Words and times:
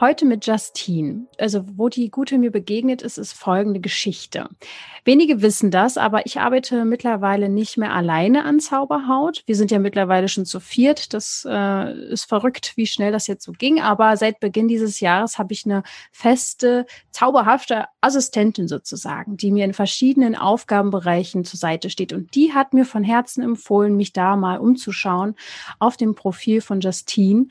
Heute 0.00 0.26
mit 0.26 0.46
Justine. 0.46 1.26
Also, 1.38 1.64
wo 1.74 1.88
die 1.88 2.08
Gute 2.08 2.38
mir 2.38 2.52
begegnet 2.52 3.02
ist, 3.02 3.18
ist 3.18 3.32
folgende 3.32 3.80
Geschichte. 3.80 4.48
Wenige 5.04 5.42
wissen 5.42 5.72
das, 5.72 5.96
aber 5.96 6.24
ich 6.24 6.38
arbeite 6.38 6.84
mittlerweile 6.84 7.48
nicht 7.48 7.78
mehr 7.78 7.92
alleine 7.92 8.44
an 8.44 8.60
Zauberhaut. 8.60 9.42
Wir 9.46 9.56
sind 9.56 9.72
ja 9.72 9.80
mittlerweile 9.80 10.28
schon 10.28 10.46
zu 10.46 10.60
viert. 10.60 11.14
Das 11.14 11.44
äh, 11.50 12.10
ist 12.10 12.26
verrückt, 12.26 12.74
wie 12.76 12.86
schnell 12.86 13.10
das 13.10 13.26
jetzt 13.26 13.44
so 13.44 13.50
ging. 13.50 13.80
Aber 13.80 14.16
seit 14.16 14.38
Beginn 14.38 14.68
dieses 14.68 15.00
Jahres 15.00 15.36
habe 15.36 15.52
ich 15.52 15.64
eine 15.64 15.82
feste, 16.12 16.86
zauberhafte 17.10 17.86
Assistentin 18.00 18.68
sozusagen, 18.68 19.36
die 19.36 19.50
mir 19.50 19.64
in 19.64 19.74
verschiedenen 19.74 20.36
Aufgabenbereichen 20.36 21.44
zur 21.44 21.58
Seite 21.58 21.90
steht. 21.90 22.12
Und 22.12 22.36
die 22.36 22.54
hat 22.54 22.72
mir 22.72 22.84
von 22.84 23.02
Herzen 23.02 23.42
empfohlen, 23.42 23.96
mich 23.96 24.12
da 24.12 24.36
mal 24.36 24.58
umzuschauen 24.58 25.34
auf 25.80 25.96
dem 25.96 26.14
Profil 26.14 26.60
von 26.60 26.80
Justine. 26.80 27.46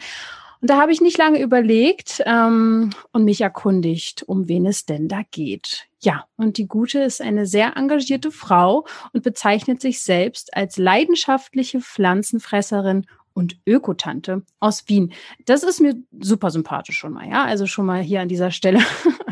Und 0.61 0.70
da 0.70 0.81
habe 0.81 0.91
ich 0.91 1.02
nicht 1.02 1.17
lange 1.17 1.41
überlegt 1.41 2.21
ähm, 2.25 2.91
und 3.11 3.23
mich 3.23 3.41
erkundigt, 3.41 4.23
um 4.23 4.47
wen 4.47 4.66
es 4.66 4.85
denn 4.85 5.07
da 5.07 5.21
geht. 5.30 5.88
Ja, 5.99 6.25
und 6.35 6.57
die 6.57 6.67
Gute 6.67 6.99
ist 6.99 7.21
eine 7.21 7.45
sehr 7.45 7.75
engagierte 7.75 8.31
Frau 8.31 8.85
und 9.13 9.23
bezeichnet 9.23 9.81
sich 9.81 10.02
selbst 10.02 10.55
als 10.55 10.77
leidenschaftliche 10.77 11.81
Pflanzenfresserin 11.81 13.05
und 13.38 13.59
Ökotante 13.67 14.41
aus 14.59 14.88
Wien. 14.88 15.13
Das 15.45 15.61
ist 15.61 15.80
mir 15.80 15.95
super 16.19 16.50
sympathisch 16.50 16.97
schon 16.97 17.13
mal, 17.13 17.30
ja. 17.30 17.45
Also 17.45 17.67
schon 17.67 17.85
mal 17.85 18.02
hier 18.02 18.22
an 18.22 18.30
dieser 18.30 18.50
Stelle. 18.50 18.80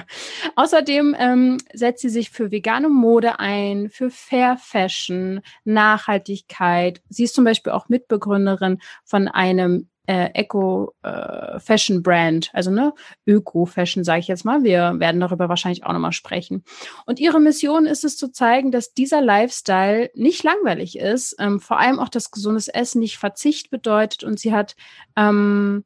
Außerdem 0.56 1.16
ähm, 1.18 1.58
setzt 1.74 2.04
sie 2.04 2.10
sich 2.10 2.30
für 2.30 2.52
vegane 2.52 2.90
Mode 2.90 3.40
ein, 3.40 3.90
für 3.90 4.12
Fair 4.12 4.58
Fashion, 4.58 5.42
Nachhaltigkeit. 5.64 7.02
Sie 7.10 7.24
ist 7.24 7.34
zum 7.34 7.46
Beispiel 7.46 7.74
auch 7.74 7.90
Mitbegründerin 7.90 8.80
von 9.04 9.28
einem 9.28 9.90
äh, 10.08 10.30
Eco-Fashion-Brand, 10.34 12.48
äh, 12.48 12.50
also 12.54 12.72
ne, 12.72 12.94
Öko-Fashion, 13.26 14.04
sage 14.04 14.20
ich 14.20 14.28
jetzt 14.28 14.44
mal. 14.46 14.64
Wir 14.64 15.00
werden 15.00 15.22
darüber 15.22 15.50
wahrscheinlich 15.50 15.86
auch 15.86 15.94
nochmal 15.94 16.12
sprechen. 16.12 16.64
Und 17.06 17.20
ihre 17.20 17.40
Mission 17.40 17.86
ist 17.86 18.04
es 18.04 18.18
zu 18.18 18.32
zeigen, 18.32 18.72
dass 18.72 18.94
dieser 18.94 19.22
Lifestyle 19.22 20.10
nicht 20.14 20.44
langweilig 20.44 20.98
ist, 20.98 21.36
ähm, 21.40 21.60
vor 21.60 21.80
allem 21.80 22.00
auch 22.00 22.10
das 22.10 22.32
gesundes 22.32 22.68
Essen 22.68 23.00
nicht 23.00 23.18
Verzicht 23.18 23.70
bedeutet 23.70 24.24
und 24.24 24.40
sie 24.40 24.54
hat 24.54 24.76
ähm, 25.16 25.86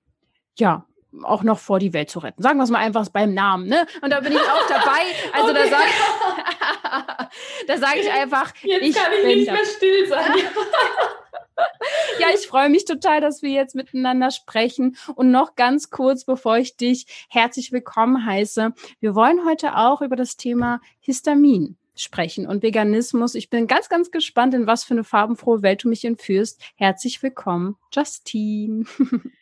ja 0.58 0.86
auch 1.24 1.44
noch 1.44 1.60
vor 1.60 1.80
die 1.80 1.94
Welt 1.94 2.10
zu 2.10 2.20
retten. 2.20 2.44
Sagen 2.44 2.60
wir 2.60 2.64
es 2.64 2.70
mal 2.70 2.80
einfach 2.80 3.08
beim 3.10 3.34
Namen, 3.34 3.68
ne? 3.68 3.86
Und 4.02 4.12
da 4.12 4.20
bin 4.20 4.32
ich 4.32 4.40
auch 4.40 4.68
dabei. 4.68 5.02
Also 5.34 5.50
okay. 5.50 5.60
da 5.64 5.70
sage 5.70 5.90
da 7.68 7.78
sag 7.78 7.96
ich 7.96 8.12
einfach, 8.12 8.54
jetzt 8.62 8.84
ich 8.84 8.96
kann 8.96 9.12
ich 9.14 9.26
nicht 9.36 9.52
mehr 9.52 9.66
still 9.66 10.08
sein. 10.08 10.34
ja, 12.20 12.28
ich 12.34 12.48
freue 12.48 12.70
mich 12.70 12.86
total, 12.86 13.22
dass 13.22 13.42
wir 13.42 13.52
jetzt 13.52 13.76
miteinander 13.76 14.32
sprechen. 14.32 14.98
Und 15.16 15.32
noch 15.32 15.56
ganz 15.56 15.90
kurz, 15.90 16.26
bevor 16.26 16.58
ich 16.58 16.78
dich 16.78 17.28
herzlich 17.30 17.72
willkommen 17.72 18.26
heiße, 18.26 18.74
wir 19.00 19.16
wollen 19.16 19.46
heute 19.46 19.76
auch 19.76 20.02
über 20.02 20.16
das 20.16 20.38
Thema 20.38 20.82
Histamin 21.00 21.78
sprechen 21.96 22.48
und 22.48 22.64
Veganismus. 22.64 23.36
Ich 23.36 23.50
bin 23.50 23.68
ganz, 23.68 23.90
ganz 23.90 24.12
gespannt, 24.12 24.54
in 24.54 24.68
was 24.68 24.84
für 24.84 24.94
eine 24.94 25.04
farbenfrohe 25.04 25.62
Welt 25.62 25.84
du 25.84 25.90
mich 25.90 26.06
entführst. 26.06 26.62
Herzlich 26.76 27.22
willkommen, 27.22 27.76
Justine. 27.94 28.86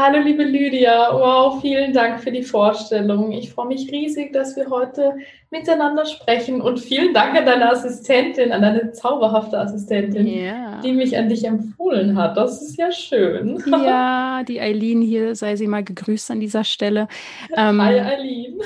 Hallo 0.00 0.20
liebe 0.20 0.44
Lydia, 0.44 1.08
wow, 1.12 1.60
vielen 1.60 1.92
Dank 1.92 2.20
für 2.20 2.30
die 2.30 2.44
Vorstellung. 2.44 3.32
Ich 3.32 3.50
freue 3.50 3.66
mich 3.66 3.90
riesig, 3.90 4.32
dass 4.32 4.54
wir 4.54 4.70
heute 4.70 5.14
miteinander 5.50 6.04
sprechen 6.04 6.60
und 6.60 6.78
vielen 6.78 7.14
Dank 7.14 7.34
an 7.34 7.46
deine 7.46 7.70
Assistentin, 7.72 8.52
an 8.52 8.60
deine 8.60 8.92
zauberhafte 8.92 9.58
Assistentin, 9.58 10.26
yeah. 10.26 10.80
die 10.82 10.92
mich 10.92 11.16
an 11.16 11.30
dich 11.30 11.44
empfohlen 11.44 12.18
hat. 12.18 12.36
Das 12.36 12.60
ist 12.60 12.76
ja 12.76 12.92
schön. 12.92 13.58
Ja, 13.66 14.42
die 14.46 14.60
Eileen 14.60 15.00
hier, 15.00 15.34
sei 15.34 15.56
sie 15.56 15.66
mal 15.66 15.82
gegrüßt 15.82 16.30
an 16.30 16.40
dieser 16.40 16.64
Stelle. 16.64 17.08
Ähm, 17.56 17.80
Hi 17.82 17.98
Eileen. 17.98 18.58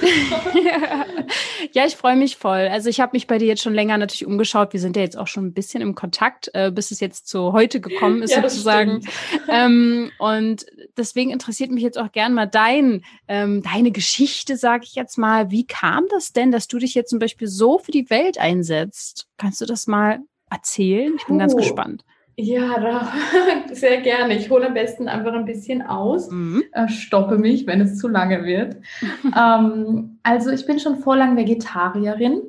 ja, 1.73 1.87
ich 1.87 1.95
freue 1.95 2.17
mich 2.17 2.37
voll. 2.37 2.69
Also 2.73 2.91
ich 2.91 3.01
habe 3.01 3.11
mich 3.13 3.29
bei 3.29 3.39
dir 3.39 3.47
jetzt 3.47 3.63
schon 3.63 3.75
länger 3.75 3.97
natürlich 3.97 4.27
umgeschaut. 4.27 4.73
Wir 4.73 4.81
sind 4.81 4.97
ja 4.97 5.03
jetzt 5.03 5.17
auch 5.17 5.29
schon 5.29 5.47
ein 5.47 5.55
bisschen 5.55 5.83
im 5.83 5.95
Kontakt, 5.95 6.51
äh, 6.53 6.73
bis 6.73 6.91
es 6.91 6.99
jetzt 6.99 7.29
zu 7.29 7.53
heute 7.53 7.81
gekommen 7.81 8.23
ist 8.23 8.35
ja, 8.35 8.43
sozusagen. 8.43 9.03
Ähm, 9.49 10.11
und 10.19 10.67
deswegen 10.97 11.22
interessiert 11.31 11.71
mich 11.71 11.83
jetzt 11.83 11.99
auch 11.99 12.13
gern 12.13 12.35
mal 12.35 12.47
dein, 12.47 13.03
ähm, 13.29 13.63
deine 13.63 13.91
Geschichte, 13.91 14.57
sage 14.57 14.85
ich 14.85 14.95
jetzt 14.95 15.19
mal. 15.19 15.51
Wie 15.51 15.67
kam 15.67 16.07
das 16.11 16.33
denn, 16.33 16.51
dass 16.51 16.69
du 16.69 16.79
dich 16.79 16.95
jetzt 16.95 17.11
zum 17.11 17.19
Beispiel 17.19 17.49
so 17.49 17.79
für 17.79 17.93
die 17.93 18.11
Welt 18.11 18.39
einsetzt. 18.39 19.29
Kannst 19.39 19.61
du 19.61 19.67
das 19.67 19.87
mal 19.87 20.21
erzählen? 20.51 21.15
Ich 21.17 21.27
bin 21.27 21.37
oh. 21.37 21.39
ganz 21.39 21.57
gespannt. 21.57 22.05
Ja, 22.37 23.13
sehr 23.73 24.01
gerne. 24.01 24.37
Ich 24.37 24.51
hole 24.51 24.67
am 24.67 24.75
besten 24.75 25.09
einfach 25.09 25.35
ein 25.35 25.45
bisschen 25.45 25.83
aus, 25.83 26.31
mhm. 26.31 26.65
äh, 26.73 26.89
stoppe 26.89 27.37
mich, 27.37 27.67
wenn 27.67 27.81
es 27.81 27.99
zu 27.99 28.09
lange 28.09 28.45
wird. 28.45 28.77
ähm, 29.37 30.19
also 30.23 30.51
ich 30.51 30.67
bin 30.67 30.79
schon 30.79 30.97
vorlang 30.97 31.37
Vegetarierin 31.37 32.43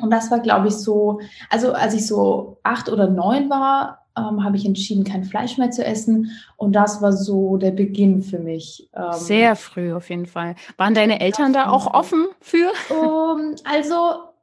und 0.00 0.10
das 0.10 0.30
war, 0.30 0.40
glaube 0.40 0.68
ich, 0.68 0.74
so, 0.74 1.20
also 1.50 1.72
als 1.72 1.94
ich 1.94 2.06
so 2.06 2.58
acht 2.62 2.88
oder 2.90 3.08
neun 3.08 3.48
war, 3.48 4.03
ähm, 4.16 4.44
habe 4.44 4.56
ich 4.56 4.64
entschieden, 4.64 5.04
kein 5.04 5.24
Fleisch 5.24 5.58
mehr 5.58 5.70
zu 5.70 5.84
essen. 5.84 6.30
Und 6.56 6.74
das 6.74 7.02
war 7.02 7.12
so 7.12 7.56
der 7.56 7.72
Beginn 7.72 8.22
für 8.22 8.38
mich. 8.38 8.88
Ähm, 8.94 9.12
Sehr 9.12 9.56
früh 9.56 9.92
auf 9.92 10.10
jeden 10.10 10.26
Fall. 10.26 10.54
Waren 10.76 10.94
deine 10.94 11.20
Eltern 11.20 11.52
da 11.52 11.70
auch 11.70 11.92
offen 11.92 12.26
für? 12.40 12.70
Um, 12.90 13.54
also 13.64 13.96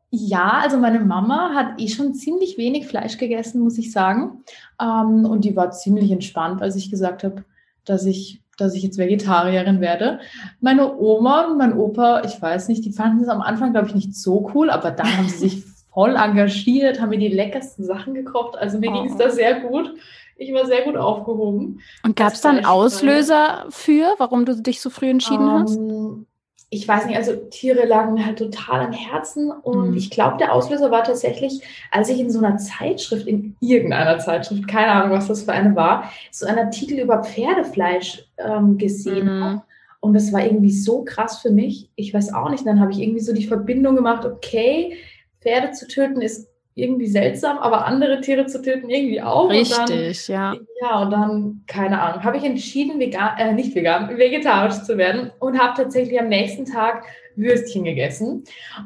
ja, 0.09 0.59
also 0.61 0.77
meine 0.77 0.99
Mama 0.99 1.53
hat 1.55 1.79
eh 1.81 1.87
schon 1.87 2.13
ziemlich 2.13 2.57
wenig 2.57 2.87
Fleisch 2.87 3.17
gegessen, 3.17 3.61
muss 3.61 3.77
ich 3.77 3.91
sagen. 3.91 4.43
Ähm, 4.81 5.25
und 5.25 5.45
die 5.45 5.55
war 5.55 5.71
ziemlich 5.71 6.11
entspannt, 6.11 6.61
als 6.61 6.75
ich 6.75 6.91
gesagt 6.91 7.23
habe, 7.23 7.45
dass 7.85 8.05
ich 8.05 8.41
dass 8.57 8.75
ich 8.75 8.83
jetzt 8.83 8.99
Vegetarierin 8.99 9.81
werde. 9.81 10.19
Meine 10.59 10.95
Oma 10.99 11.47
und 11.47 11.57
mein 11.57 11.75
Opa, 11.75 12.21
ich 12.25 12.39
weiß 12.39 12.67
nicht, 12.67 12.85
die 12.85 12.91
fanden 12.91 13.23
es 13.23 13.29
am 13.29 13.41
Anfang, 13.41 13.71
glaube 13.71 13.87
ich, 13.87 13.95
nicht 13.95 14.15
so 14.15 14.51
cool, 14.53 14.69
aber 14.69 14.91
dann 14.91 15.17
haben 15.17 15.29
sie 15.29 15.49
sich 15.49 15.63
voll 15.93 16.15
engagiert, 16.15 17.01
haben 17.01 17.09
mir 17.09 17.19
die 17.19 17.27
leckersten 17.27 17.85
Sachen 17.85 18.13
gekocht. 18.13 18.57
Also 18.57 18.79
mir 18.79 18.91
oh. 18.91 18.93
ging 18.93 19.11
es 19.11 19.17
da 19.17 19.29
sehr 19.29 19.61
gut. 19.61 19.93
Ich 20.37 20.53
war 20.53 20.65
sehr 20.65 20.83
gut 20.83 20.97
aufgehoben. 20.97 21.81
Und 22.03 22.15
gab 22.15 22.33
es 22.33 22.41
dann 22.41 22.65
Auslöser 22.65 23.67
für, 23.69 24.15
warum 24.17 24.45
du 24.45 24.55
dich 24.55 24.81
so 24.81 24.89
früh 24.89 25.09
entschieden 25.09 25.47
um, 25.47 25.61
hast? 25.61 25.77
Ähm, 25.77 26.25
ich 26.73 26.87
weiß 26.87 27.05
nicht, 27.05 27.17
also 27.17 27.35
Tiere 27.35 27.85
lagen 27.85 28.13
mir 28.13 28.25
halt 28.25 28.39
total 28.39 28.85
am 28.85 28.93
Herzen 28.93 29.51
und 29.51 29.91
mhm. 29.91 29.97
ich 29.97 30.09
glaube, 30.09 30.37
der 30.37 30.53
Auslöser 30.53 30.89
war 30.89 31.03
tatsächlich, 31.03 31.61
als 31.91 32.07
ich 32.07 32.17
in 32.17 32.31
so 32.31 32.39
einer 32.39 32.57
Zeitschrift, 32.57 33.27
in 33.27 33.57
irgendeiner 33.59 34.19
Zeitschrift, 34.19 34.69
keine 34.69 34.93
Ahnung, 34.93 35.11
was 35.11 35.27
das 35.27 35.43
für 35.43 35.51
eine 35.51 35.75
war, 35.75 36.09
so 36.31 36.45
einen 36.45 36.59
Artikel 36.59 36.97
über 36.97 37.23
Pferdefleisch 37.23 38.23
ähm, 38.37 38.77
gesehen 38.77 39.25
mhm. 39.25 39.43
habe. 39.43 39.61
Und 39.99 40.13
das 40.13 40.31
war 40.31 40.43
irgendwie 40.43 40.71
so 40.71 41.03
krass 41.03 41.39
für 41.41 41.51
mich. 41.51 41.89
Ich 41.95 42.13
weiß 42.13 42.33
auch 42.33 42.49
nicht. 42.49 42.65
Dann 42.65 42.79
habe 42.79 42.91
ich 42.91 42.99
irgendwie 42.99 43.19
so 43.19 43.33
die 43.33 43.45
Verbindung 43.45 43.95
gemacht, 43.95 44.25
okay, 44.25 44.97
Pferde 45.41 45.71
zu 45.71 45.87
töten 45.87 46.21
ist 46.21 46.47
irgendwie 46.73 47.07
seltsam, 47.07 47.57
aber 47.57 47.85
andere 47.85 48.21
Tiere 48.21 48.45
zu 48.45 48.61
töten 48.61 48.89
irgendwie 48.89 49.21
auch. 49.21 49.49
Richtig, 49.49 50.25
dann, 50.27 50.35
ja. 50.35 50.55
Ja, 50.81 51.01
und 51.01 51.11
dann, 51.11 51.63
keine 51.67 52.01
Ahnung, 52.01 52.23
habe 52.23 52.37
ich 52.37 52.43
entschieden, 52.43 52.99
vegan, 52.99 53.37
äh, 53.37 53.53
nicht 53.53 53.75
vegan, 53.75 54.17
vegetarisch 54.17 54.81
zu 54.83 54.97
werden 54.97 55.31
und 55.39 55.59
habe 55.59 55.73
tatsächlich 55.75 56.19
am 56.19 56.29
nächsten 56.29 56.65
Tag 56.65 57.03
Würstchen 57.35 57.83
gegessen. 57.83 58.43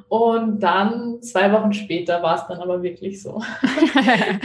Und 0.07 0.61
dann, 0.61 1.21
zwei 1.21 1.51
Wochen 1.51 1.73
später, 1.73 2.23
war 2.23 2.35
es 2.35 2.47
dann 2.47 2.59
aber 2.59 2.81
wirklich 2.81 3.21
so. 3.21 3.41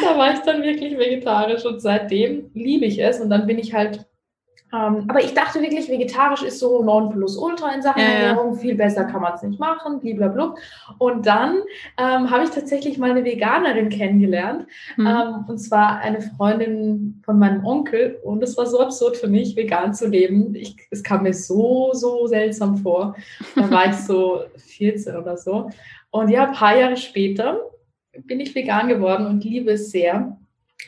da 0.00 0.18
war 0.18 0.34
ich 0.34 0.40
dann 0.40 0.62
wirklich 0.62 0.98
vegetarisch 0.98 1.64
und 1.64 1.80
seitdem 1.80 2.50
liebe 2.54 2.84
ich 2.84 3.02
es. 3.02 3.20
Und 3.20 3.30
dann 3.30 3.46
bin 3.46 3.58
ich 3.58 3.72
halt 3.72 4.06
ähm, 4.72 5.04
aber 5.08 5.22
ich 5.22 5.34
dachte 5.34 5.60
wirklich, 5.60 5.88
vegetarisch 5.88 6.42
ist 6.42 6.60
so 6.60 6.82
non 6.82 7.10
plus 7.10 7.36
ultra 7.36 7.74
in 7.74 7.82
Sachen 7.82 8.00
ja, 8.00 8.08
Ernährung. 8.08 8.54
Viel 8.54 8.76
besser 8.76 9.04
kann 9.04 9.20
man 9.20 9.34
es 9.34 9.42
nicht 9.42 9.58
machen, 9.58 10.00
blablabla. 10.00 10.54
Und 10.98 11.26
dann 11.26 11.56
ähm, 11.98 12.30
habe 12.30 12.44
ich 12.44 12.50
tatsächlich 12.50 12.96
mal 12.96 13.10
eine 13.10 13.24
Veganerin 13.24 13.88
kennengelernt. 13.88 14.66
Mhm. 14.96 15.06
Ähm, 15.06 15.44
und 15.48 15.58
zwar 15.58 15.98
eine 15.98 16.20
Freundin 16.20 17.20
von 17.24 17.38
meinem 17.38 17.64
Onkel. 17.64 18.18
Und 18.22 18.42
es 18.42 18.56
war 18.56 18.66
so 18.66 18.80
absurd 18.80 19.16
für 19.16 19.28
mich, 19.28 19.56
vegan 19.56 19.92
zu 19.92 20.08
leben. 20.08 20.54
Ich, 20.54 20.76
es 20.90 21.02
kam 21.02 21.24
mir 21.24 21.34
so, 21.34 21.90
so 21.92 22.26
seltsam 22.26 22.76
vor. 22.76 23.16
Da 23.56 23.70
war 23.70 23.86
ich 23.86 23.96
so 23.96 24.42
14 24.56 25.16
oder 25.16 25.36
so. 25.36 25.70
Und 26.10 26.28
ja, 26.28 26.46
ein 26.46 26.52
paar 26.52 26.76
Jahre 26.76 26.96
später 26.96 27.60
bin 28.12 28.40
ich 28.40 28.54
vegan 28.54 28.88
geworden 28.88 29.26
und 29.26 29.44
liebe 29.44 29.72
es 29.72 29.90
sehr. 29.90 30.36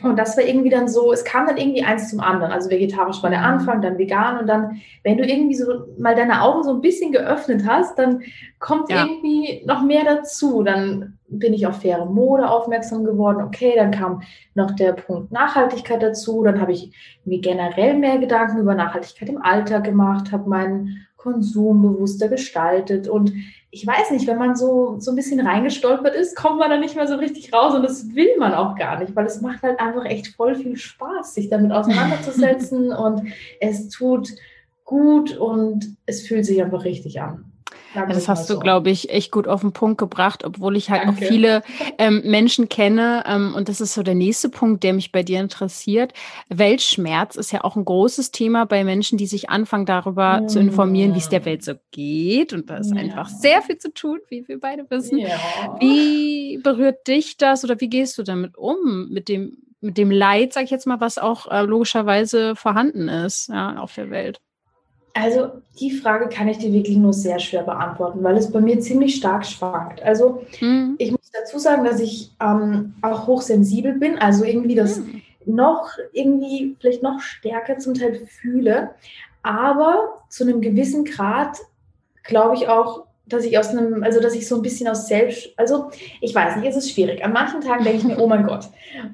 Und 0.02 0.18
das 0.18 0.36
war 0.36 0.44
irgendwie 0.44 0.70
dann 0.70 0.88
so, 0.88 1.12
es 1.12 1.24
kam 1.24 1.46
dann 1.46 1.56
irgendwie 1.56 1.84
eins 1.84 2.10
zum 2.10 2.20
anderen. 2.20 2.52
Also 2.52 2.70
vegetarisch 2.70 3.22
war 3.22 3.30
der 3.30 3.42
Anfang, 3.42 3.80
dann 3.80 3.98
vegan 3.98 4.38
und 4.38 4.46
dann, 4.46 4.80
wenn 5.02 5.18
du 5.18 5.24
irgendwie 5.24 5.54
so 5.54 5.86
mal 5.98 6.14
deine 6.14 6.42
Augen 6.42 6.62
so 6.62 6.72
ein 6.72 6.80
bisschen 6.80 7.12
geöffnet 7.12 7.62
hast, 7.66 7.98
dann 7.98 8.22
kommt 8.58 8.90
ja. 8.90 9.06
irgendwie 9.06 9.62
noch 9.66 9.82
mehr 9.82 10.04
dazu. 10.04 10.62
Dann 10.62 11.18
bin 11.28 11.54
ich 11.54 11.66
auf 11.66 11.80
faire 11.80 12.06
Mode 12.06 12.48
aufmerksam 12.48 13.04
geworden. 13.04 13.42
Okay, 13.42 13.72
dann 13.76 13.90
kam 13.90 14.22
noch 14.54 14.72
der 14.72 14.92
Punkt 14.92 15.32
Nachhaltigkeit 15.32 16.02
dazu. 16.02 16.42
Dann 16.42 16.60
habe 16.60 16.72
ich 16.72 16.92
mir 17.24 17.40
generell 17.40 17.94
mehr 17.94 18.18
Gedanken 18.18 18.58
über 18.58 18.74
Nachhaltigkeit 18.74 19.28
im 19.28 19.42
Alltag 19.42 19.84
gemacht, 19.84 20.32
habe 20.32 20.48
meinen 20.48 21.06
Konsum 21.16 21.82
bewusster 21.82 22.28
gestaltet. 22.28 23.08
Und 23.08 23.32
ich 23.74 23.86
weiß 23.86 24.10
nicht, 24.10 24.26
wenn 24.26 24.36
man 24.36 24.54
so, 24.54 24.96
so 24.98 25.10
ein 25.12 25.16
bisschen 25.16 25.40
reingestolpert 25.40 26.14
ist, 26.14 26.36
kommt 26.36 26.58
man 26.58 26.68
da 26.68 26.76
nicht 26.76 26.94
mehr 26.94 27.08
so 27.08 27.16
richtig 27.16 27.54
raus. 27.54 27.74
Und 27.74 27.82
das 27.82 28.14
will 28.14 28.36
man 28.38 28.52
auch 28.52 28.76
gar 28.76 29.00
nicht, 29.00 29.16
weil 29.16 29.24
es 29.24 29.40
macht 29.40 29.62
halt 29.62 29.80
einfach 29.80 30.04
echt 30.04 30.28
voll 30.36 30.54
viel 30.54 30.76
Spaß, 30.76 31.32
sich 31.32 31.48
damit 31.48 31.72
auseinanderzusetzen. 31.72 32.92
und 32.92 33.32
es 33.60 33.88
tut 33.88 34.28
gut 34.84 35.34
und 35.38 35.96
es 36.04 36.26
fühlt 36.26 36.44
sich 36.44 36.62
einfach 36.62 36.84
richtig 36.84 37.22
an. 37.22 37.51
Ja, 37.94 38.06
das 38.06 38.28
hast 38.28 38.48
du, 38.48 38.58
glaube 38.58 38.90
ich, 38.90 39.10
echt 39.10 39.30
gut 39.30 39.46
auf 39.46 39.60
den 39.60 39.72
Punkt 39.72 39.98
gebracht, 39.98 40.44
obwohl 40.44 40.76
ich 40.76 40.90
halt 40.90 41.04
Danke. 41.04 41.24
auch 41.24 41.28
viele 41.28 41.62
ähm, 41.98 42.22
Menschen 42.24 42.68
kenne. 42.68 43.24
Ähm, 43.26 43.54
und 43.54 43.68
das 43.68 43.80
ist 43.80 43.94
so 43.94 44.02
der 44.02 44.14
nächste 44.14 44.48
Punkt, 44.48 44.82
der 44.82 44.94
mich 44.94 45.12
bei 45.12 45.22
dir 45.22 45.40
interessiert. 45.40 46.12
Weltschmerz 46.48 47.36
ist 47.36 47.52
ja 47.52 47.64
auch 47.64 47.76
ein 47.76 47.84
großes 47.84 48.30
Thema 48.30 48.64
bei 48.64 48.84
Menschen, 48.84 49.18
die 49.18 49.26
sich 49.26 49.50
anfangen, 49.50 49.86
darüber 49.86 50.40
ja. 50.40 50.46
zu 50.46 50.58
informieren, 50.58 51.14
wie 51.14 51.18
es 51.18 51.28
der 51.28 51.44
Welt 51.44 51.62
so 51.64 51.74
geht. 51.90 52.52
Und 52.52 52.70
da 52.70 52.78
ist 52.78 52.94
ja. 52.94 53.00
einfach 53.00 53.28
sehr 53.28 53.62
viel 53.62 53.78
zu 53.78 53.92
tun, 53.92 54.20
wie 54.28 54.46
wir 54.48 54.58
beide 54.58 54.88
wissen. 54.90 55.18
Wie 55.80 56.58
berührt 56.62 57.06
dich 57.06 57.36
das 57.36 57.64
oder 57.64 57.80
wie 57.80 57.88
gehst 57.88 58.16
du 58.18 58.22
damit 58.22 58.56
um, 58.56 59.08
mit 59.10 59.28
dem, 59.28 59.58
mit 59.80 59.98
dem 59.98 60.10
Leid, 60.10 60.52
sag 60.52 60.64
ich 60.64 60.70
jetzt 60.70 60.86
mal, 60.86 61.00
was 61.00 61.18
auch 61.18 61.50
äh, 61.50 61.62
logischerweise 61.62 62.56
vorhanden 62.56 63.08
ist 63.08 63.48
ja, 63.48 63.76
auf 63.76 63.94
der 63.94 64.10
Welt? 64.10 64.40
Also 65.14 65.50
die 65.78 65.90
Frage 65.90 66.28
kann 66.28 66.48
ich 66.48 66.58
dir 66.58 66.72
wirklich 66.72 66.96
nur 66.96 67.12
sehr 67.12 67.38
schwer 67.38 67.62
beantworten, 67.62 68.22
weil 68.22 68.36
es 68.36 68.50
bei 68.50 68.60
mir 68.60 68.80
ziemlich 68.80 69.16
stark 69.16 69.44
schwankt. 69.44 70.02
Also 70.02 70.42
mhm. 70.60 70.94
ich 70.98 71.10
muss 71.10 71.30
dazu 71.32 71.58
sagen, 71.58 71.84
dass 71.84 72.00
ich 72.00 72.32
ähm, 72.40 72.94
auch 73.02 73.26
hochsensibel 73.26 73.94
bin, 73.98 74.18
also 74.18 74.44
irgendwie 74.44 74.74
das 74.74 75.00
mhm. 75.00 75.22
noch 75.44 75.90
irgendwie 76.12 76.76
vielleicht 76.80 77.02
noch 77.02 77.20
stärker 77.20 77.78
zum 77.78 77.94
Teil 77.94 78.26
fühle, 78.26 78.90
aber 79.42 80.22
zu 80.28 80.44
einem 80.44 80.60
gewissen 80.60 81.04
Grad 81.04 81.58
glaube 82.22 82.56
ich 82.56 82.68
auch, 82.68 83.04
dass 83.26 83.44
ich 83.44 83.58
aus 83.58 83.68
einem, 83.68 84.02
also 84.02 84.20
dass 84.20 84.34
ich 84.34 84.48
so 84.48 84.56
ein 84.56 84.62
bisschen 84.62 84.88
aus 84.88 85.08
selbst, 85.08 85.50
also 85.56 85.90
ich 86.20 86.34
weiß 86.34 86.56
nicht, 86.56 86.68
es 86.68 86.76
ist 86.76 86.90
schwierig. 86.90 87.24
An 87.24 87.32
manchen 87.32 87.60
Tagen 87.60 87.84
denke 87.84 87.98
ich 87.98 88.04
mir, 88.04 88.18
oh 88.18 88.26
mein 88.26 88.46
Gott, 88.46 88.68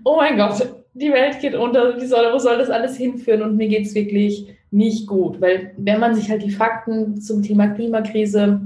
oh 0.04 0.16
mein 0.16 0.36
Gott, 0.36 0.66
die 0.94 1.12
Welt 1.12 1.40
geht 1.40 1.54
unter, 1.54 2.00
wie 2.00 2.06
soll, 2.06 2.32
wo 2.32 2.38
soll 2.38 2.58
das 2.58 2.70
alles 2.70 2.96
hinführen? 2.96 3.42
Und 3.42 3.56
mir 3.56 3.68
geht 3.68 3.86
es 3.86 3.94
wirklich 3.94 4.57
nicht 4.70 5.06
gut. 5.06 5.40
Weil 5.40 5.72
wenn 5.76 6.00
man 6.00 6.14
sich 6.14 6.30
halt 6.30 6.42
die 6.42 6.50
Fakten 6.50 7.20
zum 7.20 7.42
Thema 7.42 7.68
Klimakrise 7.68 8.60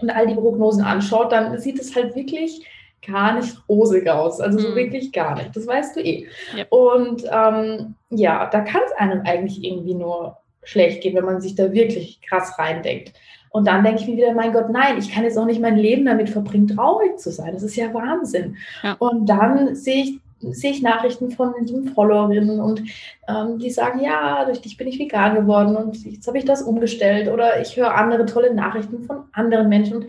und 0.00 0.10
all 0.10 0.26
die 0.26 0.34
Prognosen 0.34 0.82
anschaut, 0.82 1.32
dann 1.32 1.58
sieht 1.58 1.80
es 1.80 1.94
halt 1.94 2.14
wirklich 2.14 2.66
gar 3.06 3.34
nicht 3.34 3.56
rosig 3.68 4.08
aus. 4.08 4.40
Also 4.40 4.58
so 4.58 4.68
mhm. 4.70 4.76
wirklich 4.76 5.12
gar 5.12 5.34
nicht. 5.36 5.54
Das 5.54 5.66
weißt 5.66 5.96
du 5.96 6.00
eh. 6.00 6.26
Ja. 6.56 6.64
Und 6.70 7.24
ähm, 7.30 7.94
ja, 8.10 8.46
da 8.46 8.60
kann 8.60 8.82
es 8.86 8.92
einem 8.92 9.22
eigentlich 9.24 9.64
irgendwie 9.64 9.94
nur 9.94 10.36
schlecht 10.62 11.02
gehen, 11.02 11.16
wenn 11.16 11.24
man 11.24 11.40
sich 11.40 11.54
da 11.54 11.72
wirklich 11.72 12.20
krass 12.20 12.58
reindenkt. 12.58 13.12
Und 13.50 13.66
dann 13.66 13.82
denke 13.82 14.02
ich 14.02 14.08
mir 14.08 14.16
wieder, 14.16 14.32
mein 14.32 14.52
Gott, 14.52 14.70
nein, 14.70 14.98
ich 14.98 15.12
kann 15.12 15.24
jetzt 15.24 15.36
auch 15.36 15.46
nicht 15.46 15.60
mein 15.60 15.76
Leben 15.76 16.04
damit 16.04 16.30
verbringen, 16.30 16.68
traurig 16.68 17.18
zu 17.18 17.32
sein. 17.32 17.52
Das 17.52 17.64
ist 17.64 17.74
ja 17.74 17.92
Wahnsinn. 17.92 18.56
Ja. 18.82 18.94
Und 19.00 19.26
dann 19.26 19.74
sehe 19.74 20.04
ich 20.04 20.20
sehe 20.40 20.70
ich 20.70 20.82
Nachrichten 20.82 21.30
von 21.30 21.54
lieben 21.60 21.88
Followerinnen 21.88 22.60
und 22.60 22.82
ähm, 23.28 23.58
die 23.58 23.70
sagen, 23.70 24.00
ja, 24.00 24.44
durch 24.44 24.60
dich 24.60 24.76
bin 24.76 24.88
ich 24.88 24.98
vegan 24.98 25.34
geworden 25.34 25.76
und 25.76 26.04
jetzt 26.04 26.26
habe 26.26 26.38
ich 26.38 26.44
das 26.44 26.62
umgestellt 26.62 27.28
oder 27.28 27.60
ich 27.60 27.76
höre 27.76 27.94
andere 27.94 28.26
tolle 28.26 28.54
Nachrichten 28.54 29.04
von 29.04 29.24
anderen 29.32 29.68
Menschen 29.68 29.96
und 29.98 30.06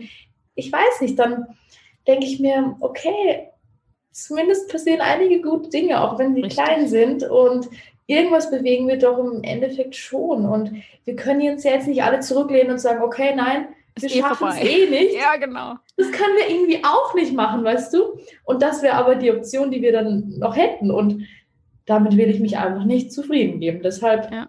ich 0.54 0.72
weiß 0.72 1.00
nicht, 1.00 1.18
dann 1.18 1.46
denke 2.06 2.26
ich 2.26 2.40
mir, 2.40 2.76
okay, 2.80 3.48
zumindest 4.10 4.70
passieren 4.70 5.00
einige 5.00 5.40
gute 5.40 5.70
Dinge, 5.70 6.02
auch 6.02 6.18
wenn 6.18 6.34
sie 6.34 6.42
Richtig. 6.42 6.62
klein 6.62 6.88
sind 6.88 7.22
und 7.24 7.68
irgendwas 8.06 8.50
bewegen 8.50 8.88
wir 8.88 8.98
doch 8.98 9.18
im 9.18 9.42
Endeffekt 9.42 9.96
schon 9.96 10.46
und 10.46 10.72
wir 11.04 11.16
können 11.16 11.52
uns 11.52 11.64
ja 11.64 11.72
jetzt 11.72 11.86
nicht 11.88 12.02
alle 12.02 12.20
zurücklehnen 12.20 12.72
und 12.72 12.78
sagen, 12.78 13.02
okay, 13.02 13.34
nein, 13.34 13.68
wir 13.98 14.10
eh 14.10 14.20
schaffen 14.20 14.48
es 14.48 14.60
eh 14.60 14.88
nicht. 14.88 15.14
Ja, 15.18 15.36
genau. 15.36 15.74
Das 15.96 16.10
können 16.10 16.36
wir 16.36 16.50
irgendwie 16.50 16.82
auch 16.84 17.14
nicht 17.14 17.34
machen, 17.34 17.64
weißt 17.64 17.92
du? 17.94 18.18
Und 18.44 18.62
das 18.62 18.82
wäre 18.82 18.94
aber 18.94 19.14
die 19.14 19.30
Option, 19.30 19.70
die 19.70 19.82
wir 19.82 19.92
dann 19.92 20.34
noch 20.38 20.56
hätten. 20.56 20.90
Und 20.90 21.26
damit 21.86 22.16
will 22.16 22.30
ich 22.30 22.40
mich 22.40 22.56
einfach 22.58 22.84
nicht 22.84 23.12
zufrieden 23.12 23.60
geben. 23.60 23.82
Deshalb, 23.82 24.30
ja, 24.32 24.48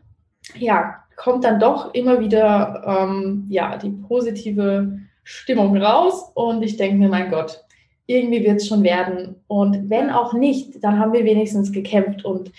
ja 0.55 0.95
kommt 1.15 1.43
dann 1.43 1.59
doch 1.59 1.93
immer 1.93 2.19
wieder 2.19 2.83
ähm, 2.85 3.45
ja, 3.49 3.77
die 3.77 3.89
positive 3.89 4.99
Stimmung 5.23 5.77
raus. 5.77 6.31
Und 6.33 6.63
ich 6.63 6.77
denke 6.77 6.97
mir, 6.97 7.09
mein 7.09 7.29
Gott, 7.29 7.63
irgendwie 8.05 8.43
wird 8.43 8.57
es 8.57 8.67
schon 8.67 8.83
werden. 8.83 9.35
Und 9.47 9.89
wenn 9.89 10.09
auch 10.09 10.33
nicht, 10.33 10.83
dann 10.83 10.99
haben 10.99 11.13
wir 11.13 11.25
wenigstens 11.25 11.71
gekämpft 11.71 12.25
und 12.25 12.51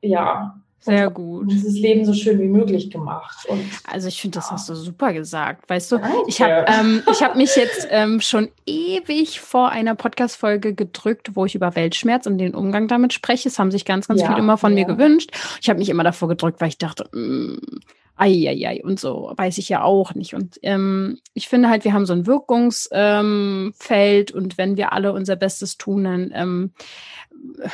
ja, 0.00 0.60
sehr 0.84 1.10
gut. 1.10 1.50
Dieses 1.50 1.74
Leben 1.74 2.04
so 2.04 2.12
schön 2.12 2.40
wie 2.40 2.48
möglich 2.48 2.90
gemacht. 2.90 3.46
Und, 3.48 3.64
also 3.84 4.08
ich 4.08 4.20
finde, 4.20 4.38
das 4.38 4.46
ja. 4.46 4.52
hast 4.52 4.68
du 4.68 4.74
super 4.74 5.12
gesagt. 5.12 5.70
Weißt 5.70 5.92
du, 5.92 5.98
Danke. 5.98 6.16
ich 6.26 6.42
habe 6.42 6.64
ähm, 6.66 7.02
hab 7.06 7.36
mich 7.36 7.54
jetzt 7.54 7.86
ähm, 7.90 8.20
schon 8.20 8.48
ewig 8.66 9.40
vor 9.40 9.70
einer 9.70 9.94
Podcast-Folge 9.94 10.74
gedrückt, 10.74 11.30
wo 11.34 11.46
ich 11.46 11.54
über 11.54 11.76
Weltschmerz 11.76 12.26
und 12.26 12.38
den 12.38 12.54
Umgang 12.54 12.88
damit 12.88 13.12
spreche. 13.12 13.48
Es 13.48 13.60
haben 13.60 13.70
sich 13.70 13.84
ganz, 13.84 14.08
ganz 14.08 14.22
ja, 14.22 14.26
viele 14.26 14.40
immer 14.40 14.58
von 14.58 14.76
ja. 14.76 14.84
mir 14.84 14.92
gewünscht. 14.92 15.30
Ich 15.60 15.68
habe 15.68 15.78
mich 15.78 15.88
immer 15.88 16.04
davor 16.04 16.28
gedrückt, 16.28 16.60
weil 16.60 16.68
ich 16.68 16.78
dachte, 16.78 17.08
mm, 17.16 17.58
Eieiei 18.16 18.82
und 18.84 19.00
so, 19.00 19.32
weiß 19.36 19.58
ich 19.58 19.68
ja 19.68 19.82
auch 19.82 20.14
nicht. 20.14 20.34
Und 20.34 20.58
ähm, 20.62 21.18
ich 21.34 21.48
finde 21.48 21.68
halt, 21.70 21.84
wir 21.84 21.92
haben 21.92 22.06
so 22.06 22.12
ein 22.12 22.26
Wirkungsfeld 22.26 22.92
ähm, 22.92 23.72
und 24.34 24.58
wenn 24.58 24.76
wir 24.76 24.92
alle 24.92 25.12
unser 25.12 25.36
Bestes 25.36 25.78
tun, 25.78 26.04
dann 26.04 26.30
ähm, 26.34 26.72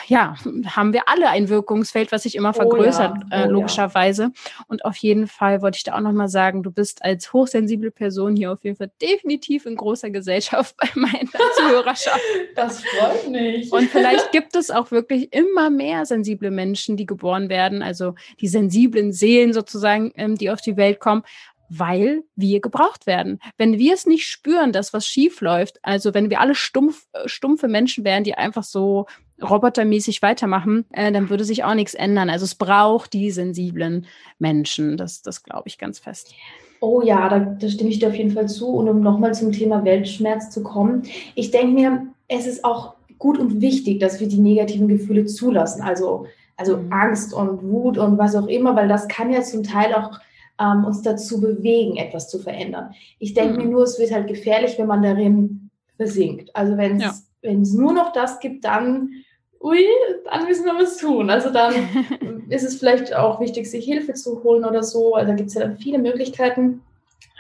ja, 0.07 0.35
haben 0.67 0.93
wir 0.93 1.09
alle 1.09 1.29
ein 1.29 1.49
Wirkungsfeld, 1.49 2.13
was 2.13 2.23
sich 2.23 2.35
immer 2.35 2.55
vergrößert, 2.55 3.13
oh 3.17 3.27
ja. 3.31 3.43
oh 3.43 3.45
äh, 3.45 3.47
logischerweise. 3.47 4.23
Ja. 4.23 4.31
Und 4.69 4.85
auf 4.85 4.97
jeden 4.97 5.27
Fall 5.27 5.63
wollte 5.63 5.77
ich 5.77 5.85
da 5.85 5.95
auch 5.95 6.01
nochmal 6.01 6.29
sagen, 6.29 6.63
du 6.63 6.71
bist 6.71 7.05
als 7.05 7.33
hochsensible 7.33 7.91
Person 7.91 8.37
hier 8.37 8.53
auf 8.53 8.65
jeden 8.65 8.77
Fall 8.77 8.91
definitiv 9.01 9.67
in 9.67 9.77
großer 9.77 10.11
Gesellschaft 10.11 10.77
bei 10.77 10.89
meiner 10.95 11.31
Zuhörerschaft. 11.57 12.21
Das 12.55 12.83
freut 12.83 13.31
mich. 13.31 13.71
Und 13.73 13.85
vielleicht 13.91 14.33
gibt 14.33 14.57
es 14.57 14.71
auch 14.71 14.91
wirklich 14.91 15.33
immer 15.33 15.71
mehr 15.71 16.07
sensible 16.07 16.51
Menschen, 16.51 16.97
die 16.97 17.07
geboren 17.07 17.49
werden, 17.49 17.83
also 17.83 18.15
die 18.41 18.49
sensiblen 18.49 19.13
Seelen 19.13 19.53
sozusagen, 19.53 20.13
ähm, 20.17 20.37
die 20.37 20.51
auf 20.51 20.61
die 20.61 20.77
Welt 20.77 21.01
kommen 21.01 21.23
weil 21.71 22.25
wir 22.35 22.61
gebraucht 22.61 23.07
werden. 23.07 23.41
Wenn 23.59 23.79
wir 23.79 23.93
es 23.93 24.07
nicht 24.07 24.27
spüren, 24.27 24.73
dass 24.73 24.95
was 24.95 25.07
schief 25.07 25.43
läuft, 25.43 25.79
also 25.83 26.15
wenn 26.15 26.31
wir 26.31 26.41
alle 26.41 26.55
stumpf, 26.55 27.07
äh, 27.13 27.29
stumpfe 27.29 27.69
Menschen 27.69 28.05
wären, 28.05 28.25
die 28.25 28.35
einfach 28.35 28.65
so 28.65 29.07
robotermäßig 29.43 30.23
weitermachen, 30.23 30.85
äh, 30.93 31.13
dann 31.13 31.31
würde 31.31 31.45
sich 31.45 31.65
auch 31.65 31.75
nichts 31.75 31.95
ändern. 31.95 32.31
Also 32.31 32.45
es 32.45 32.55
braucht 32.55 33.13
die 33.13 33.31
sensiblen 33.31 34.07
Menschen. 34.39 34.97
Das, 34.97 35.23
das 35.23 35.43
glaube 35.43 35.69
ich 35.69 35.79
ganz 35.79 35.99
fest. 35.99 36.35
Oh 36.81 37.03
ja, 37.03 37.29
da, 37.29 37.41
da 37.41 37.69
stimme 37.69 37.91
ich 37.91 37.99
dir 37.99 38.09
auf 38.09 38.15
jeden 38.15 38.31
Fall 38.31 38.49
zu. 38.49 38.69
Und 38.69 38.89
um 38.89 39.01
nochmal 39.01 39.35
zum 39.35 39.53
Thema 39.53 39.85
Weltschmerz 39.85 40.51
zu 40.51 40.63
kommen, 40.63 41.03
ich 41.35 41.51
denke 41.51 41.75
mir, 41.75 42.07
es 42.29 42.47
ist 42.47 42.65
auch 42.65 42.95
gut 43.19 43.39
und 43.39 43.61
wichtig, 43.61 44.01
dass 44.01 44.21
wir 44.21 44.29
die 44.29 44.39
negativen 44.39 44.89
Gefühle 44.89 45.25
zulassen. 45.27 45.83
Also, 45.83 46.27
also 46.57 46.77
mhm. 46.77 46.93
Angst 46.93 47.35
und 47.35 47.63
Wut 47.63 47.99
und 47.99 48.19
was 48.19 48.37
auch 48.37 48.47
immer, 48.47 48.77
weil 48.77 48.89
das 48.89 49.09
kann 49.09 49.33
ja 49.33 49.43
zum 49.43 49.65
Teil 49.65 49.95
auch 49.95 50.21
ähm, 50.61 50.85
uns 50.85 51.03
dazu 51.03 51.41
bewegen, 51.41 51.97
etwas 51.97 52.29
zu 52.29 52.39
verändern. 52.39 52.93
Ich 53.19 53.35
denke 53.35 53.55
mhm. 53.55 53.65
mir 53.65 53.71
nur, 53.73 53.83
es 53.83 53.99
wird 53.99 54.13
halt 54.13 54.29
gefährlich, 54.29 54.79
wenn 54.79 54.87
man 54.87 55.03
darin 55.03 55.71
versinkt. 55.97 56.55
Also 56.55 56.77
wenn 56.77 57.01
es 57.01 57.25
ja. 57.43 57.81
nur 57.81 57.93
noch 57.93 58.13
das 58.13 58.39
gibt, 58.39 58.65
dann 58.65 59.11
ui, 59.61 59.85
dann 60.25 60.45
müssen 60.45 60.65
wir 60.65 60.75
was 60.75 60.97
tun. 60.97 61.31
Also 61.31 61.51
dann 61.51 61.75
ist 62.49 62.65
es 62.65 62.79
vielleicht 62.79 63.15
auch 63.15 63.41
wichtig, 63.41 63.71
sich 63.71 63.85
Hilfe 63.85 64.15
zu 64.15 64.43
holen 64.43 64.65
oder 64.65 64.83
so. 64.83 65.15
Also 65.15 65.29
da 65.29 65.37
gibt 65.37 65.49
es 65.49 65.55
ja 65.55 65.63
dann 65.63 65.77
viele 65.77 65.99
Möglichkeiten. 65.99 66.83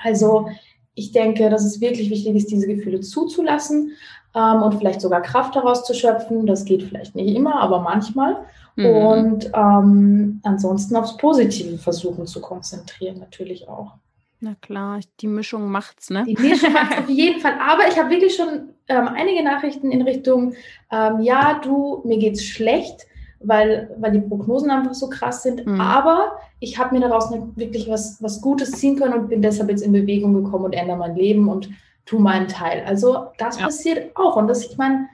Also 0.03 0.49
ich 0.95 1.13
denke, 1.13 1.49
dass 1.49 1.65
es 1.65 1.81
wirklich 1.81 2.11
wichtig 2.11 2.35
ist, 2.35 2.51
diese 2.51 2.67
Gefühle 2.67 3.01
zuzulassen 3.01 3.93
ähm, 4.35 4.63
und 4.63 4.75
vielleicht 4.75 5.01
sogar 5.01 5.23
Kraft 5.23 5.55
daraus 5.57 5.85
zu 5.85 5.95
schöpfen. 5.95 6.47
Das 6.47 6.65
geht 6.65 6.83
vielleicht 6.83 7.15
nicht 7.15 7.35
immer, 7.35 7.61
aber 7.61 7.81
manchmal. 7.81 8.37
Mhm. 8.77 8.87
Und 8.87 9.51
ähm, 9.55 10.41
ansonsten 10.45 10.97
aufs 10.97 11.17
Positive 11.17 11.79
versuchen 11.79 12.27
zu 12.27 12.41
konzentrieren, 12.41 13.19
natürlich 13.19 13.69
auch. 13.69 13.93
Na 14.41 14.55
klar, 14.61 15.01
die 15.21 15.27
Mischung 15.27 15.71
macht's, 15.71 16.11
ne? 16.11 16.25
Die 16.25 16.35
Mischung 16.41 16.73
macht's 16.73 16.99
auf 16.99 17.09
jeden 17.09 17.41
Fall. 17.41 17.55
Aber 17.61 17.89
ich 17.89 17.99
habe 17.99 18.11
wirklich 18.11 18.37
schon 18.37 18.71
ähm, 18.87 19.09
einige 19.09 19.43
Nachrichten 19.43 19.91
in 19.91 20.03
Richtung, 20.03 20.55
ähm, 20.93 21.21
ja, 21.21 21.61
du, 21.63 22.03
mir 22.05 22.19
geht's 22.19 22.45
schlecht, 22.45 23.07
weil, 23.41 23.95
weil 23.99 24.13
die 24.13 24.21
Prognosen 24.21 24.71
einfach 24.71 24.95
so 24.95 25.09
krass 25.09 25.43
sind. 25.43 25.67
Mhm. 25.67 25.81
Aber 25.81 26.39
ich 26.61 26.79
habe 26.79 26.95
mir 26.95 27.01
daraus 27.01 27.33
wirklich 27.57 27.89
was, 27.89 28.23
was 28.23 28.41
Gutes 28.41 28.73
ziehen 28.73 28.97
können 28.97 29.15
und 29.15 29.29
bin 29.29 29.43
deshalb 29.43 29.71
jetzt 29.71 29.83
in 29.83 29.93
Bewegung 29.93 30.35
gekommen 30.35 30.67
und 30.67 30.73
ändere 30.73 30.99
mein 30.99 31.17
Leben 31.17 31.49
und 31.49 31.69
tu 32.05 32.19
meinen 32.19 32.49
Teil. 32.49 32.85
Also 32.87 33.27
das 33.39 33.59
ja. 33.59 33.67
passiert 33.67 34.17
auch. 34.17 34.37
Und 34.37 34.49
das, 34.49 34.65
ich 34.65 34.77
meine, 34.77 35.09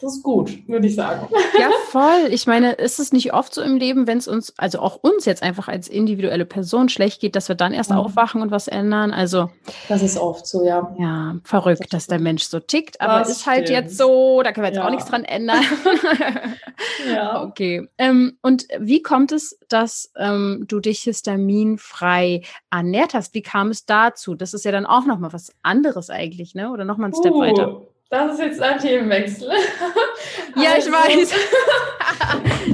das 0.00 0.16
ist 0.16 0.22
gut, 0.22 0.68
würde 0.68 0.86
ich 0.86 0.94
sagen. 0.94 1.28
Ja, 1.58 1.70
voll. 1.88 2.28
Ich 2.30 2.46
meine, 2.46 2.72
ist 2.72 3.00
es 3.00 3.12
nicht 3.12 3.32
oft 3.32 3.52
so 3.52 3.62
im 3.62 3.76
Leben, 3.76 4.06
wenn 4.06 4.18
es 4.18 4.28
uns, 4.28 4.54
also 4.56 4.78
auch 4.78 4.96
uns 5.02 5.24
jetzt 5.24 5.42
einfach 5.42 5.66
als 5.66 5.88
individuelle 5.88 6.44
Person 6.44 6.88
schlecht 6.88 7.20
geht, 7.20 7.34
dass 7.34 7.48
wir 7.48 7.56
dann 7.56 7.72
erst 7.72 7.90
mhm. 7.90 7.96
aufwachen 7.96 8.40
und 8.40 8.50
was 8.50 8.68
ändern? 8.68 9.12
Also. 9.12 9.50
Das 9.88 10.02
ist 10.02 10.16
oft 10.16 10.46
so, 10.46 10.64
ja. 10.64 10.94
Ja, 10.98 11.36
verrückt, 11.42 11.86
das 11.90 11.98
dass 11.98 12.06
der 12.06 12.20
Mensch 12.20 12.44
so 12.44 12.60
tickt, 12.60 13.00
aber 13.00 13.18
das 13.18 13.30
ist 13.30 13.46
halt 13.46 13.68
stimmt. 13.68 13.86
jetzt 13.86 13.98
so, 13.98 14.42
da 14.42 14.52
können 14.52 14.64
wir 14.64 14.68
jetzt 14.68 14.76
ja. 14.76 14.86
auch 14.86 14.90
nichts 14.90 15.06
dran 15.06 15.24
ändern. 15.24 15.62
ja. 17.12 17.42
Okay. 17.48 17.88
Ähm, 17.98 18.38
und 18.42 18.66
wie 18.78 19.02
kommt 19.02 19.32
es, 19.32 19.58
dass 19.68 20.12
ähm, 20.16 20.64
du 20.68 20.80
dich 20.80 21.00
histaminfrei 21.00 22.42
ernährt 22.70 23.14
hast? 23.14 23.34
Wie 23.34 23.42
kam 23.42 23.70
es 23.70 23.86
dazu? 23.86 24.34
Das 24.34 24.54
ist 24.54 24.64
ja 24.64 24.72
dann 24.72 24.86
auch 24.86 25.06
nochmal 25.06 25.32
was 25.32 25.52
anderes 25.62 26.10
eigentlich, 26.10 26.54
ne? 26.54 26.70
Oder 26.70 26.84
nochmal 26.84 27.10
ein 27.10 27.14
Step 27.14 27.32
uh. 27.32 27.40
weiter. 27.40 27.82
Das 28.10 28.32
ist 28.34 28.40
jetzt 28.40 28.62
ein 28.62 28.78
Themenwechsel. 28.78 29.48
ja, 30.56 30.72
also, 30.72 30.88
ich 30.88 30.94
weiß. 30.94 31.34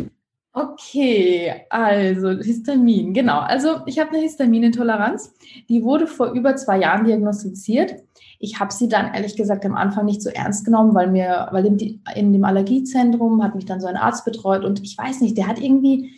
okay, 0.52 1.66
also 1.70 2.30
Histamin, 2.30 3.12
genau. 3.12 3.40
Also 3.40 3.80
ich 3.86 3.98
habe 3.98 4.10
eine 4.10 4.20
Histaminintoleranz. 4.20 5.34
Die 5.68 5.82
wurde 5.82 6.06
vor 6.06 6.30
über 6.32 6.54
zwei 6.54 6.78
Jahren 6.78 7.04
diagnostiziert. 7.04 7.96
Ich 8.38 8.60
habe 8.60 8.72
sie 8.72 8.88
dann 8.88 9.12
ehrlich 9.12 9.36
gesagt 9.36 9.64
am 9.66 9.74
Anfang 9.74 10.04
nicht 10.04 10.22
so 10.22 10.30
ernst 10.30 10.64
genommen, 10.64 10.94
weil 10.94 11.10
mir, 11.10 11.48
weil 11.50 11.66
in, 11.66 12.00
in 12.14 12.32
dem 12.32 12.44
Allergiezentrum 12.44 13.42
hat 13.42 13.56
mich 13.56 13.64
dann 13.64 13.80
so 13.80 13.86
ein 13.86 13.96
Arzt 13.96 14.24
betreut 14.24 14.64
und 14.64 14.82
ich 14.82 14.96
weiß 14.96 15.20
nicht, 15.20 15.36
der 15.36 15.48
hat 15.48 15.60
irgendwie, 15.60 16.12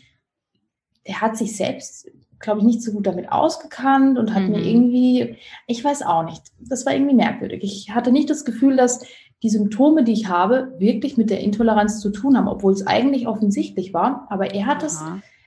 der 1.07 1.21
hat 1.23 1.37
sich 1.37 1.57
selbst 1.57 2.11
glaube 2.39 2.61
ich, 2.61 2.67
nicht 2.67 2.83
so 2.83 2.93
gut 2.93 3.07
damit 3.07 3.31
ausgekannt 3.31 4.19
und 4.19 4.35
hat 4.35 4.43
mhm. 4.43 4.51
mir 4.51 4.65
irgendwie, 4.65 5.37
ich 5.67 5.83
weiß 5.83 6.03
auch 6.03 6.25
nicht, 6.25 6.43
das 6.61 6.87
war 6.87 6.95
irgendwie 6.95 7.15
merkwürdig. 7.15 7.63
Ich 7.63 7.95
hatte 7.95 8.13
nicht 8.13 8.31
das 8.31 8.45
Gefühl, 8.45 8.77
dass 8.77 9.05
die 9.43 9.51
Symptome, 9.51 10.05
die 10.05 10.13
ich 10.13 10.29
habe, 10.29 10.75
wirklich 10.79 11.17
mit 11.17 11.31
der 11.31 11.41
Intoleranz 11.41 12.01
zu 12.01 12.11
tun 12.11 12.37
haben, 12.37 12.49
obwohl 12.49 12.73
es 12.73 12.87
eigentlich 12.87 13.29
offensichtlich 13.29 13.93
war. 13.93 14.27
Aber 14.31 14.55
er 14.55 14.67
hat 14.67 14.83
es, 14.83 15.03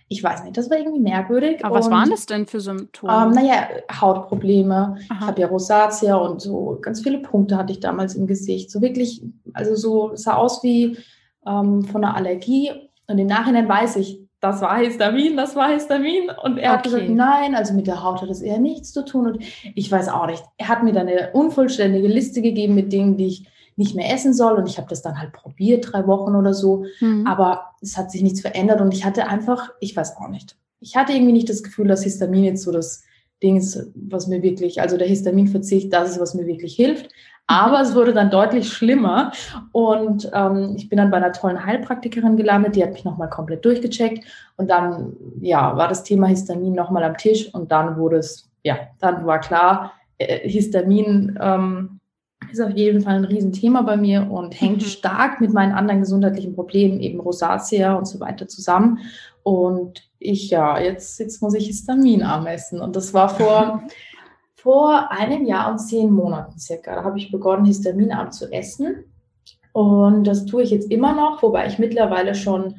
ich 0.07 0.23
weiß 0.23 0.43
nicht, 0.43 0.57
das 0.57 0.69
war 0.69 0.77
irgendwie 0.77 0.99
merkwürdig. 0.99 1.65
Aber 1.65 1.75
und, 1.75 1.81
was 1.81 1.91
waren 1.91 2.09
das 2.09 2.25
denn 2.25 2.45
für 2.45 2.59
Symptome? 2.59 3.11
Ähm, 3.11 3.31
naja, 3.31 3.67
Hautprobleme. 3.99 4.97
Aha. 5.09 5.19
Ich 5.19 5.27
habe 5.27 5.41
ja 5.41 5.47
Rosatia 5.47 6.15
und 6.15 6.41
so 6.41 6.77
ganz 6.81 7.01
viele 7.01 7.19
Punkte 7.19 7.57
hatte 7.57 7.73
ich 7.73 7.79
damals 7.79 8.15
im 8.15 8.27
Gesicht. 8.27 8.69
So 8.71 8.81
wirklich, 8.81 9.23
also 9.53 9.75
so 9.75 10.15
sah 10.15 10.35
aus 10.35 10.63
wie 10.63 10.97
ähm, 11.47 11.83
von 11.83 12.03
einer 12.03 12.15
Allergie. 12.15 12.71
Und 13.07 13.17
im 13.17 13.27
Nachhinein 13.27 13.67
weiß 13.67 13.95
ich, 13.95 14.28
das 14.41 14.61
war 14.61 14.77
Histamin, 14.77 15.35
das 15.35 15.55
war 15.55 15.69
Histamin. 15.69 16.29
Und 16.43 16.57
er 16.57 16.69
okay. 16.71 16.77
hat 16.77 16.83
gesagt, 16.83 17.09
nein, 17.09 17.55
also 17.55 17.73
mit 17.73 17.87
der 17.87 18.03
Haut 18.03 18.21
hat 18.21 18.29
das 18.29 18.41
eher 18.41 18.59
nichts 18.59 18.93
zu 18.93 19.03
tun. 19.03 19.27
Und 19.27 19.43
ich 19.75 19.91
weiß 19.91 20.07
auch 20.09 20.27
nicht. 20.27 20.43
Er 20.57 20.69
hat 20.69 20.83
mir 20.83 20.93
dann 20.93 21.07
eine 21.07 21.31
unvollständige 21.33 22.07
Liste 22.07 22.41
gegeben 22.41 22.75
mit 22.75 22.93
Dingen, 22.93 23.17
die 23.17 23.27
ich 23.27 23.47
nicht 23.75 23.95
mehr 23.95 24.13
essen 24.13 24.33
soll. 24.33 24.53
Und 24.53 24.69
ich 24.69 24.77
habe 24.77 24.87
das 24.89 25.01
dann 25.01 25.19
halt 25.19 25.33
probiert, 25.33 25.91
drei 25.91 26.07
Wochen 26.07 26.35
oder 26.35 26.53
so. 26.53 26.85
Mhm. 27.01 27.27
Aber 27.27 27.71
es 27.81 27.97
hat 27.97 28.11
sich 28.11 28.21
nichts 28.21 28.41
verändert. 28.41 28.79
Und 28.79 28.93
ich 28.93 29.03
hatte 29.03 29.27
einfach, 29.27 29.71
ich 29.81 29.95
weiß 29.95 30.17
auch 30.17 30.29
nicht. 30.29 30.55
Ich 30.79 30.95
hatte 30.95 31.11
irgendwie 31.11 31.33
nicht 31.33 31.49
das 31.49 31.63
Gefühl, 31.63 31.87
dass 31.87 32.03
Histamin 32.03 32.45
jetzt 32.45 32.63
so 32.63 32.71
das 32.71 33.03
Ding 33.43 33.57
ist, 33.57 33.91
was 33.95 34.27
mir 34.27 34.41
wirklich, 34.41 34.81
also 34.81 34.97
der 34.97 35.07
Histaminverzicht, 35.07 35.91
das 35.91 36.11
ist, 36.11 36.19
was 36.19 36.33
mir 36.33 36.45
wirklich 36.45 36.75
hilft. 36.75 37.09
Aber 37.49 37.81
es 37.81 37.95
wurde 37.95 38.13
dann 38.13 38.29
deutlich 38.29 38.71
schlimmer. 38.71 39.31
Und 39.71 40.29
ähm, 40.35 40.75
ich 40.77 40.87
bin 40.87 40.97
dann 40.97 41.09
bei 41.09 41.17
einer 41.17 41.31
tollen 41.31 41.65
Heilpraktikerin 41.65 42.37
gelandet, 42.37 42.75
die 42.75 42.83
hat 42.83 42.93
mich 42.93 43.03
nochmal 43.03 43.27
komplett 43.27 43.65
durchgecheckt. 43.65 44.23
Und 44.55 44.69
dann, 44.69 45.13
ja, 45.41 45.75
war 45.75 45.87
das 45.87 46.03
Thema 46.03 46.27
Histamin 46.27 46.73
nochmal 46.73 47.03
am 47.03 47.17
Tisch. 47.17 47.51
Und 47.51 47.71
dann 47.71 47.97
wurde 47.97 48.17
es, 48.17 48.47
ja, 48.63 48.77
dann 48.99 49.25
war 49.25 49.39
klar, 49.39 49.93
äh, 50.19 50.47
Histamin 50.47 51.39
ähm, 51.41 51.99
ist 52.51 52.61
auf 52.61 52.75
jeden 52.75 53.01
Fall 53.01 53.15
ein 53.15 53.25
Riesenthema 53.25 53.81
bei 53.81 53.97
mir 53.97 54.29
und 54.29 54.51
hängt 54.61 54.83
mhm. 54.83 54.85
stark 54.85 55.41
mit 55.41 55.51
meinen 55.51 55.71
anderen 55.71 56.01
gesundheitlichen 56.01 56.53
Problemen, 56.53 56.99
eben 56.99 57.19
Rosatia 57.19 57.95
und 57.95 58.07
so 58.07 58.19
weiter 58.19 58.47
zusammen. 58.47 58.99
Und 59.41 60.07
ich, 60.19 60.51
ja, 60.51 60.79
jetzt, 60.79 61.19
jetzt 61.19 61.41
muss 61.41 61.55
ich 61.55 61.65
Histamin 61.65 62.21
ermessen 62.21 62.79
und 62.79 62.95
das 62.95 63.15
war 63.15 63.29
vor 63.29 63.81
vor 64.61 65.11
einem 65.11 65.45
Jahr 65.45 65.71
und 65.71 65.79
zehn 65.79 66.11
Monaten 66.11 66.59
circa. 66.59 66.95
Da 66.95 67.03
habe 67.03 67.17
ich 67.17 67.31
begonnen, 67.31 67.65
Histaminarm 67.65 68.31
zu 68.31 68.51
essen. 68.51 69.05
Und 69.71 70.25
das 70.25 70.45
tue 70.45 70.63
ich 70.63 70.71
jetzt 70.71 70.91
immer 70.91 71.13
noch, 71.13 71.41
wobei 71.41 71.67
ich 71.67 71.79
mittlerweile 71.79 72.35
schon 72.35 72.75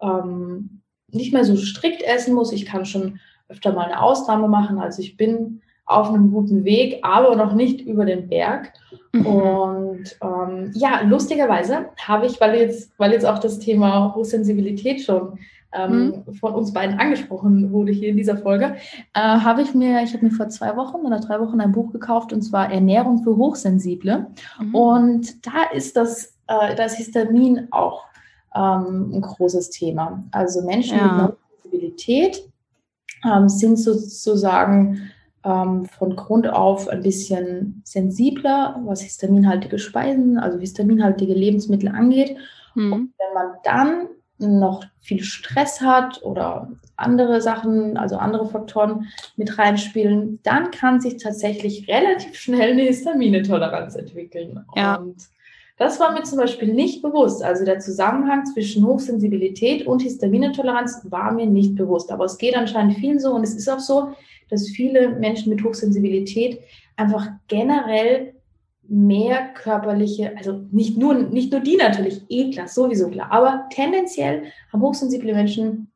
ähm, 0.00 0.82
nicht 1.10 1.32
mehr 1.32 1.44
so 1.44 1.56
strikt 1.56 2.02
essen 2.02 2.34
muss. 2.34 2.52
Ich 2.52 2.66
kann 2.66 2.84
schon 2.84 3.18
öfter 3.48 3.72
mal 3.72 3.86
eine 3.86 4.02
Ausnahme 4.02 4.48
machen. 4.48 4.78
Also 4.78 5.02
ich 5.02 5.16
bin 5.16 5.62
auf 5.86 6.08
einem 6.08 6.30
guten 6.30 6.64
Weg, 6.64 7.00
aber 7.02 7.36
noch 7.36 7.54
nicht 7.54 7.80
über 7.80 8.04
den 8.04 8.28
Berg. 8.28 8.72
Mhm. 9.12 9.26
Und 9.26 10.16
ähm, 10.22 10.70
ja, 10.74 11.02
lustigerweise 11.02 11.86
habe 12.00 12.26
ich, 12.26 12.40
weil 12.40 12.58
jetzt, 12.58 12.92
weil 12.98 13.12
jetzt 13.12 13.26
auch 13.26 13.38
das 13.38 13.58
Thema 13.58 14.14
Hochsensibilität 14.14 15.02
schon 15.02 15.38
ähm, 15.74 16.22
mhm. 16.26 16.34
von 16.34 16.54
uns 16.54 16.72
beiden 16.72 16.98
angesprochen 16.98 17.72
wurde 17.72 17.92
hier 17.92 18.08
in 18.08 18.16
dieser 18.16 18.36
Folge, 18.36 18.76
äh, 19.14 19.20
habe 19.20 19.62
ich 19.62 19.74
mir, 19.74 20.02
ich 20.02 20.12
habe 20.12 20.24
mir 20.24 20.32
vor 20.32 20.48
zwei 20.48 20.76
Wochen 20.76 20.96
oder 21.04 21.20
drei 21.20 21.40
Wochen 21.40 21.60
ein 21.60 21.72
Buch 21.72 21.92
gekauft 21.92 22.32
und 22.32 22.42
zwar 22.42 22.72
Ernährung 22.72 23.22
für 23.22 23.36
Hochsensible. 23.36 24.26
Mhm. 24.60 24.74
Und 24.74 25.46
da 25.46 25.64
ist 25.72 25.96
das, 25.96 26.36
äh, 26.46 26.74
das 26.74 26.96
Histamin 26.96 27.68
auch 27.70 28.04
ähm, 28.54 29.12
ein 29.14 29.20
großes 29.20 29.70
Thema. 29.70 30.22
Also 30.30 30.62
Menschen 30.62 30.98
ja. 30.98 31.04
mit 31.04 31.12
einer 31.12 31.28
Hochsensibilität 31.28 32.50
ähm, 33.24 33.48
sind 33.48 33.76
sozusagen 33.78 35.10
ähm, 35.44 35.84
von 35.86 36.16
Grund 36.16 36.48
auf 36.48 36.88
ein 36.88 37.02
bisschen 37.02 37.82
sensibler, 37.84 38.80
was 38.84 39.02
histaminhaltige 39.02 39.78
Speisen, 39.78 40.38
also 40.38 40.58
histaminhaltige 40.58 41.34
Lebensmittel 41.34 41.88
angeht. 41.88 42.36
Mhm. 42.74 42.92
Und 42.92 43.12
wenn 43.18 43.34
man 43.34 43.56
dann 43.62 44.08
noch 44.38 44.84
viel 45.00 45.22
Stress 45.22 45.80
hat 45.80 46.22
oder 46.22 46.70
andere 46.96 47.40
Sachen, 47.40 47.96
also 47.96 48.16
andere 48.16 48.46
Faktoren 48.48 49.06
mit 49.36 49.58
reinspielen, 49.58 50.40
dann 50.42 50.70
kann 50.70 51.00
sich 51.00 51.18
tatsächlich 51.18 51.88
relativ 51.88 52.36
schnell 52.36 52.72
eine 52.72 52.82
Histaminintoleranz 52.82 53.96
entwickeln. 53.96 54.64
Ja. 54.76 54.96
Und 54.96 55.16
das 55.76 55.98
war 55.98 56.12
mir 56.12 56.22
zum 56.22 56.38
Beispiel 56.38 56.72
nicht 56.72 57.02
bewusst. 57.02 57.42
Also 57.42 57.64
der 57.64 57.80
Zusammenhang 57.80 58.46
zwischen 58.46 58.86
Hochsensibilität 58.86 59.86
und 59.86 60.02
Histaminintoleranz 60.02 61.06
war 61.10 61.32
mir 61.32 61.46
nicht 61.46 61.74
bewusst. 61.74 62.12
Aber 62.12 62.24
es 62.24 62.38
geht 62.38 62.56
anscheinend 62.56 62.98
vielen 62.98 63.18
so 63.18 63.32
und 63.32 63.42
es 63.42 63.54
ist 63.54 63.68
auch 63.68 63.80
so, 63.80 64.12
dass 64.50 64.68
viele 64.68 65.08
Menschen 65.08 65.50
mit 65.50 65.64
Hochsensibilität 65.64 66.60
einfach 66.96 67.28
generell 67.48 68.34
mehr 68.88 69.48
körperliche, 69.54 70.36
also 70.36 70.60
nicht 70.70 70.98
nur, 70.98 71.14
nicht 71.14 71.52
nur 71.52 71.60
die 71.60 71.76
natürlich, 71.76 72.22
eh 72.28 72.50
klar, 72.50 72.68
sowieso 72.68 73.08
klar, 73.08 73.30
aber 73.30 73.64
tendenziell 73.70 74.44
haben 74.72 74.82
hochsensible 74.82 75.32
Menschen 75.32 75.90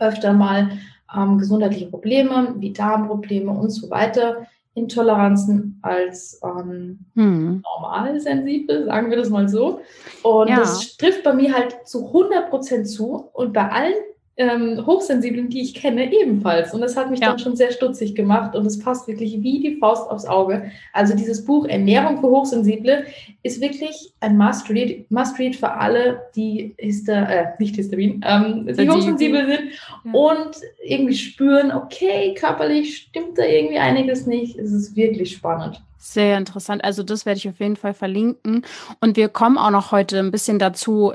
öfter 0.00 0.32
mal 0.32 0.70
ähm, 1.14 1.38
gesundheitliche 1.38 1.86
Probleme, 1.86 2.54
wie 2.58 2.72
Darmprobleme 2.72 3.50
und 3.50 3.70
so 3.70 3.90
weiter, 3.90 4.46
Intoleranzen 4.74 5.78
als 5.82 6.40
ähm, 6.42 7.00
hm. 7.14 7.62
normal 7.62 8.18
sensibel, 8.20 8.86
sagen 8.86 9.10
wir 9.10 9.18
das 9.18 9.28
mal 9.28 9.48
so. 9.48 9.80
Und 10.22 10.48
ja. 10.48 10.56
das 10.56 10.96
trifft 10.96 11.24
bei 11.24 11.34
mir 11.34 11.52
halt 11.54 11.86
zu 11.86 12.06
100 12.06 12.48
Prozent 12.48 12.88
zu. 12.88 13.28
Und 13.34 13.52
bei 13.52 13.68
allen 13.70 13.92
ähm, 14.36 14.84
Hochsensiblen, 14.86 15.50
die 15.50 15.60
ich 15.60 15.74
kenne, 15.74 16.10
ebenfalls. 16.12 16.72
Und 16.72 16.80
das 16.80 16.96
hat 16.96 17.10
mich 17.10 17.20
ja. 17.20 17.28
dann 17.28 17.38
schon 17.38 17.54
sehr 17.54 17.70
stutzig 17.70 18.14
gemacht 18.14 18.56
und 18.56 18.64
es 18.64 18.78
passt 18.78 19.06
wirklich 19.06 19.42
wie 19.42 19.60
die 19.60 19.76
Faust 19.76 20.10
aufs 20.10 20.24
Auge. 20.24 20.70
Also 20.92 21.14
dieses 21.14 21.44
Buch 21.44 21.66
Ernährung 21.66 22.20
für 22.20 22.28
Hochsensible 22.28 23.04
ist 23.42 23.60
wirklich 23.60 24.12
ein 24.20 24.38
Must-Read 24.38 25.10
Must 25.10 25.36
-read 25.36 25.54
für 25.54 25.72
alle, 25.72 26.22
die 26.34 26.74
Hister 26.78 27.28
äh, 27.28 27.46
nicht 27.58 27.76
Histamin, 27.76 28.24
ähm, 28.26 28.66
die 28.66 28.88
hochsensibel 28.88 29.46
sind 29.46 29.70
ja. 30.04 30.12
und 30.12 30.56
irgendwie 30.82 31.16
spüren, 31.16 31.70
okay, 31.70 32.34
körperlich 32.34 32.96
stimmt 32.96 33.36
da 33.36 33.44
irgendwie 33.44 33.78
einiges 33.78 34.26
nicht. 34.26 34.58
Es 34.58 34.72
ist 34.72 34.96
wirklich 34.96 35.32
spannend. 35.32 35.82
Sehr 35.98 36.36
interessant. 36.36 36.82
Also 36.82 37.02
das 37.02 37.26
werde 37.26 37.38
ich 37.38 37.48
auf 37.48 37.60
jeden 37.60 37.76
Fall 37.76 37.94
verlinken. 37.94 38.64
Und 39.00 39.16
wir 39.16 39.28
kommen 39.28 39.56
auch 39.56 39.70
noch 39.70 39.92
heute 39.92 40.18
ein 40.18 40.32
bisschen 40.32 40.58
dazu, 40.58 41.12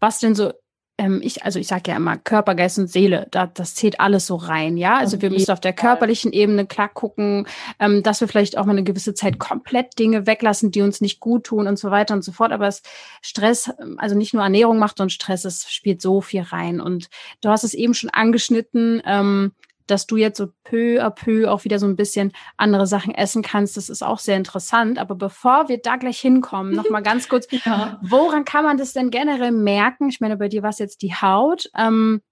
was 0.00 0.18
denn 0.18 0.34
so 0.34 0.52
ähm, 0.98 1.20
ich, 1.22 1.44
also 1.44 1.58
ich 1.58 1.66
sage 1.66 1.90
ja 1.90 1.96
immer 1.96 2.16
Körper, 2.16 2.54
Geist 2.54 2.78
und 2.78 2.88
Seele, 2.88 3.26
da, 3.30 3.46
das 3.46 3.74
zählt 3.74 4.00
alles 4.00 4.26
so 4.26 4.36
rein, 4.36 4.76
ja. 4.76 4.96
Also 4.96 5.20
wir 5.20 5.30
müssen 5.30 5.50
auf 5.50 5.60
der 5.60 5.74
körperlichen 5.74 6.32
Ebene 6.32 6.66
klar 6.66 6.88
gucken, 6.88 7.46
ähm, 7.78 8.02
dass 8.02 8.20
wir 8.20 8.28
vielleicht 8.28 8.56
auch 8.56 8.64
mal 8.64 8.72
eine 8.72 8.84
gewisse 8.84 9.12
Zeit 9.12 9.38
komplett 9.38 9.98
Dinge 9.98 10.26
weglassen, 10.26 10.70
die 10.70 10.80
uns 10.80 11.00
nicht 11.00 11.20
gut 11.20 11.44
tun 11.44 11.66
und 11.66 11.78
so 11.78 11.90
weiter 11.90 12.14
und 12.14 12.24
so 12.24 12.32
fort. 12.32 12.52
Aber 12.52 12.66
es 12.66 12.82
Stress, 13.20 13.70
also 13.98 14.16
nicht 14.16 14.32
nur 14.32 14.42
Ernährung 14.42 14.78
macht 14.78 15.00
und 15.00 15.12
Stress, 15.12 15.44
es 15.44 15.70
spielt 15.70 16.00
so 16.00 16.20
viel 16.20 16.42
rein. 16.42 16.80
Und 16.80 17.08
du 17.42 17.50
hast 17.50 17.64
es 17.64 17.74
eben 17.74 17.92
schon 17.92 18.10
angeschnitten, 18.10 19.02
ähm, 19.04 19.52
dass 19.86 20.06
du 20.06 20.16
jetzt 20.16 20.38
so 20.38 20.48
peu 20.64 21.02
à 21.02 21.10
peu 21.10 21.50
auch 21.50 21.64
wieder 21.64 21.78
so 21.78 21.86
ein 21.86 21.96
bisschen 21.96 22.32
andere 22.56 22.86
Sachen 22.86 23.14
essen 23.14 23.42
kannst. 23.42 23.76
Das 23.76 23.88
ist 23.88 24.02
auch 24.02 24.18
sehr 24.18 24.36
interessant. 24.36 24.98
Aber 24.98 25.14
bevor 25.14 25.68
wir 25.68 25.78
da 25.78 25.96
gleich 25.96 26.20
hinkommen, 26.20 26.74
noch 26.74 26.90
mal 26.90 27.02
ganz 27.02 27.28
kurz, 27.28 27.46
ja. 27.64 27.98
woran 28.02 28.44
kann 28.44 28.64
man 28.64 28.76
das 28.76 28.92
denn 28.92 29.10
generell 29.10 29.52
merken? 29.52 30.08
Ich 30.08 30.20
meine, 30.20 30.36
bei 30.36 30.48
dir 30.48 30.62
war 30.62 30.70
es 30.70 30.78
jetzt 30.78 31.02
die 31.02 31.14
Haut. 31.14 31.70
Ähm, 31.76 32.22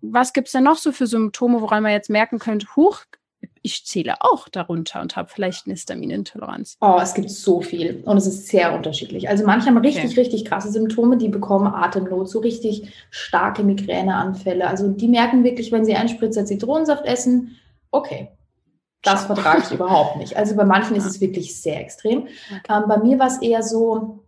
was 0.00 0.32
gibt's 0.32 0.52
denn 0.52 0.64
noch 0.64 0.78
so 0.78 0.92
für 0.92 1.06
Symptome, 1.06 1.60
woran 1.60 1.82
man 1.82 1.92
jetzt 1.92 2.10
merken 2.10 2.38
könnte, 2.38 2.66
huch, 2.76 3.04
ich 3.62 3.84
zähle 3.84 4.16
auch 4.20 4.48
darunter 4.48 5.00
und 5.00 5.16
habe 5.16 5.28
vielleicht 5.28 5.66
eine 5.66 5.74
Histaminintoleranz. 5.74 6.76
Oh, 6.80 6.98
es 7.02 7.14
gibt 7.14 7.30
so 7.30 7.60
viel 7.60 8.02
und 8.04 8.16
es 8.16 8.26
ist 8.26 8.48
sehr 8.48 8.74
unterschiedlich. 8.74 9.28
Also 9.28 9.44
manche 9.44 9.66
haben 9.66 9.76
richtig, 9.78 10.12
okay. 10.12 10.20
richtig 10.20 10.44
krasse 10.44 10.70
Symptome, 10.70 11.18
die 11.18 11.28
bekommen 11.28 11.66
Atemnot, 11.66 12.28
so 12.28 12.38
richtig 12.38 12.92
starke 13.10 13.62
Migräneanfälle. 13.62 14.66
Also 14.66 14.88
die 14.88 15.08
merken 15.08 15.44
wirklich, 15.44 15.72
wenn 15.72 15.84
sie 15.84 15.94
einen 15.94 16.08
Spritzer 16.08 16.46
Zitronensaft 16.46 17.04
essen, 17.04 17.56
okay, 17.90 18.28
das 19.02 19.24
vertrage 19.24 19.62
ich 19.64 19.72
überhaupt 19.72 20.16
nicht. 20.16 20.36
Also 20.36 20.56
bei 20.56 20.64
manchen 20.64 20.94
ja. 20.94 21.02
ist 21.02 21.06
es 21.06 21.20
wirklich 21.20 21.60
sehr 21.60 21.80
extrem. 21.80 22.22
Okay. 22.22 22.60
Ähm, 22.68 22.84
bei 22.86 22.98
mir 22.98 23.18
war 23.18 23.28
es 23.28 23.40
eher 23.40 23.62
so, 23.62 24.24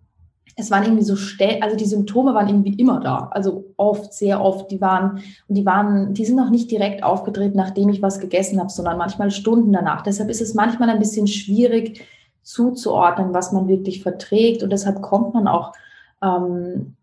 es 0.57 0.71
waren 0.71 0.85
irgendwie 0.85 1.05
so 1.05 1.17
also 1.61 1.77
die 1.77 1.87
Symptome 1.87 2.35
waren 2.35 2.49
irgendwie 2.49 2.75
immer 2.75 3.01
da, 3.01 3.29
also 3.31 3.73
oft, 3.77 4.13
sehr 4.13 4.41
oft. 4.41 4.71
Die 4.71 4.81
waren, 4.81 5.23
und 5.49 5.55
die 5.55 5.65
waren, 5.65 6.15
die 6.15 6.25
sind 6.25 6.37
noch 6.37 6.51
nicht 6.51 6.71
direkt 6.71 7.03
aufgetreten, 7.03 7.57
nachdem 7.57 7.89
ich 7.89 8.03
was 8.03 8.21
gegessen 8.21 8.61
habe, 8.61 8.71
sondern 8.71 8.99
manchmal 8.99 9.31
Stunden 9.31 9.73
danach. 9.73 10.03
Deshalb 10.03 10.29
ist 10.29 10.43
es 10.43 10.55
manchmal 10.55 10.91
ein 10.91 10.99
bisschen 10.99 11.27
schwierig 11.27 12.07
zuzuordnen, 12.43 13.33
was 13.33 13.53
man 13.53 13.69
wirklich 13.69 14.03
verträgt. 14.03 14.63
Und 14.63 14.71
deshalb 14.71 15.01
kommt 15.01 15.33
man 15.33 15.49
auch 15.49 15.73
ähm, 16.23 16.97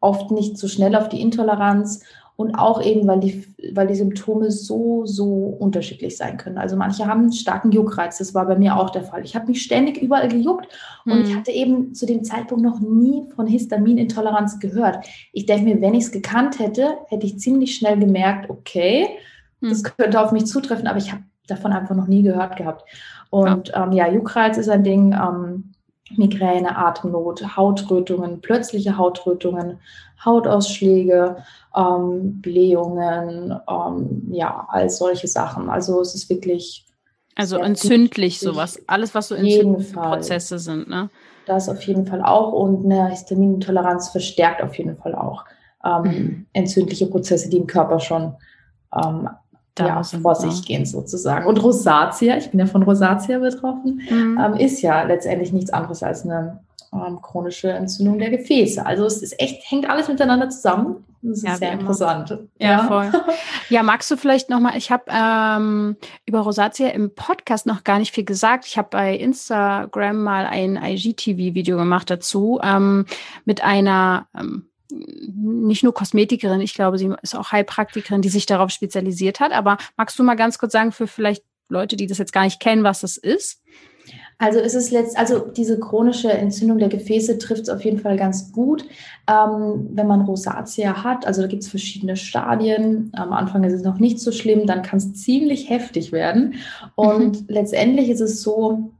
oft 0.00 0.30
nicht 0.30 0.56
so 0.58 0.68
schnell 0.68 0.94
auf 0.94 1.08
die 1.08 1.20
Intoleranz 1.20 2.04
und 2.40 2.54
auch 2.54 2.82
eben, 2.82 3.06
weil 3.06 3.20
die, 3.20 3.44
weil 3.74 3.86
die 3.86 3.94
Symptome 3.94 4.50
so, 4.50 5.04
so 5.04 5.26
unterschiedlich 5.58 6.16
sein 6.16 6.38
können. 6.38 6.56
Also 6.56 6.74
manche 6.74 7.04
haben 7.04 7.20
einen 7.20 7.32
starken 7.34 7.70
Juckreiz, 7.70 8.16
das 8.16 8.32
war 8.32 8.46
bei 8.46 8.56
mir 8.56 8.78
auch 8.78 8.88
der 8.88 9.02
Fall. 9.02 9.22
Ich 9.26 9.36
habe 9.36 9.48
mich 9.48 9.60
ständig 9.60 10.00
überall 10.00 10.26
gejuckt 10.26 10.66
und 11.04 11.18
mhm. 11.18 11.24
ich 11.26 11.36
hatte 11.36 11.50
eben 11.50 11.94
zu 11.94 12.06
dem 12.06 12.24
Zeitpunkt 12.24 12.64
noch 12.64 12.80
nie 12.80 13.24
von 13.36 13.46
Histaminintoleranz 13.46 14.58
gehört. 14.58 15.06
Ich 15.34 15.44
denke 15.44 15.64
mir, 15.64 15.82
wenn 15.82 15.92
ich 15.92 16.04
es 16.04 16.12
gekannt 16.12 16.58
hätte, 16.58 16.94
hätte 17.08 17.26
ich 17.26 17.38
ziemlich 17.38 17.74
schnell 17.74 17.98
gemerkt, 17.98 18.48
okay, 18.48 19.06
mhm. 19.60 19.68
das 19.68 19.84
könnte 19.84 20.18
auf 20.18 20.32
mich 20.32 20.46
zutreffen, 20.46 20.86
aber 20.86 20.96
ich 20.96 21.12
habe 21.12 21.22
davon 21.46 21.72
einfach 21.72 21.94
noch 21.94 22.06
nie 22.06 22.22
gehört 22.22 22.56
gehabt. 22.56 22.88
Und 23.28 23.68
ja, 23.68 23.84
ähm, 23.84 23.92
ja 23.92 24.10
Juckreiz 24.10 24.56
ist 24.56 24.70
ein 24.70 24.82
Ding. 24.82 25.12
Ähm, 25.12 25.69
Migräne, 26.16 26.76
Atemnot, 26.76 27.56
Hautrötungen, 27.56 28.40
plötzliche 28.40 28.96
Hautrötungen, 28.96 29.78
Hautausschläge, 30.24 31.36
ähm, 31.76 32.40
Blähungen, 32.40 33.58
ähm, 33.68 34.28
ja, 34.30 34.66
all 34.68 34.90
solche 34.90 35.28
Sachen. 35.28 35.70
Also 35.70 36.00
es 36.00 36.14
ist 36.14 36.28
wirklich. 36.28 36.86
Also 37.36 37.58
entzündlich 37.58 38.40
sowas, 38.40 38.78
alles, 38.86 39.14
was 39.14 39.28
so 39.28 39.34
entzündliche 39.34 39.94
Prozesse 39.94 40.58
sind, 40.58 40.88
ne? 40.88 41.08
Das 41.46 41.68
auf 41.68 41.82
jeden 41.82 42.06
Fall 42.06 42.22
auch 42.22 42.52
und 42.52 42.84
eine 42.84 43.08
Histaminintoleranz 43.08 44.10
verstärkt 44.10 44.62
auf 44.62 44.76
jeden 44.76 44.96
Fall 44.96 45.14
auch 45.14 45.44
ähm, 45.84 46.02
mhm. 46.02 46.46
entzündliche 46.52 47.06
Prozesse, 47.06 47.48
die 47.48 47.56
im 47.56 47.66
Körper 47.66 47.98
schon 47.98 48.34
ähm, 48.94 49.28
ja, 49.86 50.02
vor 50.02 50.34
sich 50.34 50.64
gehen 50.64 50.84
sozusagen. 50.86 51.46
Und 51.46 51.62
Rosatia, 51.62 52.36
ich 52.36 52.50
bin 52.50 52.60
ja 52.60 52.66
von 52.66 52.82
Rosatia 52.82 53.38
betroffen, 53.38 54.02
mhm. 54.10 54.40
ähm, 54.42 54.54
ist 54.54 54.82
ja 54.82 55.02
letztendlich 55.02 55.52
nichts 55.52 55.72
anderes 55.72 56.02
als 56.02 56.24
eine 56.24 56.60
ähm, 56.92 57.20
chronische 57.22 57.70
Entzündung 57.70 58.18
der 58.18 58.30
Gefäße. 58.30 58.84
Also 58.84 59.04
es 59.04 59.22
ist 59.22 59.40
echt, 59.40 59.70
hängt 59.70 59.88
alles 59.88 60.08
miteinander 60.08 60.48
zusammen. 60.48 61.04
Das 61.22 61.38
ist 61.38 61.46
ja, 61.46 61.56
sehr 61.56 61.72
interessant. 61.72 62.30
Ja, 62.58 62.70
ja, 62.70 62.84
voll. 62.84 63.12
Ja, 63.68 63.82
magst 63.84 64.10
du 64.10 64.16
vielleicht 64.16 64.50
nochmal, 64.50 64.76
ich 64.76 64.90
habe 64.90 65.04
ähm, 65.08 65.96
über 66.26 66.40
Rosatia 66.40 66.88
im 66.88 67.14
Podcast 67.14 67.66
noch 67.66 67.84
gar 67.84 67.98
nicht 67.98 68.12
viel 68.12 68.24
gesagt. 68.24 68.66
Ich 68.66 68.76
habe 68.78 68.88
bei 68.90 69.14
Instagram 69.14 70.22
mal 70.22 70.46
ein 70.46 70.76
IGTV-Video 70.76 71.76
gemacht 71.76 72.10
dazu 72.10 72.58
ähm, 72.62 73.04
mit 73.44 73.62
einer 73.62 74.26
ähm, 74.36 74.69
nicht 74.90 75.82
nur 75.82 75.94
Kosmetikerin, 75.94 76.60
ich 76.60 76.74
glaube, 76.74 76.98
sie 76.98 77.12
ist 77.22 77.36
auch 77.36 77.52
Heilpraktikerin, 77.52 78.22
die 78.22 78.28
sich 78.28 78.46
darauf 78.46 78.70
spezialisiert 78.70 79.40
hat. 79.40 79.52
Aber 79.52 79.78
magst 79.96 80.18
du 80.18 80.22
mal 80.22 80.36
ganz 80.36 80.58
kurz 80.58 80.72
sagen, 80.72 80.92
für 80.92 81.06
vielleicht 81.06 81.44
Leute, 81.68 81.96
die 81.96 82.06
das 82.06 82.18
jetzt 82.18 82.32
gar 82.32 82.44
nicht 82.44 82.60
kennen, 82.60 82.84
was 82.84 83.00
das 83.00 83.16
ist? 83.16 83.62
Also 84.38 84.58
ist 84.58 84.74
es 84.74 84.90
letzt, 84.90 85.18
also 85.18 85.38
diese 85.38 85.78
chronische 85.78 86.32
Entzündung 86.32 86.78
der 86.78 86.88
Gefäße 86.88 87.36
trifft 87.36 87.64
es 87.64 87.68
auf 87.68 87.84
jeden 87.84 87.98
Fall 87.98 88.16
ganz 88.16 88.52
gut, 88.52 88.86
ähm, 89.28 89.90
wenn 89.92 90.06
man 90.06 90.22
Rosatia 90.22 91.04
hat. 91.04 91.26
Also 91.26 91.42
da 91.42 91.48
gibt 91.48 91.62
es 91.62 91.68
verschiedene 91.68 92.16
Stadien. 92.16 93.10
Am 93.14 93.34
Anfang 93.34 93.64
ist 93.64 93.74
es 93.74 93.82
noch 93.82 93.98
nicht 93.98 94.18
so 94.18 94.32
schlimm, 94.32 94.66
dann 94.66 94.82
kann 94.82 94.96
es 94.96 95.12
ziemlich 95.12 95.68
heftig 95.68 96.10
werden. 96.10 96.54
Und 96.94 97.42
mhm. 97.42 97.46
letztendlich 97.48 98.08
ist 98.08 98.20
es 98.20 98.42
so, 98.42 98.92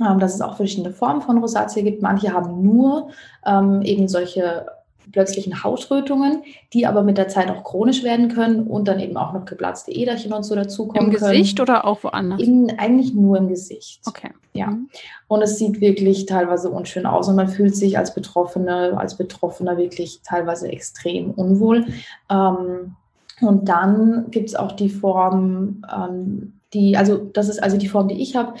ähm, 0.00 0.18
dass 0.18 0.34
es 0.34 0.40
auch 0.40 0.56
verschiedene 0.56 0.92
Formen 0.92 1.22
von 1.22 1.38
Rosatia 1.38 1.84
gibt. 1.84 2.02
Manche 2.02 2.32
haben 2.32 2.62
nur 2.62 3.10
ähm, 3.46 3.82
eben 3.82 4.08
solche 4.08 4.66
plötzlichen 5.12 5.64
Hautrötungen, 5.64 6.42
die 6.72 6.86
aber 6.86 7.02
mit 7.02 7.18
der 7.18 7.28
Zeit 7.28 7.50
auch 7.50 7.64
chronisch 7.64 8.02
werden 8.02 8.28
können 8.28 8.66
und 8.66 8.88
dann 8.88 9.00
eben 9.00 9.16
auch 9.16 9.32
noch 9.32 9.44
geplatzte 9.44 9.92
Äderchen 9.92 10.32
und 10.32 10.44
so 10.44 10.54
dazukommen 10.54 11.10
Im 11.10 11.16
können. 11.16 11.32
Im 11.32 11.38
Gesicht 11.38 11.60
oder 11.60 11.84
auch 11.84 12.04
woanders? 12.04 12.40
In, 12.40 12.78
eigentlich 12.78 13.14
nur 13.14 13.38
im 13.38 13.48
Gesicht. 13.48 14.00
Okay. 14.06 14.30
Ja. 14.52 14.68
Mhm. 14.68 14.88
Und 15.28 15.42
es 15.42 15.58
sieht 15.58 15.80
wirklich 15.80 16.26
teilweise 16.26 16.70
unschön 16.70 17.06
aus 17.06 17.28
und 17.28 17.36
man 17.36 17.48
fühlt 17.48 17.76
sich 17.76 17.98
als 17.98 18.14
Betroffene, 18.14 18.96
als 18.96 19.16
Betroffener 19.16 19.76
wirklich 19.76 20.20
teilweise 20.24 20.68
extrem 20.68 21.30
unwohl. 21.30 21.86
Ähm, 22.28 22.96
und 23.40 23.68
dann 23.68 24.26
gibt 24.30 24.48
es 24.48 24.54
auch 24.54 24.72
die 24.72 24.88
Form, 24.88 25.84
ähm, 25.94 26.60
die, 26.72 26.96
also 26.96 27.16
das 27.16 27.48
ist 27.48 27.62
also 27.62 27.76
die 27.76 27.88
Form, 27.88 28.08
die 28.08 28.20
ich 28.20 28.36
habe. 28.36 28.54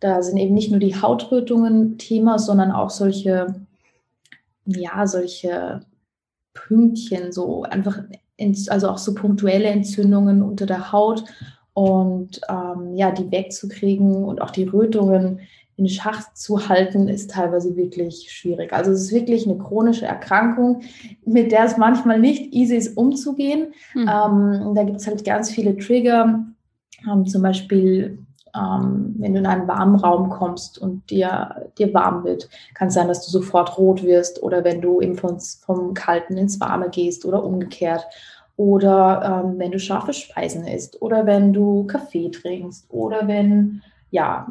Da 0.00 0.22
sind 0.22 0.36
eben 0.36 0.54
nicht 0.54 0.70
nur 0.70 0.80
die 0.80 1.00
Hautrötungen 1.00 1.96
Thema, 1.96 2.38
sondern 2.38 2.70
auch 2.70 2.90
solche, 2.90 3.54
ja, 4.66 5.06
solche 5.06 5.80
Pünktchen, 6.54 7.32
so 7.32 7.62
einfach, 7.62 8.00
also 8.68 8.88
auch 8.88 8.98
so 8.98 9.14
punktuelle 9.14 9.68
Entzündungen 9.68 10.42
unter 10.42 10.66
der 10.66 10.92
Haut 10.92 11.24
und 11.74 12.40
ähm, 12.48 12.94
ja, 12.94 13.10
die 13.10 13.30
wegzukriegen 13.30 14.24
und 14.24 14.40
auch 14.40 14.50
die 14.50 14.64
Rötungen 14.64 15.40
in 15.76 15.88
Schach 15.88 16.32
zu 16.32 16.68
halten, 16.68 17.08
ist 17.08 17.30
teilweise 17.32 17.76
wirklich 17.76 18.32
schwierig. 18.32 18.72
Also 18.72 18.92
es 18.92 19.02
ist 19.02 19.12
wirklich 19.12 19.46
eine 19.46 19.58
chronische 19.58 20.06
Erkrankung, 20.06 20.80
mit 21.26 21.52
der 21.52 21.64
es 21.64 21.76
manchmal 21.76 22.18
nicht 22.18 22.54
easy 22.54 22.76
ist, 22.76 22.96
umzugehen. 22.96 23.74
Mhm. 23.94 24.08
Ähm, 24.08 24.72
da 24.74 24.84
gibt 24.84 25.00
es 25.00 25.06
halt 25.06 25.24
ganz 25.24 25.50
viele 25.50 25.76
Trigger, 25.76 26.46
ähm, 27.06 27.26
zum 27.26 27.42
Beispiel 27.42 28.25
ähm, 28.56 29.14
wenn 29.18 29.34
du 29.34 29.40
in 29.40 29.46
einen 29.46 29.68
warmen 29.68 29.96
Raum 29.96 30.30
kommst 30.30 30.78
und 30.78 31.08
dir, 31.10 31.68
dir 31.78 31.92
warm 31.92 32.24
wird, 32.24 32.48
kann 32.74 32.88
es 32.88 32.94
sein, 32.94 33.08
dass 33.08 33.24
du 33.24 33.30
sofort 33.30 33.76
rot 33.78 34.02
wirst 34.02 34.42
oder 34.42 34.64
wenn 34.64 34.80
du 34.80 35.00
eben 35.00 35.16
vom, 35.16 35.38
vom 35.40 35.94
Kalten 35.94 36.36
ins 36.36 36.60
Warme 36.60 36.88
gehst 36.90 37.24
oder 37.24 37.44
umgekehrt. 37.44 38.06
Oder 38.56 39.44
ähm, 39.44 39.58
wenn 39.58 39.70
du 39.70 39.78
scharfe 39.78 40.14
Speisen 40.14 40.66
isst 40.66 41.02
oder 41.02 41.26
wenn 41.26 41.52
du 41.52 41.86
Kaffee 41.86 42.30
trinkst 42.30 42.86
oder 42.88 43.28
wenn, 43.28 43.82
ja, 44.10 44.46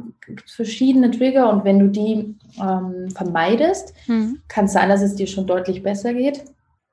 verschiedene 0.45 1.09
Trigger 1.09 1.49
und 1.49 1.63
wenn 1.63 1.79
du 1.79 1.87
die 1.87 2.35
ähm, 2.61 3.09
vermeidest, 3.09 3.95
mhm. 4.05 4.41
kann 4.47 4.65
es 4.65 4.73
sein, 4.73 4.89
dass 4.89 5.01
es 5.01 5.15
dir 5.15 5.25
schon 5.25 5.47
deutlich 5.47 5.81
besser 5.81 6.13
geht. 6.13 6.43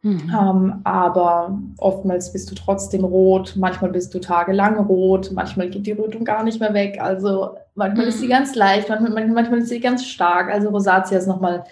Mhm. 0.03 0.33
Ähm, 0.37 0.81
aber 0.83 1.59
oftmals 1.79 2.33
bist 2.33 2.51
du 2.51 2.57
trotzdem 2.57 3.05
rot, 3.05 3.55
manchmal 3.57 3.93
bist 3.93 4.12
du 4.12 4.19
tagelang 4.19 4.79
rot, 4.87 5.31
manchmal 5.33 5.71
geht 5.71 5.87
die 5.87 5.93
Rötung 5.93 6.25
gar 6.25 6.43
nicht 6.43 6.59
mehr 6.59 6.75
weg. 6.75 6.99
Also 7.01 7.57
manchmal 7.77 8.07
mhm. 8.07 8.09
ist 8.09 8.19
sie 8.19 8.27
mhm. 8.27 8.31
ganz 8.31 8.55
leicht, 8.57 8.88
manchmal, 8.88 9.29
manchmal 9.29 9.61
ist 9.61 9.69
sie 9.69 9.81
ganz 9.81 10.05
stark. 10.05 10.51
Also 10.51 10.71
Rosatia 10.71 11.19
ist 11.19 11.29
nochmal 11.29 11.65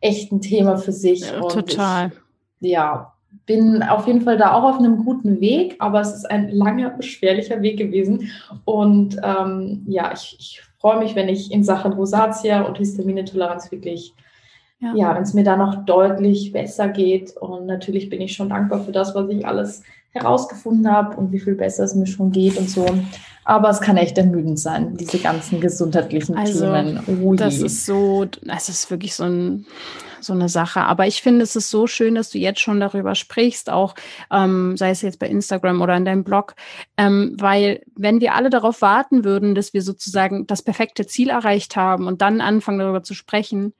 echt 0.00 0.32
ein 0.32 0.40
Thema 0.40 0.76
für 0.78 0.92
sich. 0.92 1.30
Ja, 1.30 1.40
total. 1.40 2.12
Ich, 2.60 2.70
ja, 2.70 3.12
bin 3.46 3.82
auf 3.84 4.08
jeden 4.08 4.22
Fall 4.22 4.36
da 4.36 4.52
auch 4.54 4.64
auf 4.64 4.78
einem 4.78 5.04
guten 5.04 5.40
Weg, 5.40 5.76
aber 5.78 6.00
es 6.00 6.12
ist 6.12 6.28
ein 6.28 6.48
langer, 6.48 6.90
beschwerlicher 6.90 7.62
Weg 7.62 7.78
gewesen. 7.78 8.30
Und 8.64 9.16
ähm, 9.22 9.84
ja, 9.86 10.12
ich, 10.12 10.36
ich 10.40 10.62
freue 10.78 10.98
mich, 10.98 11.14
wenn 11.14 11.28
ich 11.28 11.52
in 11.52 11.62
Sachen 11.62 11.92
Rosatia 11.92 12.62
und 12.62 12.78
Histaminintoleranz 12.78 13.70
wirklich 13.70 14.12
ja, 14.80 14.94
ja 14.94 15.14
wenn 15.14 15.22
es 15.22 15.34
mir 15.34 15.44
da 15.44 15.56
noch 15.56 15.84
deutlich 15.84 16.52
besser 16.52 16.88
geht. 16.88 17.36
Und 17.36 17.66
natürlich 17.66 18.08
bin 18.08 18.20
ich 18.20 18.34
schon 18.34 18.48
dankbar 18.48 18.80
für 18.80 18.92
das, 18.92 19.14
was 19.14 19.28
ich 19.28 19.46
alles 19.46 19.82
herausgefunden 20.10 20.90
habe 20.90 21.16
und 21.16 21.32
wie 21.32 21.40
viel 21.40 21.54
besser 21.54 21.84
es 21.84 21.94
mir 21.94 22.06
schon 22.06 22.32
geht 22.32 22.56
und 22.56 22.70
so. 22.70 22.86
Aber 23.44 23.70
es 23.70 23.80
kann 23.80 23.96
echt 23.96 24.18
ermüdend 24.18 24.58
sein, 24.58 24.96
diese 24.96 25.18
ganzen 25.18 25.60
gesundheitlichen 25.60 26.36
also, 26.36 26.64
Themen. 26.64 27.00
Oh 27.06 27.34
das 27.34 27.58
ist 27.58 27.86
so, 27.86 28.26
es 28.48 28.68
ist 28.68 28.90
wirklich 28.90 29.14
so, 29.14 29.22
ein, 29.22 29.66
so 30.20 30.32
eine 30.32 30.48
Sache. 30.48 30.80
Aber 30.80 31.06
ich 31.06 31.22
finde, 31.22 31.44
es 31.44 31.54
ist 31.54 31.70
so 31.70 31.86
schön, 31.86 32.16
dass 32.16 32.30
du 32.30 32.38
jetzt 32.38 32.60
schon 32.60 32.80
darüber 32.80 33.14
sprichst, 33.14 33.70
auch 33.70 33.94
ähm, 34.32 34.76
sei 34.76 34.90
es 34.90 35.02
jetzt 35.02 35.20
bei 35.20 35.28
Instagram 35.28 35.80
oder 35.80 35.96
in 35.96 36.04
deinem 36.04 36.24
Blog, 36.24 36.56
ähm, 36.96 37.36
weil 37.38 37.82
wenn 37.94 38.20
wir 38.20 38.34
alle 38.34 38.50
darauf 38.50 38.82
warten 38.82 39.22
würden, 39.22 39.54
dass 39.54 39.72
wir 39.72 39.82
sozusagen 39.82 40.48
das 40.48 40.62
perfekte 40.62 41.06
Ziel 41.06 41.28
erreicht 41.28 41.76
haben 41.76 42.08
und 42.08 42.22
dann 42.22 42.40
anfangen 42.40 42.80
darüber 42.80 43.04
zu 43.04 43.14
sprechen, 43.14 43.74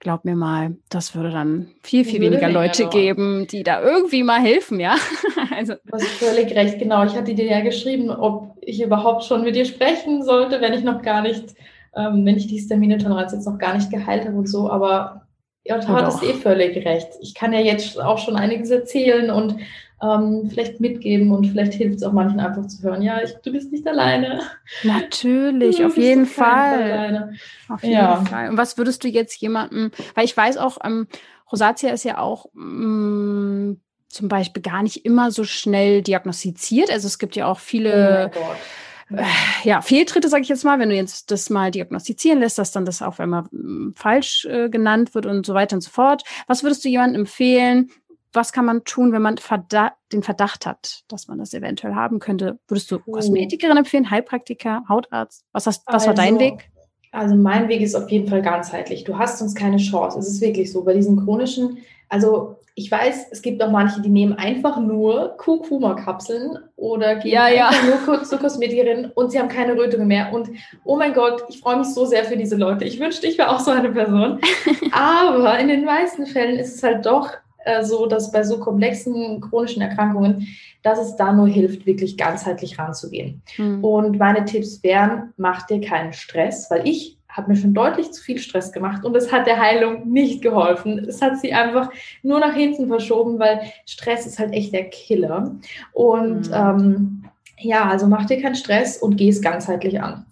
glaub 0.00 0.24
mir 0.24 0.34
mal, 0.34 0.76
das 0.88 1.14
würde 1.14 1.30
dann 1.30 1.68
viel, 1.82 2.04
viel 2.04 2.20
weniger 2.20 2.48
Leute 2.48 2.84
genau. 2.84 2.90
geben, 2.90 3.46
die 3.46 3.62
da 3.62 3.82
irgendwie 3.82 4.22
mal 4.22 4.40
helfen, 4.40 4.80
ja. 4.80 4.96
also. 5.56 5.74
Du 5.84 5.92
hast 5.92 6.06
völlig 6.06 6.54
recht, 6.56 6.78
genau. 6.78 7.04
Ich 7.04 7.14
hatte 7.14 7.34
dir 7.34 7.46
ja 7.46 7.60
geschrieben, 7.60 8.10
ob 8.10 8.56
ich 8.62 8.82
überhaupt 8.82 9.24
schon 9.24 9.42
mit 9.42 9.54
dir 9.54 9.66
sprechen 9.66 10.22
sollte, 10.22 10.60
wenn 10.60 10.72
ich 10.72 10.82
noch 10.82 11.02
gar 11.02 11.22
nicht, 11.22 11.54
ähm, 11.94 12.24
wenn 12.24 12.36
ich 12.36 12.46
die 12.46 12.54
Histaminetoleranz 12.54 13.32
jetzt 13.32 13.46
noch 13.46 13.58
gar 13.58 13.74
nicht 13.74 13.90
geheilt 13.90 14.24
habe 14.24 14.36
und 14.36 14.48
so, 14.48 14.70
aber 14.70 15.26
ja, 15.64 15.78
du 15.78 15.88
hattest 15.88 16.22
eh 16.22 16.32
völlig 16.32 16.84
recht. 16.86 17.08
Ich 17.20 17.34
kann 17.34 17.52
ja 17.52 17.60
jetzt 17.60 18.00
auch 18.00 18.18
schon 18.18 18.36
einiges 18.36 18.70
erzählen 18.70 19.30
und 19.30 19.56
ähm, 20.02 20.48
vielleicht 20.50 20.80
mitgeben 20.80 21.30
und 21.30 21.46
vielleicht 21.46 21.74
hilft 21.74 21.96
es 21.96 22.02
auch 22.02 22.12
manchen 22.12 22.40
einfach 22.40 22.66
zu 22.66 22.82
hören, 22.82 23.02
ja, 23.02 23.22
ich, 23.22 23.34
du 23.42 23.52
bist 23.52 23.70
nicht 23.70 23.86
alleine. 23.86 24.40
Natürlich, 24.82 25.84
auf 25.84 25.96
jeden 25.96 26.26
Fall. 26.26 27.32
Auf 27.68 27.82
jeden 27.82 27.94
ja. 27.94 28.24
Fall. 28.24 28.50
Und 28.50 28.56
was 28.56 28.78
würdest 28.78 29.04
du 29.04 29.08
jetzt 29.08 29.40
jemandem, 29.40 29.90
weil 30.14 30.24
ich 30.24 30.36
weiß 30.36 30.56
auch, 30.56 30.78
ähm, 30.84 31.06
Rosatia 31.52 31.90
ist 31.92 32.04
ja 32.04 32.18
auch 32.18 32.46
mh, 32.54 33.72
mm, 33.72 33.80
zum 34.08 34.28
Beispiel 34.28 34.62
gar 34.62 34.82
nicht 34.82 35.04
immer 35.04 35.30
so 35.30 35.44
schnell 35.44 36.02
diagnostiziert. 36.02 36.90
Also 36.90 37.06
es 37.06 37.18
gibt 37.18 37.36
ja 37.36 37.46
auch 37.46 37.58
viele 37.58 38.30
oh 38.34 39.16
äh, 39.16 39.24
ja, 39.64 39.82
Fehltritte, 39.82 40.28
sage 40.28 40.42
ich 40.42 40.48
jetzt 40.48 40.64
mal, 40.64 40.78
wenn 40.78 40.88
du 40.88 40.94
jetzt 40.94 41.30
das 41.30 41.50
mal 41.50 41.70
diagnostizieren 41.70 42.40
lässt, 42.40 42.58
dass 42.58 42.72
dann 42.72 42.84
das 42.84 43.02
einmal 43.02 43.44
mm, 43.50 43.92
falsch 43.94 44.46
äh, 44.46 44.68
genannt 44.68 45.14
wird 45.14 45.26
und 45.26 45.44
so 45.44 45.54
weiter 45.54 45.76
und 45.76 45.82
so 45.82 45.90
fort. 45.90 46.22
Was 46.46 46.62
würdest 46.62 46.84
du 46.84 46.88
jemandem 46.88 47.22
empfehlen? 47.22 47.90
Was 48.32 48.52
kann 48.52 48.64
man 48.64 48.84
tun, 48.84 49.12
wenn 49.12 49.22
man 49.22 49.38
Verdacht, 49.38 49.94
den 50.12 50.22
Verdacht 50.22 50.66
hat, 50.66 51.02
dass 51.08 51.28
man 51.28 51.38
das 51.38 51.52
eventuell 51.52 51.94
haben 51.94 52.18
könnte? 52.18 52.58
Würdest 52.68 52.90
du 52.90 53.00
oh. 53.06 53.12
Kosmetikerin 53.12 53.76
empfehlen, 53.76 54.10
Heilpraktiker, 54.10 54.84
Hautarzt? 54.88 55.44
Was, 55.52 55.66
hast, 55.66 55.82
was 55.86 55.94
also, 55.94 56.06
war 56.08 56.14
dein 56.14 56.34
also, 56.34 56.40
Weg? 56.40 56.70
Also 57.12 57.34
mein 57.34 57.68
Weg 57.68 57.80
ist 57.80 57.96
auf 57.96 58.08
jeden 58.10 58.28
Fall 58.28 58.42
ganzheitlich. 58.42 59.04
Du 59.04 59.18
hast 59.18 59.42
uns 59.42 59.54
keine 59.54 59.78
Chance. 59.78 60.18
Es 60.18 60.28
ist 60.28 60.40
wirklich 60.40 60.70
so. 60.70 60.84
Bei 60.84 60.94
diesen 60.94 61.24
chronischen, 61.24 61.78
also 62.08 62.56
ich 62.74 62.90
weiß, 62.90 63.26
es 63.30 63.42
gibt 63.42 63.62
auch 63.62 63.70
manche, 63.70 64.00
die 64.00 64.08
nehmen 64.08 64.32
einfach 64.32 64.78
nur 64.78 65.36
Kurkuma-Kapseln 65.36 66.58
oder 66.76 67.16
gehen 67.16 67.32
ja, 67.32 67.48
ja. 67.48 67.70
nur 68.08 68.22
zur 68.24 68.38
Kosmetikerin 68.38 69.10
und 69.14 69.32
sie 69.32 69.38
haben 69.38 69.48
keine 69.48 69.76
Rötungen 69.76 70.06
mehr. 70.06 70.32
Und 70.32 70.50
oh 70.84 70.96
mein 70.96 71.12
Gott, 71.12 71.44
ich 71.48 71.60
freue 71.60 71.78
mich 71.78 71.88
so 71.88 72.06
sehr 72.06 72.24
für 72.24 72.36
diese 72.36 72.56
Leute. 72.56 72.84
Ich 72.84 73.00
wünschte, 73.00 73.26
ich 73.26 73.38
wäre 73.38 73.50
auch 73.50 73.60
so 73.60 73.70
eine 73.70 73.90
Person. 73.90 74.40
Aber 74.92 75.58
in 75.58 75.68
den 75.68 75.84
meisten 75.84 76.26
Fällen 76.26 76.58
ist 76.58 76.76
es 76.76 76.82
halt 76.82 77.04
doch 77.04 77.30
äh, 77.64 77.82
so, 77.84 78.06
dass 78.06 78.32
bei 78.32 78.42
so 78.42 78.58
komplexen 78.58 79.40
chronischen 79.40 79.82
Erkrankungen, 79.82 80.46
dass 80.82 80.98
es 80.98 81.16
da 81.16 81.32
nur 81.32 81.48
hilft, 81.48 81.86
wirklich 81.86 82.16
ganzheitlich 82.16 82.78
ranzugehen. 82.78 83.42
Mhm. 83.58 83.84
Und 83.84 84.18
meine 84.18 84.44
Tipps 84.44 84.82
wären, 84.82 85.32
mach 85.36 85.66
dir 85.66 85.80
keinen 85.80 86.12
Stress, 86.12 86.70
weil 86.70 86.86
ich 86.86 87.18
habe 87.28 87.52
mir 87.52 87.56
schon 87.56 87.74
deutlich 87.74 88.10
zu 88.10 88.22
viel 88.22 88.38
Stress 88.38 88.72
gemacht 88.72 89.04
und 89.04 89.16
es 89.16 89.30
hat 89.30 89.46
der 89.46 89.60
Heilung 89.60 90.10
nicht 90.10 90.42
geholfen. 90.42 90.98
Es 90.98 91.22
hat 91.22 91.38
sie 91.38 91.52
einfach 91.52 91.90
nur 92.22 92.40
nach 92.40 92.54
hinten 92.54 92.88
verschoben, 92.88 93.38
weil 93.38 93.60
Stress 93.86 94.26
ist 94.26 94.38
halt 94.38 94.52
echt 94.52 94.72
der 94.72 94.90
Killer. 94.90 95.54
Und 95.92 96.48
mhm. 96.48 96.54
ähm, 96.54 97.24
ja, 97.58 97.88
also 97.88 98.06
mach 98.06 98.26
dir 98.26 98.40
keinen 98.40 98.54
Stress 98.54 98.98
und 98.98 99.16
geh 99.16 99.28
es 99.28 99.42
ganzheitlich 99.42 100.00
an. 100.00 100.26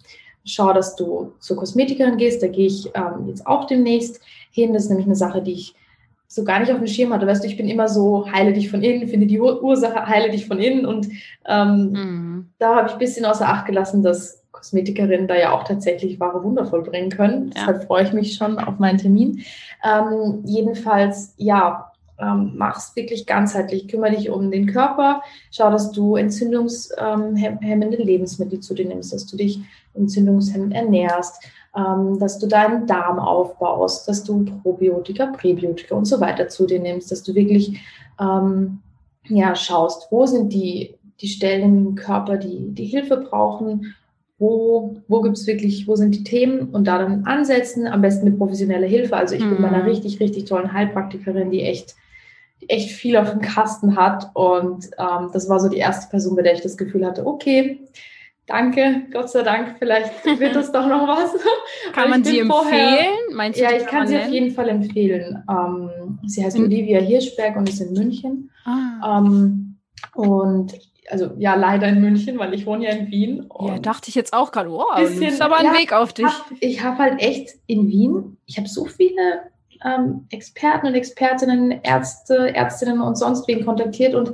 Schau, 0.45 0.73
dass 0.73 0.95
du 0.95 1.33
zur 1.39 1.57
Kosmetikerin 1.57 2.17
gehst. 2.17 2.41
Da 2.41 2.47
gehe 2.47 2.67
ich 2.67 2.87
ähm, 2.95 3.27
jetzt 3.27 3.45
auch 3.45 3.65
demnächst 3.65 4.19
hin. 4.51 4.73
Das 4.73 4.83
ist 4.83 4.89
nämlich 4.89 5.05
eine 5.05 5.15
Sache, 5.15 5.41
die 5.41 5.53
ich 5.53 5.75
so 6.31 6.43
gar 6.43 6.59
nicht 6.59 6.71
auf 6.71 6.77
dem 6.77 6.87
Schirm 6.87 7.11
hatte. 7.11 7.25
Weißt 7.25 7.43
du, 7.43 7.47
ich 7.47 7.57
bin 7.57 7.67
immer 7.67 7.89
so, 7.89 8.31
heile 8.31 8.53
dich 8.53 8.69
von 8.69 8.83
innen, 8.83 9.07
finde 9.07 9.25
die 9.25 9.39
Ursache, 9.39 10.05
heile 10.05 10.29
dich 10.29 10.45
von 10.45 10.59
innen. 10.59 10.85
Und 10.85 11.09
ähm, 11.47 11.91
mhm. 11.91 12.49
da 12.59 12.75
habe 12.75 12.87
ich 12.87 12.93
ein 12.93 12.99
bisschen 12.99 13.25
außer 13.25 13.49
Acht 13.49 13.65
gelassen, 13.65 14.03
dass 14.03 14.43
Kosmetikerinnen 14.51 15.27
da 15.27 15.35
ja 15.35 15.51
auch 15.53 15.63
tatsächlich 15.63 16.19
wahre 16.19 16.43
Wunder 16.43 16.67
vollbringen 16.67 17.09
können. 17.09 17.47
Ja. 17.47 17.61
Deshalb 17.61 17.85
freue 17.85 18.03
ich 18.03 18.13
mich 18.13 18.35
schon 18.35 18.59
auf 18.59 18.77
meinen 18.77 18.99
Termin. 18.99 19.43
Ähm, 19.83 20.43
jedenfalls, 20.45 21.33
ja, 21.37 21.91
ähm, 22.19 22.53
mach's 22.55 22.95
wirklich 22.95 23.25
ganzheitlich. 23.25 23.87
Kümmere 23.87 24.11
dich 24.11 24.29
um 24.29 24.51
den 24.51 24.67
Körper. 24.67 25.23
Schau, 25.49 25.71
dass 25.71 25.91
du 25.91 26.15
entzündungshemmende 26.15 27.97
Lebensmittel 27.97 28.59
zu 28.59 28.75
dir 28.75 28.87
nimmst, 28.87 29.13
dass 29.13 29.25
du 29.25 29.35
dich 29.35 29.61
entzündungshemmend 29.95 30.75
ernährst 30.75 31.43
ähm, 31.75 32.19
dass 32.19 32.39
du 32.39 32.47
deinen 32.47 32.87
Darm 32.87 33.19
aufbaust, 33.19 34.07
dass 34.07 34.23
du 34.23 34.45
Probiotika, 34.63 35.27
Präbiotika 35.27 35.95
und 35.95 36.05
so 36.05 36.19
weiter 36.19 36.47
zu 36.47 36.65
dir 36.65 36.79
nimmst, 36.79 37.11
dass 37.11 37.23
du 37.23 37.35
wirklich 37.35 37.79
ähm, 38.19 38.79
ja, 39.27 39.55
schaust, 39.55 40.07
wo 40.11 40.25
sind 40.25 40.53
die, 40.53 40.95
die 41.21 41.27
Stellen 41.27 41.87
im 41.87 41.95
Körper, 41.95 42.37
die, 42.37 42.73
die 42.73 42.85
Hilfe 42.85 43.17
brauchen, 43.17 43.95
wo, 44.39 44.95
wo 45.07 45.21
gibt 45.21 45.37
es 45.37 45.45
wirklich, 45.45 45.87
wo 45.87 45.95
sind 45.95 46.15
die 46.15 46.23
Themen 46.23 46.69
und 46.69 46.87
da 46.87 46.97
dann 46.97 47.25
ansetzen, 47.25 47.87
am 47.87 48.01
besten 48.01 48.25
mit 48.25 48.37
professioneller 48.37 48.87
Hilfe. 48.87 49.17
Also 49.17 49.35
ich 49.35 49.43
mhm. 49.43 49.55
bin 49.55 49.61
bei 49.63 49.67
einer 49.67 49.85
richtig, 49.85 50.19
richtig 50.19 50.45
tollen 50.45 50.71
Heilpraktikerin, 50.71 51.51
die 51.51 51.61
echt, 51.61 51.95
die 52.61 52.69
echt 52.69 52.89
viel 52.91 53.17
auf 53.17 53.29
dem 53.29 53.41
Kasten 53.41 53.95
hat 53.95 54.31
und 54.33 54.89
ähm, 54.97 55.29
das 55.33 55.49
war 55.49 55.59
so 55.59 55.69
die 55.69 55.77
erste 55.77 56.09
Person, 56.09 56.35
bei 56.35 56.41
der 56.41 56.53
ich 56.53 56.61
das 56.61 56.77
Gefühl 56.77 57.05
hatte, 57.05 57.27
okay, 57.27 57.81
Danke, 58.49 59.03
Gott 59.13 59.29
sei 59.29 59.43
Dank, 59.43 59.75
vielleicht 59.77 60.25
wird 60.25 60.55
das 60.55 60.71
doch 60.73 60.87
noch 60.87 61.07
was. 61.07 61.35
Kann 61.93 62.09
man 62.09 62.23
sie 62.23 62.39
empfehlen? 62.39 63.11
Vorher, 63.31 63.51
ja, 63.55 63.77
ich 63.77 63.85
kann 63.85 64.07
sie 64.07 64.17
auf 64.17 64.27
jeden 64.27 64.51
Fall 64.55 64.69
empfehlen. 64.69 65.43
Ähm, 65.47 66.19
sie 66.25 66.43
heißt 66.43 66.57
mhm. 66.57 66.65
Olivia 66.65 66.99
Hirschberg 66.99 67.55
und 67.55 67.69
ist 67.69 67.79
in 67.79 67.93
München. 67.93 68.49
Ah. 68.65 69.19
Ähm, 69.19 69.77
und 70.15 70.73
also 71.11 71.29
ja, 71.37 71.53
leider 71.53 71.87
in 71.89 72.01
München, 72.01 72.39
weil 72.39 72.55
ich 72.55 72.65
wohne 72.65 72.85
ja 72.85 72.91
in 72.91 73.11
Wien. 73.11 73.47
Ja, 73.59 73.77
dachte 73.77 74.09
ich 74.09 74.15
jetzt 74.15 74.33
auch 74.33 74.51
gerade, 74.51 74.71
wow, 74.71 74.95
bisschen, 74.95 75.23
ist 75.23 75.43
aber 75.43 75.57
ein 75.57 75.65
ja, 75.65 75.73
Weg 75.73 75.93
auf 75.93 76.13
dich. 76.13 76.25
Hab, 76.25 76.51
ich 76.59 76.83
habe 76.83 76.97
halt 76.97 77.21
echt 77.21 77.51
in 77.67 77.87
Wien, 77.87 78.37
ich 78.47 78.57
habe 78.57 78.67
so 78.67 78.85
viele 78.85 79.43
ähm, 79.85 80.25
Experten 80.31 80.87
und 80.87 80.95
Expertinnen, 80.95 81.81
Ärzte, 81.83 82.55
Ärztinnen 82.55 82.99
und 83.01 83.15
sonst 83.15 83.47
wen 83.47 83.63
kontaktiert 83.63 84.15
und 84.15 84.33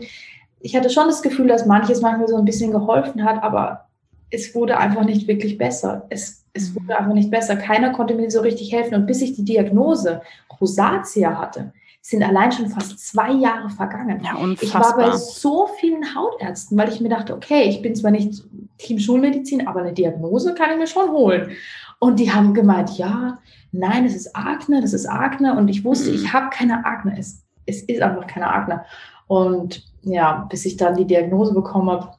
ich 0.62 0.76
hatte 0.76 0.90
schon 0.90 1.08
das 1.08 1.22
Gefühl, 1.22 1.48
dass 1.48 1.66
manches 1.66 2.02
manchmal 2.02 2.30
so 2.30 2.38
ein 2.38 2.46
bisschen 2.46 2.72
geholfen 2.72 3.24
hat, 3.26 3.44
aber 3.44 3.86
es 4.30 4.54
wurde 4.56 4.78
einfach 4.78 5.04
nicht 5.04 5.28
wirklich 5.28 5.58
besser. 5.58 6.06
Es, 6.10 6.46
es 6.54 6.72
mhm. 6.72 6.82
wurde 6.82 6.98
einfach 6.98 7.14
nicht 7.14 7.32
besser. 7.32 7.56
Keiner 7.56 7.92
konnte 7.92 8.16
mir 8.16 8.30
so 8.30 8.42
richtig 8.42 8.72
helfen. 8.72 8.96
Und 8.96 9.06
bis 9.06 9.22
ich 9.22 9.36
die 9.36 9.46
Diagnose 9.46 10.22
Rosatia 10.60 11.40
hatte, 11.40 11.74
sind 12.02 12.22
allein 12.22 12.52
schon 12.52 12.70
fast 12.70 13.00
zwei 13.00 13.32
Jahre 13.32 13.70
vergangen. 13.70 14.22
Ja, 14.24 14.36
unfassbar. 14.36 14.64
Ich 14.64 14.74
war 14.74 14.98
bei 14.98 15.18
so 15.18 15.68
vielen 15.80 16.16
Hautärzten, 16.16 16.78
weil 16.78 16.90
ich 16.90 17.02
mir 17.02 17.10
dachte, 17.10 17.34
okay, 17.34 17.64
ich 17.64 17.82
bin 17.82 17.96
zwar 17.96 18.12
nicht 18.12 18.44
Team 18.78 19.00
Schulmedizin, 19.00 19.68
aber 19.68 19.82
eine 19.82 19.94
Diagnose 19.94 20.54
kann 20.54 20.72
ich 20.72 20.78
mir 20.78 20.88
schon 20.88 21.10
holen. 21.10 21.52
Und 22.00 22.20
die 22.20 22.32
haben 22.32 22.54
gemeint, 22.54 22.98
ja, 22.98 23.40
nein, 23.72 24.06
es 24.06 24.16
ist 24.16 24.36
Akne, 24.36 24.82
das 24.82 24.94
ist 24.94 25.08
Akne. 25.08 25.58
Und 25.58 25.68
ich 25.68 25.84
wusste, 25.84 26.12
ich 26.12 26.32
habe 26.32 26.50
keine 26.52 26.86
Akne. 26.86 27.16
Es, 27.18 27.44
es 27.66 27.82
ist 27.82 28.02
einfach 28.02 28.28
keine 28.28 28.52
Akne. 28.52 28.86
Und 29.28 29.84
ja, 30.04 30.46
bis 30.50 30.66
ich 30.66 30.78
dann 30.78 30.96
die 30.96 31.06
Diagnose 31.06 31.54
bekommen 31.54 31.90
habe, 31.90 32.12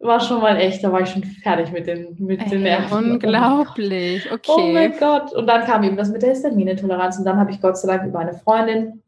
war 0.00 0.20
schon 0.20 0.40
mal 0.40 0.56
echt, 0.56 0.84
da 0.84 0.92
war 0.92 1.00
ich 1.00 1.08
schon 1.08 1.24
fertig 1.24 1.72
mit 1.72 1.86
den, 1.86 2.16
mit 2.18 2.42
Ey, 2.42 2.50
den 2.50 2.62
Nerven. 2.62 3.12
Unglaublich, 3.12 4.30
okay. 4.30 4.52
Oh 4.54 4.72
mein 4.72 4.94
Gott. 4.98 5.32
Und 5.32 5.46
dann 5.46 5.64
kam 5.64 5.82
eben 5.82 5.96
das 5.96 6.10
mit 6.10 6.22
der 6.22 6.30
Histaminintoleranz 6.30 7.18
und 7.18 7.24
dann 7.24 7.38
habe 7.38 7.50
ich 7.50 7.60
Gott 7.60 7.78
sei 7.78 7.88
Dank 7.88 8.06
über 8.06 8.18
eine 8.18 8.34
Freundin 8.34 9.02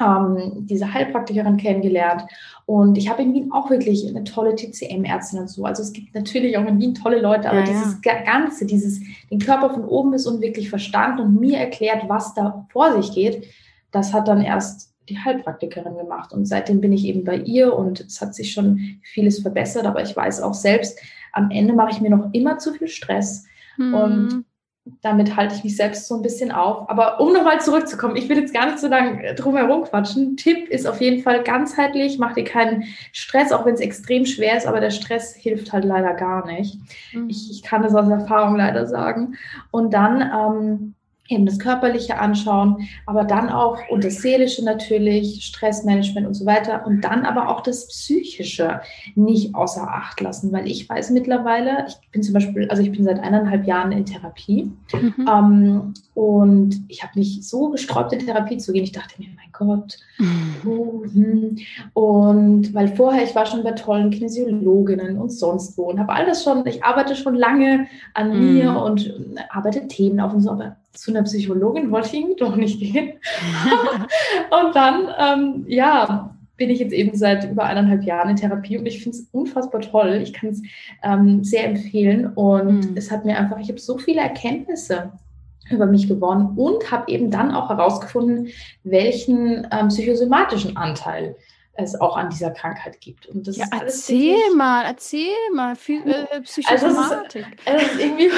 ähm, 0.00 0.66
diese 0.66 0.92
Heilpraktikerin 0.92 1.56
kennengelernt. 1.56 2.22
Und 2.64 2.98
ich 2.98 3.08
habe 3.08 3.22
in 3.22 3.34
Wien 3.34 3.52
auch 3.52 3.70
wirklich 3.70 4.08
eine 4.08 4.24
tolle 4.24 4.56
TCM-Ärztin 4.56 5.40
und 5.40 5.48
so. 5.48 5.64
Also 5.64 5.82
es 5.82 5.92
gibt 5.92 6.14
natürlich 6.14 6.56
auch 6.58 6.66
in 6.66 6.80
Wien 6.80 6.94
tolle 6.94 7.20
Leute, 7.20 7.48
aber 7.48 7.60
ja, 7.60 7.66
dieses 7.66 8.00
ja. 8.04 8.22
Ganze, 8.24 8.66
dieses 8.66 9.00
den 9.30 9.38
Körper 9.38 9.70
von 9.70 9.84
oben 9.84 10.10
bis 10.10 10.26
unten 10.26 10.42
wirklich 10.42 10.68
verstanden 10.68 11.20
und 11.20 11.40
mir 11.40 11.58
erklärt, 11.58 12.08
was 12.08 12.34
da 12.34 12.66
vor 12.70 13.00
sich 13.00 13.14
geht, 13.14 13.46
das 13.92 14.12
hat 14.12 14.26
dann 14.26 14.42
erst 14.42 14.94
die 15.08 15.18
Heilpraktikerin 15.18 15.96
gemacht. 15.96 16.32
Und 16.32 16.46
seitdem 16.46 16.80
bin 16.80 16.92
ich 16.92 17.04
eben 17.04 17.24
bei 17.24 17.36
ihr 17.36 17.74
und 17.74 18.00
es 18.00 18.20
hat 18.20 18.34
sich 18.34 18.52
schon 18.52 19.00
vieles 19.02 19.40
verbessert, 19.40 19.86
aber 19.86 20.02
ich 20.02 20.16
weiß 20.16 20.42
auch 20.42 20.54
selbst, 20.54 20.98
am 21.32 21.50
Ende 21.50 21.74
mache 21.74 21.92
ich 21.92 22.00
mir 22.00 22.10
noch 22.10 22.32
immer 22.32 22.58
zu 22.58 22.72
viel 22.72 22.88
Stress. 22.88 23.44
Mhm. 23.76 23.94
Und 23.94 24.44
damit 25.02 25.36
halte 25.36 25.54
ich 25.54 25.64
mich 25.64 25.76
selbst 25.76 26.06
so 26.06 26.14
ein 26.14 26.22
bisschen 26.22 26.52
auf. 26.52 26.88
Aber 26.88 27.20
um 27.20 27.32
nochmal 27.32 27.60
zurückzukommen, 27.60 28.16
ich 28.16 28.28
will 28.28 28.38
jetzt 28.38 28.54
gar 28.54 28.66
nicht 28.66 28.78
so 28.78 28.86
lange 28.88 29.34
drum 29.34 29.56
herum 29.56 29.82
quatschen. 29.82 30.36
Tipp 30.36 30.68
ist 30.68 30.86
auf 30.86 31.00
jeden 31.00 31.22
Fall 31.22 31.42
ganzheitlich, 31.42 32.18
mach 32.18 32.34
dir 32.34 32.44
keinen 32.44 32.84
Stress, 33.12 33.52
auch 33.52 33.66
wenn 33.66 33.74
es 33.74 33.80
extrem 33.80 34.26
schwer 34.26 34.56
ist, 34.56 34.66
aber 34.66 34.80
der 34.80 34.90
Stress 34.90 35.34
hilft 35.34 35.72
halt 35.72 35.84
leider 35.84 36.14
gar 36.14 36.46
nicht. 36.46 36.78
Mhm. 37.12 37.28
Ich, 37.28 37.50
ich, 37.50 37.62
kann 37.62 37.82
das 37.82 37.94
aus 37.94 38.08
Erfahrung 38.08 38.56
leider 38.56 38.86
sagen. 38.86 39.36
Und 39.70 39.92
dann 39.92 40.20
ähm, 40.20 40.94
eben 41.28 41.46
das 41.46 41.58
Körperliche 41.58 42.18
anschauen, 42.18 42.88
aber 43.06 43.24
dann 43.24 43.48
auch 43.48 43.78
und 43.90 44.04
das 44.04 44.16
Seelische 44.16 44.64
natürlich, 44.64 45.44
Stressmanagement 45.44 46.26
und 46.26 46.34
so 46.34 46.46
weiter 46.46 46.86
und 46.86 47.02
dann 47.02 47.24
aber 47.24 47.48
auch 47.48 47.60
das 47.60 47.88
Psychische 47.88 48.80
nicht 49.14 49.54
außer 49.54 49.88
Acht 49.88 50.20
lassen, 50.20 50.52
weil 50.52 50.66
ich 50.66 50.88
weiß 50.88 51.10
mittlerweile, 51.10 51.86
ich 51.88 52.10
bin 52.10 52.22
zum 52.22 52.34
Beispiel, 52.34 52.68
also 52.68 52.82
ich 52.82 52.92
bin 52.92 53.04
seit 53.04 53.20
eineinhalb 53.20 53.66
Jahren 53.66 53.92
in 53.92 54.06
Therapie 54.06 54.70
mhm. 54.92 55.28
ähm, 55.28 55.94
und 56.14 56.82
ich 56.88 57.02
habe 57.02 57.18
mich 57.18 57.46
so 57.46 57.70
gesträubt, 57.70 58.12
in 58.12 58.20
Therapie 58.20 58.56
zu 58.56 58.72
gehen. 58.72 58.84
Ich 58.84 58.92
dachte 58.92 59.14
mir, 59.18 59.28
mein 59.36 59.46
Gott. 59.52 59.98
Mhm. 60.18 60.56
Oh, 60.66 61.02
hm. 61.04 61.58
Und 61.94 62.74
weil 62.74 62.88
vorher, 62.88 63.24
ich 63.24 63.34
war 63.34 63.46
schon 63.46 63.62
bei 63.62 63.72
tollen 63.72 64.10
Kinesiologinnen 64.10 65.18
und 65.18 65.30
sonst 65.30 65.76
wo 65.76 65.84
und 65.84 66.00
habe 66.00 66.12
alles 66.12 66.42
schon, 66.42 66.66
ich 66.66 66.84
arbeite 66.84 67.14
schon 67.16 67.34
lange 67.34 67.86
an 68.14 68.30
mhm. 68.30 68.54
mir 68.54 68.80
und 68.80 69.12
arbeite 69.50 69.88
Themen 69.88 70.20
auf 70.20 70.32
und 70.32 70.40
so, 70.40 70.50
aber 70.50 70.76
zu 70.96 71.10
einer 71.10 71.22
Psychologin 71.22 71.90
wollte 71.90 72.16
ich 72.16 72.36
doch 72.36 72.56
nicht 72.56 72.80
gehen. 72.80 73.12
und 74.50 74.74
dann, 74.74 75.08
ähm, 75.18 75.64
ja, 75.68 76.36
bin 76.56 76.70
ich 76.70 76.78
jetzt 76.78 76.92
eben 76.92 77.16
seit 77.16 77.50
über 77.50 77.64
eineinhalb 77.64 78.02
Jahren 78.04 78.30
in 78.30 78.36
Therapie 78.36 78.78
und 78.78 78.86
ich 78.86 79.02
finde 79.02 79.18
es 79.18 79.28
unfassbar 79.32 79.80
toll. 79.82 80.20
Ich 80.22 80.32
kann 80.32 80.50
es 80.50 80.62
ähm, 81.02 81.44
sehr 81.44 81.66
empfehlen 81.66 82.32
und 82.34 82.90
mhm. 82.90 82.96
es 82.96 83.10
hat 83.10 83.24
mir 83.24 83.36
einfach, 83.36 83.58
ich 83.58 83.68
habe 83.68 83.78
so 83.78 83.98
viele 83.98 84.22
Erkenntnisse 84.22 85.12
über 85.70 85.86
mich 85.86 86.08
gewonnen 86.08 86.56
und 86.56 86.90
habe 86.90 87.10
eben 87.10 87.30
dann 87.30 87.50
auch 87.50 87.68
herausgefunden, 87.68 88.48
welchen 88.84 89.66
ähm, 89.70 89.88
psychosomatischen 89.88 90.76
Anteil 90.76 91.36
es 91.78 92.00
auch 92.00 92.16
an 92.16 92.30
dieser 92.30 92.50
Krankheit 92.50 93.00
gibt. 93.00 93.26
Und 93.26 93.46
das 93.46 93.56
ja, 93.56 93.66
erzähl 93.70 94.54
mal, 94.54 94.84
erzähl 94.84 95.34
mal, 95.54 95.76
viel, 95.76 96.02
äh, 96.06 96.40
Psychosomatik. 96.40 97.46
Also 97.64 97.84
es 97.84 97.92
ist, 97.92 98.00
irgendwie, 98.00 98.30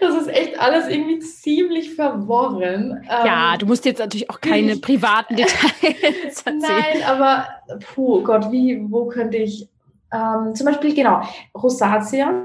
das 0.00 0.14
ist 0.16 0.28
echt 0.28 0.58
alles 0.58 0.88
irgendwie 0.88 1.18
ziemlich 1.20 1.94
verworren. 1.94 3.02
Ja, 3.06 3.52
ähm, 3.52 3.58
du 3.58 3.66
musst 3.66 3.84
jetzt 3.84 3.98
natürlich 3.98 4.30
auch 4.30 4.40
keine 4.40 4.76
privaten 4.80 5.36
Details 5.36 6.42
erzählen. 6.44 6.58
Nein, 6.58 7.02
aber 7.06 7.48
puh, 7.94 8.22
Gott, 8.22 8.50
wie, 8.50 8.80
wo 8.90 9.06
könnte 9.06 9.36
ich, 9.36 9.68
ähm, 10.12 10.54
zum 10.54 10.66
Beispiel, 10.66 10.94
genau, 10.94 11.22
Rosatia, 11.54 12.44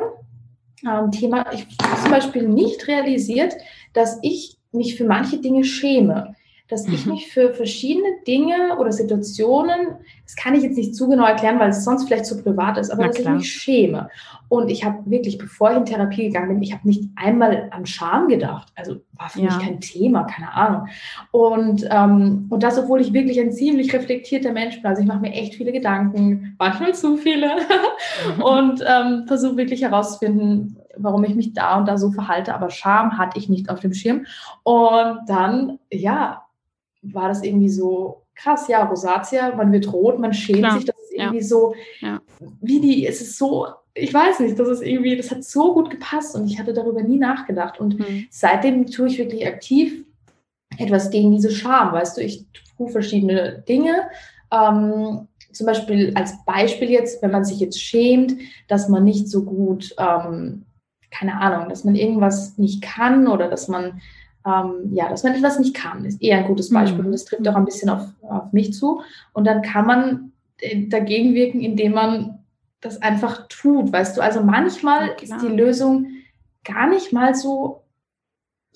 ähm, 0.86 1.12
Thema, 1.12 1.46
ich 1.54 1.66
habe 1.82 2.02
zum 2.02 2.12
Beispiel 2.12 2.48
nicht 2.48 2.88
realisiert, 2.88 3.54
dass 3.94 4.20
ich 4.22 4.58
mich 4.72 4.96
für 4.96 5.06
manche 5.06 5.38
Dinge 5.38 5.64
schäme 5.64 6.36
dass 6.70 6.88
ich 6.88 7.06
mhm. 7.06 7.14
mich 7.14 7.32
für 7.32 7.54
verschiedene 7.54 8.08
Dinge 8.26 8.78
oder 8.80 8.92
Situationen, 8.92 9.98
das 10.24 10.36
kann 10.36 10.56
ich 10.56 10.64
jetzt 10.64 10.78
nicht 10.78 10.96
zu 10.96 11.10
genau 11.10 11.26
erklären, 11.26 11.60
weil 11.60 11.70
es 11.70 11.84
sonst 11.84 12.06
vielleicht 12.06 12.26
zu 12.26 12.42
privat 12.42 12.78
ist, 12.78 12.90
aber 12.90 13.08
dass 13.08 13.20
ich 13.20 13.28
mich 13.28 13.52
schäme. 13.52 14.10
Und 14.48 14.70
ich 14.70 14.86
habe 14.86 15.00
wirklich, 15.06 15.38
bevor 15.38 15.72
ich 15.72 15.78
in 15.78 15.86
Therapie 15.86 16.28
gegangen 16.28 16.50
bin, 16.50 16.62
ich 16.62 16.74
habe 16.74 16.88
nicht 16.88 17.10
einmal 17.16 17.70
an 17.72 17.86
Scham 17.86 18.28
gedacht. 18.28 18.72
Also 18.76 18.98
war 19.14 19.30
für 19.30 19.42
ja. 19.42 19.46
mich 19.46 19.66
kein 19.66 19.82
Thema, 19.82 20.24
keine 20.24 20.54
Ahnung. 20.54 20.88
Und, 21.32 21.88
ähm, 21.90 22.48
und 22.50 22.64
das, 22.64 22.78
obwohl 22.78 23.02
ich 23.02 23.14
wirklich 23.14 23.40
ein 23.40 23.52
ziemlich 23.52 23.94
reflektierter 23.94 24.52
Mensch 24.52 24.76
bin. 24.76 24.86
Also 24.86 25.02
ich 25.02 25.08
mache 25.08 25.22
mir 25.22 25.34
echt 25.34 25.56
viele 25.56 25.72
Gedanken, 25.72 26.56
manchmal 26.60 26.94
zu 26.94 27.18
viele. 27.18 27.52
Mhm. 28.38 28.44
und 28.44 28.84
ähm, 28.86 29.24
versuche 29.28 29.58
wirklich 29.58 29.82
herauszufinden, 29.82 30.78
warum 30.98 31.24
ich 31.24 31.36
mich 31.36 31.54
da 31.54 31.78
und 31.78 31.88
da 31.88 31.98
so 31.98 32.12
verhalte. 32.12 32.54
Aber 32.54 32.70
Scham 32.70 33.18
hatte 33.18 33.38
ich 33.38 33.50
nicht 33.50 33.70
auf 33.70 33.80
dem 33.80 33.94
Schirm. 33.94 34.26
Und 34.64 35.20
dann, 35.28 35.80
ja, 35.92 36.46
war 37.02 37.28
das 37.28 37.44
irgendwie 37.44 37.70
so 37.70 38.24
krass, 38.36 38.68
ja, 38.68 38.84
Rosatia, 38.84 39.56
man 39.56 39.72
wird 39.72 39.92
rot, 39.92 40.20
man 40.20 40.34
schämt 40.34 40.60
Klar. 40.60 40.76
sich, 40.76 40.86
das 40.86 40.96
ist 40.98 41.14
irgendwie 41.14 41.38
ja. 41.38 41.44
so, 41.44 41.76
ja. 42.00 42.22
wie 42.62 42.80
die, 42.80 43.06
es 43.06 43.22
ist 43.22 43.38
so, 43.38 43.68
ich 43.94 44.14
weiß 44.14 44.40
nicht, 44.40 44.58
das 44.58 44.68
ist 44.68 44.82
irgendwie, 44.82 45.16
das 45.16 45.30
hat 45.30 45.44
so 45.44 45.74
gut 45.74 45.90
gepasst 45.90 46.36
und 46.36 46.48
ich 46.48 46.60
hatte 46.60 46.74
darüber 46.74 47.02
nie 47.04 47.18
nachgedacht. 47.18 47.80
Und 47.80 48.00
mhm. 48.00 48.26
seitdem 48.30 48.88
tue 48.88 49.08
ich 49.08 49.20
wirklich 49.20 49.46
aktiv 49.46 50.04
etwas 50.78 51.12
gegen 51.12 51.32
diese 51.32 51.52
Scham, 51.52 51.94
weißt 51.94 52.18
du, 52.18 52.22
ich 52.22 52.46
tue 52.78 52.90
verschiedene 52.90 53.64
Dinge. 53.68 54.08
Ähm, 54.52 55.28
zum 55.52 55.68
Beispiel 55.68 56.12
als 56.16 56.44
Beispiel 56.46 56.90
jetzt, 56.90 57.22
wenn 57.22 57.32
man 57.32 57.46
sich 57.46 57.60
jetzt 57.60 57.80
schämt, 57.80 58.36
dass 58.68 58.90
man 58.90 59.04
nicht 59.04 59.30
so 59.30 59.44
gut, 59.44 59.94
ähm, 60.00 60.66
keine 61.14 61.40
Ahnung, 61.40 61.70
dass 61.70 61.84
man 61.84 61.96
irgendwas 61.96 62.58
nicht 62.58 62.82
kann 62.82 63.28
oder 63.28 63.48
dass 63.48 63.68
man 63.68 64.02
ähm, 64.46 64.90
ja, 64.92 65.10
dass 65.10 65.24
man 65.24 65.36
etwas 65.36 65.60
nicht 65.60 65.74
kann, 65.74 66.04
ist 66.06 66.22
eher 66.22 66.38
ein 66.38 66.48
gutes 66.48 66.70
Beispiel 66.70 67.00
mhm. 67.00 67.06
und 67.08 67.12
das 67.14 67.26
trifft 67.26 67.48
auch 67.48 67.56
ein 67.56 67.66
bisschen 67.66 67.90
auf, 67.90 68.08
auf 68.24 68.52
mich 68.52 68.74
zu. 68.74 69.02
Und 69.32 69.46
dann 69.46 69.62
kann 69.62 69.86
man 69.86 70.32
äh, 70.58 70.88
dagegen 70.88 71.34
wirken, 71.34 71.62
indem 71.62 71.94
man 71.94 72.40
das 72.82 73.02
einfach 73.02 73.48
tut, 73.48 73.94
weißt 73.94 74.18
du. 74.18 74.22
Also 74.22 74.44
manchmal 74.44 75.08
ja, 75.08 75.14
ist 75.22 75.42
die 75.42 75.48
Lösung 75.48 76.08
gar 76.66 76.88
nicht 76.88 77.14
mal 77.14 77.36
so 77.36 77.80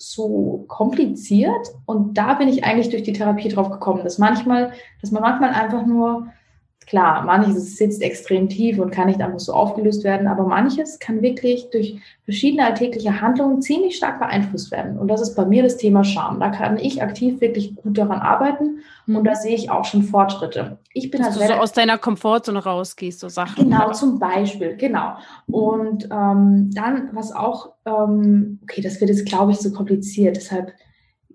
so 0.00 0.64
kompliziert 0.68 1.74
und 1.84 2.16
da 2.16 2.34
bin 2.34 2.46
ich 2.46 2.62
eigentlich 2.62 2.88
durch 2.88 3.02
die 3.02 3.12
Therapie 3.12 3.48
drauf 3.48 3.68
gekommen, 3.68 4.04
dass 4.04 4.18
manchmal, 4.18 4.72
dass 5.00 5.10
man 5.10 5.22
manchmal 5.22 5.50
einfach 5.50 5.84
nur 5.86 6.28
Klar, 6.88 7.22
manches 7.24 7.76
sitzt 7.76 8.00
extrem 8.00 8.48
tief 8.48 8.78
und 8.78 8.90
kann 8.90 9.08
nicht 9.08 9.20
einfach 9.20 9.40
so 9.40 9.52
aufgelöst 9.52 10.04
werden, 10.04 10.26
aber 10.26 10.46
manches 10.46 10.98
kann 10.98 11.20
wirklich 11.20 11.68
durch 11.68 12.00
verschiedene 12.24 12.64
alltägliche 12.64 13.20
Handlungen 13.20 13.60
ziemlich 13.60 13.96
stark 13.96 14.18
beeinflusst 14.18 14.70
werden. 14.70 14.98
Und 14.98 15.08
das 15.08 15.20
ist 15.20 15.34
bei 15.34 15.44
mir 15.44 15.62
das 15.62 15.76
Thema 15.76 16.02
Scham. 16.02 16.40
Da 16.40 16.48
kann 16.48 16.78
ich 16.78 17.02
aktiv 17.02 17.42
wirklich 17.42 17.76
gut 17.76 17.98
daran 17.98 18.20
arbeiten 18.20 18.78
und 19.06 19.20
mhm. 19.20 19.24
da 19.24 19.34
sehe 19.34 19.54
ich 19.54 19.70
auch 19.70 19.84
schon 19.84 20.02
Fortschritte. 20.02 20.78
Ich 20.94 21.10
bin 21.10 21.20
Dass 21.20 21.38
halt 21.38 21.50
du 21.50 21.54
so 21.54 21.60
aus 21.60 21.72
deiner 21.72 21.98
Komfortzone 21.98 22.64
rausgehst, 22.64 23.20
so 23.20 23.28
Sachen. 23.28 23.64
Genau, 23.64 23.84
oder? 23.84 23.92
zum 23.92 24.18
Beispiel, 24.18 24.74
genau. 24.76 25.18
Und 25.46 26.04
ähm, 26.04 26.70
dann, 26.72 27.10
was 27.12 27.32
auch, 27.32 27.74
ähm, 27.84 28.60
okay, 28.62 28.80
das 28.80 28.98
wird 28.98 29.10
jetzt, 29.10 29.26
glaube 29.26 29.52
ich, 29.52 29.58
so 29.58 29.72
kompliziert, 29.72 30.36
deshalb 30.36 30.72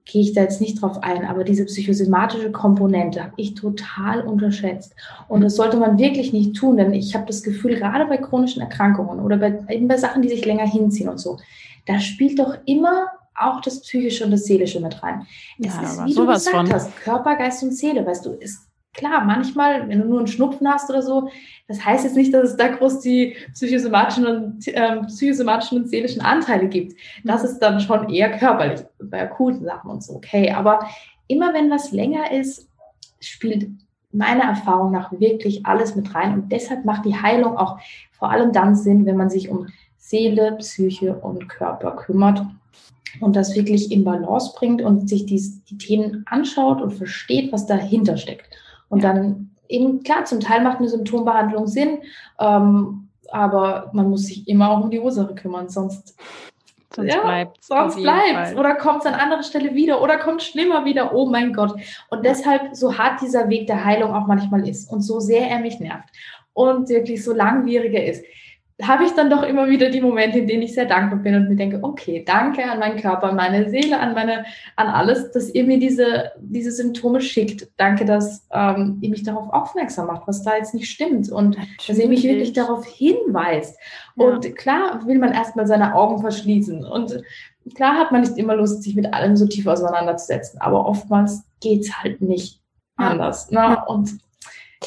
gehe 0.05 0.21
ich 0.21 0.33
da 0.33 0.41
jetzt 0.41 0.59
nicht 0.59 0.81
drauf 0.81 1.01
ein, 1.01 1.25
aber 1.25 1.43
diese 1.43 1.65
psychosomatische 1.65 2.51
Komponente 2.51 3.23
habe 3.23 3.33
ich 3.37 3.55
total 3.55 4.21
unterschätzt. 4.21 4.95
Und 5.27 5.41
das 5.41 5.55
sollte 5.55 5.77
man 5.77 5.97
wirklich 5.97 6.33
nicht 6.33 6.55
tun, 6.55 6.77
denn 6.77 6.93
ich 6.93 7.15
habe 7.15 7.25
das 7.25 7.41
Gefühl, 7.41 7.75
gerade 7.75 8.05
bei 8.05 8.17
chronischen 8.17 8.61
Erkrankungen 8.61 9.19
oder 9.19 9.37
bei, 9.37 9.63
eben 9.69 9.87
bei 9.87 9.97
Sachen, 9.97 10.21
die 10.21 10.29
sich 10.29 10.45
länger 10.45 10.67
hinziehen 10.67 11.09
und 11.09 11.19
so, 11.19 11.37
da 11.85 11.99
spielt 11.99 12.39
doch 12.39 12.57
immer 12.65 13.07
auch 13.35 13.61
das 13.61 13.81
Psychische 13.81 14.25
und 14.25 14.31
das 14.31 14.43
Seelische 14.43 14.79
mit 14.79 15.01
rein. 15.01 15.25
Es 15.59 15.73
ja, 15.73 15.81
ist, 15.81 16.05
wie 16.05 16.13
du 16.13 16.27
gesagt 16.27 16.55
von. 16.55 16.73
hast, 16.73 16.95
Körper, 16.97 17.35
Geist 17.35 17.63
und 17.63 17.71
Seele, 17.71 18.05
weißt 18.05 18.25
du, 18.25 18.37
es 18.39 18.67
klar, 18.93 19.23
manchmal, 19.25 19.87
wenn 19.89 19.99
du 19.99 20.07
nur 20.07 20.19
einen 20.19 20.27
Schnupfen 20.27 20.67
hast 20.67 20.89
oder 20.89 21.01
so, 21.01 21.29
das 21.67 21.83
heißt 21.83 22.03
jetzt 22.03 22.15
nicht, 22.15 22.33
dass 22.33 22.51
es 22.51 22.57
da 22.57 22.67
groß 22.67 22.99
die 22.99 23.35
psychosomatischen 23.53 24.25
und, 24.25 24.67
äh, 24.67 25.01
psychosomatischen 25.07 25.79
und 25.79 25.89
seelischen 25.89 26.21
Anteile 26.21 26.67
gibt. 26.67 26.97
Das 27.23 27.41
mhm. 27.43 27.49
ist 27.49 27.59
dann 27.59 27.79
schon 27.79 28.09
eher 28.09 28.37
körperlich, 28.37 28.81
bei 29.01 29.23
akuten 29.23 29.65
Sachen 29.65 29.89
und 29.89 30.03
so, 30.03 30.15
okay. 30.15 30.51
Aber 30.51 30.87
immer 31.27 31.53
wenn 31.53 31.71
was 31.71 31.91
länger 31.91 32.31
ist, 32.31 32.67
spielt 33.19 33.69
meiner 34.11 34.43
Erfahrung 34.43 34.91
nach 34.91 35.11
wirklich 35.11 35.65
alles 35.65 35.95
mit 35.95 36.13
rein. 36.13 36.33
Und 36.33 36.51
deshalb 36.51 36.85
macht 36.85 37.05
die 37.05 37.19
Heilung 37.19 37.57
auch 37.57 37.79
vor 38.11 38.29
allem 38.31 38.51
dann 38.51 38.75
Sinn, 38.75 39.05
wenn 39.05 39.17
man 39.17 39.29
sich 39.29 39.49
um 39.49 39.67
Seele, 39.97 40.53
Psyche 40.57 41.15
und 41.15 41.49
Körper 41.49 41.95
kümmert 41.95 42.45
und 43.21 43.35
das 43.35 43.55
wirklich 43.55 43.91
in 43.91 44.03
Balance 44.03 44.53
bringt 44.55 44.81
und 44.81 45.09
sich 45.09 45.25
die, 45.25 45.41
die 45.69 45.77
Themen 45.77 46.25
anschaut 46.27 46.81
und 46.81 46.91
versteht, 46.91 47.51
was 47.51 47.65
dahinter 47.65 48.17
steckt. 48.17 48.49
Und 48.93 49.03
dann 49.03 49.51
eben, 49.67 50.03
klar, 50.03 50.25
zum 50.25 50.39
Teil 50.39 50.61
macht 50.61 50.79
eine 50.79 50.89
Symptombehandlung 50.89 51.67
Sinn, 51.67 51.99
ähm, 52.39 53.09
aber 53.31 53.89
man 53.93 54.09
muss 54.09 54.27
sich 54.27 54.47
immer 54.47 54.69
auch 54.69 54.83
um 54.83 54.91
die 54.91 54.99
Ursache 54.99 55.35
kümmern, 55.35 55.69
sonst 55.69 56.15
Sonst 56.95 57.11
ja, 57.11 57.21
bleibt 57.21 57.63
Sonst 57.63 57.95
bleibt 57.95 58.55
Oder 58.55 58.75
kommt 58.75 58.99
es 58.99 59.07
an 59.07 59.15
anderer 59.15 59.41
Stelle 59.41 59.73
wieder 59.73 60.01
oder 60.01 60.19
kommt 60.19 60.43
schlimmer 60.43 60.85
wieder. 60.85 61.13
Oh 61.15 61.25
mein 61.25 61.51
Gott. 61.51 61.73
Und 62.11 62.23
deshalb, 62.23 62.75
so 62.75 62.95
hart 62.97 63.19
dieser 63.21 63.49
Weg 63.49 63.65
der 63.65 63.83
Heilung 63.83 64.13
auch 64.13 64.27
manchmal 64.27 64.67
ist 64.67 64.91
und 64.91 65.01
so 65.01 65.19
sehr 65.19 65.47
er 65.49 65.59
mich 65.59 65.79
nervt 65.79 66.09
und 66.53 66.89
wirklich 66.89 67.23
so 67.23 67.33
langwieriger 67.33 68.03
ist, 68.03 68.23
habe 68.81 69.03
ich 69.03 69.11
dann 69.11 69.29
doch 69.29 69.43
immer 69.43 69.69
wieder 69.69 69.89
die 69.89 70.01
Momente, 70.01 70.39
in 70.39 70.47
denen 70.47 70.63
ich 70.63 70.73
sehr 70.73 70.85
dankbar 70.85 71.19
bin 71.19 71.35
und 71.35 71.47
mir 71.47 71.55
denke, 71.55 71.79
okay, 71.83 72.23
danke 72.25 72.63
an 72.63 72.79
meinen 72.79 72.99
Körper, 72.99 73.29
an 73.29 73.35
meine 73.35 73.69
Seele, 73.69 73.99
an 73.99 74.13
meine, 74.13 74.45
an 74.75 74.87
alles, 74.87 75.31
dass 75.31 75.53
ihr 75.53 75.63
mir 75.63 75.77
diese, 75.79 76.31
diese 76.39 76.71
Symptome 76.71 77.21
schickt. 77.21 77.67
Danke, 77.77 78.05
dass 78.05 78.47
ähm, 78.51 78.97
ihr 79.01 79.09
mich 79.09 79.23
darauf 79.23 79.53
aufmerksam 79.53 80.07
macht, 80.07 80.27
was 80.27 80.41
da 80.41 80.57
jetzt 80.57 80.73
nicht 80.73 80.89
stimmt 80.89 81.31
und 81.31 81.49
Natürlich. 81.49 81.87
dass 81.87 81.97
ihr 81.99 82.09
mich 82.09 82.23
wirklich 82.23 82.53
darauf 82.53 82.85
hinweist. 82.85 83.77
Ja. 84.15 84.25
Und 84.25 84.55
klar 84.55 85.05
will 85.05 85.19
man 85.19 85.33
erstmal 85.33 85.67
seine 85.67 85.93
Augen 85.93 86.19
verschließen 86.19 86.83
und 86.83 87.21
klar 87.75 87.95
hat 87.97 88.11
man 88.11 88.21
nicht 88.21 88.37
immer 88.37 88.55
Lust, 88.55 88.81
sich 88.81 88.95
mit 88.95 89.13
allem 89.13 89.35
so 89.35 89.45
tief 89.45 89.67
auseinanderzusetzen, 89.67 90.59
aber 90.61 90.87
oftmals 90.87 91.43
geht's 91.61 91.93
halt 92.01 92.21
nicht 92.21 92.59
anders. 92.95 93.51
Ne? 93.51 93.77
Und 93.87 94.17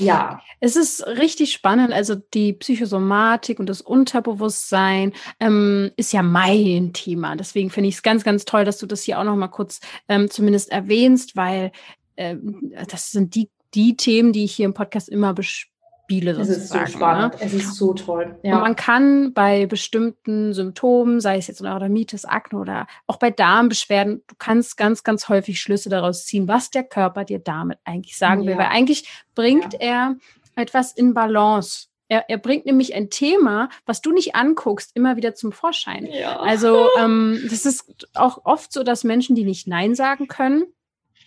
ja. 0.00 0.40
Es 0.60 0.76
ist 0.76 1.06
richtig 1.06 1.52
spannend. 1.52 1.92
Also 1.92 2.14
die 2.14 2.52
Psychosomatik 2.52 3.58
und 3.58 3.68
das 3.68 3.80
Unterbewusstsein 3.80 5.12
ähm, 5.40 5.90
ist 5.96 6.12
ja 6.12 6.22
mein 6.22 6.92
Thema. 6.92 7.36
Deswegen 7.36 7.70
finde 7.70 7.88
ich 7.88 7.96
es 7.96 8.02
ganz, 8.02 8.24
ganz 8.24 8.44
toll, 8.44 8.64
dass 8.64 8.78
du 8.78 8.86
das 8.86 9.02
hier 9.02 9.18
auch 9.18 9.24
noch 9.24 9.36
mal 9.36 9.48
kurz 9.48 9.80
ähm, 10.08 10.30
zumindest 10.30 10.70
erwähnst, 10.70 11.36
weil 11.36 11.72
ähm, 12.16 12.72
das 12.88 13.12
sind 13.12 13.34
die, 13.34 13.50
die 13.74 13.96
Themen, 13.96 14.32
die 14.32 14.44
ich 14.44 14.54
hier 14.54 14.66
im 14.66 14.74
Podcast 14.74 15.08
immer 15.08 15.34
bespreche 15.34 15.75
Spiele 16.06 16.36
sozusagen. 16.36 16.60
Es 16.60 16.64
ist 16.64 16.92
so 16.92 16.98
spannend, 16.98 17.34
ne? 17.34 17.40
es 17.40 17.52
ist 17.52 17.74
so 17.74 17.92
toll. 17.92 18.38
Ja. 18.44 18.56
Und 18.56 18.60
man 18.62 18.76
kann 18.76 19.32
bei 19.32 19.66
bestimmten 19.66 20.52
Symptomen, 20.52 21.20
sei 21.20 21.36
es 21.36 21.48
jetzt 21.48 21.60
Neurodermitis, 21.60 22.24
Akne 22.24 22.60
oder 22.60 22.86
auch 23.08 23.16
bei 23.16 23.32
Darmbeschwerden, 23.32 24.22
du 24.24 24.34
kannst 24.38 24.76
ganz, 24.76 25.02
ganz 25.02 25.28
häufig 25.28 25.60
Schlüsse 25.60 25.88
daraus 25.88 26.24
ziehen, 26.24 26.46
was 26.46 26.70
der 26.70 26.84
Körper 26.84 27.24
dir 27.24 27.40
damit 27.40 27.78
eigentlich 27.84 28.16
sagen 28.16 28.42
ja. 28.42 28.50
will. 28.50 28.58
Weil 28.58 28.68
eigentlich 28.68 29.08
bringt 29.34 29.72
ja. 29.72 29.80
er 29.80 30.16
etwas 30.54 30.92
in 30.92 31.12
Balance. 31.12 31.88
Er, 32.08 32.30
er, 32.30 32.38
bringt 32.38 32.66
nämlich 32.66 32.94
ein 32.94 33.10
Thema, 33.10 33.68
was 33.84 34.00
du 34.00 34.12
nicht 34.12 34.36
anguckst, 34.36 34.92
immer 34.94 35.16
wieder 35.16 35.34
zum 35.34 35.50
Vorschein. 35.50 36.08
Also 36.38 36.86
ähm, 37.00 37.40
das 37.50 37.66
ist 37.66 38.08
auch 38.14 38.44
oft 38.44 38.72
so, 38.72 38.84
dass 38.84 39.02
Menschen, 39.02 39.34
die 39.34 39.44
nicht 39.44 39.66
Nein 39.66 39.96
sagen 39.96 40.28
können, 40.28 40.66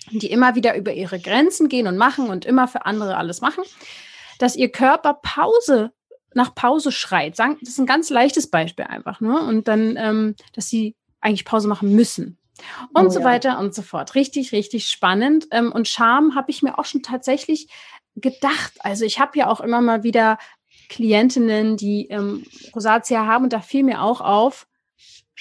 die 0.10 0.32
immer 0.32 0.56
wieder 0.56 0.78
über 0.78 0.94
ihre 0.94 1.20
Grenzen 1.20 1.68
gehen 1.68 1.86
und 1.86 1.98
machen 1.98 2.30
und 2.30 2.46
immer 2.46 2.70
für 2.70 2.86
andere 2.86 3.18
alles 3.18 3.42
machen, 3.42 3.66
dass 4.40 4.56
ihr 4.56 4.72
Körper 4.72 5.14
Pause 5.14 5.92
nach 6.34 6.56
Pause 6.56 6.92
schreit. 6.92 7.38
Das 7.38 7.56
ist 7.62 7.80
ein 7.80 7.86
ganz 7.86 8.10
leichtes 8.10 8.50
Beispiel 8.50 8.86
einfach. 8.86 9.20
Ne? 9.20 9.40
Und 9.40 9.68
dann, 9.68 9.96
ähm, 9.98 10.36
dass 10.54 10.70
sie 10.70 10.96
eigentlich 11.22 11.46
Pause 11.46 11.68
machen 11.68 11.96
müssen. 11.96 12.38
Und 12.94 13.08
oh, 13.08 13.10
so 13.10 13.20
ja. 13.20 13.26
weiter 13.26 13.60
und 13.60 13.74
so 13.74 13.82
fort. 13.82 14.16
Richtig, 14.16 14.52
richtig 14.52 14.88
spannend. 14.88 15.48
Ähm, 15.52 15.72
und 15.72 15.88
Scham 15.88 16.36
habe 16.36 16.52
ich 16.52 16.62
mir 16.62 16.78
auch 16.78 16.86
schon 16.86 17.02
tatsächlich 17.02 17.70
gedacht. 18.16 18.74
Also 18.80 19.06
ich 19.06 19.20
habe 19.20 19.38
ja 19.38 19.48
auch 19.48 19.62
immer 19.62 19.82
mal 19.82 20.04
wieder 20.04 20.38
Klientinnen, 20.90 21.78
die 21.78 22.08
ähm, 22.08 22.46
Rosatia 22.76 23.26
haben 23.26 23.46
und 23.46 23.54
da 23.54 23.62
fiel 23.62 23.84
mir 23.84 24.02
auch 24.02 24.22
auf, 24.22 24.68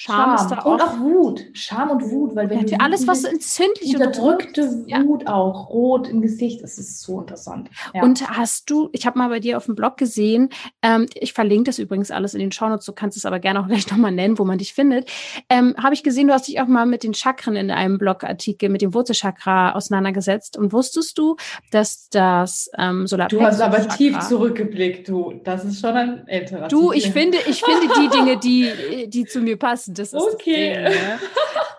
Scham, 0.01 0.15
Scham, 0.15 0.35
ist 0.37 0.49
da. 0.49 0.61
Und 0.61 0.81
auch 0.81 1.01
Wut. 1.01 1.45
Scham 1.55 1.91
und 1.91 2.09
Wut. 2.13 2.37
Weil 2.37 2.49
wenn 2.51 2.65
ja, 2.69 2.79
alles, 2.79 3.09
was 3.09 3.25
entzündlich 3.25 3.97
unterdrückte 3.97 4.63
und 4.63 5.09
Wut 5.09 5.25
ja. 5.25 5.35
auch, 5.35 5.71
rot 5.71 6.07
im 6.07 6.23
Gesicht, 6.23 6.63
das 6.63 6.79
ist 6.79 7.01
so 7.01 7.19
interessant. 7.19 7.69
Ja. 7.93 8.05
Und 8.05 8.31
hast 8.31 8.71
du, 8.71 8.91
ich 8.93 9.07
habe 9.07 9.19
mal 9.19 9.29
bei 9.29 9.41
dir 9.41 9.57
auf 9.57 9.65
dem 9.65 9.75
Blog 9.75 9.97
gesehen, 9.97 10.51
ähm, 10.83 11.07
ich 11.15 11.33
verlinke 11.33 11.65
das 11.65 11.81
übrigens 11.81 12.13
alles 12.13 12.35
in 12.35 12.39
den 12.39 12.53
Shownotes, 12.53 12.87
du 12.87 12.93
kannst 12.93 13.17
es 13.17 13.27
aber 13.27 13.41
gerne 13.41 13.59
auch 13.59 13.67
gleich 13.67 13.91
nochmal 13.91 14.13
nennen, 14.13 14.39
wo 14.39 14.45
man 14.45 14.59
dich 14.59 14.73
findet. 14.73 15.11
Ähm, 15.49 15.75
habe 15.77 15.95
ich 15.95 16.05
gesehen, 16.05 16.29
du 16.29 16.33
hast 16.33 16.47
dich 16.47 16.61
auch 16.61 16.69
mal 16.69 16.87
mit 16.87 17.03
den 17.03 17.13
Chakren 17.13 17.57
in 17.57 17.73
einem 17.73 17.99
Blogartikel, 17.99 18.69
mit 18.69 18.83
dem 18.83 18.95
Wurzelchakra 18.95 19.73
auseinandergesetzt. 19.73 20.57
Und 20.57 20.73
wusstest 20.73 21.19
du, 21.19 21.35
dass 21.73 22.09
das 22.11 22.71
ähm, 22.79 23.09
Solarplexus... 23.09 23.41
Du 23.41 23.45
hast 23.45 23.61
aber 23.61 23.89
tief 23.89 24.17
zurückgeblickt, 24.21 25.09
du. 25.09 25.41
Das 25.43 25.65
ist 25.65 25.81
schon 25.81 25.97
ein 25.97 26.29
älterer 26.29 26.69
Du, 26.69 26.93
ich 26.93 27.11
finde, 27.11 27.39
ich 27.49 27.65
finde 27.65 27.93
die 28.01 28.09
Dinge, 28.17 28.37
die, 28.39 29.09
die 29.11 29.25
zu 29.25 29.41
mir 29.41 29.59
passen, 29.59 29.88
das 29.89 30.13
ist 30.13 30.15
okay. 30.15 30.83
Das 30.83 30.93
Ding, 30.93 31.03
ne? 31.03 31.19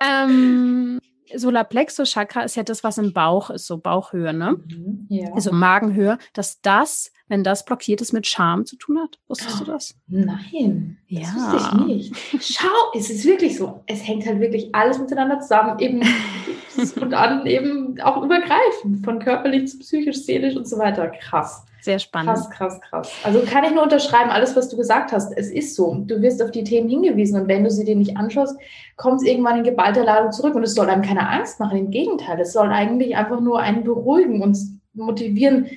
ähm, 0.09 0.99
Solarplexus-Chakra 1.35 2.41
ist 2.41 2.55
ja 2.55 2.63
das, 2.63 2.83
was 2.83 2.97
im 2.97 3.13
Bauch 3.13 3.49
ist, 3.49 3.67
so 3.67 3.77
Bauchhöhe, 3.77 4.33
ne? 4.33 4.57
Mhm, 4.65 5.05
ja. 5.09 5.31
Also 5.33 5.51
Magenhöhe, 5.51 6.17
dass 6.33 6.61
das, 6.61 7.11
wenn 7.27 7.43
das 7.43 7.65
blockiert 7.65 8.01
ist, 8.01 8.13
mit 8.13 8.27
Scham 8.27 8.65
zu 8.65 8.75
tun 8.77 8.99
hat. 8.99 9.19
Wusstest 9.27 9.57
oh, 9.61 9.65
du 9.65 9.71
das? 9.71 9.95
Nein, 10.07 10.97
ja. 11.07 11.21
das 11.21 11.35
wusste 11.35 11.57
ich 11.57 11.85
nicht. 11.85 12.15
Schau, 12.41 12.67
es 12.95 13.09
ist 13.09 13.25
wirklich 13.25 13.57
so. 13.57 13.83
Es 13.85 14.07
hängt 14.07 14.25
halt 14.25 14.39
wirklich 14.39 14.73
alles 14.73 14.99
miteinander 14.99 15.39
zusammen, 15.39 15.79
eben 15.79 16.01
und 17.01 17.11
dann 17.11 17.45
eben 17.45 17.99
auch 18.01 18.23
übergreifend, 18.23 19.05
von 19.05 19.19
körperlich 19.19 19.69
zu 19.69 19.79
psychisch, 19.79 20.23
seelisch 20.23 20.55
und 20.55 20.67
so 20.67 20.77
weiter. 20.77 21.07
Krass. 21.09 21.65
Sehr 21.81 21.99
spannend. 21.99 22.35
Krass, 22.35 22.49
krass, 22.49 22.81
krass. 22.81 23.11
Also 23.23 23.41
kann 23.41 23.63
ich 23.63 23.71
nur 23.71 23.83
unterschreiben, 23.83 24.29
alles, 24.29 24.55
was 24.55 24.69
du 24.69 24.77
gesagt 24.77 25.11
hast. 25.11 25.31
Es 25.37 25.49
ist 25.49 25.75
so. 25.75 25.95
Du 26.05 26.21
wirst 26.21 26.41
auf 26.41 26.51
die 26.51 26.63
Themen 26.63 26.89
hingewiesen 26.89 27.41
und 27.41 27.47
wenn 27.47 27.63
du 27.63 27.71
sie 27.71 27.85
dir 27.85 27.95
nicht 27.95 28.17
anschaust, 28.17 28.57
kommt 28.97 29.21
es 29.21 29.27
irgendwann 29.27 29.57
in 29.57 29.63
geballter 29.63 30.03
Ladung 30.03 30.31
zurück 30.31 30.55
und 30.55 30.63
es 30.63 30.75
soll 30.75 30.89
einem 30.89 31.01
keine 31.01 31.27
Angst 31.29 31.59
machen. 31.59 31.77
Im 31.77 31.91
Gegenteil, 31.91 32.39
es 32.39 32.53
soll 32.53 32.69
eigentlich 32.69 33.15
einfach 33.15 33.39
nur 33.39 33.59
einen 33.59 33.83
beruhigen 33.83 34.41
und 34.41 34.57
motivieren, 34.93 35.69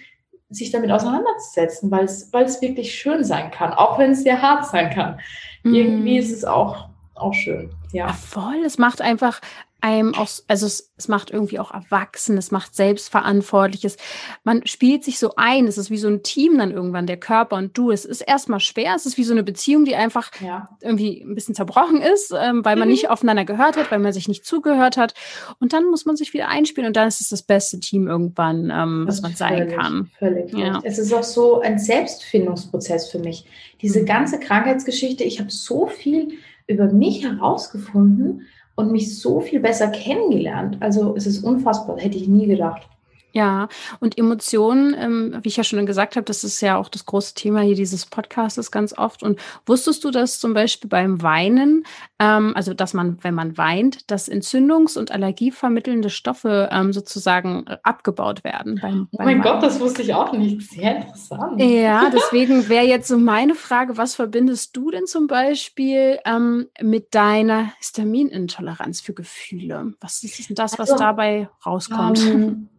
sich 0.51 0.71
damit 0.71 0.91
auseinanderzusetzen, 0.91 1.91
weil 1.91 2.05
es, 2.05 2.33
weil 2.33 2.45
es 2.45 2.61
wirklich 2.61 2.95
schön 2.95 3.25
sein 3.25 3.51
kann, 3.51 3.73
auch 3.73 3.99
wenn 3.99 4.11
es 4.11 4.23
sehr 4.23 4.43
hart 4.43 4.67
sein 4.67 4.91
kann. 4.91 5.19
Mm. 5.63 5.75
Irgendwie 5.75 6.19
ist 6.19 6.33
es 6.33 6.45
auch, 6.45 6.89
auch 7.15 7.33
schön. 7.33 7.71
Ja. 7.93 8.09
ja, 8.09 8.13
voll. 8.13 8.63
Es 8.65 8.77
macht 8.77 9.01
einfach 9.01 9.41
einem 9.83 10.15
auch, 10.15 10.29
also 10.47 10.67
es, 10.67 10.93
es 10.97 11.09
macht 11.09 11.31
irgendwie 11.31 11.59
auch 11.59 11.73
erwachsen, 11.73 12.39
es 12.39 12.53
macht 12.53 12.75
selbstverantwortliches. 12.75 13.97
Man 14.45 14.65
spielt 14.67 15.03
sich 15.03 15.19
so 15.19 15.33
ein, 15.37 15.67
es 15.67 15.77
ist 15.77 15.91
wie 15.91 15.99
so 15.99 16.07
ein 16.09 16.23
Team 16.23 16.57
dann 16.57 16.71
irgendwann, 16.71 17.07
der 17.07 17.17
Körper 17.17 17.57
und 17.57 17.77
du. 17.77 17.91
Es 17.91 18.05
ist 18.05 18.21
erstmal 18.21 18.61
schwer, 18.61 18.95
es 18.95 19.07
ist 19.07 19.19
wie 19.19 19.25
so 19.25 19.33
eine 19.33 19.43
Beziehung, 19.43 19.85
die 19.85 19.97
einfach 19.97 20.31
ja. 20.41 20.69
irgendwie 20.81 21.23
ein 21.23 21.35
bisschen 21.35 21.57
zerbrochen 21.57 22.01
ist, 22.01 22.33
ähm, 22.33 22.65
weil 22.65 22.77
man 22.77 22.87
mhm. 22.87 22.93
nicht 22.93 23.11
aufeinander 23.11 23.45
gehört 23.45 23.77
hat, 23.77 23.91
weil 23.91 23.99
man 23.99 24.13
sich 24.13 24.29
nicht 24.29 24.47
zugehört 24.47 24.97
hat. 24.97 25.15
Und 25.59 25.73
dann 25.73 25.87
muss 25.87 26.07
man 26.07 26.17
sich 26.17 26.33
wieder 26.33 26.49
einspielen 26.49 26.87
und 26.87 26.97
dann 26.97 27.09
ist 27.09 27.21
es 27.21 27.29
das 27.29 27.43
beste 27.43 27.81
Team 27.81 28.07
irgendwann, 28.07 28.71
ähm, 28.71 29.05
was 29.07 29.21
man 29.21 29.35
sein 29.35 29.59
völlig, 29.59 29.77
kann. 29.77 30.11
Völlig. 30.19 30.53
Ja. 30.55 30.81
Es 30.85 30.99
ist 30.99 31.13
auch 31.13 31.25
so 31.25 31.61
ein 31.61 31.81
Selbstfindungsprozess 31.81 33.11
für 33.11 33.19
mich. 33.19 33.47
Diese 33.81 34.03
mhm. 34.03 34.07
ganze 34.07 34.39
Krankheitsgeschichte, 34.39 35.25
ich 35.25 35.41
habe 35.41 35.51
so 35.51 35.89
viel 35.89 36.39
über 36.69 36.87
mich 36.93 37.25
herausgefunden 37.25 38.47
und 38.75 38.93
mich 38.93 39.19
so 39.19 39.41
viel 39.41 39.61
besser 39.61 39.89
kennengelernt. 39.89 40.79
Also 40.81 41.15
es 41.17 41.27
ist 41.27 41.45
unfassbar, 41.45 41.99
hätte 41.99 42.17
ich 42.17 42.29
nie 42.29 42.47
gedacht. 42.47 42.89
Ja, 43.33 43.69
und 44.01 44.19
Emotionen, 44.19 44.95
ähm, 44.99 45.39
wie 45.43 45.49
ich 45.49 45.57
ja 45.57 45.65
schon 45.65 45.85
gesagt 45.87 46.17
habe, 46.17 46.25
das 46.25 46.45
ist 46.45 46.61
ja 46.61 46.77
auch 46.77 46.89
das 46.89 47.07
große 47.07 47.35
Thema 47.35 47.63
hier 47.63 47.75
dieses 47.75 48.05
Podcasts 48.05 48.71
ganz 48.71 48.97
oft. 48.97 49.23
Und 49.23 49.41
wusstest 49.65 50.05
du, 50.05 50.11
dass 50.11 50.39
zum 50.39 50.53
Beispiel 50.53 50.89
beim 50.89 51.23
Weinen, 51.23 51.85
ähm, 52.19 52.53
also 52.55 52.75
dass 52.75 52.93
man, 52.93 53.19
wenn 53.23 53.35
man 53.35 53.57
weint, 53.57 54.11
dass 54.11 54.31
Entzündungs- 54.31 54.99
und 54.99 55.11
Allergievermittelnde 55.11 56.11
Stoffe 56.11 56.69
ähm, 56.71 56.93
sozusagen 56.93 57.67
äh, 57.67 57.79
abgebaut 57.83 58.45
werden? 58.45 58.79
Beim, 58.83 58.93
beim 58.93 59.09
oh 59.13 59.17
mein 59.19 59.27
Weinen. 59.27 59.43
Gott, 59.43 59.63
das 59.63 59.81
wusste 59.81 60.03
ich 60.03 60.15
auch 60.15 60.33
nicht. 60.33 60.71
Sehr 60.71 60.97
interessant. 60.97 61.61
Ja, 61.61 62.11
deswegen 62.13 62.69
wäre 62.69 62.85
jetzt 62.85 63.09
so 63.09 63.17
meine 63.17 63.55
Frage, 63.55 63.97
was 63.97 64.15
verbindest 64.15 64.77
du 64.77 64.91
denn 64.91 65.07
zum 65.07 65.27
Beispiel 65.27 66.19
ähm, 66.27 66.67
mit 66.83 67.15
deiner 67.15 67.73
Histaminintoleranz 67.79 69.01
für 69.01 69.15
Gefühle? 69.15 69.95
Was 70.01 70.23
ist 70.23 70.51
denn 70.51 70.57
das, 70.57 70.79
was 70.79 70.91
also, 70.91 71.03
dabei 71.03 71.49
rauskommt? 71.65 72.21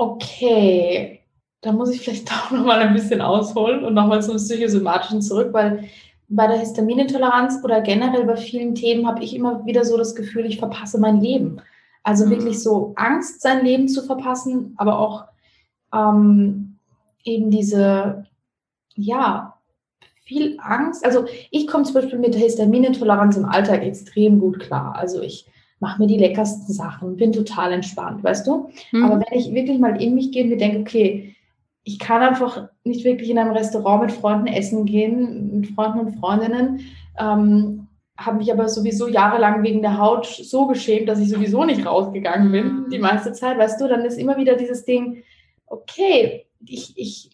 Okay, 0.00 1.20
da 1.60 1.72
muss 1.72 1.90
ich 1.90 2.00
vielleicht 2.00 2.32
auch 2.32 2.50
nochmal 2.50 2.78
ein 2.78 2.94
bisschen 2.94 3.20
ausholen 3.20 3.84
und 3.84 3.92
nochmal 3.92 4.22
zum 4.22 4.36
Psychosomatischen 4.36 5.20
zurück, 5.20 5.50
weil 5.52 5.90
bei 6.28 6.46
der 6.46 6.58
Histaminintoleranz 6.58 7.60
oder 7.62 7.82
generell 7.82 8.24
bei 8.24 8.38
vielen 8.38 8.74
Themen 8.74 9.06
habe 9.06 9.22
ich 9.22 9.36
immer 9.36 9.66
wieder 9.66 9.84
so 9.84 9.98
das 9.98 10.14
Gefühl, 10.14 10.46
ich 10.46 10.58
verpasse 10.58 10.98
mein 10.98 11.20
Leben. 11.20 11.60
Also 12.02 12.24
mhm. 12.24 12.30
wirklich 12.30 12.62
so 12.62 12.94
Angst, 12.96 13.42
sein 13.42 13.62
Leben 13.62 13.88
zu 13.88 14.02
verpassen, 14.02 14.72
aber 14.78 14.98
auch 14.98 15.24
ähm, 15.92 16.78
eben 17.22 17.50
diese, 17.50 18.24
ja, 18.94 19.58
viel 20.24 20.56
Angst. 20.62 21.04
Also 21.04 21.26
ich 21.50 21.66
komme 21.66 21.84
zum 21.84 21.92
Beispiel 21.92 22.18
mit 22.18 22.32
der 22.32 22.40
Histaminintoleranz 22.40 23.36
im 23.36 23.44
Alltag 23.44 23.82
extrem 23.82 24.40
gut 24.40 24.60
klar. 24.60 24.96
Also 24.96 25.20
ich 25.20 25.46
mache 25.80 26.00
mir 26.00 26.06
die 26.06 26.18
leckersten 26.18 26.72
Sachen, 26.72 27.16
bin 27.16 27.32
total 27.32 27.72
entspannt, 27.72 28.22
weißt 28.22 28.46
du? 28.46 28.70
Mhm. 28.92 29.04
Aber 29.04 29.20
wenn 29.20 29.38
ich 29.38 29.52
wirklich 29.52 29.78
mal 29.78 30.00
in 30.00 30.14
mich 30.14 30.30
gehe 30.30 30.44
und 30.44 30.50
mir 30.50 30.58
denke, 30.58 30.80
okay, 30.80 31.34
ich 31.82 31.98
kann 31.98 32.22
einfach 32.22 32.68
nicht 32.84 33.04
wirklich 33.04 33.30
in 33.30 33.38
einem 33.38 33.52
Restaurant 33.52 34.02
mit 34.02 34.12
Freunden 34.12 34.46
essen 34.46 34.84
gehen, 34.84 35.60
mit 35.60 35.70
Freunden 35.70 36.00
und 36.00 36.18
Freundinnen, 36.18 36.80
ähm, 37.18 37.88
habe 38.16 38.36
mich 38.36 38.52
aber 38.52 38.68
sowieso 38.68 39.08
jahrelang 39.08 39.62
wegen 39.62 39.80
der 39.80 39.98
Haut 39.98 40.26
so 40.26 40.66
geschämt, 40.66 41.08
dass 41.08 41.18
ich 41.18 41.30
sowieso 41.30 41.64
nicht 41.64 41.86
rausgegangen 41.86 42.52
bin, 42.52 42.66
mhm. 42.66 42.90
die 42.90 42.98
meiste 42.98 43.32
Zeit, 43.32 43.58
weißt 43.58 43.80
du, 43.80 43.88
dann 43.88 44.04
ist 44.04 44.18
immer 44.18 44.36
wieder 44.36 44.56
dieses 44.56 44.84
Ding, 44.84 45.22
okay, 45.66 46.46
ich, 46.66 46.92
ich 46.96 47.30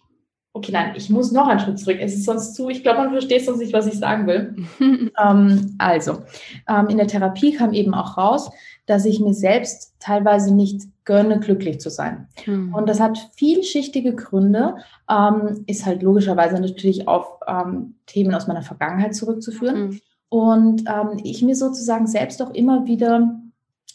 okay, 0.56 0.72
nein, 0.72 0.92
ich 0.96 1.10
muss 1.10 1.32
noch 1.32 1.46
einen 1.46 1.60
Schritt 1.60 1.78
zurück. 1.78 1.98
Es 2.00 2.14
ist 2.14 2.24
sonst 2.24 2.54
zu, 2.54 2.68
ich 2.70 2.82
glaube, 2.82 2.98
man 2.98 3.10
versteht 3.10 3.44
sonst 3.44 3.58
nicht, 3.58 3.72
was 3.72 3.86
ich 3.86 3.98
sagen 3.98 4.26
will. 4.26 4.56
ähm, 5.22 5.74
also, 5.78 6.22
ähm, 6.68 6.88
in 6.88 6.96
der 6.96 7.06
Therapie 7.06 7.52
kam 7.52 7.72
eben 7.72 7.94
auch 7.94 8.16
raus, 8.16 8.50
dass 8.86 9.04
ich 9.04 9.20
mir 9.20 9.34
selbst 9.34 9.94
teilweise 9.98 10.54
nicht 10.54 10.82
gönne, 11.04 11.40
glücklich 11.40 11.80
zu 11.80 11.90
sein. 11.90 12.28
Mhm. 12.46 12.74
Und 12.74 12.88
das 12.88 13.00
hat 13.00 13.30
vielschichtige 13.36 14.14
Gründe, 14.14 14.76
ähm, 15.10 15.64
ist 15.66 15.84
halt 15.84 16.02
logischerweise 16.02 16.58
natürlich 16.60 17.06
auf 17.06 17.26
ähm, 17.46 17.96
Themen 18.06 18.34
aus 18.34 18.46
meiner 18.46 18.62
Vergangenheit 18.62 19.14
zurückzuführen. 19.14 19.88
Mhm. 19.88 20.00
Und 20.28 20.84
ähm, 20.88 21.20
ich 21.22 21.42
mir 21.42 21.54
sozusagen 21.54 22.06
selbst 22.06 22.42
auch 22.42 22.50
immer 22.50 22.86
wieder 22.86 23.40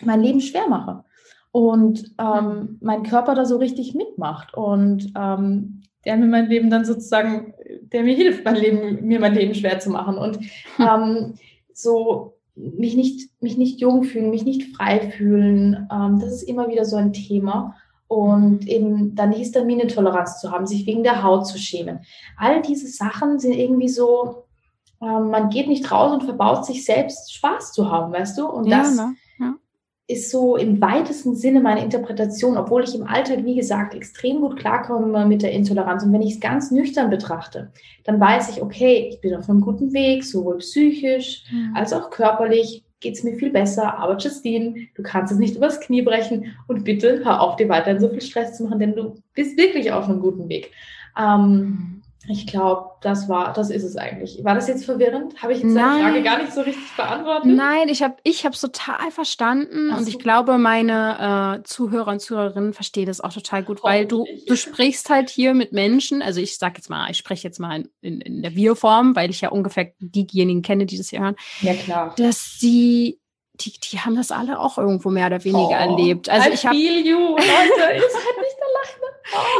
mein 0.04 0.21
Leben 0.21 0.41
schwer 0.41 0.67
mache 0.67 1.04
und 1.52 2.13
ähm, 2.17 2.38
hm. 2.38 2.78
mein 2.82 3.04
Körper 3.04 3.36
da 3.36 3.45
so 3.45 3.58
richtig 3.58 3.93
mitmacht. 3.93 4.54
Und 4.54 5.12
ähm, 5.15 5.82
der 6.06 6.18
mir 6.18 6.28
mein 6.28 6.48
Leben 6.48 6.70
dann 6.70 6.86
sozusagen, 6.86 7.54
der 7.92 8.04
mir 8.04 8.16
hilft, 8.16 8.46
mein 8.46 8.56
Leben, 8.56 9.06
mir 9.06 9.20
mein 9.20 9.36
Leben 9.36 9.54
schwer 9.54 9.80
zu 9.80 9.90
machen. 9.90 10.18
Und 10.18 10.40
hm. 10.78 10.88
ähm, 10.88 11.34
so 11.74 12.34
mich 12.56 12.96
nicht, 12.96 13.30
mich 13.42 13.58
nicht 13.58 13.80
jung 13.80 14.04
fühlen, 14.04 14.30
mich 14.30 14.44
nicht 14.44 14.76
frei 14.76 15.12
fühlen, 15.12 15.88
ähm, 15.92 16.20
das 16.20 16.34
ist 16.34 16.44
immer 16.44 16.70
wieder 16.70 16.86
so 16.86 16.96
ein 16.96 17.14
Thema. 17.14 17.76
Und 18.08 18.68
eben 18.68 19.16
dann 19.16 19.32
die 19.32 19.38
Histaminintoleranz 19.38 20.42
zu 20.42 20.52
haben, 20.52 20.68
sich 20.68 20.86
wegen 20.86 21.02
der 21.02 21.24
Haut 21.24 21.48
zu 21.48 21.58
schämen. 21.58 22.00
All 22.38 22.62
diese 22.62 22.88
Sachen 22.88 23.40
sind 23.40 23.54
irgendwie 23.54 23.88
so, 23.88 24.44
ähm, 25.02 25.30
man 25.30 25.50
geht 25.50 25.68
nicht 25.68 25.90
raus 25.92 26.12
und 26.12 26.24
verbaut 26.24 26.66
sich 26.66 26.84
selbst 26.84 27.34
Spaß 27.34 27.72
zu 27.72 27.90
haben, 27.90 28.12
weißt 28.12 28.38
du? 28.38 28.48
Und 28.48 28.68
ja, 28.68 28.80
das, 28.80 28.98
ne? 28.98 29.16
Ist 30.08 30.30
so 30.30 30.58
im 30.58 30.82
weitesten 30.82 31.36
Sinne 31.36 31.62
meine 31.62 31.84
Interpretation, 31.84 32.58
obwohl 32.58 32.84
ich 32.84 32.96
im 32.96 33.08
Alltag, 33.08 33.46
wie 33.46 33.56
gesagt, 33.56 33.94
extrem 33.94 34.42
gut 34.42 34.58
klarkomme 34.58 35.26
mit 35.26 35.42
der 35.42 35.52
Intoleranz. 35.52 36.04
Und 36.04 36.12
wenn 36.12 36.22
ich 36.22 36.34
es 36.34 36.40
ganz 36.40 36.70
nüchtern 36.72 37.10
betrachte, 37.10 37.72
dann 38.04 38.20
weiß 38.20 38.50
ich, 38.50 38.62
okay, 38.62 39.10
ich 39.10 39.22
bin 39.22 39.36
auf 39.36 39.50
einem 39.50 39.62
guten 39.62 39.94
Weg, 39.94 40.24
sowohl 40.24 40.58
psychisch 40.58 41.46
mhm. 41.52 41.76
als 41.76 41.94
auch 41.94 42.10
körperlich 42.10 42.84
geht 43.00 43.16
es 43.16 43.24
mir 43.24 43.36
viel 43.36 43.52
besser. 43.52 43.98
Aber 43.98 44.18
Justine, 44.18 44.88
du 44.96 45.04
kannst 45.04 45.34
es 45.34 45.40
nicht 45.40 45.56
übers 45.56 45.80
Knie 45.80 46.02
brechen 46.02 46.54
und 46.68 46.84
bitte 46.84 47.22
hör 47.24 47.42
auf, 47.42 47.56
dir 47.56 47.70
weiterhin 47.70 48.00
so 48.00 48.10
viel 48.10 48.22
Stress 48.22 48.58
zu 48.58 48.64
machen, 48.64 48.80
denn 48.80 48.96
du 48.96 49.16
bist 49.34 49.58
wirklich 49.58 49.92
auf 49.92 50.08
einem 50.08 50.20
guten 50.20 50.48
Weg. 50.50 50.72
Ähm, 51.18 51.52
mhm. 51.52 52.01
Ich 52.32 52.48
glaube, 52.48 52.91
das 53.02 53.28
war, 53.28 53.52
das 53.52 53.70
ist 53.70 53.84
es 53.84 53.98
eigentlich. 53.98 54.44
War 54.44 54.56
das 54.56 54.67
jetzt 54.67 54.86
verwirrend? 54.86 55.41
Habe 55.41 55.52
ich 55.54 55.62
jetzt 55.62 55.76
deine 55.76 56.02
Frage 56.02 56.24
gar 56.24 56.38
nicht 56.41 56.54
so 56.54 56.62
richtig 56.62 56.96
beantwortet? 56.96 57.52
Nein, 57.52 57.89
ich 57.89 58.02
habe 58.02 58.15
ich 58.24 58.46
es 58.46 58.62
total 58.62 59.12
verstanden 59.12 59.89
so. 59.89 59.98
und 59.98 60.08
ich 60.08 60.17
glaube, 60.17 60.58
meine 60.58 61.60
äh, 61.60 61.63
Zuhörer 61.63 62.12
und 62.12 62.22
Zuhörerinnen 62.22 62.74
verstehen 62.74 63.08
das 63.08 63.20
auch 63.20 63.34
total 63.34 63.63
gut, 63.63 63.84
weil 63.84 64.06
du, 64.06 64.26
du 64.48 64.56
sprichst 64.56 65.10
halt 65.10 65.30
hier 65.30 65.54
mit 65.54 65.74
Menschen, 65.74 66.22
also 66.22 66.39
ich 66.39 66.58
sage 66.58 66.76
jetzt 66.78 66.89
mal, 66.89 67.12
ich 67.12 67.17
spreche 67.17 67.48
jetzt 67.48 67.60
mal 67.60 67.84
in, 68.02 68.22
in 68.22 68.41
der 68.41 68.56
Wir-Form, 68.56 69.15
weil 69.15 69.30
ich 69.30 69.41
ja 69.41 69.50
ungefähr 69.50 69.91
diejenigen 70.00 70.62
kenne, 70.62 70.86
die 70.86 70.98
das 70.98 71.10
hier 71.10 71.20
hören. 71.20 71.36
Ja, 71.62 71.74
klar. 71.74 72.15
Dass 72.17 72.60
sie 72.60 73.20
die, 73.60 73.74
die 73.80 74.00
haben 74.00 74.15
das 74.15 74.32
alle 74.32 74.60
auch 74.60 74.78
irgendwo 74.78 75.10
mehr 75.10 75.28
oder 75.28 75.44
weniger 75.44 75.67
oh, 75.67 75.92
erlebt. 75.92 76.29
Also 76.29 76.50
I 76.50 76.54
ich 76.54 76.65
habe. 76.65 76.75
you, 76.75 77.17
Leute, 77.17 77.44
ihr 77.46 78.02
seid 78.02 78.38
nicht. 78.40 78.61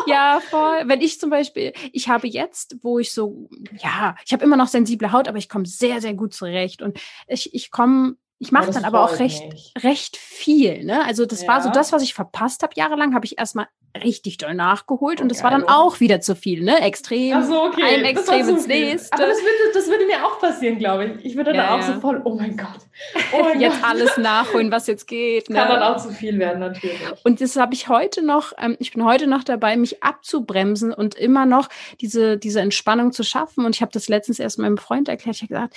Ja, 0.08 0.40
voll. 0.50 0.84
Wenn 0.86 1.02
ich 1.02 1.20
zum 1.20 1.30
Beispiel, 1.30 1.74
ich 1.92 2.10
habe 2.10 2.28
jetzt, 2.28 2.78
wo 2.82 3.00
ich 3.00 3.14
so, 3.14 3.50
ja, 3.82 4.16
ich 4.26 4.34
habe 4.34 4.44
immer 4.44 4.58
noch 4.58 4.68
sensible 4.68 5.12
Haut, 5.12 5.28
aber 5.28 5.38
ich 5.38 5.50
komme 5.50 5.66
sehr, 5.66 6.02
sehr 6.02 6.14
gut 6.14 6.34
zurecht. 6.34 6.82
Und 6.82 7.00
ich, 7.28 7.54
ich 7.54 7.72
komme 7.72 8.16
ich 8.42 8.52
mache 8.52 8.72
dann 8.72 8.86
aber 8.86 9.04
auch 9.04 9.20
recht, 9.20 9.44
recht 9.84 10.18
viel. 10.18 10.84
Ne? 10.84 11.06
Also 11.06 11.28
das 11.28 11.44
ja. 11.44 11.48
war 11.48 11.62
so 11.62 11.70
das, 11.70 11.92
was 11.92 12.02
ich 12.02 12.16
verpasst 12.16 12.64
habe 12.64 12.74
jahrelang, 12.76 13.14
habe 13.14 13.24
ich 13.24 13.38
erstmal 13.38 13.68
richtig 14.04 14.38
doll 14.38 14.56
nachgeholt 14.56 15.20
oh, 15.20 15.24
und 15.24 15.30
das 15.30 15.44
geil, 15.44 15.52
war 15.52 15.60
dann 15.60 15.68
auch 15.68 16.00
wieder 16.00 16.22
zu 16.22 16.36
viel, 16.36 16.64
ne? 16.64 16.82
Extrem, 16.82 17.38
Ach 17.38 17.44
so, 17.44 17.62
okay. 17.66 17.84
ein 17.84 18.04
Extrem 18.04 18.50
ins 18.50 18.66
nächste. 18.66 19.14
Aber 19.14 19.28
das 19.28 19.38
würde, 19.38 19.74
das 19.76 19.88
würde 19.88 20.06
mir 20.08 20.26
auch 20.26 20.40
passieren, 20.40 20.80
glaube 20.80 21.06
ich. 21.06 21.26
Ich 21.26 21.36
würde 21.36 21.54
dann 21.54 21.66
ja, 21.66 21.76
auch 21.76 21.82
ja. 21.82 21.94
so 21.94 22.00
voll, 22.00 22.22
oh 22.24 22.34
mein 22.34 22.58
Gott. 22.58 22.80
Oh 23.32 23.44
mein 23.44 23.60
jetzt 23.62 23.80
Gott. 23.80 23.92
alles 23.92 24.18
nachholen, 24.18 24.72
was 24.72 24.88
jetzt 24.88 25.06
geht. 25.08 25.50
Ne? 25.50 25.58
Kann 25.58 25.68
dann 25.68 25.84
auch 25.84 25.98
zu 25.98 26.10
viel 26.10 26.40
werden, 26.40 26.62
natürlich. 26.62 27.00
Und 27.24 27.42
das 27.42 27.56
habe 27.58 27.76
ich 27.76 27.90
heute 27.90 28.24
noch, 28.24 28.54
ähm, 28.58 28.76
ich 28.80 28.92
bin 28.92 29.06
heute 29.06 29.28
noch 29.28 29.44
dabei, 29.44 29.78
mich 29.78 30.02
abzubremsen 30.02 30.94
und 30.94 31.14
immer 31.14 31.46
noch 31.46 31.68
diese, 32.00 32.38
diese 32.38 32.62
Entspannung 32.62 33.12
zu 33.12 33.24
schaffen. 33.24 33.66
Und 33.66 33.76
ich 33.76 33.84
habe 33.84 33.92
das 33.92 34.08
letztens 34.10 34.40
erst 34.40 34.58
meinem 34.58 34.78
Freund 34.78 35.10
erklärt. 35.10 35.36
Ich 35.36 35.42
habe 35.44 35.50
gesagt, 35.50 35.76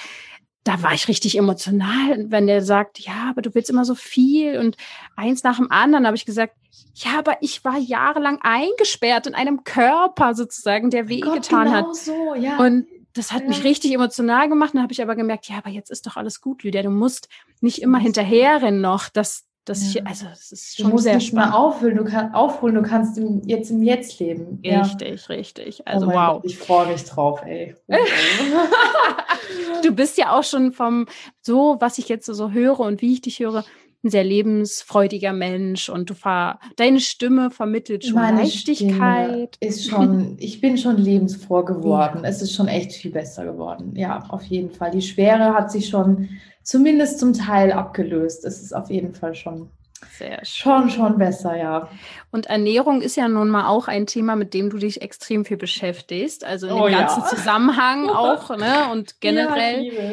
da 0.64 0.82
war 0.82 0.94
ich 0.94 1.08
richtig 1.08 1.36
emotional, 1.36 2.30
wenn 2.30 2.46
der 2.46 2.62
sagt, 2.62 2.98
ja, 2.98 3.28
aber 3.28 3.42
du 3.42 3.54
willst 3.54 3.70
immer 3.70 3.84
so 3.84 3.94
viel 3.94 4.58
und 4.58 4.76
eins 5.14 5.42
nach 5.42 5.58
dem 5.58 5.70
anderen, 5.70 6.06
habe 6.06 6.16
ich 6.16 6.24
gesagt, 6.24 6.54
ja, 6.94 7.18
aber 7.18 7.36
ich 7.42 7.64
war 7.64 7.76
jahrelang 7.76 8.38
eingesperrt 8.42 9.26
in 9.26 9.34
einem 9.34 9.64
Körper 9.64 10.34
sozusagen, 10.34 10.90
der 10.90 11.08
wehgetan 11.08 11.66
genau 11.66 11.76
hat. 11.76 11.96
So, 11.96 12.34
ja. 12.34 12.58
Und 12.58 12.86
das 13.12 13.32
hat 13.32 13.42
ja. 13.42 13.48
mich 13.48 13.62
richtig 13.64 13.92
emotional 13.92 14.48
gemacht. 14.48 14.74
Dann 14.74 14.82
habe 14.82 14.92
ich 14.92 15.02
aber 15.02 15.16
gemerkt, 15.16 15.48
ja, 15.48 15.58
aber 15.58 15.70
jetzt 15.70 15.90
ist 15.90 16.06
doch 16.06 16.16
alles 16.16 16.40
gut, 16.40 16.62
Lydia. 16.62 16.82
Du 16.82 16.90
musst 16.90 17.28
nicht 17.60 17.82
immer 17.82 17.98
hinterherrennen 17.98 18.80
noch, 18.80 19.08
dass 19.08 19.44
das 19.64 19.82
ja. 19.82 19.92
hier, 19.92 20.06
also 20.06 20.26
es 20.32 20.52
ist 20.52 20.76
schon 20.76 20.86
du 20.86 20.92
musst 20.92 21.04
sehr 21.04 21.16
nicht 21.16 21.28
spannend. 21.28 21.52
Mal 21.52 21.56
aufholen, 21.56 21.96
du 21.96 22.04
kannst 22.04 22.34
aufholen, 22.34 22.74
du 22.74 22.82
kannst 22.82 23.18
im, 23.18 23.42
jetzt 23.46 23.70
im 23.70 23.82
Jetzt 23.82 24.20
leben. 24.20 24.60
Richtig, 24.64 25.28
ja. 25.28 25.34
richtig. 25.34 25.86
Also 25.86 26.06
oh 26.06 26.12
wow. 26.12 26.32
Gott, 26.34 26.44
ich 26.44 26.58
freue 26.58 26.88
mich 26.88 27.04
drauf, 27.04 27.42
ey. 27.44 27.74
du 29.82 29.92
bist 29.92 30.18
ja 30.18 30.36
auch 30.36 30.44
schon 30.44 30.72
vom 30.72 31.06
so, 31.40 31.76
was 31.80 31.98
ich 31.98 32.08
jetzt 32.08 32.26
so 32.26 32.50
höre 32.50 32.80
und 32.80 33.00
wie 33.00 33.14
ich 33.14 33.22
dich 33.22 33.38
höre, 33.38 33.64
ein 34.04 34.10
sehr 34.10 34.24
lebensfreudiger 34.24 35.32
Mensch 35.32 35.88
und 35.88 36.10
du 36.10 36.14
fahr, 36.14 36.60
deine 36.76 37.00
Stimme 37.00 37.50
vermittelt 37.50 38.04
schon 38.04 38.14
Meine 38.14 38.42
Leichtigkeit. 38.42 39.56
Stimme 39.56 39.70
ist 39.72 39.88
schon, 39.88 40.36
ich 40.40 40.60
bin 40.60 40.76
schon 40.76 40.98
lebensfroh 40.98 41.64
geworden. 41.64 42.20
Ja. 42.22 42.28
Es 42.28 42.42
ist 42.42 42.52
schon 42.52 42.68
echt 42.68 42.92
viel 42.92 43.12
besser 43.12 43.46
geworden. 43.46 43.94
Ja, 43.96 44.24
auf 44.28 44.42
jeden 44.44 44.70
Fall. 44.70 44.90
Die 44.90 45.02
Schwere 45.02 45.54
hat 45.54 45.72
sich 45.72 45.88
schon 45.88 46.28
zumindest 46.64 47.20
zum 47.20 47.32
Teil 47.32 47.72
abgelöst. 47.72 48.44
Es 48.44 48.60
ist 48.60 48.74
auf 48.74 48.90
jeden 48.90 49.14
Fall 49.14 49.34
schon 49.34 49.70
sehr 50.18 50.44
schon, 50.44 50.90
schon 50.90 51.18
besser, 51.18 51.56
ja. 51.56 51.88
Und 52.30 52.46
Ernährung 52.46 53.00
ist 53.00 53.16
ja 53.16 53.28
nun 53.28 53.48
mal 53.48 53.68
auch 53.68 53.88
ein 53.88 54.06
Thema, 54.06 54.36
mit 54.36 54.54
dem 54.54 54.70
du 54.70 54.78
dich 54.78 55.02
extrem 55.02 55.44
viel 55.44 55.56
beschäftigst. 55.56 56.44
Also 56.44 56.68
in 56.68 56.74
oh, 56.74 56.86
dem 56.86 56.98
ganzen 56.98 57.20
ja. 57.20 57.26
Zusammenhang 57.26 58.08
auch, 58.10 58.56
ne? 58.56 58.90
Und 58.92 59.20
generell. 59.20 59.84
Ja, 59.84 60.12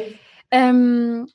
ähm, 0.50 1.28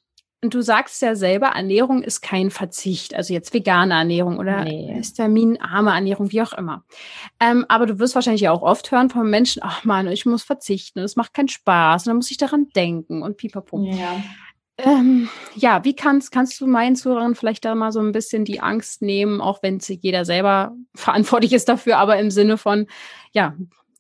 und 0.44 0.54
du 0.54 0.62
sagst 0.62 1.02
ja 1.02 1.16
selber, 1.16 1.48
Ernährung 1.48 2.04
ist 2.04 2.22
kein 2.22 2.52
Verzicht, 2.52 3.16
also 3.16 3.34
jetzt 3.34 3.56
vegane 3.56 3.96
Ernährung 3.96 4.38
oder 4.38 4.64
nee. 4.64 4.94
histaminarme 4.94 5.92
Ernährung, 5.92 6.32
wie 6.32 6.44
auch 6.44 6.54
immer. 6.54 6.84
Ähm, 7.40 7.66
aber 7.70 7.88
du 7.88 7.98
wirst 7.98 8.14
wahrscheinlich 8.14 8.48
auch 8.48 8.62
oft 8.62 8.92
hören 8.92 9.10
von 9.10 9.28
Menschen, 9.28 9.64
ach 9.66 9.84
man, 9.84 10.08
ich 10.08 10.28
muss 10.28 10.44
verzichten, 10.44 11.00
es 11.00 11.16
macht 11.16 11.34
keinen 11.34 11.48
Spaß, 11.48 12.04
und 12.04 12.12
dann 12.12 12.18
muss 12.18 12.30
ich 12.30 12.38
daran 12.38 12.68
denken 12.76 13.24
und 13.24 13.38
pipapo. 13.38 13.84
Ja. 13.84 14.22
Ähm, 14.80 15.30
ja, 15.56 15.84
wie 15.84 15.96
kannst, 15.96 16.32
kannst 16.32 16.62
du 16.62 16.68
meinen 16.68 16.96
Zuhörern 16.96 17.34
vielleicht 17.34 17.66
da 17.66 17.74
mal 17.74 17.92
so 17.92 18.00
ein 18.00 18.12
bisschen 18.12 18.46
die 18.46 18.60
Angst 18.60 19.02
nehmen, 19.02 19.42
auch 19.42 19.64
wenn 19.64 19.80
jeder 19.80 20.24
selber 20.24 20.76
verantwortlich 20.96 21.54
ist 21.54 21.68
dafür, 21.68 21.98
aber 21.98 22.18
im 22.18 22.30
Sinne 22.30 22.58
von, 22.58 22.88
ja, 23.32 23.56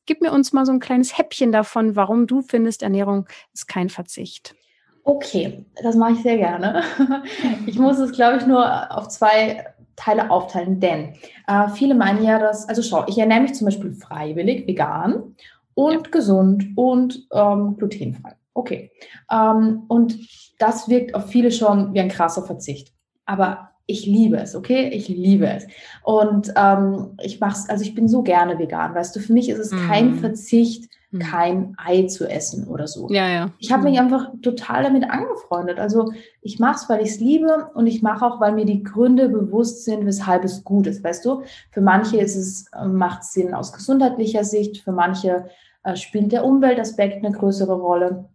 gib 0.06 0.22
mir 0.22 0.32
uns 0.32 0.54
mal 0.54 0.66
so 0.66 0.72
ein 0.72 0.80
kleines 0.80 1.18
Häppchen 1.18 1.52
davon, 1.52 1.96
warum 1.96 2.28
du 2.28 2.42
findest, 2.42 2.84
Ernährung 2.84 3.28
ist 3.54 3.68
kein 3.68 3.90
Verzicht. 3.90 4.56
Okay, 5.04 5.66
das 5.82 5.96
mache 5.96 6.14
ich 6.14 6.22
sehr 6.22 6.38
gerne. 6.38 6.84
Ich 7.66 7.80
muss 7.80 7.98
es, 7.98 8.12
glaube 8.12 8.38
ich, 8.38 8.46
nur 8.46 8.96
auf 8.96 9.08
zwei 9.08 9.66
Teile 9.96 10.30
aufteilen, 10.30 10.80
denn 10.80 11.14
äh, 11.48 11.70
viele 11.70 11.96
meinen 11.96 12.24
ja, 12.24 12.40
dass, 12.40 12.68
also 12.70 12.82
schau, 12.82 13.06
ich 13.08 13.18
ernähre 13.18 13.42
mich 13.42 13.56
zum 13.56 13.66
Beispiel 13.66 13.94
freiwillig, 13.94 14.68
vegan 14.68 15.36
und 15.74 15.94
ja. 15.94 16.12
gesund 16.12 16.68
und 16.76 17.28
ähm, 17.34 17.78
glutenfrei. 17.78 18.36
Okay. 18.58 18.92
Ähm, 19.32 19.84
und 19.88 20.18
das 20.58 20.90
wirkt 20.90 21.14
auf 21.14 21.28
viele 21.28 21.52
schon 21.52 21.94
wie 21.94 22.00
ein 22.00 22.10
krasser 22.10 22.42
Verzicht. 22.42 22.92
Aber 23.26 23.70
ich 23.86 24.08
liebe 24.08 24.38
es, 24.38 24.56
okay? 24.56 24.90
Ich 24.90 25.08
liebe 25.08 25.48
es. 25.48 25.68
Und 26.04 26.52
ähm, 26.56 27.12
ich 27.22 27.40
mach's, 27.40 27.70
also 27.70 27.84
ich 27.84 27.94
bin 27.94 28.08
so 28.08 28.24
gerne 28.24 28.58
vegan, 28.58 28.96
weißt 28.96 29.16
du, 29.16 29.20
für 29.20 29.32
mich 29.32 29.48
ist 29.48 29.60
es 29.60 29.72
mm. 29.72 29.88
kein 29.88 30.16
Verzicht, 30.16 30.90
mm. 31.12 31.20
kein 31.20 31.76
Ei 31.78 32.08
zu 32.08 32.28
essen 32.28 32.68
oder 32.68 32.88
so. 32.88 33.08
Ja, 33.12 33.30
ja. 33.30 33.52
Ich 33.60 33.72
habe 33.72 33.84
mm. 33.84 33.86
mich 33.86 34.00
einfach 34.00 34.32
total 34.42 34.84
damit 34.84 35.08
angefreundet. 35.08 35.78
Also 35.80 36.12
ich 36.42 36.58
mache 36.58 36.78
es, 36.78 36.90
weil 36.90 37.02
ich 37.02 37.12
es 37.12 37.20
liebe 37.20 37.70
und 37.76 37.86
ich 37.86 38.02
mache 38.02 38.26
auch, 38.26 38.42
weil 38.42 38.54
mir 38.54 38.66
die 38.66 38.82
Gründe 38.82 39.30
bewusst 39.30 39.86
sind, 39.86 40.04
weshalb 40.08 40.44
es 40.44 40.64
gut 40.64 40.88
ist, 40.88 41.04
weißt 41.04 41.24
du? 41.24 41.44
Für 41.72 41.82
manche 41.82 42.18
ist 42.18 42.36
es, 42.36 42.66
äh, 42.74 42.88
macht 42.88 43.24
Sinn 43.24 43.54
aus 43.54 43.72
gesundheitlicher 43.72 44.44
Sicht, 44.44 44.80
für 44.80 44.92
manche 44.92 45.46
äh, 45.84 45.96
spielt 45.96 46.34
der 46.34 46.44
Umweltaspekt 46.44 47.24
eine 47.24 47.34
größere 47.34 47.74
Rolle. 47.74 48.28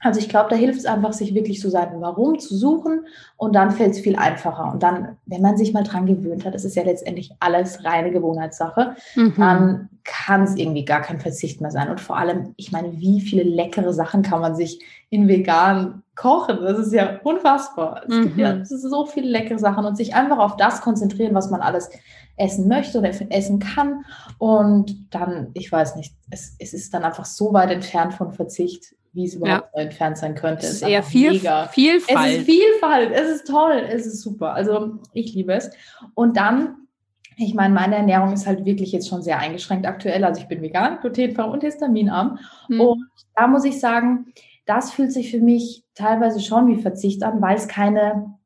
Also 0.00 0.20
ich 0.20 0.28
glaube, 0.28 0.48
da 0.50 0.56
hilft 0.56 0.78
es 0.78 0.86
einfach, 0.86 1.12
sich 1.12 1.34
wirklich 1.34 1.60
so 1.60 1.70
sein 1.70 2.00
Warum 2.00 2.38
zu 2.38 2.56
suchen 2.56 3.06
und 3.36 3.54
dann 3.54 3.72
fällt 3.72 3.92
es 3.92 4.00
viel 4.00 4.14
einfacher. 4.14 4.72
Und 4.72 4.82
dann, 4.84 5.16
wenn 5.26 5.42
man 5.42 5.56
sich 5.56 5.72
mal 5.72 5.82
dran 5.82 6.06
gewöhnt 6.06 6.44
hat, 6.44 6.54
das 6.54 6.64
ist 6.64 6.76
ja 6.76 6.84
letztendlich 6.84 7.32
alles 7.40 7.84
reine 7.84 8.12
Gewohnheitssache, 8.12 8.94
mhm. 9.16 9.34
dann 9.36 9.88
kann 10.04 10.44
es 10.44 10.54
irgendwie 10.54 10.84
gar 10.84 11.02
kein 11.02 11.18
Verzicht 11.18 11.60
mehr 11.60 11.72
sein. 11.72 11.90
Und 11.90 12.00
vor 12.00 12.16
allem, 12.16 12.54
ich 12.56 12.70
meine, 12.70 12.92
wie 13.00 13.20
viele 13.20 13.42
leckere 13.42 13.92
Sachen 13.92 14.22
kann 14.22 14.40
man 14.40 14.54
sich 14.54 14.80
in 15.10 15.26
vegan 15.26 16.04
kochen? 16.14 16.58
Das 16.62 16.78
ist 16.78 16.92
ja 16.92 17.18
unfassbar. 17.24 18.02
Es 18.06 18.14
mhm. 18.14 18.22
gibt 18.22 18.38
ja 18.38 18.64
so 18.64 19.04
viele 19.04 19.28
leckere 19.28 19.58
Sachen 19.58 19.84
und 19.84 19.96
sich 19.96 20.14
einfach 20.14 20.38
auf 20.38 20.56
das 20.56 20.80
konzentrieren, 20.80 21.34
was 21.34 21.50
man 21.50 21.60
alles 21.60 21.90
essen 22.36 22.68
möchte 22.68 22.98
oder 22.98 23.10
essen 23.30 23.58
kann. 23.58 24.04
Und 24.38 25.12
dann, 25.12 25.48
ich 25.54 25.72
weiß 25.72 25.96
nicht, 25.96 26.14
es, 26.30 26.54
es 26.60 26.72
ist 26.72 26.94
dann 26.94 27.02
einfach 27.02 27.24
so 27.24 27.52
weit 27.52 27.72
entfernt 27.72 28.14
von 28.14 28.32
Verzicht 28.32 28.94
wie 29.12 29.24
es 29.24 29.34
überhaupt 29.34 29.70
ja. 29.74 29.82
entfernt 29.82 30.18
sein 30.18 30.34
könnte. 30.34 30.66
Es 30.66 30.74
ist, 30.74 30.82
eher 30.82 31.02
viel, 31.02 31.32
mega. 31.32 31.66
Vielfalt. 31.68 32.32
Es 32.32 32.38
ist 32.38 32.46
Vielfalt, 32.46 33.10
es 33.12 33.28
ist 33.28 33.46
toll, 33.46 33.84
es 33.88 34.06
ist 34.06 34.22
super. 34.22 34.54
Also 34.54 34.98
ich 35.12 35.34
liebe 35.34 35.52
es. 35.52 35.70
Und 36.14 36.36
dann, 36.36 36.88
ich 37.36 37.54
meine, 37.54 37.74
meine 37.74 37.96
Ernährung 37.96 38.32
ist 38.32 38.46
halt 38.46 38.64
wirklich 38.64 38.92
jetzt 38.92 39.08
schon 39.08 39.22
sehr 39.22 39.38
eingeschränkt 39.38 39.86
aktuell. 39.86 40.24
Also 40.24 40.40
ich 40.40 40.48
bin 40.48 40.62
vegan, 40.62 40.98
glutenfrei 41.00 41.44
und 41.44 41.62
histaminarm. 41.62 42.38
Mhm. 42.68 42.80
Und 42.80 43.08
da 43.34 43.46
muss 43.46 43.64
ich 43.64 43.80
sagen, 43.80 44.32
das 44.66 44.92
fühlt 44.92 45.12
sich 45.12 45.30
für 45.30 45.40
mich 45.40 45.84
teilweise 45.94 46.40
schon 46.40 46.68
wie 46.68 46.80
Verzicht 46.80 47.22
an, 47.22 47.40
weil 47.40 47.56
es 47.56 47.68
keine 47.68 48.37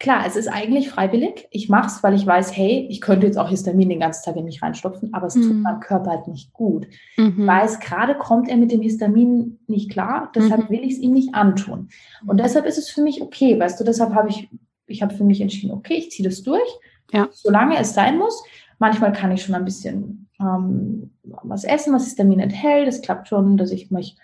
Klar, 0.00 0.24
es 0.26 0.34
ist 0.34 0.48
eigentlich 0.48 0.90
freiwillig. 0.90 1.46
Ich 1.50 1.68
mache 1.68 1.86
es, 1.86 2.02
weil 2.02 2.14
ich 2.14 2.26
weiß, 2.26 2.56
hey, 2.56 2.86
ich 2.90 3.00
könnte 3.00 3.26
jetzt 3.26 3.38
auch 3.38 3.48
Histamin 3.48 3.88
den 3.88 4.00
ganzen 4.00 4.24
Tag 4.24 4.36
in 4.36 4.44
mich 4.44 4.60
reinstopfen, 4.60 5.14
aber 5.14 5.28
es 5.28 5.36
mhm. 5.36 5.42
tut 5.42 5.62
meinem 5.62 5.80
Körper 5.80 6.10
halt 6.10 6.28
nicht 6.28 6.52
gut. 6.52 6.86
Mhm. 7.16 7.46
Weiß, 7.46 7.78
gerade 7.78 8.16
kommt 8.16 8.48
er 8.48 8.56
mit 8.56 8.72
dem 8.72 8.82
Histamin 8.82 9.60
nicht 9.68 9.90
klar, 9.90 10.32
deshalb 10.34 10.68
mhm. 10.68 10.74
will 10.74 10.84
ich 10.84 10.94
es 10.94 10.98
ihm 10.98 11.12
nicht 11.12 11.34
antun. 11.34 11.88
Und 12.26 12.40
deshalb 12.40 12.66
ist 12.66 12.76
es 12.76 12.90
für 12.90 13.02
mich 13.02 13.22
okay, 13.22 13.58
weißt 13.58 13.78
du, 13.78 13.84
deshalb 13.84 14.14
habe 14.14 14.28
ich, 14.28 14.50
ich 14.86 15.00
habe 15.00 15.14
für 15.14 15.24
mich 15.24 15.40
entschieden, 15.40 15.72
okay, 15.72 15.94
ich 15.94 16.10
ziehe 16.10 16.28
das 16.28 16.42
durch, 16.42 16.68
ja. 17.12 17.28
solange 17.30 17.78
es 17.78 17.94
sein 17.94 18.18
muss. 18.18 18.42
Manchmal 18.80 19.12
kann 19.12 19.30
ich 19.30 19.42
schon 19.42 19.54
ein 19.54 19.64
bisschen 19.64 20.28
ähm, 20.40 21.12
was 21.22 21.62
essen, 21.62 21.94
was 21.94 22.04
Histamin 22.04 22.40
enthält. 22.40 22.88
Es 22.88 23.00
klappt 23.00 23.28
schon, 23.28 23.56
dass 23.56 23.70
ich 23.70 23.92
mich 23.92 24.16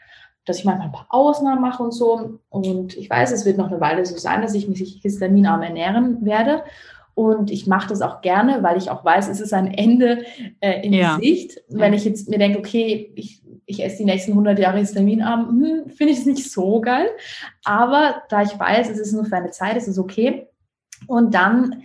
dass 0.51 0.59
ich 0.59 0.65
manchmal 0.65 0.89
ein 0.89 0.93
paar 0.93 1.07
Ausnahmen 1.11 1.63
mache 1.63 1.83
und 1.83 1.93
so. 1.93 2.41
Und 2.49 2.97
ich 2.97 3.09
weiß, 3.09 3.31
es 3.31 3.45
wird 3.45 3.57
noch 3.57 3.71
eine 3.71 3.81
Weile 3.81 4.05
so 4.05 4.17
sein, 4.19 4.43
dass 4.43 4.55
ich 4.55 4.69
mich 4.69 5.01
histaminarm 5.01 5.63
ernähren 5.63 6.25
werde. 6.25 6.65
Und 7.15 7.51
ich 7.51 7.67
mache 7.67 7.89
das 7.89 8.03
auch 8.03 8.21
gerne, 8.21 8.63
weil 8.63 8.77
ich 8.77 8.91
auch 8.91 9.05
weiß, 9.05 9.29
es 9.29 9.41
ist 9.41 9.53
ein 9.53 9.73
Ende 9.73 10.25
äh, 10.61 10.85
in 10.85 10.93
ja. 10.93 11.19
Sicht. 11.21 11.63
Wenn 11.69 11.93
ich 11.93 12.05
jetzt 12.05 12.29
mir 12.29 12.39
denke, 12.39 12.59
okay, 12.59 13.13
ich, 13.15 13.43
ich 13.67 13.85
esse 13.85 13.99
die 13.99 14.05
nächsten 14.05 14.33
100 14.33 14.59
Jahre 14.59 14.79
histaminarm, 14.79 15.49
hm, 15.49 15.91
finde 15.91 16.13
ich 16.13 16.19
es 16.19 16.27
nicht 16.27 16.51
so 16.51 16.81
geil. 16.81 17.09
Aber 17.65 18.23
da 18.29 18.43
ich 18.43 18.59
weiß, 18.59 18.91
es 18.91 18.99
ist 18.99 19.13
nur 19.13 19.25
für 19.25 19.37
eine 19.37 19.51
Zeit, 19.51 19.77
es 19.77 19.87
ist 19.87 19.99
okay. 19.99 20.49
Und 21.07 21.35
dann 21.35 21.83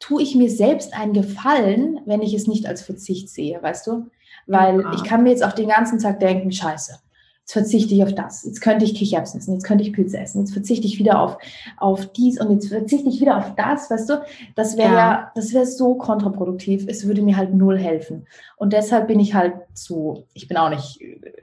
tue 0.00 0.22
ich 0.22 0.34
mir 0.34 0.50
selbst 0.50 0.94
einen 0.94 1.12
Gefallen, 1.12 2.00
wenn 2.06 2.22
ich 2.22 2.34
es 2.34 2.48
nicht 2.48 2.66
als 2.66 2.82
Verzicht 2.82 3.28
sehe, 3.28 3.62
weißt 3.62 3.86
du? 3.86 4.06
Weil 4.46 4.80
ja. 4.80 4.92
ich 4.94 5.04
kann 5.04 5.22
mir 5.22 5.30
jetzt 5.30 5.44
auch 5.44 5.52
den 5.52 5.68
ganzen 5.68 6.00
Tag 6.00 6.18
denken, 6.18 6.50
scheiße, 6.50 6.98
jetzt 7.42 7.52
verzichte 7.52 7.94
ich 7.94 8.02
auf 8.02 8.14
das, 8.14 8.44
jetzt 8.44 8.60
könnte 8.60 8.84
ich 8.84 8.94
Kichererbsen 8.94 9.40
essen, 9.40 9.54
jetzt 9.54 9.64
könnte 9.64 9.82
ich 9.82 9.92
Pilze 9.92 10.18
essen, 10.18 10.40
jetzt 10.40 10.52
verzichte 10.52 10.86
ich 10.86 10.98
wieder 10.98 11.20
auf, 11.20 11.38
auf 11.76 12.06
dies 12.12 12.40
und 12.40 12.52
jetzt 12.52 12.68
verzichte 12.68 13.08
ich 13.08 13.20
wieder 13.20 13.36
auf 13.36 13.54
das, 13.56 13.90
weißt 13.90 14.08
du, 14.08 14.22
das 14.54 14.76
wäre 14.76 14.92
ja. 14.92 14.98
ja, 14.98 15.32
das 15.34 15.52
wäre 15.52 15.66
so 15.66 15.94
kontraproduktiv, 15.94 16.86
es 16.88 17.06
würde 17.06 17.22
mir 17.22 17.36
halt 17.36 17.52
null 17.52 17.78
helfen. 17.78 18.26
Und 18.56 18.72
deshalb 18.72 19.08
bin 19.08 19.18
ich 19.18 19.34
halt 19.34 19.54
so, 19.74 20.24
ich 20.34 20.46
bin 20.46 20.56
auch 20.56 20.70
nicht 20.70 21.00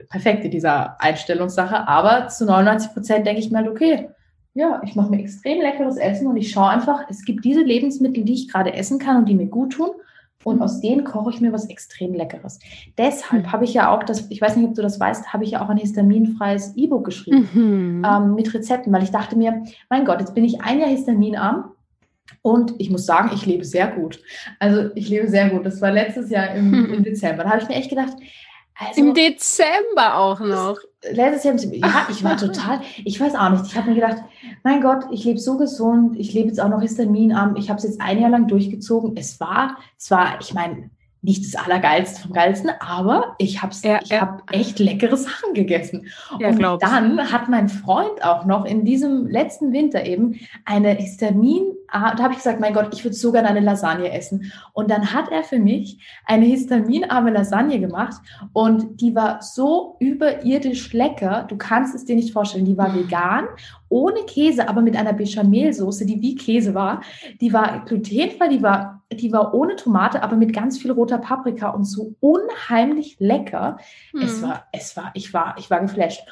perfekt 0.08 0.44
in 0.44 0.50
dieser 0.50 1.00
Einstellungssache, 1.00 1.86
aber 1.86 2.28
zu 2.28 2.46
99 2.46 2.92
Prozent 2.92 3.26
denke 3.26 3.40
ich 3.40 3.50
mir 3.50 3.58
halt, 3.58 3.68
okay, 3.68 4.08
ja, 4.54 4.80
ich 4.84 4.96
mache 4.96 5.10
mir 5.10 5.20
extrem 5.20 5.60
leckeres 5.60 5.96
Essen 5.96 6.26
und 6.26 6.36
ich 6.36 6.50
schaue 6.50 6.70
einfach, 6.70 7.04
es 7.08 7.24
gibt 7.24 7.44
diese 7.44 7.62
Lebensmittel, 7.62 8.24
die 8.24 8.34
ich 8.34 8.48
gerade 8.48 8.72
essen 8.72 8.98
kann 8.98 9.18
und 9.18 9.28
die 9.28 9.34
mir 9.34 9.46
gut 9.46 9.74
tun 9.74 9.90
Und 10.44 10.56
mhm. 10.56 10.62
aus 10.62 10.80
denen 10.80 11.04
koche 11.04 11.30
ich 11.30 11.40
mir 11.40 11.52
was 11.52 11.68
extrem 11.68 12.14
Leckeres. 12.14 12.58
Deshalb 12.96 13.44
mhm. 13.44 13.52
habe 13.52 13.64
ich 13.64 13.74
ja 13.74 13.90
auch 13.90 14.02
das, 14.02 14.30
ich 14.30 14.40
weiß 14.40 14.56
nicht, 14.56 14.68
ob 14.68 14.74
du 14.74 14.82
das 14.82 14.98
weißt, 14.98 15.32
habe 15.32 15.44
ich 15.44 15.52
ja 15.52 15.62
auch 15.62 15.68
ein 15.68 15.76
histaminfreies 15.76 16.76
E-Book 16.76 17.04
geschrieben 17.04 17.48
mhm. 17.52 18.06
ähm, 18.06 18.34
mit 18.34 18.52
Rezepten, 18.54 18.92
weil 18.92 19.02
ich 19.02 19.10
dachte 19.10 19.36
mir, 19.36 19.62
mein 19.88 20.04
Gott, 20.04 20.20
jetzt 20.20 20.34
bin 20.34 20.44
ich 20.44 20.62
ein 20.62 20.80
Jahr 20.80 20.88
histaminarm 20.88 21.72
und 22.42 22.74
ich 22.78 22.90
muss 22.90 23.04
sagen, 23.04 23.30
ich 23.34 23.44
lebe 23.44 23.64
sehr 23.64 23.88
gut. 23.88 24.20
Also 24.58 24.90
ich 24.94 25.08
lebe 25.08 25.28
sehr 25.28 25.50
gut. 25.50 25.66
Das 25.66 25.80
war 25.82 25.92
letztes 25.92 26.30
Jahr 26.30 26.54
im, 26.54 26.92
im 26.92 27.02
Dezember. 27.04 27.44
Da 27.44 27.50
habe 27.50 27.62
ich 27.62 27.68
mir 27.68 27.74
echt 27.74 27.90
gedacht, 27.90 28.16
also, 28.80 29.00
Im 29.00 29.14
Dezember 29.14 30.16
auch 30.16 30.40
noch. 30.40 30.78
Letztes 31.12 31.44
Jahr, 31.44 31.74
ja, 31.74 32.06
ich 32.10 32.24
war 32.24 32.36
total, 32.38 32.80
ich 33.04 33.20
weiß 33.20 33.34
auch 33.34 33.50
nicht. 33.50 33.66
Ich 33.66 33.76
habe 33.76 33.90
mir 33.90 33.94
gedacht, 33.94 34.22
mein 34.62 34.80
Gott, 34.80 35.04
ich 35.10 35.24
lebe 35.24 35.38
so 35.38 35.58
gesund, 35.58 36.18
ich 36.18 36.32
lebe 36.32 36.48
jetzt 36.48 36.60
auch 36.60 36.70
noch 36.70 36.80
histaminarm. 36.80 37.56
Ich 37.56 37.68
habe 37.68 37.76
es 37.76 37.84
jetzt 37.84 38.00
ein 38.00 38.20
Jahr 38.20 38.30
lang 38.30 38.48
durchgezogen. 38.48 39.16
Es 39.16 39.38
war, 39.38 39.76
es 39.98 40.10
war, 40.10 40.40
ich 40.40 40.54
meine, 40.54 40.90
nicht 41.22 41.44
das 41.44 41.62
Allergeilste 41.62 42.22
vom 42.22 42.32
Geilsten, 42.32 42.70
aber 42.80 43.34
ich 43.38 43.62
habe 43.62 43.74
ja, 43.82 44.00
ich 44.02 44.08
ja. 44.08 44.20
hab 44.22 44.52
echt 44.52 44.78
leckere 44.78 45.16
Sachen 45.16 45.52
gegessen. 45.52 46.06
Ja, 46.38 46.48
und 46.48 46.82
dann 46.82 47.32
hat 47.32 47.48
mein 47.48 47.68
Freund 47.68 48.24
auch 48.24 48.46
noch 48.46 48.64
in 48.64 48.84
diesem 48.84 49.26
letzten 49.26 49.72
Winter 49.72 50.04
eben 50.06 50.40
eine 50.64 50.92
Histamin, 50.92 51.62
da 51.92 52.18
habe 52.18 52.32
ich 52.32 52.38
gesagt, 52.38 52.60
mein 52.60 52.72
Gott, 52.72 52.94
ich 52.94 53.04
würde 53.04 53.16
so 53.16 53.32
gerne 53.32 53.48
eine 53.48 53.60
Lasagne 53.60 54.12
essen. 54.12 54.52
Und 54.72 54.90
dann 54.90 55.12
hat 55.12 55.30
er 55.30 55.42
für 55.42 55.58
mich 55.58 55.98
eine 56.24 56.46
histaminarme 56.46 57.30
Lasagne 57.30 57.80
gemacht 57.80 58.22
und 58.52 59.00
die 59.00 59.14
war 59.14 59.42
so 59.42 59.96
überirdisch 59.98 60.92
lecker, 60.92 61.44
du 61.48 61.56
kannst 61.56 61.94
es 61.94 62.04
dir 62.04 62.16
nicht 62.16 62.32
vorstellen. 62.32 62.64
Die 62.64 62.78
war 62.78 62.94
vegan 62.94 63.46
ohne 63.88 64.20
Käse, 64.22 64.68
aber 64.68 64.80
mit 64.80 64.96
einer 64.96 65.12
Bechamelsoße, 65.12 66.06
die 66.06 66.22
wie 66.22 66.36
Käse 66.36 66.74
war. 66.74 67.02
Die 67.40 67.52
war 67.52 67.84
glutenfrei, 67.84 68.48
die 68.48 68.62
war, 68.62 68.99
die 69.12 69.32
war 69.32 69.54
ohne 69.54 69.76
Tomate, 69.76 70.22
aber 70.22 70.36
mit 70.36 70.52
ganz 70.52 70.78
viel 70.78 70.92
roter 70.92 71.18
Paprika 71.18 71.70
und 71.70 71.84
so 71.84 72.14
unheimlich 72.20 73.16
lecker. 73.18 73.78
Mhm. 74.12 74.22
Es 74.22 74.42
war, 74.42 74.66
es 74.72 74.96
war, 74.96 75.10
ich 75.14 75.34
war, 75.34 75.56
ich 75.58 75.70
war 75.70 75.80
geflasht. 75.80 76.22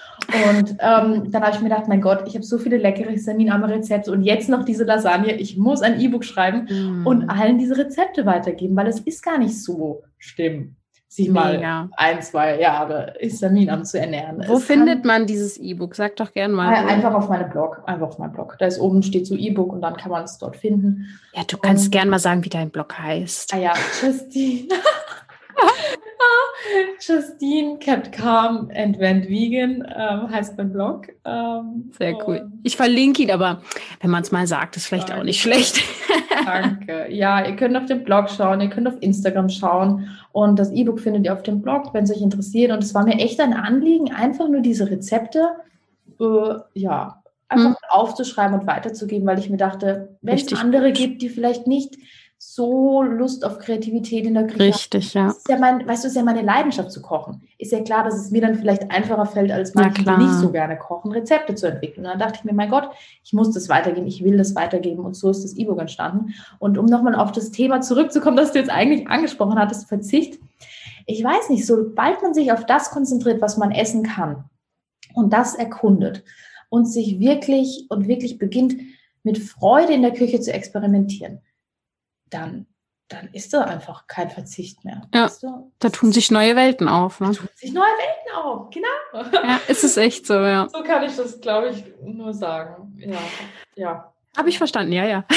Und 0.48 0.70
ähm, 0.80 1.30
dann 1.30 1.42
habe 1.42 1.54
ich 1.54 1.60
mir 1.60 1.68
gedacht, 1.68 1.88
mein 1.88 2.00
Gott, 2.00 2.24
ich 2.26 2.34
habe 2.34 2.44
so 2.44 2.58
viele 2.58 2.76
leckere 2.76 3.10
histaminarme 3.10 3.68
Rezepte 3.68 4.12
und 4.12 4.22
jetzt 4.22 4.48
noch 4.48 4.64
diese 4.64 4.84
Lasagne. 4.84 5.34
Ich 5.34 5.56
muss 5.56 5.82
ein 5.82 6.00
E-Book 6.00 6.24
schreiben 6.24 6.68
mhm. 6.70 7.06
und 7.06 7.28
allen 7.28 7.58
diese 7.58 7.76
Rezepte 7.76 8.26
weitergeben, 8.26 8.76
weil 8.76 8.86
es 8.86 9.00
ist 9.00 9.22
gar 9.22 9.38
nicht 9.38 9.60
so 9.62 10.02
schlimm 10.18 10.76
sich 11.08 11.30
mal 11.30 11.88
ein, 11.96 12.22
zwei 12.22 12.60
Jahre 12.60 13.14
Histamin 13.18 13.84
zu 13.84 13.98
ernähren. 13.98 14.44
Wo 14.46 14.56
es 14.56 14.64
findet 14.64 15.04
man 15.04 15.26
dieses 15.26 15.56
E-Book? 15.56 15.94
Sag 15.94 16.16
doch 16.16 16.32
gerne 16.32 16.52
mal. 16.52 16.74
Einfach 16.74 17.14
auf 17.14 17.28
meinem 17.28 17.50
Blog, 17.50 17.82
einfach 17.86 18.08
auf 18.08 18.18
meinem 18.18 18.32
Blog. 18.32 18.56
Da 18.58 18.66
ist 18.66 18.78
oben 18.78 19.02
steht 19.02 19.26
so 19.26 19.34
E-Book 19.34 19.72
und 19.72 19.80
dann 19.80 19.96
kann 19.96 20.10
man 20.10 20.24
es 20.24 20.38
dort 20.38 20.56
finden. 20.56 21.06
Ja, 21.34 21.44
du 21.44 21.56
kannst 21.56 21.86
und, 21.86 21.90
gerne 21.92 22.10
mal 22.10 22.18
sagen, 22.18 22.44
wie 22.44 22.50
dein 22.50 22.70
Blog 22.70 22.98
heißt. 22.98 23.54
Ah 23.54 23.58
ja, 23.58 23.72
Justine. 24.02 24.68
Justine 27.00 27.78
kept 27.78 28.12
calm 28.12 28.70
and 28.74 28.98
went 28.98 29.28
vegan 29.28 29.86
ähm, 29.96 30.30
heißt 30.30 30.56
mein 30.56 30.72
Blog. 30.72 31.08
Ähm, 31.24 31.90
Sehr 31.96 32.16
cool. 32.26 32.50
Ich 32.62 32.76
verlinke 32.76 33.22
ihn, 33.22 33.30
aber 33.30 33.62
wenn 34.00 34.10
man 34.10 34.22
es 34.22 34.32
mal 34.32 34.46
sagt, 34.46 34.76
ist 34.76 34.86
vielleicht 34.86 35.12
auch 35.12 35.22
nicht 35.22 35.40
schlecht. 35.40 35.80
Danke. 36.44 37.06
Ja, 37.10 37.46
ihr 37.46 37.56
könnt 37.56 37.76
auf 37.76 37.86
den 37.86 38.04
Blog 38.04 38.30
schauen, 38.30 38.60
ihr 38.60 38.70
könnt 38.70 38.88
auf 38.88 38.96
Instagram 39.00 39.48
schauen 39.48 40.08
und 40.32 40.58
das 40.58 40.70
E-Book 40.72 41.00
findet 41.00 41.24
ihr 41.24 41.32
auf 41.32 41.42
dem 41.42 41.62
Blog, 41.62 41.94
wenn 41.94 42.04
es 42.04 42.10
euch 42.10 42.22
interessiert. 42.22 42.72
Und 42.72 42.82
es 42.82 42.94
war 42.94 43.04
mir 43.04 43.18
echt 43.18 43.40
ein 43.40 43.54
Anliegen, 43.54 44.12
einfach 44.12 44.48
nur 44.48 44.60
diese 44.60 44.90
Rezepte, 44.90 45.48
äh, 46.20 46.54
ja, 46.74 47.22
einfach 47.48 47.70
hm. 47.70 47.76
aufzuschreiben 47.88 48.60
und 48.60 48.66
weiterzugeben, 48.66 49.26
weil 49.26 49.38
ich 49.38 49.50
mir 49.50 49.56
dachte, 49.56 50.16
wenn 50.20 50.36
es 50.36 50.52
andere 50.54 50.92
gibt, 50.92 51.22
die 51.22 51.28
vielleicht 51.28 51.66
nicht 51.66 51.96
so 52.40 53.02
Lust 53.02 53.44
auf 53.44 53.58
Kreativität 53.58 54.24
in 54.24 54.34
der 54.34 54.46
Küche. 54.46 54.60
Richtig, 54.60 55.12
ja. 55.12 55.30
Ist 55.30 55.48
ja 55.48 55.58
mein, 55.58 55.86
weißt 55.86 56.04
du, 56.04 56.08
ist 56.08 56.14
ja 56.14 56.22
meine 56.22 56.42
Leidenschaft 56.42 56.92
zu 56.92 57.02
kochen. 57.02 57.42
Ist 57.58 57.72
ja 57.72 57.80
klar, 57.80 58.04
dass 58.04 58.14
es 58.14 58.30
mir 58.30 58.40
dann 58.40 58.54
vielleicht 58.54 58.90
einfacher 58.92 59.26
fällt, 59.26 59.50
als 59.50 59.74
manche, 59.74 60.04
die 60.04 60.16
nicht 60.16 60.34
so 60.34 60.52
gerne 60.52 60.78
kochen, 60.78 61.10
Rezepte 61.10 61.56
zu 61.56 61.66
entwickeln. 61.66 62.06
Und 62.06 62.12
dann 62.12 62.18
dachte 62.20 62.38
ich 62.38 62.44
mir, 62.44 62.54
mein 62.54 62.70
Gott, 62.70 62.90
ich 63.24 63.32
muss 63.32 63.50
das 63.50 63.68
weitergeben, 63.68 64.06
ich 64.06 64.22
will 64.22 64.36
das 64.36 64.54
weitergeben. 64.54 65.04
Und 65.04 65.14
so 65.14 65.30
ist 65.30 65.42
das 65.42 65.56
E-Book 65.56 65.80
entstanden. 65.80 66.34
Und 66.60 66.78
um 66.78 66.86
nochmal 66.86 67.16
auf 67.16 67.32
das 67.32 67.50
Thema 67.50 67.80
zurückzukommen, 67.80 68.36
das 68.36 68.52
du 68.52 68.60
jetzt 68.60 68.70
eigentlich 68.70 69.08
angesprochen 69.08 69.58
hattest, 69.58 69.88
Verzicht. 69.88 70.38
Ich 71.06 71.24
weiß 71.24 71.50
nicht, 71.50 71.66
sobald 71.66 72.22
man 72.22 72.34
sich 72.34 72.52
auf 72.52 72.66
das 72.66 72.90
konzentriert, 72.90 73.42
was 73.42 73.56
man 73.56 73.72
essen 73.72 74.04
kann 74.04 74.44
und 75.14 75.32
das 75.32 75.56
erkundet 75.56 76.22
und 76.68 76.84
sich 76.84 77.18
wirklich 77.18 77.86
und 77.88 78.06
wirklich 78.06 78.38
beginnt, 78.38 78.76
mit 79.24 79.38
Freude 79.38 79.92
in 79.92 80.02
der 80.02 80.12
Küche 80.12 80.40
zu 80.40 80.52
experimentieren, 80.52 81.40
dann, 82.30 82.66
dann 83.08 83.28
ist 83.32 83.52
da 83.54 83.62
einfach 83.62 84.06
kein 84.06 84.30
Verzicht 84.30 84.84
mehr. 84.84 85.02
Ja, 85.14 85.24
weißt 85.24 85.42
du? 85.42 85.72
da 85.78 85.88
tun 85.90 86.12
sich 86.12 86.30
neue 86.30 86.56
Welten 86.56 86.88
auf. 86.88 87.20
Ne? 87.20 87.28
Da 87.28 87.32
tun 87.34 87.48
sich 87.54 87.72
neue 87.72 87.84
Welten 87.84 88.36
auf, 88.36 88.70
genau. 88.70 89.42
Ja, 89.44 89.60
ist 89.68 89.84
es 89.84 89.96
echt 89.96 90.26
so, 90.26 90.34
ja. 90.34 90.68
So 90.70 90.82
kann 90.82 91.02
ich 91.04 91.16
das, 91.16 91.40
glaube 91.40 91.70
ich, 91.70 91.84
nur 92.02 92.34
sagen. 92.34 92.94
Ja, 92.98 93.18
ja. 93.76 94.12
Habe 94.36 94.48
ich 94.48 94.58
verstanden, 94.58 94.92
ja, 94.92 95.06
ja. 95.06 95.24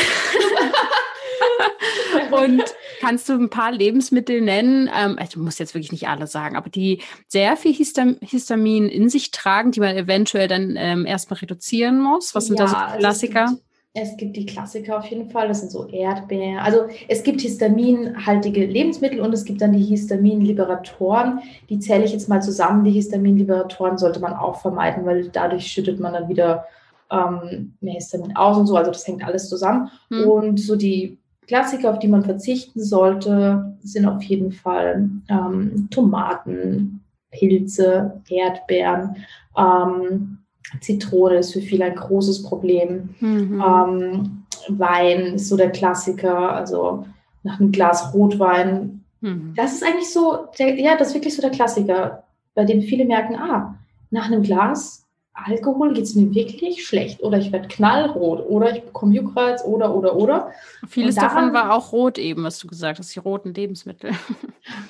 Und 2.32 2.64
kannst 3.00 3.30
du 3.30 3.34
ein 3.34 3.50
paar 3.50 3.72
Lebensmittel 3.72 4.42
nennen? 4.42 4.90
Ähm, 4.94 5.18
also, 5.20 5.40
du 5.40 5.44
musst 5.44 5.60
jetzt 5.60 5.74
wirklich 5.74 5.92
nicht 5.92 6.08
alle 6.08 6.28
sagen, 6.28 6.56
aber 6.56 6.70
die 6.70 7.02
sehr 7.28 7.58
viel 7.58 7.74
Histamin 7.74 8.88
in 8.88 9.10
sich 9.10 9.32
tragen, 9.32 9.72
die 9.72 9.80
man 9.80 9.96
eventuell 9.96 10.48
dann 10.48 10.76
ähm, 10.78 11.06
erstmal 11.06 11.40
reduzieren 11.40 12.00
muss. 12.00 12.36
Was 12.36 12.48
sind 12.48 12.60
ja, 12.60 12.66
da 12.66 12.72
so 12.72 12.76
also 12.78 12.98
Klassiker? 13.00 13.42
Also 13.42 13.62
es 13.94 14.16
gibt 14.16 14.38
die 14.38 14.46
Klassiker 14.46 14.98
auf 14.98 15.06
jeden 15.06 15.30
Fall, 15.30 15.50
das 15.50 15.60
sind 15.60 15.72
so 15.72 15.88
Erdbeeren. 15.88 16.60
Also 16.60 16.88
es 17.10 17.24
gibt 17.24 17.42
histaminhaltige 17.42 18.66
Lebensmittel 18.66 19.20
und 19.20 19.34
es 19.34 19.44
gibt 19.44 19.62
dann 19.62 19.74
die 19.74 19.84
Histaminliberatoren. 19.84 21.42
Die 21.70 21.80
zähle 21.80 22.06
ich 22.06 22.14
jetzt 22.14 22.30
mal 22.30 22.42
zusammen. 22.42 22.86
Die 22.86 22.92
Histaminliberatoren 22.92 23.98
sollte 23.98 24.22
man 24.22 24.34
auch 24.34 24.62
vermeiden, 24.62 25.06
weil 25.06 25.28
dadurch 25.28 25.68
schüttet 25.68 26.00
man 26.00 26.14
dann 26.14 26.30
wieder 26.30 26.66
ähm, 27.12 27.74
mehr 27.82 27.96
Histamin 27.96 28.36
aus 28.38 28.58
und 28.58 28.68
so. 28.68 28.78
Also 28.78 28.92
das 28.92 29.06
hängt 29.06 29.26
alles 29.26 29.50
zusammen. 29.50 29.90
Hm. 30.10 30.26
Und 30.26 30.60
so 30.62 30.78
die 30.78 31.18
Klassiker, 31.48 31.92
auf 31.92 32.00
die 32.00 32.08
man 32.08 32.24
verzichten 32.24 32.82
sollte, 32.82 33.76
sind 33.84 34.06
auf 34.06 34.24
jeden 34.24 34.54
Fall 34.54 35.10
ähm, 35.28 35.90
Tomaten, 35.92 37.04
Pilze, 37.30 38.22
Erdbeeren. 38.30 39.18
Ähm, 39.58 40.38
Zitrone 40.80 41.38
ist 41.38 41.54
für 41.54 41.62
viele 41.62 41.86
ein 41.86 41.96
großes 41.96 42.44
Problem. 42.44 43.16
Mhm. 43.20 43.64
Ähm, 43.66 44.44
Wein 44.70 45.36
ist 45.36 45.50
so 45.50 45.58
der 45.58 45.72
Klassiker, 45.72 46.54
also 46.54 47.06
nach 47.44 47.60
einem 47.60 47.72
Glas 47.72 48.14
Rotwein. 48.14 49.04
Mhm. 49.22 49.54
Das 49.56 49.74
ist 49.74 49.84
eigentlich 49.84 50.12
so, 50.12 50.48
der, 50.60 50.80
ja, 50.80 50.96
das 50.98 51.10
ist 51.10 51.14
wirklich 51.16 51.36
so 51.36 51.42
der 51.42 51.52
Klassiker, 51.52 52.24
bei 52.54 52.66
dem 52.66 52.82
viele 52.82 53.06
merken, 53.06 53.36
ah, 53.36 53.76
nach 54.12 54.28
einem 54.28 54.44
Glas 54.44 55.01
Alkohol 55.34 55.94
geht 55.94 56.04
es 56.04 56.16
mir 56.16 56.34
wirklich 56.34 56.86
schlecht 56.86 57.24
oder 57.24 57.38
ich 57.38 57.52
werde 57.52 57.68
knallrot 57.70 58.46
oder 58.48 58.76
ich 58.76 58.84
bekomme 58.84 59.16
Juckreiz 59.16 59.64
oder, 59.64 59.96
oder, 59.96 60.16
oder. 60.16 60.52
Vieles 60.88 61.16
davon 61.16 61.54
war 61.54 61.74
auch 61.74 61.94
rot 61.94 62.18
eben, 62.18 62.44
was 62.44 62.60
du 62.60 62.68
gesagt 62.68 63.00
hast, 63.00 63.16
die 63.16 63.20
roten 63.20 63.54
Lebensmittel. 63.54 64.12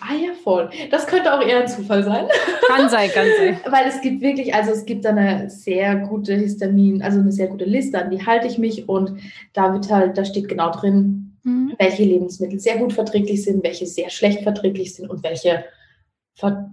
Ah 0.01 0.13
ja, 0.13 0.33
voll. 0.43 0.69
Das 0.89 1.07
könnte 1.07 1.33
auch 1.33 1.41
eher 1.41 1.61
ein 1.61 1.67
Zufall 1.67 2.03
sein. 2.03 2.27
Kann 2.67 2.89
sein, 2.89 3.09
kann 3.11 3.27
sein. 3.37 3.59
Weil 3.71 3.87
es 3.87 4.01
gibt 4.01 4.21
wirklich, 4.21 4.53
also 4.53 4.71
es 4.71 4.85
gibt 4.85 5.05
eine 5.05 5.49
sehr 5.49 5.95
gute 5.95 6.35
Histamin, 6.35 7.01
also 7.01 7.19
eine 7.19 7.31
sehr 7.31 7.47
gute 7.47 7.63
Liste, 7.65 8.03
an 8.03 8.09
die 8.09 8.25
halte 8.25 8.47
ich 8.47 8.57
mich 8.57 8.89
und 8.89 9.13
da 9.53 9.71
wird 9.71 9.89
halt, 9.89 10.17
da 10.17 10.25
steht 10.25 10.49
genau 10.49 10.71
drin, 10.71 11.37
mhm. 11.43 11.73
welche 11.79 12.03
Lebensmittel 12.03 12.59
sehr 12.59 12.77
gut 12.77 12.93
verträglich 12.93 13.43
sind, 13.43 13.63
welche 13.63 13.85
sehr 13.85 14.09
schlecht 14.09 14.41
verträglich 14.41 14.93
sind 14.93 15.09
und 15.09 15.23
welche 15.23 15.63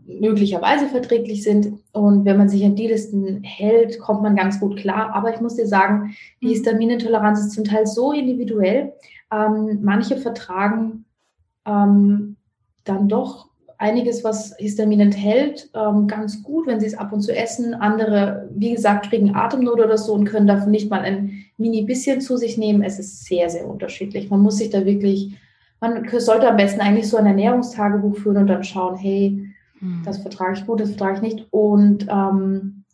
möglicherweise 0.06 0.86
verträglich 0.86 1.42
sind. 1.42 1.80
Und 1.92 2.24
wenn 2.24 2.38
man 2.38 2.48
sich 2.48 2.64
an 2.64 2.76
die 2.76 2.86
Listen 2.86 3.42
hält, 3.42 3.98
kommt 3.98 4.22
man 4.22 4.36
ganz 4.36 4.60
gut 4.60 4.76
klar. 4.76 5.14
Aber 5.14 5.34
ich 5.34 5.40
muss 5.40 5.56
dir 5.56 5.66
sagen, 5.66 6.14
die 6.40 6.46
mhm. 6.46 6.50
Histaminintoleranz 6.50 7.40
ist 7.40 7.52
zum 7.52 7.64
Teil 7.64 7.86
so 7.86 8.12
individuell. 8.12 8.94
Ähm, 9.32 9.80
manche 9.82 10.16
vertragen 10.16 11.04
ähm, 11.66 12.36
dann 12.84 13.08
doch 13.08 13.48
einiges, 13.78 14.24
was 14.24 14.56
Histamin 14.58 15.00
enthält, 15.00 15.70
ähm, 15.74 16.08
ganz 16.08 16.42
gut, 16.42 16.66
wenn 16.66 16.80
sie 16.80 16.86
es 16.86 16.98
ab 16.98 17.12
und 17.12 17.20
zu 17.22 17.34
essen. 17.34 17.74
Andere, 17.74 18.48
wie 18.54 18.72
gesagt, 18.72 19.08
kriegen 19.08 19.36
Atemnot 19.36 19.80
oder 19.80 19.96
so 19.96 20.14
und 20.14 20.24
können 20.24 20.48
davon 20.48 20.72
nicht 20.72 20.90
mal 20.90 21.00
ein 21.00 21.44
mini 21.56 21.82
bisschen 21.82 22.20
zu 22.20 22.36
sich 22.36 22.58
nehmen. 22.58 22.82
Es 22.82 22.98
ist 22.98 23.24
sehr, 23.24 23.48
sehr 23.48 23.68
unterschiedlich. 23.68 24.30
Man 24.30 24.40
muss 24.40 24.58
sich 24.58 24.70
da 24.70 24.84
wirklich, 24.84 25.36
man 25.80 26.08
sollte 26.18 26.48
am 26.48 26.56
besten 26.56 26.80
eigentlich 26.80 27.08
so 27.08 27.16
ein 27.18 27.26
Ernährungstagebuch 27.26 28.16
führen 28.16 28.38
und 28.38 28.46
dann 28.48 28.64
schauen, 28.64 28.96
hey, 28.96 29.48
Mhm. 29.80 30.02
Das 30.04 30.18
vertrage 30.18 30.58
ich 30.58 30.66
gut, 30.66 30.80
das 30.80 30.90
vertrage 30.90 31.16
ich 31.16 31.22
nicht. 31.22 31.46
Und 31.50 32.06
ähm, 32.08 32.84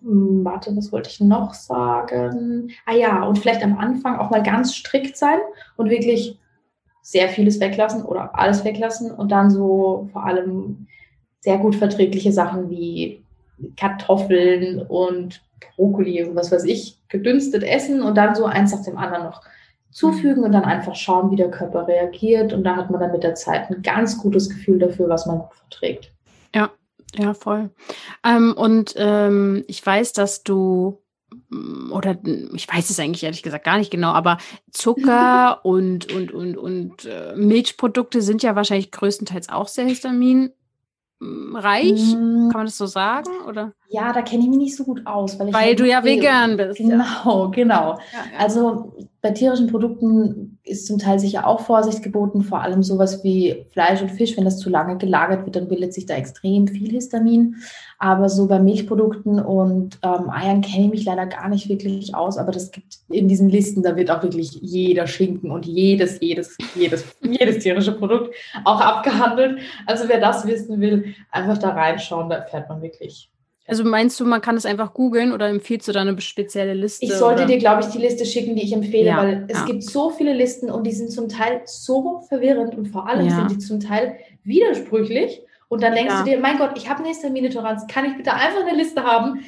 hm, 0.00 0.44
warte, 0.44 0.76
was 0.76 0.92
wollte 0.92 1.10
ich 1.10 1.20
noch 1.20 1.54
sagen? 1.54 2.70
Ah 2.86 2.94
ja, 2.94 3.24
und 3.24 3.38
vielleicht 3.38 3.62
am 3.62 3.78
Anfang 3.78 4.16
auch 4.16 4.30
mal 4.30 4.42
ganz 4.42 4.74
strikt 4.74 5.16
sein 5.16 5.38
und 5.76 5.90
wirklich 5.90 6.38
sehr 7.02 7.28
vieles 7.28 7.60
weglassen 7.60 8.02
oder 8.02 8.38
alles 8.38 8.64
weglassen 8.64 9.10
und 9.10 9.30
dann 9.30 9.50
so 9.50 10.08
vor 10.12 10.24
allem 10.24 10.86
sehr 11.40 11.58
gut 11.58 11.74
verträgliche 11.74 12.32
Sachen 12.32 12.70
wie 12.70 13.22
Kartoffeln 13.76 14.80
und 14.80 15.42
Brokkoli 15.76 16.24
und 16.24 16.34
was 16.34 16.50
weiß 16.50 16.64
ich, 16.64 16.98
gedünstet 17.08 17.62
essen 17.62 18.02
und 18.02 18.16
dann 18.16 18.34
so 18.34 18.46
eins 18.46 18.74
nach 18.74 18.82
dem 18.82 18.96
anderen 18.96 19.24
noch 19.24 19.42
zufügen 19.90 20.44
und 20.44 20.52
dann 20.52 20.64
einfach 20.64 20.94
schauen, 20.94 21.30
wie 21.30 21.36
der 21.36 21.50
Körper 21.50 21.86
reagiert. 21.86 22.52
Und 22.52 22.64
da 22.64 22.76
hat 22.76 22.90
man 22.90 23.00
dann 23.00 23.12
mit 23.12 23.22
der 23.22 23.34
Zeit 23.34 23.70
ein 23.70 23.82
ganz 23.82 24.18
gutes 24.18 24.48
Gefühl 24.48 24.78
dafür, 24.78 25.08
was 25.08 25.26
man 25.26 25.42
verträgt. 25.52 26.13
Ja, 26.54 26.70
ja, 27.16 27.34
voll. 27.34 27.70
Ähm, 28.24 28.54
und 28.56 28.94
ähm, 28.96 29.64
ich 29.68 29.84
weiß, 29.84 30.12
dass 30.12 30.42
du 30.42 31.02
mm, 31.50 31.92
oder 31.92 32.16
ich 32.54 32.68
weiß 32.68 32.90
es 32.90 32.98
eigentlich 32.98 33.24
ehrlich 33.24 33.42
gesagt 33.42 33.64
gar 33.64 33.78
nicht 33.78 33.90
genau, 33.90 34.12
aber 34.12 34.38
Zucker 34.70 35.60
und, 35.64 36.12
und, 36.12 36.32
und, 36.32 36.56
und 36.56 37.04
äh, 37.04 37.34
Milchprodukte 37.36 38.22
sind 38.22 38.42
ja 38.42 38.56
wahrscheinlich 38.56 38.90
größtenteils 38.90 39.48
auch 39.48 39.68
sehr 39.68 39.86
histaminreich. 39.86 40.54
Mm. 41.20 42.48
Kann 42.48 42.52
man 42.52 42.66
das 42.66 42.78
so 42.78 42.86
sagen? 42.86 43.30
Oder? 43.46 43.72
Ja, 43.88 44.12
da 44.12 44.22
kenne 44.22 44.42
ich 44.42 44.48
mich 44.48 44.58
nicht 44.58 44.76
so 44.76 44.84
gut 44.84 45.06
aus. 45.06 45.38
Weil, 45.38 45.52
weil 45.52 45.66
halt 45.66 45.80
du 45.80 45.86
ja 45.86 46.02
vegan 46.02 46.56
bist. 46.56 46.78
Genau, 46.78 47.50
genau. 47.50 47.92
Ja, 47.92 48.32
ja. 48.32 48.38
Also 48.38 48.92
bei 49.24 49.30
tierischen 49.30 49.68
Produkten 49.68 50.58
ist 50.64 50.86
zum 50.86 50.98
Teil 50.98 51.18
sicher 51.18 51.46
auch 51.46 51.60
Vorsicht 51.60 52.02
geboten, 52.02 52.42
vor 52.42 52.60
allem 52.60 52.82
sowas 52.82 53.24
wie 53.24 53.64
Fleisch 53.72 54.02
und 54.02 54.10
Fisch. 54.10 54.36
Wenn 54.36 54.44
das 54.44 54.58
zu 54.58 54.68
lange 54.68 54.98
gelagert 54.98 55.46
wird, 55.46 55.56
dann 55.56 55.66
bildet 55.66 55.94
sich 55.94 56.04
da 56.04 56.12
extrem 56.12 56.68
viel 56.68 56.90
Histamin. 56.90 57.56
Aber 57.98 58.28
so 58.28 58.46
bei 58.46 58.58
Milchprodukten 58.58 59.40
und 59.40 59.98
ähm, 60.02 60.28
Eiern 60.28 60.60
kenne 60.60 60.84
ich 60.84 60.90
mich 60.90 61.04
leider 61.06 61.24
gar 61.24 61.48
nicht 61.48 61.70
wirklich 61.70 62.14
aus. 62.14 62.36
Aber 62.36 62.52
das 62.52 62.70
gibt 62.70 62.98
in 63.08 63.26
diesen 63.26 63.48
Listen, 63.48 63.82
da 63.82 63.96
wird 63.96 64.10
auch 64.10 64.22
wirklich 64.22 64.58
jeder 64.60 65.06
Schinken 65.06 65.50
und 65.50 65.64
jedes, 65.64 66.20
jedes, 66.20 66.58
jedes, 66.74 67.06
jedes 67.22 67.60
tierische 67.60 67.92
Produkt 67.92 68.34
auch 68.66 68.82
abgehandelt. 68.82 69.58
Also 69.86 70.06
wer 70.06 70.20
das 70.20 70.46
wissen 70.46 70.82
will, 70.82 71.14
einfach 71.30 71.56
da 71.56 71.70
reinschauen, 71.70 72.28
da 72.28 72.36
erfährt 72.36 72.68
man 72.68 72.82
wirklich 72.82 73.30
also 73.66 73.84
meinst 73.84 74.20
du, 74.20 74.26
man 74.26 74.42
kann 74.42 74.56
es 74.56 74.66
einfach 74.66 74.92
googeln 74.92 75.32
oder 75.32 75.48
empfiehlst 75.48 75.88
du 75.88 75.92
da 75.92 76.02
eine 76.02 76.20
spezielle 76.20 76.74
Liste? 76.74 77.04
Ich 77.04 77.14
sollte 77.14 77.42
oder? 77.42 77.46
dir, 77.46 77.58
glaube 77.58 77.82
ich, 77.82 77.88
die 77.88 77.98
Liste 77.98 78.26
schicken, 78.26 78.56
die 78.56 78.62
ich 78.62 78.72
empfehle, 78.72 79.06
ja, 79.06 79.16
weil 79.16 79.46
es 79.48 79.58
ja. 79.58 79.64
gibt 79.64 79.82
so 79.82 80.10
viele 80.10 80.34
Listen 80.34 80.70
und 80.70 80.84
die 80.84 80.92
sind 80.92 81.10
zum 81.10 81.28
Teil 81.28 81.62
so 81.64 82.20
verwirrend 82.28 82.74
und 82.74 82.86
vor 82.88 83.08
allem 83.08 83.26
ja. 83.26 83.36
sind 83.36 83.50
die 83.50 83.58
zum 83.58 83.80
Teil 83.80 84.16
widersprüchlich. 84.42 85.42
Und 85.68 85.82
dann 85.82 85.94
denkst 85.94 86.14
du 86.18 86.24
dir, 86.24 86.38
mein 86.38 86.58
Gott, 86.58 86.72
ich 86.76 86.88
habe 86.88 87.00
eine 87.00 87.08
Histaminetoleranz, 87.08 87.86
kann 87.86 88.04
ich 88.04 88.16
bitte 88.16 88.34
einfach 88.34 88.60
eine 88.60 88.76
Liste 88.76 89.02
haben, 89.02 89.40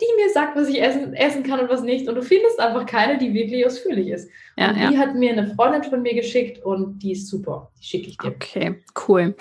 die 0.00 0.22
mir 0.22 0.32
sagt, 0.32 0.56
was 0.56 0.68
ich 0.68 0.80
essen, 0.80 1.14
essen 1.14 1.42
kann 1.42 1.60
und 1.60 1.68
was 1.68 1.82
nicht. 1.82 2.08
Und 2.08 2.14
du 2.14 2.22
findest 2.22 2.58
einfach 2.58 2.86
keine, 2.86 3.18
die 3.18 3.32
wirklich 3.34 3.64
ausführlich 3.66 4.08
ist. 4.08 4.30
Ja, 4.56 4.70
und 4.70 4.76
die 4.90 4.98
hat 4.98 5.14
mir 5.14 5.32
eine 5.32 5.54
Freundin 5.54 5.84
von 5.84 6.02
mir 6.02 6.14
geschickt 6.14 6.64
und 6.64 6.98
die 6.98 7.12
ist 7.12 7.28
super. 7.28 7.70
Die 7.80 7.84
schicke 7.84 8.08
ich 8.08 8.18
dir. 8.18 8.28
Okay, 8.28 8.76
cool 9.08 9.34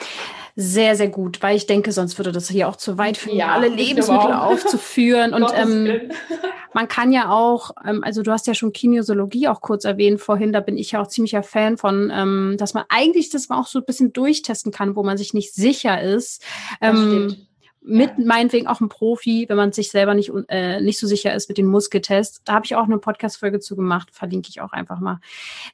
sehr, 0.62 0.98
sehr 0.98 1.08
gut, 1.08 1.42
weil 1.42 1.56
ich 1.56 1.68
denke, 1.68 1.94
sonst 1.94 2.18
würde 2.18 2.34
das 2.34 2.50
hier 2.50 2.68
auch 2.68 2.76
zu 2.76 2.98
weit 2.98 3.16
führen, 3.16 3.38
ja, 3.38 3.54
alle 3.54 3.70
Lebensmittel 3.70 4.34
aufzuführen. 4.34 5.34
und 5.34 5.48
ähm, 5.56 6.12
man 6.74 6.90
kann 6.90 7.14
ja 7.14 7.32
auch, 7.32 7.72
ähm, 7.86 8.04
also 8.04 8.24
du 8.24 8.32
hast 8.32 8.46
ja 8.46 8.54
schon 8.54 8.74
Kinesiologie 8.74 9.48
auch 9.48 9.62
kurz 9.62 9.86
erwähnt 9.86 10.20
vorhin, 10.20 10.52
da 10.52 10.60
bin 10.60 10.78
ich 10.78 10.92
ja 10.92 11.02
auch 11.02 11.08
ziemlicher 11.08 11.44
Fan 11.44 11.78
von, 11.78 12.12
ähm, 12.14 12.56
dass 12.58 12.74
man 12.74 12.84
eigentlich 12.90 13.30
das 13.30 13.50
auch 13.50 13.68
so 13.68 13.80
ein 13.80 13.86
bisschen 13.86 14.12
durchtesten 14.12 14.72
kann, 14.72 14.98
wo 14.98 15.04
man 15.04 15.18
sich 15.18 15.34
nicht 15.34 15.54
sicher 15.54 16.02
ist. 16.02 16.44
Ähm, 16.82 17.48
mit 17.90 18.18
meinetwegen 18.20 18.68
auch 18.68 18.80
einem 18.80 18.90
Profi, 18.90 19.46
wenn 19.50 19.58
man 19.58 19.72
sich 19.72 19.92
selber 19.92 20.14
nicht, 20.14 20.32
äh, 20.48 20.80
nicht 20.80 21.00
so 21.00 21.08
sicher 21.08 21.34
ist 21.34 21.50
mit 21.50 21.58
dem 21.58 21.68
Muskeltest. 21.68 22.42
Da 22.46 22.54
habe 22.54 22.66
ich 22.66 22.76
auch 22.76 22.86
eine 22.86 23.00
Podcast-Folge 23.00 23.60
zu 23.60 23.76
gemacht, 23.76 24.10
verlinke 24.12 24.50
ich 24.50 24.62
auch 24.62 24.72
einfach 24.72 25.00
mal. 25.00 25.20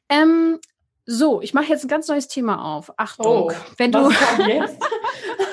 Ähm, 0.09 0.59
so, 1.07 1.41
ich 1.41 1.53
mache 1.53 1.68
jetzt 1.68 1.86
ein 1.86 1.88
ganz 1.88 2.07
neues 2.07 2.28
Thema 2.28 2.76
auf. 2.76 2.91
Achtung, 2.97 3.51
oh, 3.51 3.53
wenn 3.78 3.91
du 3.91 4.09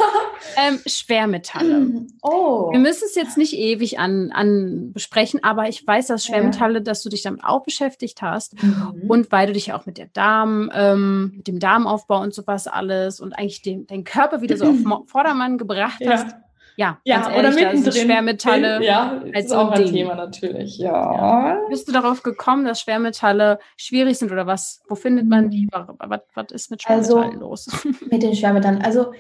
ähm, 0.57 0.81
Schwermetalle. 0.87 2.07
Oh. 2.23 2.71
Wir 2.73 2.79
müssen 2.79 3.05
es 3.05 3.15
jetzt 3.15 3.37
nicht 3.37 3.53
ewig 3.53 3.99
an, 3.99 4.33
an 4.33 4.93
besprechen, 4.93 5.45
aber 5.45 5.69
ich 5.69 5.87
weiß, 5.87 6.07
dass 6.07 6.25
Schwermetalle, 6.25 6.81
dass 6.81 7.03
du 7.03 7.11
dich 7.11 7.23
damit 7.23 7.45
auch 7.45 7.65
beschäftigt 7.65 8.23
hast 8.23 8.63
mhm. 8.63 9.05
und 9.09 9.31
weil 9.31 9.47
du 9.47 9.53
dich 9.53 9.67
ja 9.67 9.79
auch 9.79 9.85
mit 9.85 9.99
der 9.99 10.07
Darm, 10.07 10.71
ähm, 10.75 11.33
mit 11.37 11.49
dem 11.49 11.59
Darmaufbau 11.59 12.21
und 12.21 12.33
sowas 12.33 12.67
alles 12.67 13.21
und 13.21 13.35
eigentlich 13.35 13.63
den, 13.63 13.87
deinen 13.87 14.05
Körper 14.05 14.41
wieder 14.41 14.57
so 14.57 14.67
auf 14.67 14.77
Vordermann 15.07 15.59
gebracht 15.59 16.01
ja. 16.01 16.13
hast 16.13 16.35
ja, 16.77 16.99
ja 17.05 17.31
ehrlich, 17.31 17.39
oder 17.39 17.51
mittendrin. 17.51 17.93
Schwermetalle 17.93 18.85
ja, 18.85 19.23
als 19.35 19.47
ist 19.47 19.53
auch 19.53 19.71
ein 19.71 19.85
Ding. 19.85 19.93
Thema 19.93 20.15
natürlich. 20.15 20.79
Ja. 20.79 20.93
ja. 20.93 21.59
Bist 21.69 21.89
du 21.89 21.93
darauf 21.93 22.23
gekommen, 22.23 22.65
dass 22.65 22.81
Schwermetalle 22.81 23.59
schwierig 23.77 24.19
sind 24.19 24.33
oder 24.33 24.47
was? 24.47 24.83
Wo 24.89 24.95
findet 24.95 25.29
man 25.29 25.51
die? 25.51 25.69
Was, 25.71 26.21
was 26.35 26.53
ist 26.53 26.71
mit 26.71 26.83
Schwermetallen 26.83 27.35
also, 27.35 27.41
los? 27.41 27.67
Mit 28.11 28.23
den 28.23 28.35
Schwermetallen. 28.35 28.83
Also 28.83 29.13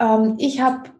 ähm, 0.00 0.36
ich 0.38 0.60
habe 0.60 0.90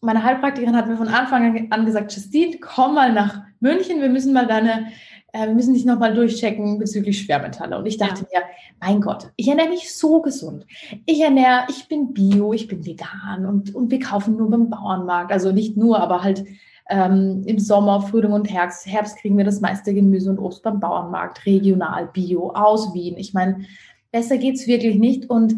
meine 0.00 0.24
Heilpraktikerin 0.24 0.76
hat 0.76 0.88
mir 0.88 0.96
von 0.96 1.08
Anfang 1.08 1.70
an 1.70 1.86
gesagt, 1.86 2.12
Justine, 2.14 2.56
komm 2.60 2.94
mal 2.94 3.12
nach 3.12 3.42
München, 3.60 4.00
wir 4.00 4.08
müssen 4.08 4.32
mal 4.32 4.46
deine 4.46 4.86
äh, 5.32 5.46
wir 5.46 5.54
müssen 5.54 5.74
dich 5.74 5.84
nochmal 5.84 6.14
durchchecken 6.14 6.78
bezüglich 6.78 7.20
Schwermetalle. 7.20 7.78
Und 7.78 7.86
ich 7.86 7.96
dachte 7.96 8.26
ja. 8.32 8.40
mir, 8.40 8.46
mein 8.80 9.00
Gott, 9.00 9.30
ich 9.36 9.48
ernähre 9.48 9.68
mich 9.68 9.94
so 9.94 10.20
gesund. 10.22 10.66
Ich 11.06 11.20
ernähre, 11.20 11.64
ich 11.68 11.88
bin 11.88 12.12
bio, 12.12 12.52
ich 12.52 12.68
bin 12.68 12.84
vegan 12.84 13.46
und, 13.46 13.74
und 13.74 13.90
wir 13.90 14.00
kaufen 14.00 14.36
nur 14.36 14.50
beim 14.50 14.70
Bauernmarkt. 14.70 15.32
Also 15.32 15.52
nicht 15.52 15.76
nur, 15.76 16.00
aber 16.00 16.22
halt 16.22 16.44
ähm, 16.88 17.42
im 17.46 17.58
Sommer, 17.58 18.02
Frühling 18.02 18.32
und 18.32 18.50
Herbst, 18.50 18.86
Herbst 18.86 19.18
kriegen 19.18 19.38
wir 19.38 19.44
das 19.44 19.60
meiste 19.60 19.94
Gemüse 19.94 20.30
und 20.30 20.38
Obst 20.38 20.62
beim 20.62 20.80
Bauernmarkt, 20.80 21.46
regional, 21.46 22.08
bio, 22.12 22.50
aus 22.50 22.92
Wien. 22.94 23.16
Ich 23.16 23.32
meine, 23.32 23.64
besser 24.10 24.38
geht 24.38 24.56
es 24.56 24.66
wirklich 24.66 24.96
nicht. 24.96 25.30
Und 25.30 25.54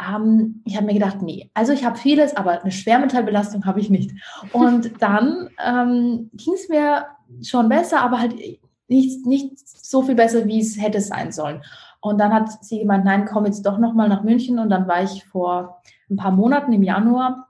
ähm, 0.00 0.62
ich 0.64 0.76
habe 0.76 0.86
mir 0.86 0.94
gedacht, 0.94 1.22
nee, 1.22 1.50
also 1.54 1.72
ich 1.72 1.84
habe 1.84 1.98
vieles, 1.98 2.36
aber 2.36 2.62
eine 2.62 2.72
Schwermetallbelastung 2.72 3.66
habe 3.66 3.80
ich 3.80 3.90
nicht. 3.90 4.12
Und 4.52 4.92
dann 5.00 5.50
ähm, 5.64 6.30
ging 6.32 6.54
es 6.54 6.68
mir 6.68 7.06
schon 7.42 7.68
besser, 7.68 8.00
aber 8.00 8.20
halt 8.20 8.34
nicht, 8.92 9.26
nicht 9.26 9.58
so 9.58 10.02
viel 10.02 10.14
besser, 10.14 10.46
wie 10.46 10.60
es 10.60 10.80
hätte 10.80 11.00
sein 11.00 11.32
sollen. 11.32 11.62
Und 12.00 12.18
dann 12.18 12.32
hat 12.32 12.64
sie 12.64 12.80
gemeint, 12.80 13.04
nein, 13.04 13.26
komm 13.26 13.46
jetzt 13.46 13.64
doch 13.64 13.78
nochmal 13.78 14.08
nach 14.08 14.24
München. 14.24 14.58
Und 14.58 14.70
dann 14.70 14.88
war 14.88 15.02
ich 15.02 15.24
vor 15.24 15.82
ein 16.10 16.16
paar 16.16 16.32
Monaten 16.32 16.72
im 16.72 16.82
Januar 16.82 17.48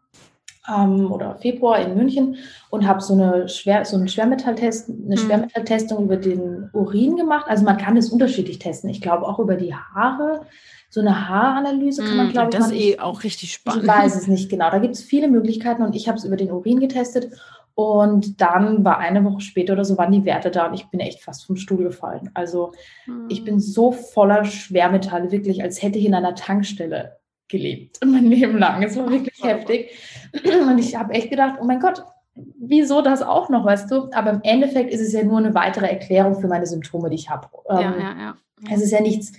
ähm, 0.69 1.11
oder 1.11 1.37
Februar 1.37 1.79
in 1.81 1.97
München 1.97 2.37
und 2.71 2.87
habe 2.87 3.01
so 3.01 3.15
eine 3.15 3.49
Schwer, 3.49 3.85
so 3.85 3.97
einen 3.97 4.09
Schwermetalltest, 4.09 4.91
eine 4.91 5.17
mhm. 5.17 5.17
Schwermetalltestung 5.17 6.05
über 6.05 6.17
den 6.17 6.71
Urin 6.73 7.17
gemacht. 7.17 7.47
Also 7.49 7.65
man 7.65 7.79
kann 7.79 7.97
es 7.97 8.11
unterschiedlich 8.11 8.59
testen. 8.59 8.91
Ich 8.91 9.01
glaube 9.01 9.27
auch 9.27 9.39
über 9.39 9.57
die 9.57 9.75
Haare. 9.75 10.43
So 10.91 11.01
eine 11.01 11.29
Haaranalyse 11.29 12.05
kann 12.05 12.17
man, 12.19 12.27
mhm, 12.27 12.33
glaube 12.33 12.51
ich. 12.53 12.59
Das 12.59 12.71
ist 12.71 12.77
eh 12.77 12.99
auch 12.99 13.25
richtig 13.25 13.55
spannend. 13.55 13.85
Ich 13.85 13.89
weiß 13.89 14.15
es 14.15 14.27
nicht 14.27 14.51
genau. 14.51 14.71
Da 14.71 14.79
gibt 14.79 14.95
es 14.95 15.03
viele 15.03 15.29
Möglichkeiten 15.29 15.83
und 15.83 15.97
ich 15.97 16.09
habe 16.09 16.19
es 16.19 16.25
über 16.25 16.37
den 16.37 16.53
Urin 16.53 16.81
getestet 16.81 17.31
und 17.75 18.41
dann 18.41 18.85
war 18.85 18.99
eine 18.99 19.25
Woche 19.25 19.41
später 19.41 19.73
oder 19.73 19.85
so, 19.85 19.97
waren 19.97 20.13
die 20.13 20.25
Werte 20.25 20.51
da 20.51 20.67
und 20.67 20.75
ich 20.75 20.89
bin 20.89 21.01
echt 21.01 21.23
fast 21.23 21.47
vom 21.47 21.57
Stuhl 21.57 21.85
gefallen. 21.85 22.31
Also 22.35 22.73
mhm. 23.07 23.27
ich 23.29 23.45
bin 23.45 23.61
so 23.61 23.93
voller 23.93 24.45
Schwermetalle, 24.45 25.33
wirklich, 25.33 25.63
als 25.63 25.83
hätte 25.83 25.99
ich 25.99 26.05
in 26.05 26.15
einer 26.15 26.35
Tankstelle 26.35 27.17
gelebt 27.49 27.99
mein 28.05 28.27
Leben 28.27 28.59
lang. 28.59 28.83
Es 28.83 28.97
war 28.97 29.11
wirklich 29.11 29.41
oh, 29.43 29.47
heftig. 29.47 29.91
Und 30.69 30.79
ich 30.79 30.97
habe 30.97 31.15
echt 31.15 31.31
gedacht, 31.31 31.59
oh 31.61 31.65
mein 31.65 31.81
Gott, 31.81 32.05
wieso 32.35 33.03
das 33.03 33.23
auch 33.23 33.49
noch, 33.49 33.65
weißt 33.65 33.91
du? 33.91 34.11
Aber 34.13 34.31
im 34.31 34.41
Endeffekt 34.43 34.93
ist 34.93 35.01
es 35.01 35.13
ja 35.13 35.23
nur 35.23 35.39
eine 35.39 35.55
weitere 35.55 35.87
Erklärung 35.87 36.41
für 36.41 36.49
meine 36.49 36.67
Symptome, 36.67 37.11
die 37.11 37.17
ich 37.17 37.31
habe. 37.31 37.49
Ja, 37.69 37.81
ähm, 37.81 38.01
ja, 38.01 38.17
ja. 38.19 38.37
Es 38.71 38.83
ist 38.83 38.93
ja 38.93 39.01
nichts 39.01 39.33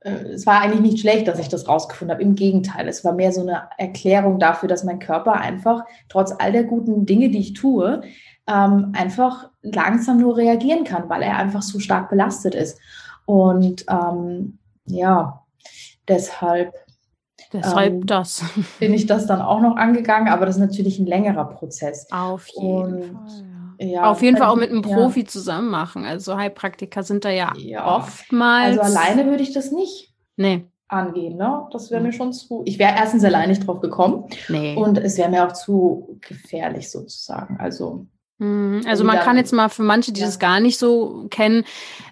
es 0.00 0.46
war 0.46 0.62
eigentlich 0.62 0.80
nicht 0.80 1.00
schlecht, 1.00 1.28
dass 1.28 1.38
ich 1.38 1.48
das 1.48 1.68
rausgefunden 1.68 2.14
habe. 2.14 2.22
Im 2.22 2.34
Gegenteil, 2.34 2.88
es 2.88 3.04
war 3.04 3.12
mehr 3.12 3.32
so 3.32 3.42
eine 3.42 3.64
Erklärung 3.76 4.38
dafür, 4.38 4.68
dass 4.68 4.84
mein 4.84 4.98
Körper 4.98 5.34
einfach 5.34 5.84
trotz 6.08 6.32
all 6.38 6.52
der 6.52 6.64
guten 6.64 7.04
Dinge, 7.04 7.28
die 7.28 7.38
ich 7.38 7.52
tue, 7.52 8.00
ähm, 8.46 8.92
einfach 8.94 9.50
langsam 9.62 10.18
nur 10.18 10.38
reagieren 10.38 10.84
kann, 10.84 11.08
weil 11.10 11.22
er 11.22 11.36
einfach 11.36 11.62
so 11.62 11.78
stark 11.78 12.08
belastet 12.08 12.54
ist. 12.54 12.78
Und 13.26 13.84
ähm, 13.90 14.58
ja, 14.86 15.44
deshalb. 16.08 16.74
Deshalb 17.52 17.92
ähm, 17.92 18.06
das. 18.06 18.44
Bin 18.78 18.94
ich 18.94 19.06
das 19.06 19.26
dann 19.26 19.42
auch 19.42 19.60
noch 19.60 19.76
angegangen, 19.76 20.28
aber 20.28 20.46
das 20.46 20.56
ist 20.56 20.62
natürlich 20.62 20.98
ein 20.98 21.06
längerer 21.06 21.44
Prozess. 21.44 22.06
Auf 22.10 22.46
jeden 22.48 22.72
Und, 22.72 23.04
Fall. 23.04 23.49
Ja, 23.82 24.10
Auf 24.10 24.20
jeden 24.20 24.36
Fall 24.36 24.48
auch 24.48 24.56
mit 24.56 24.70
einem 24.70 24.82
Profi 24.82 25.20
ja. 25.20 25.26
zusammen 25.26 25.70
machen. 25.70 26.04
Also 26.04 26.36
Heilpraktiker 26.36 27.02
sind 27.02 27.24
da 27.24 27.30
ja, 27.30 27.52
ja, 27.56 27.96
oftmals. 27.96 28.78
Also 28.78 28.98
alleine 28.98 29.24
würde 29.26 29.42
ich 29.42 29.54
das 29.54 29.72
nicht 29.72 30.12
nee. 30.36 30.66
angehen. 30.88 31.38
Ne? 31.38 31.66
Das 31.72 31.90
wäre 31.90 32.02
mir 32.02 32.12
schon 32.12 32.34
zu. 32.34 32.62
Ich 32.66 32.78
wäre 32.78 32.94
erstens 32.94 33.24
allein 33.24 33.48
nicht 33.48 33.66
drauf 33.66 33.80
gekommen. 33.80 34.24
Nee. 34.50 34.76
Und 34.76 34.98
es 34.98 35.16
wäre 35.16 35.30
mir 35.30 35.46
auch 35.46 35.52
zu 35.52 36.18
gefährlich 36.20 36.90
sozusagen. 36.90 37.56
Also. 37.58 38.06
Also 38.86 39.04
man 39.04 39.18
kann 39.18 39.36
jetzt 39.36 39.52
mal 39.52 39.68
für 39.68 39.82
manche, 39.82 40.12
die 40.12 40.20
ja. 40.20 40.26
das 40.26 40.38
gar 40.38 40.60
nicht 40.60 40.78
so 40.78 41.26
kennen, 41.30 41.64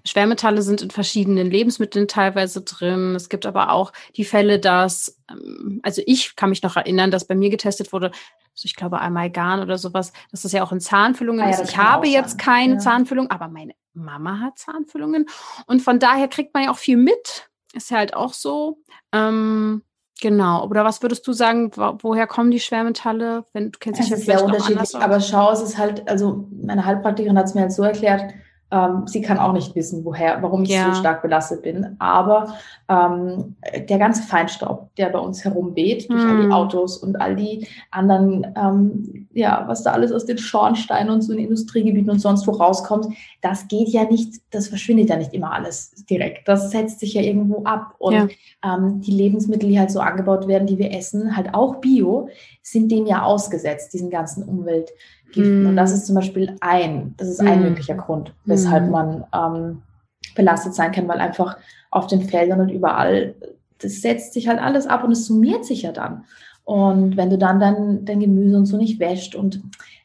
Schwermetalle 0.04 0.60
sind 0.60 0.82
in 0.82 0.90
verschiedenen 0.90 1.50
Lebensmitteln 1.50 2.06
teilweise 2.06 2.60
drin. 2.60 3.14
Es 3.14 3.30
gibt 3.30 3.46
aber 3.46 3.72
auch 3.72 3.94
die 4.16 4.24
Fälle, 4.24 4.58
dass, 4.58 5.18
ähm, 5.30 5.80
also 5.82 6.02
ich 6.04 6.36
kann 6.36 6.50
mich 6.50 6.62
noch 6.62 6.76
erinnern, 6.76 7.10
dass 7.10 7.26
bei 7.26 7.34
mir 7.34 7.48
getestet 7.48 7.94
wurde, 7.94 8.08
also 8.08 8.64
ich 8.64 8.76
glaube 8.76 9.00
Amalgam 9.00 9.60
oder 9.60 9.78
sowas, 9.78 10.12
dass 10.30 10.42
das 10.42 10.52
ja 10.52 10.62
auch 10.62 10.72
in 10.72 10.80
Zahnfüllungen 10.80 11.40
ah, 11.40 11.50
ja, 11.50 11.62
ist. 11.62 11.70
Ich 11.70 11.78
habe 11.78 12.08
jetzt 12.08 12.38
keine 12.38 12.74
ja. 12.74 12.78
Zahnfüllung, 12.78 13.30
aber 13.30 13.48
meine 13.48 13.72
Mama 13.94 14.40
hat 14.40 14.58
Zahnfüllungen. 14.58 15.26
Und 15.66 15.80
von 15.80 15.98
daher 15.98 16.28
kriegt 16.28 16.52
man 16.52 16.64
ja 16.64 16.70
auch 16.70 16.78
viel 16.78 16.98
mit. 16.98 17.48
Ist 17.72 17.90
ja 17.90 17.98
halt 17.98 18.14
auch 18.14 18.34
so. 18.34 18.82
Ähm, 19.12 19.82
Genau. 20.20 20.66
Oder 20.66 20.84
was 20.84 21.00
würdest 21.02 21.26
du 21.26 21.32
sagen, 21.32 21.70
woher 21.76 22.26
kommen 22.26 22.50
die 22.50 22.60
Schwermetalle? 22.60 23.44
Wenn 23.52 23.70
du 23.70 23.78
kennst 23.78 24.00
dich 24.00 24.08
ja 24.08 24.16
sehr 24.16 24.44
unterschiedlich. 24.44 24.96
Aber 24.96 25.20
schau, 25.20 25.52
es 25.52 25.60
ist 25.60 25.78
halt, 25.78 26.08
also 26.08 26.48
meine 26.50 26.84
Heilpraktikerin 26.84 27.38
hat 27.38 27.46
es 27.46 27.54
mir 27.54 27.62
halt 27.62 27.72
so 27.72 27.84
erklärt, 27.84 28.34
ähm, 28.70 29.06
sie 29.06 29.22
kann 29.22 29.38
auch 29.38 29.52
nicht 29.52 29.74
wissen, 29.74 30.04
woher, 30.04 30.42
warum 30.42 30.62
ich 30.62 30.70
ja. 30.70 30.92
so 30.92 31.00
stark 31.00 31.22
belastet 31.22 31.62
bin. 31.62 31.96
Aber 31.98 32.54
ähm, 32.88 33.56
der 33.88 33.98
ganze 33.98 34.22
Feinstaub, 34.22 34.94
der 34.96 35.08
bei 35.08 35.18
uns 35.18 35.42
herumweht, 35.42 36.10
durch 36.10 36.22
mm. 36.22 36.28
all 36.28 36.36
die 36.36 36.44
hm. 36.44 36.52
Autos 36.52 36.98
und 36.98 37.20
all 37.20 37.34
die 37.34 37.66
anderen, 37.90 38.46
ähm, 38.56 39.28
ja, 39.32 39.64
was 39.66 39.82
da 39.84 39.92
alles 39.92 40.12
aus 40.12 40.26
den 40.26 40.36
Schornsteinen 40.36 41.10
und 41.10 41.22
so 41.22 41.32
in 41.32 41.38
Industriegebieten 41.38 42.10
und 42.10 42.18
sonst 42.18 42.46
wo 42.46 42.52
rauskommt, 42.52 43.06
das 43.40 43.68
geht 43.68 43.88
ja 43.88 44.04
nicht, 44.04 44.34
das 44.50 44.68
verschwindet 44.68 45.08
ja 45.08 45.16
nicht 45.16 45.32
immer 45.32 45.52
alles 45.52 45.92
direkt. 46.10 46.46
Das 46.46 46.70
setzt 46.70 47.00
sich 47.00 47.14
ja 47.14 47.22
irgendwo 47.22 47.64
ab. 47.64 47.94
Und 47.98 48.14
ja. 48.14 48.28
ähm, 48.64 49.00
die 49.00 49.12
Lebensmittel, 49.12 49.68
die 49.68 49.78
halt 49.78 49.90
so 49.90 50.00
angebaut 50.00 50.46
werden, 50.46 50.66
die 50.66 50.78
wir 50.78 50.92
essen, 50.92 51.36
halt 51.36 51.54
auch 51.54 51.76
bio, 51.76 52.28
sind 52.62 52.92
dem 52.92 53.06
ja 53.06 53.22
ausgesetzt, 53.22 53.94
diesen 53.94 54.10
ganzen 54.10 54.42
Umwelt. 54.42 54.90
Giften. 55.32 55.64
Mm. 55.64 55.66
Und 55.68 55.76
das 55.76 55.92
ist 55.92 56.06
zum 56.06 56.14
Beispiel 56.14 56.56
ein, 56.60 57.14
das 57.16 57.28
ist 57.28 57.40
ein 57.40 57.60
mm. 57.60 57.64
möglicher 57.64 57.94
Grund, 57.94 58.34
weshalb 58.44 58.88
mm. 58.88 58.90
man 58.90 59.24
ähm, 59.34 59.82
belastet 60.34 60.74
sein 60.74 60.92
kann, 60.92 61.08
weil 61.08 61.20
einfach 61.20 61.56
auf 61.90 62.06
den 62.06 62.22
Feldern 62.22 62.60
und 62.60 62.70
überall, 62.70 63.34
das 63.78 64.00
setzt 64.00 64.32
sich 64.32 64.48
halt 64.48 64.60
alles 64.60 64.86
ab 64.86 65.04
und 65.04 65.12
es 65.12 65.26
summiert 65.26 65.64
sich 65.64 65.82
ja 65.82 65.92
dann. 65.92 66.24
Und 66.64 67.16
wenn 67.16 67.30
du 67.30 67.38
dann 67.38 67.60
dein, 67.60 68.04
dein 68.04 68.20
Gemüse 68.20 68.56
und 68.56 68.66
so 68.66 68.76
nicht 68.76 69.00
wäscht 69.00 69.34
und 69.34 69.62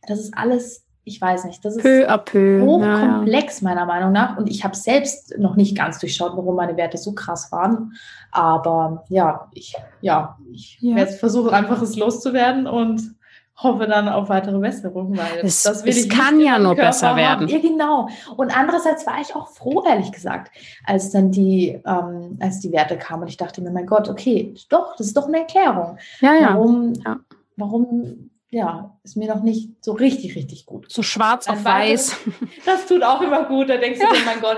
das 0.07 0.19
ist 0.19 0.33
alles, 0.37 0.85
ich 1.03 1.19
weiß 1.19 1.43
nicht, 1.45 1.63
das 1.65 1.75
ist 1.75 1.81
peu 1.83 2.05
peu. 2.23 2.61
hochkomplex 2.61 3.59
ja, 3.59 3.67
ja. 3.67 3.75
meiner 3.75 3.85
Meinung 3.85 4.13
nach. 4.13 4.37
Und 4.37 4.49
ich 4.49 4.63
habe 4.63 4.75
selbst 4.75 5.37
noch 5.37 5.57
nicht 5.57 5.77
ganz 5.77 5.99
durchschaut, 5.99 6.37
warum 6.37 6.55
meine 6.55 6.77
Werte 6.77 6.97
so 6.97 7.13
krass 7.13 7.51
waren. 7.51 7.93
Aber 8.31 9.03
ja, 9.09 9.49
ich, 9.51 9.75
ja, 9.99 10.37
ich 10.51 10.77
ja. 10.79 10.95
werde 10.95 11.11
versuchen, 11.11 11.49
einfach 11.49 11.81
es 11.81 11.97
loszuwerden 11.97 12.65
und 12.65 13.13
hoffe 13.55 13.87
dann 13.87 14.09
auf 14.09 14.29
weitere 14.29 14.57
Besserung, 14.57 15.17
weil 15.17 15.39
es, 15.43 15.63
das 15.63 15.83
will 15.83 15.91
es 15.91 16.05
ich 16.05 16.09
kann 16.09 16.39
ja 16.39 16.57
nur 16.57 16.75
Körper 16.75 16.89
besser 16.89 17.15
werden. 17.15 17.47
Ja, 17.47 17.59
genau. 17.59 18.09
Und 18.35 18.55
andererseits 18.55 19.05
war 19.05 19.21
ich 19.21 19.35
auch 19.35 19.47
froh, 19.47 19.83
ehrlich 19.87 20.11
gesagt, 20.11 20.51
als 20.85 21.11
dann 21.11 21.31
die, 21.31 21.79
ähm, 21.85 22.37
als 22.41 22.59
die 22.59 22.71
Werte 22.71 22.97
kamen 22.97 23.23
und 23.23 23.29
ich 23.29 23.37
dachte 23.37 23.61
mir, 23.61 23.71
mein 23.71 23.85
Gott, 23.85 24.09
okay, 24.09 24.53
doch, 24.69 24.95
das 24.95 25.07
ist 25.07 25.17
doch 25.17 25.27
eine 25.27 25.39
Erklärung. 25.39 25.97
Ja, 26.19 26.33
ja. 26.33 26.53
Warum, 26.53 26.93
ja. 27.05 27.19
warum 27.55 28.29
ja, 28.53 28.95
ist 29.03 29.17
mir 29.17 29.27
noch 29.27 29.41
nicht 29.41 29.83
so 29.83 29.93
richtig, 29.93 30.35
richtig 30.35 30.67
gut. 30.67 30.85
So 30.87 31.01
schwarz 31.01 31.47
auf 31.47 31.65
weiß. 31.65 32.17
Das 32.65 32.85
tut 32.85 33.01
auch 33.01 33.19
immer 33.21 33.45
gut. 33.45 33.67
Da 33.69 33.77
denkst 33.77 33.99
du 33.99 34.05
dir, 34.05 34.25
mein 34.25 34.41
Gott, 34.41 34.57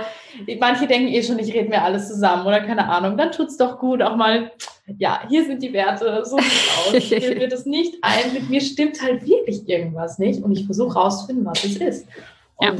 manche 0.59 0.85
denken 0.85 1.07
eh 1.07 1.23
schon, 1.23 1.39
ich 1.39 1.53
rede 1.53 1.69
mir 1.69 1.81
alles 1.81 2.09
zusammen 2.09 2.45
oder 2.45 2.59
keine 2.59 2.89
Ahnung. 2.89 3.17
Dann 3.17 3.31
tut 3.31 3.47
es 3.47 3.57
doch 3.57 3.79
gut, 3.79 4.01
auch 4.01 4.17
mal, 4.17 4.51
ja, 4.97 5.27
hier 5.27 5.45
sind 5.45 5.63
die 5.63 5.73
Werte, 5.73 6.23
so 6.25 6.37
sieht 6.37 6.45
aus. 6.77 7.03
Hier 7.03 7.39
wird 7.39 7.53
es 7.53 7.65
nicht 7.65 7.95
ein. 8.01 8.33
Mit 8.33 8.49
mir 8.49 8.61
stimmt 8.61 9.01
halt 9.01 9.25
wirklich 9.25 9.67
irgendwas 9.67 10.19
nicht 10.19 10.43
und 10.43 10.51
ich 10.51 10.65
versuche 10.65 10.93
rauszufinden, 10.93 11.45
was 11.45 11.63
es 11.63 11.77
ist. 11.77 12.07
Und 12.55 12.67
ja. 12.67 12.75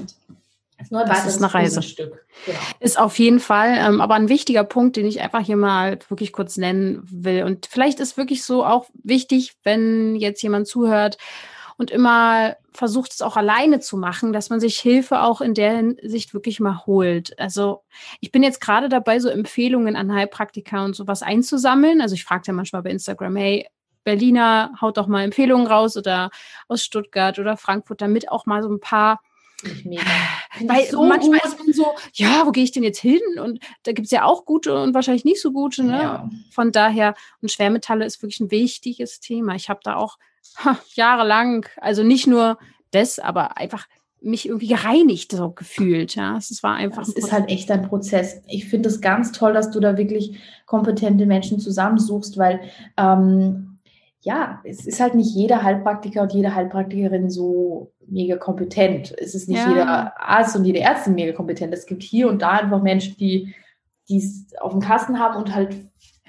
Das 1.05 1.25
ist 1.25 1.37
eine 1.41 1.53
Reise. 1.53 1.81
Stück. 1.81 2.25
Genau. 2.45 2.59
Ist 2.79 2.99
auf 2.99 3.17
jeden 3.17 3.39
Fall, 3.39 3.75
ähm, 3.77 4.01
aber 4.01 4.15
ein 4.15 4.29
wichtiger 4.29 4.63
Punkt, 4.63 4.97
den 4.97 5.05
ich 5.05 5.21
einfach 5.21 5.39
hier 5.39 5.55
mal 5.55 5.97
wirklich 6.09 6.33
kurz 6.33 6.57
nennen 6.57 7.01
will. 7.09 7.43
Und 7.43 7.65
vielleicht 7.65 7.99
ist 7.99 8.17
wirklich 8.17 8.43
so 8.43 8.63
auch 8.65 8.85
wichtig, 9.03 9.53
wenn 9.63 10.15
jetzt 10.15 10.43
jemand 10.43 10.67
zuhört 10.67 11.17
und 11.77 11.91
immer 11.91 12.55
versucht 12.71 13.13
es 13.13 13.21
auch 13.21 13.37
alleine 13.37 13.79
zu 13.79 13.97
machen, 13.97 14.33
dass 14.33 14.49
man 14.49 14.59
sich 14.59 14.79
Hilfe 14.79 15.21
auch 15.21 15.41
in 15.41 15.53
der 15.53 15.75
Hinsicht 15.75 16.33
wirklich 16.33 16.59
mal 16.59 16.85
holt. 16.85 17.37
Also 17.39 17.83
ich 18.19 18.31
bin 18.31 18.43
jetzt 18.43 18.61
gerade 18.61 18.89
dabei, 18.89 19.19
so 19.19 19.29
Empfehlungen 19.29 19.95
an 19.95 20.13
Heilpraktiker 20.13 20.83
und 20.83 20.95
sowas 20.95 21.21
einzusammeln. 21.21 22.01
Also 22.01 22.15
ich 22.15 22.23
frage 22.23 22.43
ja 22.47 22.53
manchmal 22.53 22.83
bei 22.83 22.91
Instagram, 22.91 23.35
hey, 23.35 23.67
Berliner, 24.03 24.73
haut 24.81 24.97
doch 24.97 25.07
mal 25.07 25.23
Empfehlungen 25.23 25.67
raus 25.67 25.97
oder 25.97 26.29
aus 26.67 26.83
Stuttgart 26.83 27.39
oder 27.39 27.57
Frankfurt, 27.57 28.01
damit 28.01 28.31
auch 28.31 28.45
mal 28.45 28.61
so 28.61 28.69
ein 28.69 28.79
paar 28.79 29.19
Mega. 29.83 30.03
Weil 30.61 30.85
so 30.85 31.03
manchmal 31.03 31.39
gut. 31.39 31.49
ist 31.49 31.59
man 31.59 31.73
so, 31.73 31.95
ja, 32.13 32.45
wo 32.45 32.51
gehe 32.51 32.63
ich 32.63 32.71
denn 32.71 32.83
jetzt 32.83 32.99
hin? 32.99 33.21
Und 33.41 33.59
da 33.83 33.93
gibt 33.93 34.05
es 34.05 34.11
ja 34.11 34.23
auch 34.23 34.45
gute 34.45 34.79
und 34.81 34.93
wahrscheinlich 34.93 35.25
nicht 35.25 35.41
so 35.41 35.51
gute. 35.51 35.83
Ne? 35.83 36.01
Ja. 36.01 36.29
Von 36.51 36.71
daher, 36.71 37.15
und 37.41 37.51
Schwermetalle 37.51 38.05
ist 38.05 38.21
wirklich 38.21 38.39
ein 38.39 38.51
wichtiges 38.51 39.19
Thema. 39.19 39.55
Ich 39.55 39.69
habe 39.69 39.79
da 39.83 39.95
auch 39.95 40.17
ha, 40.57 40.77
jahrelang, 40.93 41.65
also 41.77 42.03
nicht 42.03 42.27
nur 42.27 42.57
das, 42.91 43.19
aber 43.19 43.57
einfach 43.57 43.87
mich 44.21 44.47
irgendwie 44.47 44.67
gereinigt 44.67 45.31
so 45.31 45.51
gefühlt. 45.51 46.15
Ja, 46.15 46.37
es 46.37 46.63
war 46.63 46.75
einfach. 46.75 47.03
Es 47.03 47.09
ist 47.09 47.31
halt 47.31 47.49
echt 47.49 47.69
ein 47.71 47.87
Prozess. 47.87 48.41
Ich 48.47 48.65
finde 48.65 48.89
es 48.89 48.99
ganz 48.99 49.31
toll, 49.31 49.53
dass 49.53 49.69
du 49.71 49.79
da 49.79 49.97
wirklich 49.97 50.39
kompetente 50.65 51.25
Menschen 51.25 51.59
zusammensuchst, 51.59 52.37
weil 52.37 52.61
ähm, 52.97 53.79
ja, 54.21 54.61
es 54.63 54.87
ist 54.87 54.99
halt 54.99 55.13
nicht 55.13 55.35
jeder 55.35 55.61
Heilpraktiker 55.61 56.23
und 56.23 56.33
jede 56.33 56.55
Heilpraktikerin 56.55 57.29
so 57.29 57.91
mega 58.07 58.37
kompetent. 58.37 59.13
Es 59.19 59.35
ist 59.35 59.47
nicht 59.47 59.59
ja. 59.59 59.69
jeder 59.69 60.19
Arzt 60.19 60.55
und 60.55 60.65
jede 60.65 60.79
Ärztin 60.79 61.13
mega 61.13 61.31
kompetent. 61.31 61.73
Es 61.73 61.85
gibt 61.85 62.01
hier 62.01 62.27
und 62.27 62.41
da 62.41 62.51
einfach 62.51 62.81
Menschen, 62.81 63.15
die 63.17 63.53
es 64.09 64.47
auf 64.59 64.71
dem 64.71 64.81
Kasten 64.81 65.19
haben 65.19 65.37
und 65.37 65.53
halt 65.53 65.75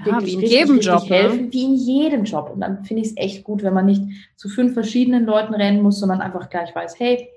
ja, 0.05 0.21
wie 0.25 0.35
in 0.35 0.41
richtig, 0.41 0.51
jedem 0.51 0.81
Job, 0.81 1.09
ne? 1.09 1.17
helfen, 1.17 1.45
ne? 1.47 1.53
wie 1.53 1.65
in 1.65 1.75
jedem 1.75 2.25
Job. 2.25 2.51
Und 2.53 2.61
dann 2.61 2.85
finde 2.85 3.03
ich 3.03 3.09
es 3.09 3.17
echt 3.17 3.45
gut, 3.45 3.63
wenn 3.63 3.75
man 3.75 3.87
nicht 3.87 4.03
zu 4.37 4.49
fünf 4.49 4.75
verschiedenen 4.75 5.25
Leuten 5.25 5.55
rennen 5.55 5.83
muss, 5.83 5.99
sondern 5.99 6.21
einfach 6.21 6.51
gleich 6.51 6.75
weiß, 6.75 6.99
hey, 6.99 7.29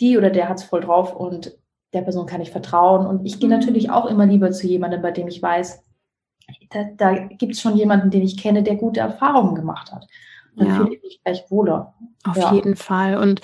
die 0.00 0.16
oder 0.16 0.30
der 0.30 0.48
hat 0.48 0.58
es 0.58 0.64
voll 0.64 0.80
drauf 0.80 1.14
und 1.14 1.56
der 1.92 2.02
Person 2.02 2.26
kann 2.26 2.40
ich 2.40 2.50
vertrauen. 2.50 3.06
Und 3.06 3.26
ich 3.26 3.40
gehe 3.40 3.48
mhm. 3.48 3.56
natürlich 3.56 3.90
auch 3.90 4.06
immer 4.06 4.26
lieber 4.26 4.50
zu 4.52 4.66
jemandem, 4.66 5.02
bei 5.02 5.10
dem 5.10 5.28
ich 5.28 5.42
weiß, 5.42 5.82
da, 6.70 6.84
da 6.96 7.14
gibt 7.14 7.54
es 7.54 7.60
schon 7.60 7.76
jemanden, 7.76 8.10
den 8.10 8.22
ich 8.22 8.36
kenne, 8.36 8.62
der 8.62 8.76
gute 8.76 9.00
Erfahrungen 9.00 9.54
gemacht 9.54 9.92
hat. 9.92 10.06
dann 10.56 10.68
ja. 10.68 10.76
fühle 10.76 10.94
ich 10.94 11.02
mich 11.02 11.20
gleich 11.24 11.44
wohler. 11.50 11.94
Auf 12.24 12.36
ja. 12.36 12.54
jeden 12.54 12.76
Fall. 12.76 13.16
Und 13.16 13.40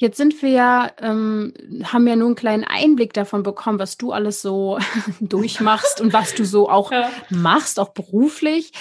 Jetzt 0.00 0.16
sind 0.16 0.40
wir 0.40 0.48
ja, 0.48 0.90
ähm, 1.02 1.52
haben 1.84 2.06
ja 2.06 2.16
nur 2.16 2.28
einen 2.28 2.34
kleinen 2.34 2.64
Einblick 2.64 3.12
davon 3.12 3.42
bekommen, 3.42 3.78
was 3.78 3.98
du 3.98 4.12
alles 4.12 4.40
so 4.40 4.78
durchmachst 5.20 6.00
und 6.00 6.14
was 6.14 6.34
du 6.34 6.46
so 6.46 6.70
auch 6.70 6.90
ja. 6.90 7.10
machst, 7.28 7.78
auch 7.78 7.90
beruflich. 7.90 8.72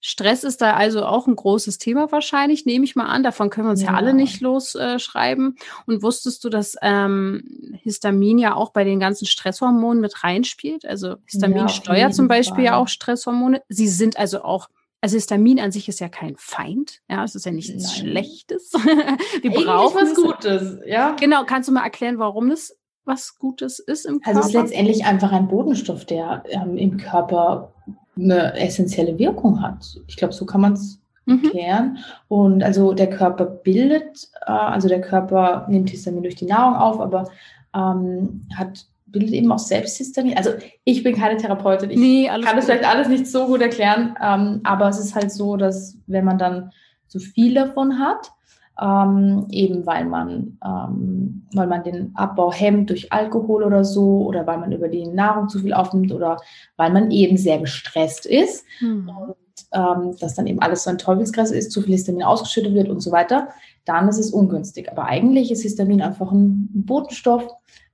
Stress 0.00 0.42
ist 0.42 0.62
da 0.62 0.72
also 0.72 1.06
auch 1.06 1.28
ein 1.28 1.36
großes 1.36 1.78
Thema 1.78 2.10
wahrscheinlich, 2.10 2.66
nehme 2.66 2.84
ich 2.84 2.96
mal 2.96 3.06
an. 3.06 3.22
Davon 3.22 3.50
können 3.50 3.68
wir 3.68 3.70
uns 3.70 3.82
ja, 3.82 3.92
ja 3.92 3.96
alle 3.96 4.14
nicht 4.14 4.40
losschreiben. 4.40 5.54
Äh, 5.56 5.90
und 5.92 6.02
wusstest 6.02 6.42
du, 6.42 6.48
dass 6.48 6.74
ähm, 6.82 7.78
Histamin 7.84 8.38
ja 8.38 8.56
auch 8.56 8.70
bei 8.70 8.82
den 8.82 8.98
ganzen 8.98 9.26
Stresshormonen 9.26 10.00
mit 10.00 10.24
reinspielt? 10.24 10.86
Also 10.86 11.18
Histamin 11.26 11.58
ja, 11.58 11.68
steuert 11.68 12.16
zum 12.16 12.26
Beispiel 12.26 12.56
Fall. 12.56 12.64
ja 12.64 12.76
auch 12.78 12.88
Stresshormone. 12.88 13.62
Sie 13.68 13.86
sind 13.86 14.16
also 14.16 14.42
auch 14.42 14.68
also 15.04 15.16
Histamin 15.16 15.60
an 15.60 15.70
sich 15.70 15.86
ist 15.86 16.00
ja 16.00 16.08
kein 16.08 16.34
Feind, 16.38 17.02
ja, 17.10 17.24
es 17.24 17.34
ist 17.34 17.44
ja 17.44 17.52
nichts 17.52 17.74
Nein. 17.74 17.94
Schlechtes. 17.94 18.72
Wir 19.42 19.50
brauchen 19.50 20.00
was 20.00 20.14
Gutes, 20.14 20.78
ja. 20.86 21.14
Genau, 21.20 21.44
kannst 21.44 21.68
du 21.68 21.74
mal 21.74 21.84
erklären, 21.84 22.18
warum 22.18 22.48
das 22.48 22.74
was 23.04 23.38
Gutes 23.38 23.80
ist 23.80 24.06
im 24.06 24.22
Körper? 24.22 24.38
Also 24.38 24.40
es 24.40 24.54
ist 24.54 24.60
letztendlich 24.62 25.04
einfach 25.04 25.30
ein 25.30 25.46
Bodenstoff, 25.48 26.06
der 26.06 26.42
ähm, 26.48 26.78
im 26.78 26.96
Körper 26.96 27.74
eine 28.16 28.58
essentielle 28.58 29.18
Wirkung 29.18 29.60
hat. 29.60 29.84
Ich 30.06 30.16
glaube, 30.16 30.32
so 30.32 30.46
kann 30.46 30.62
man 30.62 30.72
es 30.72 30.98
mhm. 31.26 31.44
erklären. 31.44 31.98
Und 32.28 32.62
also 32.62 32.94
der 32.94 33.10
Körper 33.10 33.44
bildet, 33.44 34.30
äh, 34.46 34.52
also 34.52 34.88
der 34.88 35.02
Körper 35.02 35.66
nimmt 35.68 35.90
Histamin 35.90 36.22
durch 36.22 36.36
die 36.36 36.46
Nahrung 36.46 36.76
auf, 36.76 36.98
aber 36.98 37.28
ähm, 37.74 38.48
hat 38.56 38.86
bildet 39.14 39.32
eben 39.32 39.50
auch 39.50 39.58
Selbsthistamin. 39.58 40.36
Also 40.36 40.50
ich 40.84 41.02
bin 41.02 41.16
keine 41.16 41.38
Therapeutin, 41.38 41.90
ich 41.90 41.98
nee, 41.98 42.26
kann 42.26 42.56
das 42.56 42.66
vielleicht 42.66 42.86
alles 42.86 43.08
nicht 43.08 43.26
so 43.26 43.46
gut 43.46 43.62
erklären, 43.62 44.14
ähm, 44.22 44.60
aber 44.64 44.88
es 44.88 44.98
ist 44.98 45.14
halt 45.14 45.32
so, 45.32 45.56
dass 45.56 45.96
wenn 46.06 46.26
man 46.26 46.36
dann 46.36 46.70
zu 47.08 47.18
viel 47.18 47.54
davon 47.54 47.98
hat, 47.98 48.32
ähm, 48.80 49.46
eben 49.50 49.86
weil 49.86 50.04
man, 50.04 50.58
ähm, 50.64 51.46
weil 51.54 51.68
man 51.68 51.84
den 51.84 52.10
Abbau 52.16 52.52
hemmt 52.52 52.90
durch 52.90 53.12
Alkohol 53.12 53.62
oder 53.62 53.84
so 53.84 54.26
oder 54.26 54.46
weil 54.46 54.58
man 54.58 54.72
über 54.72 54.88
die 54.88 55.06
Nahrung 55.06 55.48
zu 55.48 55.60
viel 55.60 55.72
aufnimmt 55.72 56.12
oder 56.12 56.40
weil 56.76 56.92
man 56.92 57.10
eben 57.10 57.36
sehr 57.36 57.58
gestresst 57.58 58.26
ist 58.26 58.66
hm. 58.80 59.08
und 59.08 59.36
ähm, 59.72 60.16
dass 60.18 60.34
dann 60.34 60.48
eben 60.48 60.60
alles 60.60 60.84
so 60.84 60.90
ein 60.90 60.98
Teufelskreis 60.98 61.52
ist, 61.52 61.70
zu 61.70 61.82
viel 61.82 61.92
Histamin 61.92 62.24
ausgeschüttet 62.24 62.74
wird 62.74 62.88
und 62.88 63.00
so 63.00 63.12
weiter, 63.12 63.48
dann 63.84 64.08
ist 64.08 64.18
es 64.18 64.30
ungünstig. 64.30 64.90
Aber 64.90 65.04
eigentlich 65.04 65.50
ist 65.52 65.62
Histamin 65.62 66.02
einfach 66.02 66.32
ein 66.32 66.68
Botenstoff, 66.72 67.46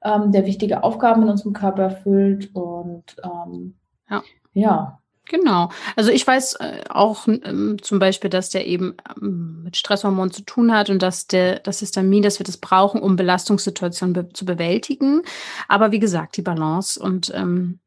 ähm, 0.03 0.33
der 0.33 0.47
wichtige 0.47 0.83
Aufgaben 0.83 1.23
in 1.23 1.29
unserem 1.29 1.53
Körper 1.53 1.85
erfüllt. 1.85 2.51
Und 2.55 3.17
ähm, 3.23 3.77
ja. 4.09 4.23
ja. 4.53 5.01
Genau. 5.31 5.71
Also 5.95 6.11
ich 6.11 6.27
weiß 6.27 6.55
äh, 6.55 6.83
auch 6.89 7.29
ähm, 7.29 7.77
zum 7.81 8.01
Beispiel, 8.01 8.31
dass 8.31 8.51
der 8.51 8.67
eben 8.67 8.97
ähm, 9.17 9.63
mit 9.63 9.77
Stresshormonen 9.77 10.33
zu 10.33 10.43
tun 10.43 10.73
hat 10.73 10.91
und 10.91 11.01
dass 11.03 11.29
der 11.29 11.61
das 11.61 11.79
Histamin, 11.79 12.25
dass 12.25 12.41
wir 12.41 12.45
das 12.45 12.57
brauchen, 12.57 13.01
um 13.01 13.15
Belastungssituationen 13.15 14.13
be 14.13 14.29
zu 14.33 14.45
bewältigen. 14.45 15.23
Aber 15.69 15.93
wie 15.93 16.01
gesagt, 16.01 16.37
die 16.37 16.43
Balance 16.43 17.01
und 17.01 17.33
ähm, 17.33 17.79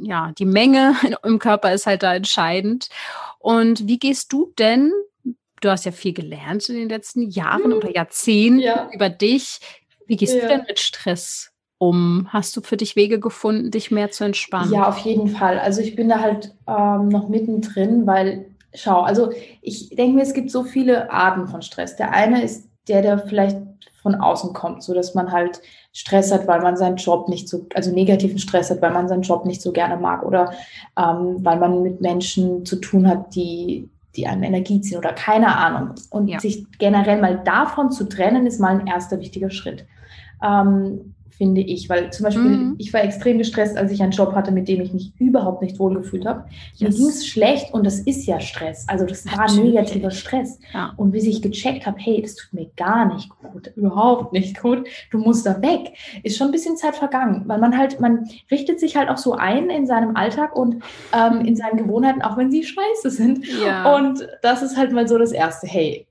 ja, 0.00 0.32
die 0.36 0.44
Menge 0.44 0.96
im 1.22 1.38
Körper 1.38 1.72
ist 1.72 1.86
halt 1.86 2.02
da 2.02 2.14
entscheidend. 2.14 2.88
Und 3.38 3.86
wie 3.86 4.00
gehst 4.00 4.32
du 4.32 4.52
denn? 4.58 4.92
Du 5.60 5.70
hast 5.70 5.84
ja 5.84 5.92
viel 5.92 6.12
gelernt 6.12 6.68
in 6.68 6.76
den 6.76 6.88
letzten 6.88 7.22
Jahren 7.22 7.70
mhm. 7.70 7.76
oder 7.76 7.94
Jahrzehnten 7.94 8.58
ja. 8.58 8.90
über 8.92 9.08
dich. 9.08 9.60
Wie 10.06 10.16
gehst 10.16 10.34
ja. 10.34 10.40
du 10.40 10.48
denn 10.48 10.64
mit 10.66 10.80
Stress 10.80 11.52
um? 11.78 12.28
Hast 12.30 12.56
du 12.56 12.60
für 12.60 12.76
dich 12.76 12.96
Wege 12.96 13.20
gefunden, 13.20 13.70
dich 13.70 13.90
mehr 13.90 14.10
zu 14.10 14.24
entspannen? 14.24 14.72
Ja, 14.72 14.88
auf 14.88 14.98
jeden 14.98 15.28
Fall. 15.28 15.58
Also 15.58 15.80
ich 15.80 15.96
bin 15.96 16.08
da 16.08 16.20
halt 16.20 16.54
ähm, 16.66 17.08
noch 17.08 17.28
mittendrin, 17.28 18.06
weil, 18.06 18.46
schau, 18.74 19.00
also 19.00 19.30
ich 19.62 19.90
denke 19.90 20.16
mir, 20.16 20.22
es 20.22 20.34
gibt 20.34 20.50
so 20.50 20.64
viele 20.64 21.10
Arten 21.10 21.46
von 21.46 21.62
Stress. 21.62 21.96
Der 21.96 22.12
eine 22.12 22.42
ist 22.42 22.68
der, 22.88 23.02
der 23.02 23.18
vielleicht 23.18 23.58
von 24.02 24.14
außen 24.14 24.52
kommt, 24.52 24.82
so 24.82 24.94
dass 24.94 25.14
man 25.14 25.32
halt 25.32 25.60
Stress 25.92 26.32
hat, 26.32 26.46
weil 26.46 26.60
man 26.60 26.76
seinen 26.76 26.96
Job 26.96 27.28
nicht 27.28 27.48
so, 27.48 27.66
also 27.74 27.92
negativen 27.92 28.38
Stress 28.38 28.70
hat, 28.70 28.80
weil 28.82 28.92
man 28.92 29.08
seinen 29.08 29.22
Job 29.22 29.44
nicht 29.44 29.60
so 29.60 29.72
gerne 29.72 29.96
mag 29.96 30.24
oder 30.24 30.52
ähm, 30.96 31.38
weil 31.40 31.58
man 31.58 31.82
mit 31.82 32.00
Menschen 32.00 32.64
zu 32.64 32.76
tun 32.76 33.08
hat, 33.08 33.34
die, 33.34 33.88
die 34.16 34.26
einem 34.26 34.44
Energie 34.44 34.80
ziehen 34.80 34.98
oder 34.98 35.12
keine 35.12 35.56
Ahnung. 35.56 35.94
Und 36.10 36.28
ja. 36.28 36.40
sich 36.40 36.66
generell 36.78 37.20
mal 37.20 37.42
davon 37.44 37.90
zu 37.90 38.08
trennen, 38.08 38.46
ist 38.46 38.60
mal 38.60 38.78
ein 38.78 38.86
erster 38.86 39.20
wichtiger 39.20 39.50
Schritt. 39.50 39.86
Ähm, 40.42 41.14
finde 41.38 41.60
ich. 41.62 41.88
Weil 41.88 42.12
zum 42.12 42.24
Beispiel, 42.24 42.42
mhm. 42.42 42.74
ich 42.78 42.92
war 42.92 43.02
extrem 43.02 43.38
gestresst, 43.38 43.78
als 43.78 43.92
ich 43.92 44.02
einen 44.02 44.12
Job 44.12 44.34
hatte, 44.34 44.50
mit 44.50 44.68
dem 44.68 44.82
ich 44.82 44.92
mich 44.92 45.12
überhaupt 45.18 45.62
nicht 45.62 45.78
wohlgefühlt 45.78 46.26
habe. 46.26 46.44
Yes. 46.74 46.90
Mir 46.90 46.96
ging 46.98 47.08
es 47.08 47.26
schlecht 47.26 47.72
und 47.72 47.86
das 47.86 48.00
ist 48.00 48.26
ja 48.26 48.40
Stress. 48.40 48.84
Also 48.88 49.06
das 49.06 49.24
war 49.26 49.50
negativer 49.54 50.10
Stress. 50.10 50.58
Ja. 50.74 50.92
Und 50.96 51.12
bis 51.12 51.24
ich 51.24 51.40
gecheckt 51.40 51.86
habe, 51.86 51.96
hey, 51.98 52.20
das 52.20 52.34
tut 52.34 52.52
mir 52.52 52.68
gar 52.76 53.14
nicht 53.14 53.30
gut, 53.30 53.72
überhaupt 53.76 54.32
nicht 54.32 54.60
gut, 54.60 54.86
du 55.10 55.18
musst 55.18 55.46
da 55.46 55.62
weg, 55.62 55.92
ist 56.24 56.36
schon 56.36 56.48
ein 56.48 56.52
bisschen 56.52 56.76
Zeit 56.76 56.96
vergangen. 56.96 57.44
Weil 57.46 57.58
man 57.58 57.78
halt, 57.78 58.00
man 58.00 58.28
richtet 58.50 58.80
sich 58.80 58.96
halt 58.96 59.08
auch 59.08 59.18
so 59.18 59.34
ein 59.34 59.70
in 59.70 59.86
seinem 59.86 60.16
Alltag 60.16 60.56
und 60.56 60.82
ähm, 61.16 61.40
in 61.42 61.54
seinen 61.54 61.76
Gewohnheiten, 61.76 62.20
auch 62.22 62.36
wenn 62.36 62.50
sie 62.50 62.64
scheiße 62.64 63.10
sind. 63.10 63.46
Ja. 63.64 63.94
Und 63.94 64.28
das 64.42 64.62
ist 64.62 64.76
halt 64.76 64.92
mal 64.92 65.06
so 65.06 65.16
das 65.18 65.30
Erste, 65.32 65.68
hey, 65.68 66.07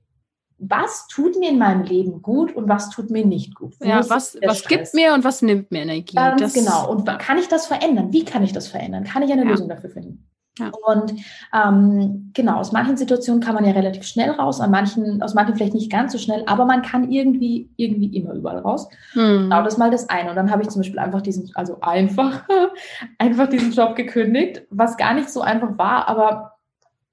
was 0.58 1.06
tut 1.06 1.38
mir 1.38 1.50
in 1.50 1.58
meinem 1.58 1.82
Leben 1.82 2.20
gut 2.20 2.54
und 2.54 2.68
was 2.68 2.90
tut 2.90 3.10
mir 3.10 3.24
nicht 3.24 3.54
gut? 3.54 3.74
Wo 3.78 3.86
ja, 3.86 4.08
was, 4.08 4.36
was 4.44 4.66
gibt 4.66 4.92
mir 4.92 5.14
und 5.14 5.24
was 5.24 5.40
nimmt 5.40 5.70
mir 5.70 5.82
Energie? 5.82 6.16
Ganz 6.16 6.40
das, 6.40 6.52
genau. 6.52 6.90
Und 6.90 7.06
kann 7.18 7.38
ich 7.38 7.48
das 7.48 7.66
verändern? 7.66 8.12
Wie 8.12 8.24
kann 8.24 8.42
ich 8.42 8.52
das 8.52 8.68
verändern? 8.68 9.04
Kann 9.04 9.22
ich 9.22 9.32
eine 9.32 9.44
ja. 9.44 9.50
Lösung 9.50 9.68
dafür 9.68 9.90
finden? 9.90 10.28
Ja. 10.58 10.72
Und 10.86 11.14
ähm, 11.54 12.30
genau, 12.34 12.56
aus 12.56 12.72
manchen 12.72 12.96
Situationen 12.96 13.40
kann 13.40 13.54
man 13.54 13.64
ja 13.64 13.70
relativ 13.72 14.04
schnell 14.04 14.30
raus, 14.30 14.60
an 14.60 14.72
manchen, 14.72 15.22
aus 15.22 15.34
manchen 15.34 15.54
vielleicht 15.54 15.74
nicht 15.74 15.92
ganz 15.92 16.10
so 16.10 16.18
schnell, 16.18 16.42
aber 16.46 16.64
man 16.64 16.82
kann 16.82 17.12
irgendwie, 17.12 17.70
irgendwie 17.76 18.16
immer 18.16 18.34
überall 18.34 18.58
raus. 18.58 18.88
Hm. 19.12 19.44
Genau, 19.44 19.62
das 19.62 19.74
ist 19.74 19.78
mal 19.78 19.92
das 19.92 20.08
eine. 20.08 20.30
Und 20.30 20.36
dann 20.36 20.50
habe 20.50 20.62
ich 20.62 20.68
zum 20.68 20.80
Beispiel 20.80 20.98
einfach 20.98 21.22
diesen, 21.22 21.50
also 21.54 21.80
einfach, 21.80 22.42
einfach 23.18 23.48
diesen 23.48 23.70
Job 23.70 23.94
gekündigt, 23.94 24.62
was 24.70 24.96
gar 24.96 25.14
nicht 25.14 25.30
so 25.30 25.40
einfach 25.40 25.78
war, 25.78 26.08
aber 26.08 26.54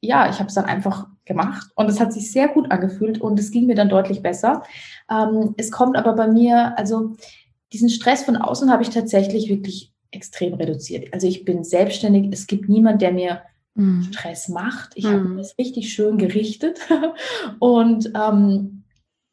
ja, 0.02 0.30
ich 0.30 0.40
habe 0.40 0.48
es 0.48 0.56
dann 0.56 0.66
einfach 0.66 1.08
gemacht 1.26 1.72
und 1.76 1.90
es 1.90 2.00
hat 2.00 2.14
sich 2.14 2.32
sehr 2.32 2.48
gut 2.48 2.72
angefühlt 2.72 3.20
und 3.20 3.40
es 3.40 3.52
ging 3.52 3.66
mir 3.66 3.76
dann 3.76 3.90
deutlich 3.90 4.22
besser. 4.22 4.64
Ähm, 5.10 5.56
es 5.58 5.72
kommt 5.72 5.98
aber 5.98 6.14
bei 6.14 6.28
mir, 6.28 6.78
also 6.78 7.16
diesen 7.74 7.90
Stress 7.90 8.24
von 8.24 8.38
außen 8.38 8.72
habe 8.72 8.84
ich 8.84 8.90
tatsächlich 8.90 9.50
wirklich 9.50 9.92
extrem 10.12 10.54
reduziert. 10.54 11.14
Also 11.14 11.28
ich 11.28 11.46
bin 11.46 11.64
selbstständig, 11.64 12.30
es 12.32 12.48
gibt 12.48 12.70
niemand, 12.70 13.02
der 13.02 13.12
mir 13.12 13.42
mm. 13.76 14.04
Stress 14.04 14.48
macht. 14.48 14.92
Ich 14.96 15.06
mm. 15.06 15.10
habe 15.10 15.36
das 15.38 15.58
richtig 15.58 15.92
schön 15.92 16.18
gerichtet 16.18 16.80
und 17.60 18.12
ähm, 18.16 18.75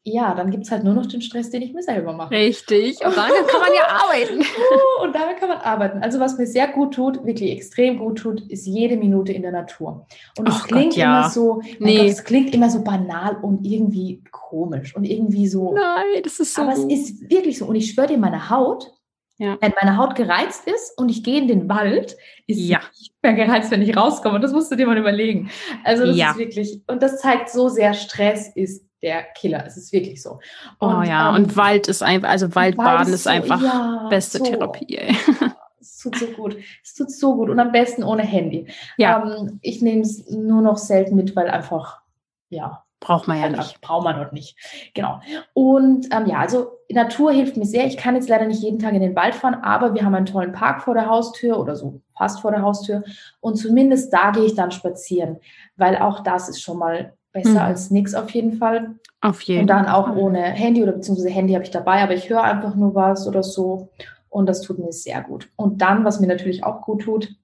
ja, 0.05 0.35
dann 0.35 0.51
gibt 0.51 0.65
es 0.65 0.71
halt 0.71 0.83
nur 0.83 0.93
noch 0.93 1.05
den 1.05 1.21
Stress, 1.21 1.49
den 1.49 1.61
ich 1.61 1.73
mir 1.73 1.81
selber 1.81 2.11
mache. 2.11 2.31
Richtig. 2.31 2.97
Und 3.05 3.15
damit 3.15 3.47
kann 3.47 3.61
man 3.61 3.73
ja 3.73 3.87
arbeiten. 4.03 4.45
und 5.01 5.15
damit 5.15 5.37
kann 5.37 5.47
man 5.47 5.59
arbeiten. 5.59 5.99
Also 5.99 6.19
was 6.19 6.37
mir 6.37 6.45
sehr 6.45 6.67
gut 6.67 6.93
tut, 6.93 7.25
wirklich 7.25 7.51
extrem 7.51 7.97
gut 7.99 8.17
tut, 8.17 8.41
ist 8.49 8.65
jede 8.65 8.97
Minute 8.97 9.31
in 9.31 9.43
der 9.43 9.53
Natur. 9.53 10.05
Und 10.37 10.49
es 10.49 10.63
klingt 10.65 10.91
Gott, 10.91 10.97
ja. 10.97 11.19
immer 11.19 11.29
so, 11.29 11.61
nee. 11.79 11.99
Gott, 11.99 12.07
es 12.07 12.23
klingt 12.25 12.53
immer 12.53 12.69
so 12.69 12.83
banal 12.83 13.37
und 13.41 13.65
irgendwie 13.65 14.21
komisch 14.29 14.93
und 14.93 15.05
irgendwie 15.05 15.47
so. 15.47 15.73
Nein, 15.73 16.21
das 16.21 16.37
ist 16.39 16.53
so. 16.53 16.63
Aber 16.63 16.73
es 16.73 16.83
ist 16.83 17.29
wirklich 17.29 17.57
so. 17.57 17.65
Und 17.65 17.75
ich 17.75 17.91
schwöre 17.91 18.07
dir, 18.07 18.17
meine 18.17 18.49
Haut, 18.49 18.91
ja. 19.37 19.57
wenn 19.61 19.71
meine 19.81 19.95
Haut 19.95 20.15
gereizt 20.15 20.67
ist 20.67 20.97
und 20.97 21.07
ich 21.07 21.23
gehe 21.23 21.39
in 21.39 21.47
den 21.47 21.69
Wald, 21.69 22.17
ist 22.45 22.59
ja. 22.59 22.81
nicht 22.99 23.13
mehr 23.23 23.33
gereizt, 23.35 23.71
wenn 23.71 23.81
ich 23.81 23.95
rauskomme. 23.95 24.35
Und 24.35 24.41
das 24.41 24.51
musst 24.51 24.69
du 24.69 24.75
dir 24.75 24.85
mal 24.85 24.97
überlegen. 24.97 25.49
Also 25.85 26.05
das 26.05 26.17
ja. 26.17 26.31
ist 26.31 26.39
wirklich, 26.39 26.81
und 26.87 27.01
das 27.01 27.21
zeigt 27.21 27.49
so 27.49 27.69
sehr, 27.69 27.93
Stress 27.93 28.49
ist 28.53 28.85
der 29.03 29.23
Killer. 29.35 29.63
Es 29.67 29.77
ist 29.77 29.91
wirklich 29.93 30.23
so. 30.23 30.39
Oh 30.79 30.87
und, 30.87 30.95
oh 30.95 31.01
ja, 31.03 31.29
ähm, 31.29 31.35
und 31.35 31.57
Wald 31.57 31.87
ist 31.87 32.01
einfach, 32.01 32.29
also 32.29 32.55
Waldbaden 32.55 32.99
Wald 32.99 33.07
ist, 33.09 33.13
ist 33.13 33.23
so, 33.25 33.29
einfach 33.29 33.61
ja, 33.61 34.07
beste 34.09 34.39
so. 34.39 34.45
Therapie. 34.45 34.97
Ey. 34.97 35.15
Es 35.79 35.99
tut 35.99 36.15
so 36.15 36.27
gut. 36.27 36.57
Es 36.81 36.95
tut 36.95 37.11
so 37.11 37.35
gut. 37.35 37.49
Und 37.49 37.59
am 37.59 37.71
besten 37.71 38.03
ohne 38.03 38.23
Handy. 38.23 38.67
Ja. 38.97 39.21
Ähm, 39.21 39.59
ich 39.61 39.81
nehme 39.81 40.01
es 40.01 40.29
nur 40.29 40.61
noch 40.61 40.77
selten 40.77 41.15
mit, 41.15 41.35
weil 41.35 41.49
einfach, 41.49 42.01
ja. 42.49 42.83
Braucht 43.01 43.27
man 43.27 43.35
ja 43.35 43.43
halt 43.43 43.57
nicht. 43.57 43.81
Braucht 43.81 44.05
man 44.05 44.15
dort 44.15 44.31
nicht. 44.31 44.57
Genau. 44.93 45.19
Und 45.53 46.07
ähm, 46.13 46.25
ja, 46.25 46.37
also 46.39 46.79
Natur 46.89 47.33
hilft 47.33 47.57
mir 47.57 47.65
sehr. 47.65 47.85
Ich 47.85 47.97
kann 47.97 48.15
jetzt 48.15 48.29
leider 48.29 48.45
nicht 48.45 48.61
jeden 48.61 48.79
Tag 48.79 48.93
in 48.93 49.01
den 49.01 49.15
Wald 49.15 49.35
fahren, 49.35 49.55
aber 49.55 49.93
wir 49.93 50.05
haben 50.05 50.15
einen 50.15 50.25
tollen 50.25 50.53
Park 50.53 50.83
vor 50.83 50.93
der 50.93 51.09
Haustür 51.09 51.59
oder 51.59 51.75
so 51.75 52.01
fast 52.17 52.39
vor 52.39 52.51
der 52.51 52.61
Haustür. 52.61 53.03
Und 53.41 53.57
zumindest 53.57 54.13
da 54.13 54.31
gehe 54.31 54.45
ich 54.45 54.55
dann 54.55 54.71
spazieren, 54.71 55.39
weil 55.75 55.97
auch 55.97 56.21
das 56.21 56.47
ist 56.47 56.61
schon 56.61 56.77
mal 56.77 57.13
besser 57.33 57.51
mhm. 57.51 57.57
als 57.57 57.91
nichts 57.91 58.15
auf 58.15 58.29
jeden 58.29 58.53
Fall. 58.53 58.95
Auf 59.21 59.41
jeden 59.41 59.61
Und 59.61 59.67
dann 59.67 59.87
auch 59.87 60.15
ohne 60.15 60.41
Handy 60.41 60.83
oder 60.83 60.93
beziehungsweise 60.93 61.29
Handy 61.29 61.53
habe 61.53 61.63
ich 61.63 61.71
dabei, 61.71 62.03
aber 62.03 62.13
ich 62.13 62.29
höre 62.29 62.43
einfach 62.43 62.75
nur 62.75 62.95
was 62.95 63.27
oder 63.27 63.43
so. 63.43 63.89
Und 64.29 64.47
das 64.47 64.61
tut 64.61 64.79
mir 64.79 64.91
sehr 64.91 65.21
gut. 65.21 65.49
Und 65.55 65.81
dann, 65.81 66.05
was 66.05 66.19
mir 66.19 66.27
natürlich 66.27 66.63
auch 66.63 66.81
gut 66.81 67.03
tut, 67.03 67.35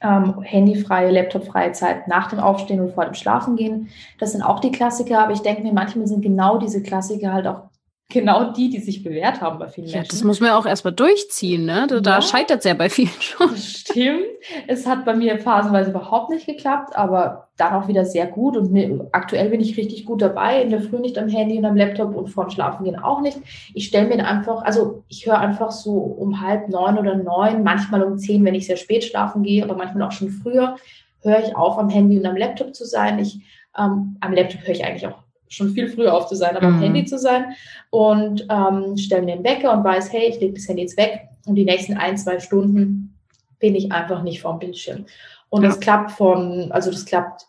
ähm, 0.00 0.40
handyfreie, 0.42 1.10
laptopfreie 1.10 1.72
Zeit 1.72 2.08
nach 2.08 2.28
dem 2.28 2.38
Aufstehen 2.38 2.80
und 2.80 2.94
vor 2.94 3.04
dem 3.04 3.14
Schlafengehen. 3.14 3.88
Das 4.18 4.32
sind 4.32 4.42
auch 4.42 4.60
die 4.60 4.72
Klassiker, 4.72 5.20
aber 5.20 5.32
ich 5.32 5.40
denke 5.40 5.62
mir, 5.62 5.72
manchmal 5.72 6.06
sind 6.06 6.22
genau 6.22 6.58
diese 6.58 6.82
Klassiker 6.82 7.32
halt 7.32 7.46
auch 7.46 7.62
genau 8.14 8.52
die, 8.52 8.70
die 8.70 8.78
sich 8.78 9.02
bewährt 9.02 9.42
haben 9.42 9.58
bei 9.58 9.68
vielen 9.68 9.88
ja, 9.88 9.96
Menschen. 9.96 10.10
Das 10.10 10.24
muss 10.24 10.40
man 10.40 10.50
ja 10.50 10.58
auch 10.58 10.64
erstmal 10.64 10.94
durchziehen, 10.94 11.66
ne? 11.66 11.86
Da, 11.86 11.98
ja, 12.00 12.22
scheitert 12.22 12.60
es 12.60 12.64
ja 12.64 12.72
bei 12.72 12.88
vielen 12.88 13.10
schon. 13.20 13.54
Stimmt. 13.56 14.24
Es 14.66 14.86
hat 14.86 15.04
bei 15.04 15.14
mir 15.14 15.38
phasenweise 15.38 15.90
überhaupt 15.90 16.30
nicht 16.30 16.46
geklappt, 16.46 16.96
aber 16.96 17.48
dann 17.58 17.74
auch 17.74 17.88
wieder 17.88 18.04
sehr 18.06 18.26
gut. 18.26 18.56
Und 18.56 18.72
mir, 18.72 19.08
aktuell 19.12 19.50
bin 19.50 19.60
ich 19.60 19.76
richtig 19.76 20.06
gut 20.06 20.22
dabei. 20.22 20.62
In 20.62 20.70
der 20.70 20.80
Früh 20.80 20.98
nicht 20.98 21.18
am 21.18 21.28
Handy 21.28 21.58
und 21.58 21.64
am 21.66 21.76
Laptop 21.76 22.14
und 22.14 22.28
vorm 22.28 22.48
Schlafengehen 22.48 22.98
auch 22.98 23.20
nicht. 23.20 23.38
Ich 23.74 23.86
stelle 23.86 24.08
mir 24.08 24.24
einfach, 24.24 24.62
also 24.62 25.02
ich 25.08 25.26
höre 25.26 25.38
einfach 25.38 25.72
so 25.72 25.94
um 25.94 26.40
halb 26.40 26.68
neun 26.68 26.96
oder 26.96 27.16
neun, 27.16 27.64
manchmal 27.64 28.02
um 28.02 28.16
zehn, 28.16 28.44
wenn 28.44 28.54
ich 28.54 28.66
sehr 28.66 28.76
spät 28.76 29.04
schlafen 29.04 29.42
gehe, 29.42 29.62
aber 29.62 29.74
manchmal 29.74 30.04
auch 30.04 30.12
schon 30.12 30.30
früher, 30.30 30.76
höre 31.22 31.40
ich 31.40 31.56
auf, 31.56 31.78
am 31.78 31.90
Handy 31.90 32.18
und 32.18 32.26
am 32.26 32.36
Laptop 32.36 32.74
zu 32.74 32.84
sein. 32.84 33.18
Ich, 33.18 33.40
ähm, 33.76 34.16
am 34.20 34.32
Laptop 34.32 34.62
höre 34.62 34.74
ich 34.74 34.84
eigentlich 34.84 35.06
auch 35.06 35.23
schon 35.48 35.70
viel 35.70 35.88
früher 35.88 36.14
auf 36.14 36.26
zu 36.26 36.34
sein, 36.34 36.56
aber 36.56 36.68
mhm. 36.68 36.74
am 36.74 36.80
Handy 36.80 37.04
zu 37.04 37.18
sein 37.18 37.54
und 37.90 38.46
ähm, 38.50 38.96
stelle 38.96 39.22
mir 39.22 39.36
den 39.36 39.44
Wecker 39.44 39.72
und 39.72 39.84
weiß, 39.84 40.12
hey, 40.12 40.28
ich 40.28 40.40
lege 40.40 40.54
das 40.54 40.68
Handy 40.68 40.82
jetzt 40.82 40.96
weg 40.96 41.28
und 41.46 41.54
die 41.54 41.64
nächsten 41.64 41.94
ein, 41.96 42.16
zwei 42.16 42.40
Stunden 42.40 43.16
bin 43.58 43.74
ich 43.74 43.92
einfach 43.92 44.22
nicht 44.22 44.42
vorm 44.42 44.58
Bildschirm. 44.58 45.06
Und 45.48 45.62
ja. 45.62 45.68
das 45.68 45.80
klappt 45.80 46.12
von, 46.12 46.72
also 46.72 46.90
das 46.90 47.04
klappt 47.04 47.46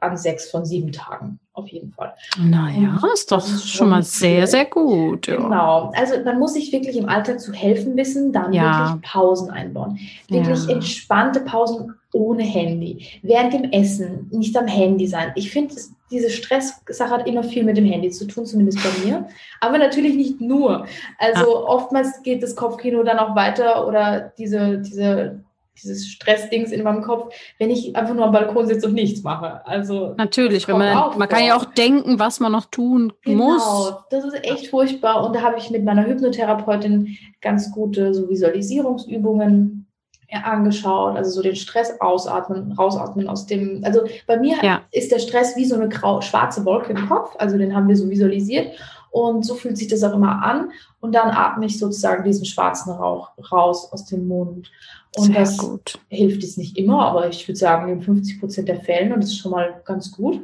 an 0.00 0.16
sechs 0.16 0.50
von 0.50 0.64
sieben 0.64 0.92
Tagen 0.92 1.38
auf 1.56 1.68
jeden 1.68 1.90
Fall. 1.90 2.14
Naja, 2.38 3.00
ist 3.14 3.32
doch 3.32 3.44
schon 3.46 3.88
mal 3.88 4.02
sehr, 4.02 4.46
sehr 4.46 4.66
gut. 4.66 5.26
Ja. 5.26 5.36
Genau. 5.36 5.92
Also 5.96 6.22
man 6.22 6.38
muss 6.38 6.52
sich 6.52 6.70
wirklich 6.70 6.96
im 6.96 7.08
Alltag 7.08 7.40
zu 7.40 7.52
helfen 7.52 7.96
wissen, 7.96 8.30
dann 8.30 8.52
ja. 8.52 8.90
wirklich 8.90 9.10
Pausen 9.10 9.50
einbauen. 9.50 9.98
Wirklich 10.28 10.66
ja. 10.66 10.74
entspannte 10.74 11.40
Pausen 11.40 11.94
ohne 12.12 12.42
Handy. 12.42 13.06
Während 13.22 13.54
dem 13.54 13.64
Essen 13.72 14.28
nicht 14.30 14.56
am 14.56 14.66
Handy 14.66 15.06
sein. 15.06 15.32
Ich 15.34 15.50
finde, 15.50 15.74
diese 16.10 16.30
Stresssache 16.30 17.10
hat 17.10 17.26
immer 17.26 17.42
viel 17.42 17.64
mit 17.64 17.76
dem 17.76 17.84
Handy 17.84 18.10
zu 18.10 18.26
tun, 18.26 18.46
zumindest 18.46 18.78
bei 18.82 19.06
mir. 19.06 19.28
Aber 19.60 19.78
natürlich 19.78 20.14
nicht 20.14 20.40
nur. 20.40 20.86
Also 21.18 21.66
oftmals 21.66 22.22
geht 22.22 22.42
das 22.42 22.54
Kopfkino 22.54 23.02
dann 23.02 23.18
auch 23.18 23.34
weiter 23.34 23.86
oder 23.86 24.32
diese, 24.38 24.78
diese 24.78 25.40
dieses 25.82 26.08
Stressdings 26.08 26.72
in 26.72 26.82
meinem 26.82 27.02
Kopf, 27.02 27.34
wenn 27.58 27.70
ich 27.70 27.94
einfach 27.96 28.14
nur 28.14 28.24
am 28.24 28.32
Balkon 28.32 28.66
sitze 28.66 28.86
und 28.86 28.94
nichts 28.94 29.22
mache. 29.22 29.66
Also 29.66 30.14
natürlich, 30.16 30.66
wenn 30.68 30.78
man 30.78 31.18
man 31.18 31.28
kann 31.28 31.44
ja 31.44 31.56
auch 31.56 31.66
denken, 31.66 32.18
was 32.18 32.40
man 32.40 32.52
noch 32.52 32.66
tun 32.66 33.12
genau, 33.22 33.44
muss. 33.44 33.64
Genau, 33.64 34.04
das 34.10 34.24
ist 34.24 34.44
echt 34.44 34.68
furchtbar 34.68 35.24
und 35.24 35.36
da 35.36 35.42
habe 35.42 35.58
ich 35.58 35.70
mit 35.70 35.84
meiner 35.84 36.06
Hypnotherapeutin 36.06 37.16
ganz 37.40 37.70
gute 37.72 38.14
so 38.14 38.28
Visualisierungsübungen 38.28 39.85
angeschaut, 40.30 41.16
also 41.16 41.30
so 41.30 41.42
den 41.42 41.56
Stress 41.56 42.00
ausatmen, 42.00 42.72
rausatmen 42.72 43.28
aus 43.28 43.46
dem, 43.46 43.82
also 43.84 44.02
bei 44.26 44.38
mir 44.38 44.56
ja. 44.62 44.82
ist 44.90 45.12
der 45.12 45.18
Stress 45.18 45.56
wie 45.56 45.64
so 45.64 45.76
eine 45.76 45.88
grau, 45.88 46.20
schwarze 46.20 46.64
Wolke 46.64 46.92
im 46.92 47.08
Kopf, 47.08 47.34
also 47.38 47.56
den 47.58 47.74
haben 47.74 47.88
wir 47.88 47.96
so 47.96 48.08
visualisiert 48.10 48.72
und 49.10 49.44
so 49.44 49.54
fühlt 49.54 49.78
sich 49.78 49.88
das 49.88 50.02
auch 50.02 50.14
immer 50.14 50.42
an 50.42 50.70
und 51.00 51.14
dann 51.14 51.30
atme 51.30 51.66
ich 51.66 51.78
sozusagen 51.78 52.24
diesen 52.24 52.44
schwarzen 52.44 52.92
Rauch 52.92 53.30
raus 53.50 53.92
aus 53.92 54.04
dem 54.06 54.26
Mund 54.26 54.70
und 55.16 55.26
Sehr 55.26 55.34
das 55.34 55.56
gut. 55.56 55.98
hilft 56.08 56.42
jetzt 56.42 56.58
nicht 56.58 56.76
immer, 56.76 57.06
aber 57.06 57.28
ich 57.28 57.46
würde 57.48 57.58
sagen 57.58 57.90
in 57.90 58.02
50 58.02 58.40
Prozent 58.40 58.68
der 58.68 58.80
Fällen 58.80 59.12
und 59.12 59.22
das 59.22 59.30
ist 59.30 59.38
schon 59.38 59.52
mal 59.52 59.80
ganz 59.84 60.12
gut. 60.12 60.40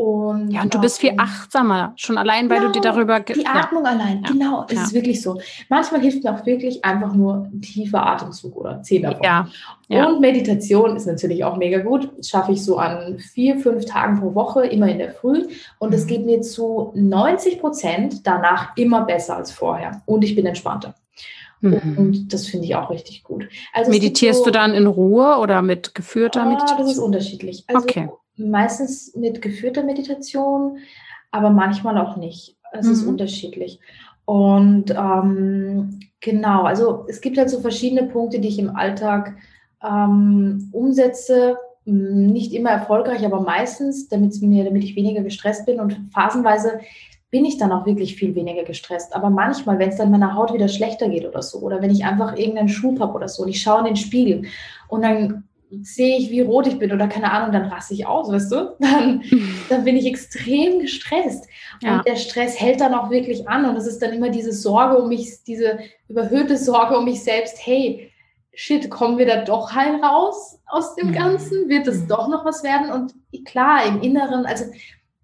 Und, 0.00 0.50
ja, 0.50 0.62
und 0.62 0.72
du 0.72 0.80
bist 0.80 0.98
viel 0.98 1.12
achtsamer, 1.18 1.92
schon 1.96 2.16
allein, 2.16 2.48
weil 2.48 2.60
genau, 2.60 2.72
du 2.72 2.80
dir 2.80 2.90
darüber... 2.90 3.20
Die 3.20 3.46
Atmung 3.46 3.84
ja. 3.84 3.90
allein, 3.90 4.22
ja. 4.22 4.32
genau, 4.32 4.64
es 4.66 4.74
ja. 4.74 4.82
ist 4.84 4.94
wirklich 4.94 5.20
so. 5.20 5.38
Manchmal 5.68 6.00
hilft 6.00 6.24
mir 6.24 6.34
auch 6.34 6.46
wirklich 6.46 6.82
einfach 6.86 7.12
nur 7.12 7.50
ein 7.52 7.60
tiefer 7.60 8.06
Atemzug 8.06 8.56
oder 8.56 8.82
zehn 8.82 9.02
davon. 9.02 9.22
Ja. 9.22 9.46
Und 9.90 10.22
Meditation 10.22 10.96
ist 10.96 11.06
natürlich 11.06 11.44
auch 11.44 11.58
mega 11.58 11.82
gut. 11.82 12.10
Das 12.16 12.30
schaffe 12.30 12.52
ich 12.52 12.64
so 12.64 12.78
an 12.78 13.18
vier, 13.18 13.58
fünf 13.58 13.84
Tagen 13.84 14.20
pro 14.20 14.34
Woche, 14.34 14.64
immer 14.64 14.88
in 14.88 14.98
der 14.98 15.12
Früh. 15.12 15.48
Und 15.78 15.92
es 15.92 16.04
mhm. 16.04 16.08
geht 16.08 16.24
mir 16.24 16.40
zu 16.40 16.92
90 16.94 17.60
Prozent 17.60 18.26
danach 18.26 18.74
immer 18.76 19.02
besser 19.02 19.36
als 19.36 19.52
vorher. 19.52 20.00
Und 20.06 20.24
ich 20.24 20.34
bin 20.34 20.46
entspannter. 20.46 20.94
Mhm. 21.60 21.94
Und 21.98 22.32
das 22.32 22.46
finde 22.46 22.64
ich 22.64 22.74
auch 22.74 22.88
richtig 22.88 23.22
gut. 23.22 23.48
Also 23.74 23.90
Meditierst 23.90 24.38
so, 24.38 24.44
du 24.46 24.50
dann 24.50 24.72
in 24.72 24.86
Ruhe 24.86 25.36
oder 25.36 25.60
mit 25.60 25.94
geführter 25.94 26.42
ah, 26.42 26.46
Meditation? 26.46 26.78
Das 26.78 26.92
ist 26.92 26.98
unterschiedlich. 26.98 27.64
Also 27.66 27.82
okay. 27.82 28.08
Meistens 28.40 29.14
mit 29.14 29.42
geführter 29.42 29.82
Meditation, 29.82 30.78
aber 31.30 31.50
manchmal 31.50 31.98
auch 31.98 32.16
nicht. 32.16 32.56
Es 32.72 32.86
mhm. 32.86 32.92
ist 32.92 33.04
unterschiedlich. 33.04 33.80
Und 34.24 34.90
ähm, 34.90 36.00
genau, 36.20 36.62
also 36.62 37.04
es 37.08 37.20
gibt 37.20 37.38
halt 37.38 37.50
so 37.50 37.60
verschiedene 37.60 38.04
Punkte, 38.04 38.38
die 38.38 38.48
ich 38.48 38.58
im 38.58 38.76
Alltag 38.76 39.36
ähm, 39.82 40.68
umsetze. 40.72 41.56
Nicht 41.84 42.52
immer 42.52 42.70
erfolgreich, 42.70 43.24
aber 43.24 43.40
meistens, 43.40 44.08
damit, 44.08 44.40
mir, 44.42 44.64
damit 44.64 44.84
ich 44.84 44.94
weniger 44.94 45.22
gestresst 45.22 45.66
bin. 45.66 45.80
Und 45.80 45.98
phasenweise 46.12 46.80
bin 47.30 47.44
ich 47.44 47.58
dann 47.58 47.72
auch 47.72 47.86
wirklich 47.86 48.16
viel 48.16 48.34
weniger 48.34 48.64
gestresst. 48.64 49.14
Aber 49.14 49.30
manchmal, 49.30 49.78
wenn 49.78 49.90
es 49.90 49.96
dann 49.96 50.10
meiner 50.10 50.34
Haut 50.34 50.52
wieder 50.52 50.68
schlechter 50.68 51.08
geht 51.08 51.26
oder 51.26 51.42
so, 51.42 51.58
oder 51.60 51.80
wenn 51.80 51.90
ich 51.90 52.04
einfach 52.04 52.36
irgendeinen 52.36 52.68
Schub 52.68 53.00
habe 53.00 53.14
oder 53.14 53.28
so 53.28 53.42
und 53.42 53.48
ich 53.48 53.62
schaue 53.62 53.80
in 53.80 53.86
den 53.86 53.96
Spiegel 53.96 54.42
und 54.88 55.02
dann 55.02 55.44
sehe 55.82 56.18
ich, 56.18 56.30
wie 56.30 56.40
rot 56.40 56.66
ich 56.66 56.78
bin 56.78 56.92
oder 56.92 57.06
keine 57.06 57.30
Ahnung, 57.30 57.52
dann 57.52 57.70
raste 57.70 57.94
ich 57.94 58.06
aus, 58.06 58.30
weißt 58.30 58.52
du? 58.52 58.76
Dann, 58.80 59.22
dann 59.68 59.84
bin 59.84 59.96
ich 59.96 60.06
extrem 60.06 60.80
gestresst. 60.80 61.46
Ja. 61.80 61.96
Und 61.96 62.06
der 62.06 62.16
Stress 62.16 62.60
hält 62.60 62.80
dann 62.80 62.94
auch 62.94 63.10
wirklich 63.10 63.48
an. 63.48 63.64
Und 63.64 63.76
es 63.76 63.86
ist 63.86 64.02
dann 64.02 64.12
immer 64.12 64.30
diese 64.30 64.52
Sorge 64.52 64.98
um 64.98 65.08
mich, 65.08 65.44
diese 65.46 65.78
überhöhte 66.08 66.56
Sorge 66.56 66.98
um 66.98 67.04
mich 67.04 67.22
selbst. 67.22 67.64
Hey, 67.64 68.10
shit, 68.52 68.90
kommen 68.90 69.18
wir 69.18 69.26
da 69.26 69.44
doch 69.44 69.74
heil 69.74 69.96
raus 70.02 70.58
aus 70.66 70.94
dem 70.96 71.08
mhm. 71.08 71.12
Ganzen? 71.12 71.68
Wird 71.68 71.86
es 71.86 72.00
mhm. 72.00 72.08
doch 72.08 72.28
noch 72.28 72.44
was 72.44 72.62
werden? 72.62 72.90
Und 72.90 73.14
klar, 73.44 73.86
im 73.86 74.02
Inneren, 74.02 74.46
also 74.46 74.64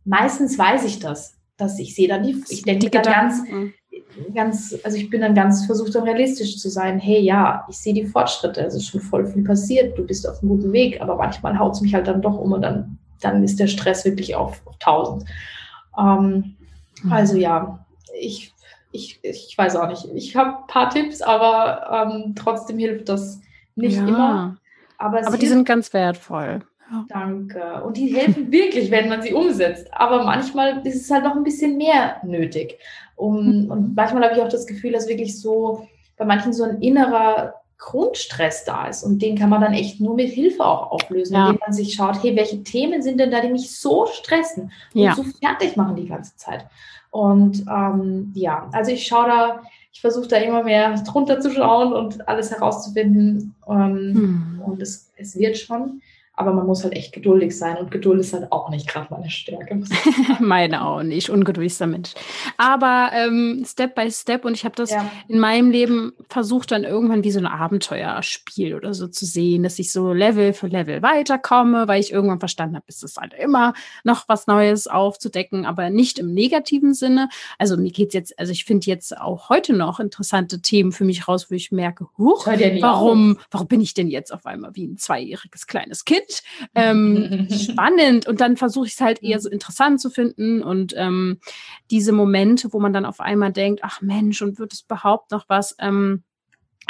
meistens 0.05 0.59
weiß 0.59 0.85
ich 0.85 1.01
das, 1.01 1.37
dass 1.57 1.79
ich 1.79 1.95
sehe 1.95 2.09
dann 2.09 2.23
die, 2.23 2.43
ich 2.49 2.63
denke 2.63 2.91
da 2.91 3.01
ganz, 3.01 3.43
ganz, 4.35 4.77
also 4.85 4.97
ich 4.97 5.11
bin 5.11 5.21
dann 5.21 5.35
ganz 5.35 5.67
versucht, 5.67 5.95
dann 5.95 6.05
realistisch 6.05 6.59
zu 6.59 6.69
sein. 6.69 6.99
Hey, 6.99 7.21
ja, 7.21 7.67
ich 7.69 7.79
sehe 7.79 7.95
die 7.95 8.07
Fortschritte, 8.07 8.61
es 8.63 8.75
ist 8.75 8.89
schon 8.89 9.01
voll 9.01 9.27
viel 9.27 9.45
passiert, 9.45 9.97
du 9.99 10.07
bist 10.07 10.29
auf 10.29 10.43
einem 10.43 10.51
guten 10.51 10.73
Weg, 10.73 11.01
aber 11.01 11.17
manchmal 11.17 11.59
haut 11.59 11.75
es 11.75 11.81
mich 11.81 11.95
halt 11.95 12.07
dann 12.07 12.23
doch 12.23 12.39
um 12.39 12.53
und 12.53 12.63
dann, 12.63 12.99
dann 13.21 13.43
ist 13.43 13.59
der 13.61 13.67
Stress 13.67 14.05
wirklich 14.05 14.35
auf, 14.35 14.61
auf 14.67 14.75
1000. 14.75 15.25
Ähm, 15.99 16.57
mhm. 17.03 17.13
Also 17.13 17.37
ja, 17.37 17.85
ich, 18.19 18.53
ich, 18.93 19.21
ich 19.23 19.55
weiß 19.57 19.77
auch 19.77 19.89
nicht. 19.89 20.09
Ich 20.15 20.37
habe 20.37 20.59
ein 20.59 20.67
paar 20.67 20.91
Tipps, 20.91 21.23
aber 21.23 22.09
ähm, 22.09 22.35
trotzdem 22.35 22.79
hilft 22.79 23.09
das 23.09 23.41
nicht 23.75 23.97
ja. 23.97 24.07
immer. 24.07 24.57
Aber, 24.99 25.27
aber 25.27 25.37
die 25.37 25.47
sind 25.47 25.67
ganz 25.67 25.93
wertvoll. 25.93 26.61
Danke. 27.09 27.83
Und 27.85 27.97
die 27.97 28.15
helfen 28.15 28.51
wirklich, 28.53 28.91
wenn 28.91 29.09
man 29.09 29.23
sie 29.23 29.35
umsetzt. 29.35 29.89
Aber 29.93 30.25
manchmal 30.25 30.87
ist 30.87 31.03
es 31.03 31.11
halt 31.11 31.25
noch 31.25 31.35
ein 31.35 31.45
bisschen 31.45 31.77
mehr 31.77 32.17
nötig. 32.23 32.79
Um, 33.17 33.65
mhm. 33.65 33.71
Und 33.71 33.97
manchmal 33.97 34.25
habe 34.25 34.35
ich 34.35 34.43
auch 34.43 34.49
das 34.49 34.67
Gefühl, 34.67 34.93
dass 34.93 35.09
wirklich 35.09 35.41
so 35.41 35.87
bei 36.17 36.25
manchen 36.25 36.53
so 36.53 36.65
ein 36.65 36.81
innerer 36.83 37.55
Grundstress 37.79 38.65
da 38.65 38.87
ist. 38.87 39.03
Und 39.03 39.21
den 39.21 39.37
kann 39.39 39.51
man 39.51 39.61
dann 39.61 39.75
echt 39.75 40.01
nur 40.01 40.15
mit 40.15 40.31
Hilfe 40.31 40.65
auch 40.65 40.93
auflösen, 40.93 41.35
ja. 41.35 41.47
indem 41.47 41.61
man 41.61 41.73
sich 41.73 41.95
schaut, 41.95 42.23
hey, 42.23 42.35
welche 42.37 42.63
Themen 42.63 43.03
sind 43.03 43.21
denn 43.21 43.31
da, 43.31 43.41
die 43.41 43.49
mich 43.49 43.79
so 43.79 44.07
stressen 44.07 44.73
und 44.95 45.01
ja. 45.01 45.15
so 45.15 45.25
fertig 45.25 45.77
machen 45.77 45.97
die 45.97 46.09
ganze 46.09 46.37
Zeit. 46.37 46.67
Und 47.11 47.65
ähm, 47.71 48.33
ja, 48.35 48.69
also 48.73 48.93
ich 48.93 49.07
schaue 49.07 49.27
da, 49.27 49.61
ich 49.93 50.01
versuche 50.01 50.29
da 50.29 50.37
immer 50.37 50.63
mehr 50.63 50.95
drunter 51.03 51.41
zu 51.41 51.51
schauen 51.51 51.93
und 51.93 52.29
alles 52.29 52.51
herauszufinden. 52.51 53.55
Ähm, 53.69 54.15
hm. 54.15 54.63
Und 54.65 54.83
es, 54.83 55.11
es 55.17 55.39
wird 55.39 55.57
schon. 55.57 56.03
Aber 56.37 56.53
man 56.53 56.67
muss 56.67 56.85
halt 56.85 56.93
echt 56.93 57.13
geduldig 57.13 57.57
sein 57.57 57.79
und 57.79 57.91
Geduld 57.91 58.21
ist 58.21 58.35
halt 58.35 58.53
auch 58.53 58.69
nicht 58.69 58.87
gerade 58.87 59.07
meine 59.11 59.31
Stärke. 59.31 59.83
meine 60.39 60.85
auch 60.85 61.03
nicht, 61.03 61.31
ungeduldigster 61.31 61.87
Mensch. 61.87 62.13
Aber 62.59 63.11
ähm, 63.15 63.65
Step 63.67 63.95
by 63.95 64.11
Step 64.11 64.45
und 64.45 64.53
ich 64.53 64.67
habe 64.67 64.75
das 64.75 64.91
ja. 64.91 65.11
in 65.29 65.39
meinem 65.39 65.71
Leben 65.71 66.13
versucht, 66.29 66.73
dann 66.73 66.85
irgendwann 66.85 67.25
wie 67.25 67.31
so 67.31 67.39
ein 67.39 67.47
Abenteuerspiel 67.47 68.75
oder 68.75 68.93
so 68.93 69.09
zu 69.09 69.25
sehen, 69.25 69.63
dass 69.63 69.79
ich 69.79 69.91
so 69.91 70.13
Level 70.13 70.53
für 70.53 70.67
Level 70.67 71.01
weiterkomme, 71.01 71.89
weil 71.89 72.01
ich 72.01 72.13
irgendwann 72.13 72.39
verstanden 72.39 72.77
habe, 72.77 72.85
ist 72.89 73.03
es 73.03 73.17
halt 73.17 73.33
immer 73.33 73.73
noch 74.05 74.29
was 74.29 74.47
Neues 74.47 74.89
aufzudecken, 74.89 75.65
aber 75.65 75.89
nicht 75.89 76.19
im 76.19 76.35
negativen 76.35 76.93
Sinne. 76.93 77.31
Also 77.59 77.79
mir 77.79 77.93
geht's 77.93 78.13
jetzt, 78.13 78.39
also 78.39 78.53
ich 78.53 78.67
finde 78.67 78.87
jetzt 78.87 79.17
auch 79.17 79.49
heute 79.49 79.73
noch 79.73 80.01
interessante 80.01 80.61
Themen 80.61 80.93
für 80.93 81.05
mich 81.05 81.29
raus, 81.29 81.51
wo 81.51 81.55
ich 81.55 81.73
merke, 81.73 82.09
huch, 82.19 82.47
warum, 82.47 83.39
warum 83.51 83.69
bin 83.69 83.81
ich 83.81 83.95
denn 83.95 84.09
jetzt 84.09 84.35
auf 84.35 84.45
einmal 84.45 84.73
wie 84.75 84.87
ein 84.87 84.99
zweijähriges 84.99 85.67
kleines 85.67 86.05
Kind? 86.05 86.26
Mit. 86.27 86.43
Ähm, 86.75 87.49
spannend. 87.51 88.27
Und 88.27 88.41
dann 88.41 88.57
versuche 88.57 88.87
ich 88.87 88.95
es 88.95 89.01
halt 89.01 89.23
eher 89.23 89.41
so 89.41 89.49
interessant 89.49 90.01
zu 90.01 90.11
finden 90.11 90.63
und 90.63 90.95
ähm, 90.97 91.41
diese 91.91 92.13
Momente, 92.13 92.73
wo 92.73 92.81
man 92.81 92.93
dann 92.93 93.05
auf 93.05 93.21
einmal 93.21 93.53
denkt, 93.53 93.81
ach 93.83 94.01
Mensch, 94.01 94.43
und 94.43 94.59
wird 94.59 94.73
es 94.73 94.83
überhaupt 94.83 95.31
noch 95.31 95.49
was? 95.49 95.77
Ähm, 95.79 96.23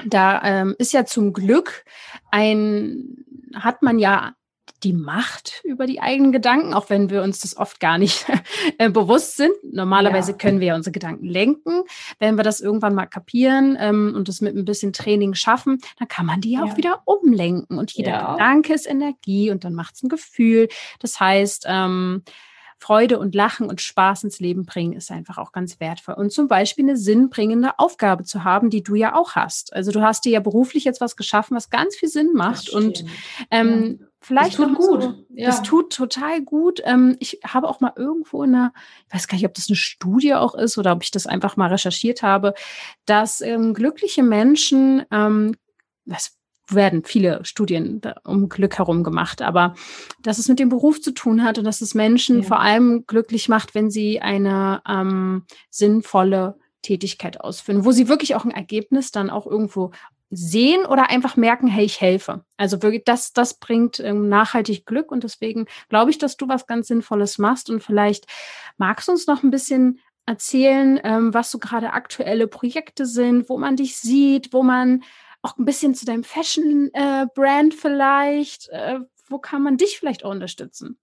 da 0.04 0.42
ähm, 0.42 0.74
ist 0.78 0.92
ja 0.92 1.06
zum 1.06 1.32
Glück 1.32 1.84
ein, 2.30 3.24
hat 3.54 3.82
man 3.82 3.98
ja 3.98 4.34
die 4.84 4.92
Macht 4.92 5.62
über 5.64 5.86
die 5.86 6.00
eigenen 6.00 6.32
Gedanken, 6.32 6.74
auch 6.74 6.90
wenn 6.90 7.10
wir 7.10 7.22
uns 7.22 7.40
das 7.40 7.56
oft 7.56 7.80
gar 7.80 7.98
nicht 7.98 8.26
äh, 8.78 8.90
bewusst 8.90 9.36
sind. 9.36 9.52
Normalerweise 9.62 10.32
ja. 10.32 10.36
können 10.36 10.60
wir 10.60 10.68
ja 10.68 10.74
unsere 10.74 10.92
Gedanken 10.92 11.26
lenken. 11.26 11.82
Wenn 12.18 12.36
wir 12.36 12.44
das 12.44 12.60
irgendwann 12.60 12.94
mal 12.94 13.06
kapieren 13.06 13.76
ähm, 13.80 14.12
und 14.14 14.28
das 14.28 14.40
mit 14.40 14.56
ein 14.56 14.64
bisschen 14.64 14.92
Training 14.92 15.34
schaffen, 15.34 15.78
dann 15.98 16.08
kann 16.08 16.26
man 16.26 16.40
die 16.40 16.52
ja. 16.52 16.62
auch 16.62 16.76
wieder 16.76 17.02
umlenken. 17.04 17.78
Und 17.78 17.92
jeder 17.92 18.10
ja. 18.10 18.32
Gedanke 18.32 18.74
ist 18.74 18.86
Energie 18.86 19.50
und 19.50 19.64
dann 19.64 19.74
macht 19.74 19.94
es 19.96 20.02
ein 20.02 20.08
Gefühl. 20.08 20.68
Das 21.00 21.20
heißt, 21.20 21.64
ähm, 21.66 22.22
Freude 22.78 23.18
und 23.18 23.34
Lachen 23.34 23.68
und 23.68 23.80
Spaß 23.80 24.24
ins 24.24 24.38
Leben 24.38 24.66
bringen, 24.66 24.92
ist 24.92 25.10
einfach 25.10 25.38
auch 25.38 25.52
ganz 25.52 25.80
wertvoll. 25.80 26.14
Und 26.14 26.30
zum 26.30 26.46
Beispiel 26.46 26.84
eine 26.84 26.96
sinnbringende 26.96 27.78
Aufgabe 27.78 28.24
zu 28.24 28.44
haben, 28.44 28.70
die 28.70 28.82
du 28.82 28.94
ja 28.94 29.14
auch 29.14 29.34
hast. 29.34 29.72
Also 29.72 29.92
du 29.92 30.02
hast 30.02 30.24
dir 30.24 30.32
ja 30.32 30.40
beruflich 30.40 30.84
jetzt 30.84 31.00
was 31.00 31.16
geschaffen, 31.16 31.56
was 31.56 31.70
ganz 31.70 31.96
viel 31.96 32.08
Sinn 32.08 32.32
macht. 32.34 32.68
Und 32.70 33.04
ähm. 33.50 34.05
Vielleicht 34.20 34.58
das 34.58 34.66
tut 34.66 34.76
gut. 34.76 35.02
So, 35.02 35.14
ja. 35.30 35.46
Das 35.46 35.62
tut 35.62 35.92
total 35.92 36.42
gut. 36.42 36.80
Ähm, 36.84 37.16
ich 37.20 37.40
habe 37.44 37.68
auch 37.68 37.80
mal 37.80 37.92
irgendwo 37.96 38.42
in 38.42 38.54
einer, 38.54 38.72
ich 39.08 39.14
weiß 39.14 39.28
gar 39.28 39.36
nicht, 39.36 39.46
ob 39.46 39.54
das 39.54 39.68
eine 39.68 39.76
Studie 39.76 40.34
auch 40.34 40.54
ist 40.54 40.78
oder 40.78 40.92
ob 40.92 41.02
ich 41.02 41.10
das 41.10 41.26
einfach 41.26 41.56
mal 41.56 41.70
recherchiert 41.70 42.22
habe, 42.22 42.54
dass 43.04 43.40
ähm, 43.40 43.74
glückliche 43.74 44.22
Menschen 44.22 45.04
ähm, 45.10 45.54
das 46.04 46.36
werden 46.68 47.04
viele 47.04 47.44
Studien 47.44 48.00
um 48.24 48.48
Glück 48.48 48.78
herum 48.78 49.04
gemacht, 49.04 49.42
aber 49.42 49.74
dass 50.22 50.38
es 50.38 50.48
mit 50.48 50.58
dem 50.58 50.68
Beruf 50.68 51.00
zu 51.00 51.12
tun 51.12 51.44
hat 51.44 51.58
und 51.58 51.64
dass 51.64 51.80
es 51.80 51.94
Menschen 51.94 52.42
ja. 52.42 52.42
vor 52.42 52.60
allem 52.60 53.04
glücklich 53.06 53.48
macht, 53.48 53.74
wenn 53.74 53.90
sie 53.90 54.20
eine 54.20 54.82
ähm, 54.88 55.44
sinnvolle 55.70 56.58
Tätigkeit 56.82 57.40
ausführen, 57.40 57.84
wo 57.84 57.92
sie 57.92 58.08
wirklich 58.08 58.34
auch 58.34 58.44
ein 58.44 58.50
Ergebnis 58.50 59.10
dann 59.10 59.30
auch 59.30 59.46
irgendwo 59.46 59.92
sehen 60.30 60.84
oder 60.86 61.10
einfach 61.10 61.36
merken, 61.36 61.68
hey, 61.68 61.84
ich 61.84 62.00
helfe. 62.00 62.44
Also 62.56 62.82
wirklich, 62.82 63.04
das, 63.04 63.32
das 63.32 63.54
bringt 63.58 64.00
ähm, 64.00 64.28
nachhaltig 64.28 64.86
Glück 64.86 65.12
und 65.12 65.24
deswegen 65.24 65.66
glaube 65.88 66.10
ich, 66.10 66.18
dass 66.18 66.36
du 66.36 66.48
was 66.48 66.66
ganz 66.66 66.88
Sinnvolles 66.88 67.38
machst 67.38 67.70
und 67.70 67.82
vielleicht 67.82 68.26
magst 68.76 69.08
du 69.08 69.12
uns 69.12 69.26
noch 69.26 69.42
ein 69.42 69.50
bisschen 69.50 70.00
erzählen, 70.26 71.00
ähm, 71.04 71.32
was 71.32 71.50
so 71.50 71.58
gerade 71.58 71.92
aktuelle 71.92 72.48
Projekte 72.48 73.06
sind, 73.06 73.48
wo 73.48 73.58
man 73.58 73.76
dich 73.76 73.96
sieht, 73.96 74.52
wo 74.52 74.62
man 74.62 75.04
auch 75.42 75.56
ein 75.56 75.64
bisschen 75.64 75.94
zu 75.94 76.04
deinem 76.04 76.24
Fashion-Brand 76.24 77.74
äh, 77.74 77.76
vielleicht? 77.76 78.68
Äh, 78.70 78.98
wo 79.28 79.38
kann 79.38 79.62
man 79.62 79.76
dich 79.76 79.98
vielleicht 79.98 80.24
auch 80.24 80.30
unterstützen? 80.30 80.98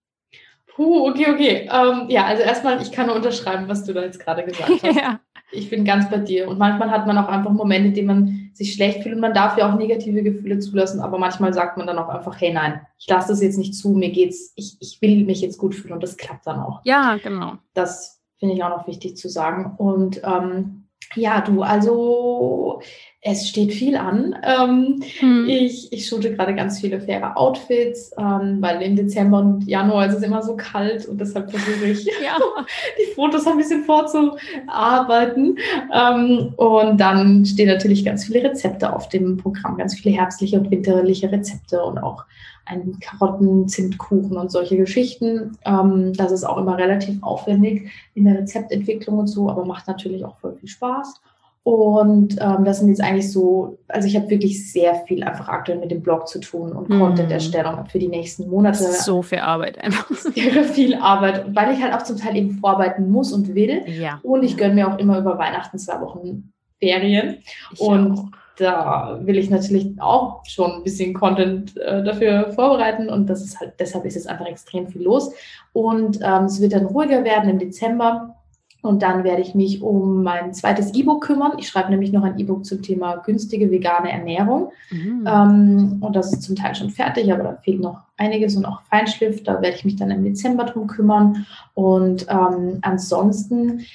Puh, 0.76 1.08
okay, 1.08 1.32
okay. 1.32 1.70
Ähm, 1.72 2.10
ja, 2.10 2.26
also 2.26 2.44
erstmal, 2.44 2.82
ich 2.82 2.92
kann 2.92 3.08
nur 3.08 3.16
unterschreiben, 3.16 3.68
was 3.68 3.86
du 3.86 3.94
da 3.94 4.04
jetzt 4.04 4.20
gerade 4.20 4.44
gesagt 4.44 4.70
hast. 4.84 4.96
ja. 4.96 5.20
Ich 5.52 5.70
bin 5.70 5.86
ganz 5.86 6.10
bei 6.10 6.18
dir. 6.18 6.48
Und 6.48 6.58
manchmal 6.58 6.90
hat 6.90 7.06
man 7.06 7.18
auch 7.18 7.28
einfach 7.28 7.52
Momente, 7.52 7.90
in 7.90 7.94
denen 7.94 8.08
man 8.08 8.43
sich 8.54 8.74
schlecht 8.74 9.04
fühlt 9.04 9.16
und 9.16 9.22
man 9.22 9.34
darf 9.34 9.58
ja 9.58 9.72
auch 9.72 9.78
negative 9.78 10.24
Gefühle 10.24 10.60
zulassen, 10.60 11.00
aber 11.00 11.18
manchmal 11.18 11.54
sagt 11.54 11.78
man 11.78 11.88
dann 11.88 11.98
auch 11.98 12.10
einfach, 12.10 12.40
hey 12.40 12.54
nein, 12.54 12.82
ich 13.00 13.08
lasse 13.08 13.30
das 13.30 13.42
jetzt 13.42 13.58
nicht 13.58 13.76
zu, 13.76 13.90
mir 13.90 14.12
geht's, 14.12 14.54
ich, 14.56 14.78
ich 14.80 15.02
will 15.02 15.26
mich 15.26 15.42
jetzt 15.42 15.58
gut 15.58 15.76
fühlen 15.76 15.94
und 15.94 16.04
das 16.04 16.18
klappt 16.18 16.46
dann 16.48 16.60
auch. 16.60 16.82
Ja, 16.84 17.18
genau. 17.22 17.54
Das 17.74 18.22
finde 18.38 18.56
ich 18.56 18.64
auch 18.64 18.70
noch 18.70 18.88
wichtig 18.88 19.18
zu 19.18 19.30
sagen. 19.30 19.76
Und 19.78 20.22
ähm, 20.24 20.88
ja, 21.16 21.42
du, 21.42 21.64
also 21.64 22.82
es 23.26 23.48
steht 23.48 23.74
viel 23.74 23.96
an. 23.96 24.36
Ähm, 24.44 25.02
hm. 25.20 25.48
Ich, 25.48 25.92
ich 25.94 26.08
shoote 26.08 26.36
gerade 26.36 26.54
ganz 26.54 26.82
viele 26.82 27.00
faire 27.00 27.38
Outfits, 27.38 28.12
ähm, 28.18 28.58
weil 28.60 28.82
im 28.82 28.98
Dezember 28.98 29.40
und 29.40 29.66
Januar 29.66 30.08
ist 30.08 30.16
es 30.16 30.24
immer 30.24 30.44
so 30.44 30.58
kalt 30.58 31.06
und 31.06 31.22
deshalb 31.22 31.50
versuche 31.50 31.86
ich, 31.86 32.06
ja. 32.06 32.38
die 33.00 33.14
Fotos 33.14 33.48
ein 33.48 33.58
bisschen 33.58 33.86
vorzuarbeiten. 33.86 35.58
Ähm, 35.94 36.54
und 36.58 37.00
dann 37.00 37.46
stehen 37.46 37.70
natürlich 37.70 38.04
ganz 38.04 38.26
viele 38.26 38.44
Rezepte 38.44 38.92
auf 38.94 39.08
dem 39.08 39.38
Programm, 39.38 39.78
ganz 39.78 39.96
viele 39.96 40.16
herbstliche 40.16 40.60
und 40.60 40.70
winterliche 40.70 41.32
Rezepte 41.32 41.82
und 41.82 42.00
auch 42.00 42.26
ein 42.66 42.98
Karotten-Zimtkuchen 43.00 44.36
und 44.36 44.52
solche 44.52 44.76
Geschichten. 44.76 45.58
Ähm, 45.64 46.12
das 46.14 46.34
ist 46.34 46.44
auch 46.44 46.58
immer 46.58 46.78
relativ 46.78 47.24
aufwendig 47.24 47.90
in 48.16 48.26
der 48.26 48.40
Rezeptentwicklung 48.40 49.20
und 49.20 49.28
so, 49.28 49.50
aber 49.50 49.64
macht 49.64 49.88
natürlich 49.88 50.26
auch 50.26 50.38
voll 50.40 50.56
viel 50.56 50.70
Spaß. 50.70 51.22
Und 51.64 52.36
ähm, 52.42 52.66
das 52.66 52.80
sind 52.80 52.90
jetzt 52.90 53.02
eigentlich 53.02 53.32
so, 53.32 53.78
also 53.88 54.06
ich 54.06 54.18
habe 54.18 54.30
wirklich 54.30 54.70
sehr 54.70 54.96
viel 55.08 55.24
einfach 55.24 55.48
aktuell 55.48 55.80
mit 55.80 55.92
dem 55.92 56.02
Blog 56.02 56.28
zu 56.28 56.42
tun 56.42 56.74
und 56.74 56.90
mm. 56.90 57.00
Content-Erstellung 57.00 57.86
für 57.86 58.00
die 58.00 58.10
nächsten 58.10 58.50
Monate. 58.50 58.84
So 58.84 59.22
viel 59.22 59.40
Arbeit 59.40 59.82
einfach. 59.82 60.10
Sehr 60.12 60.64
viel 60.66 60.96
Arbeit, 60.96 61.56
weil 61.56 61.74
ich 61.74 61.82
halt 61.82 61.94
auch 61.94 62.04
zum 62.04 62.18
Teil 62.18 62.36
eben 62.36 62.52
vorarbeiten 62.60 63.10
muss 63.10 63.32
und 63.32 63.56
will. 63.56 63.82
Ja. 63.88 64.20
Und 64.24 64.44
ich 64.44 64.58
gönne 64.58 64.74
mir 64.74 64.94
auch 64.94 64.98
immer 64.98 65.18
über 65.18 65.38
Weihnachten 65.38 65.80
zwei 65.80 66.02
Wochen 66.02 66.52
Ferien. 66.80 67.38
Ich 67.72 67.80
und 67.80 68.18
auch. 68.18 68.26
da 68.58 69.20
will 69.22 69.38
ich 69.38 69.50
natürlich 69.50 69.88
auch 70.02 70.46
schon 70.46 70.72
ein 70.72 70.84
bisschen 70.84 71.14
Content 71.14 71.78
äh, 71.78 72.04
dafür 72.04 72.52
vorbereiten. 72.52 73.08
Und 73.08 73.28
das 73.28 73.42
ist 73.42 73.62
halt, 73.62 73.76
deshalb 73.80 74.04
ist 74.04 74.16
jetzt 74.16 74.28
einfach 74.28 74.48
extrem 74.48 74.90
viel 74.90 75.04
los. 75.04 75.34
Und 75.72 76.20
ähm, 76.22 76.44
es 76.44 76.60
wird 76.60 76.74
dann 76.74 76.88
ruhiger 76.88 77.24
werden 77.24 77.50
im 77.50 77.60
Dezember 77.60 78.36
Und 78.84 79.02
dann 79.02 79.24
werde 79.24 79.42
ich 79.42 79.56
mich 79.56 79.82
um 79.82 80.24
mein 80.24 80.54
zweites 80.54 80.94
E-Book 80.94 81.24
kümmern. 81.24 81.54
Ich 81.58 81.70
schreibe 81.70 81.90
nämlich 81.90 82.12
noch 82.12 82.24
ein 82.24 82.38
E-Book 82.38 82.66
zum 82.66 82.82
Thema 82.82 83.16
günstige 83.16 83.72
vegane 83.72 84.12
Ernährung. 84.12 84.74
Mhm. 84.92 85.26
Ähm, 85.26 85.98
und 86.02 86.16
das 86.18 86.34
ist 86.34 86.44
zum 86.44 86.58
Teil 86.58 86.76
schon 86.76 86.90
fertig, 86.90 87.32
aber 87.32 87.44
da 87.44 87.54
fehlt 87.64 87.80
noch 87.80 88.02
einiges 88.18 88.58
und 88.58 88.66
auch 88.66 88.82
Feinschliff. 88.90 89.42
Da 89.42 89.62
werde 89.62 89.78
ich 89.78 89.86
mich 89.86 89.96
dann 89.96 90.12
im 90.12 90.26
Dezember 90.26 90.66
drum 90.66 90.88
kümmern. 90.88 91.46
Und 91.74 92.28
ähm, 92.30 92.80
ansonsten 92.82 93.86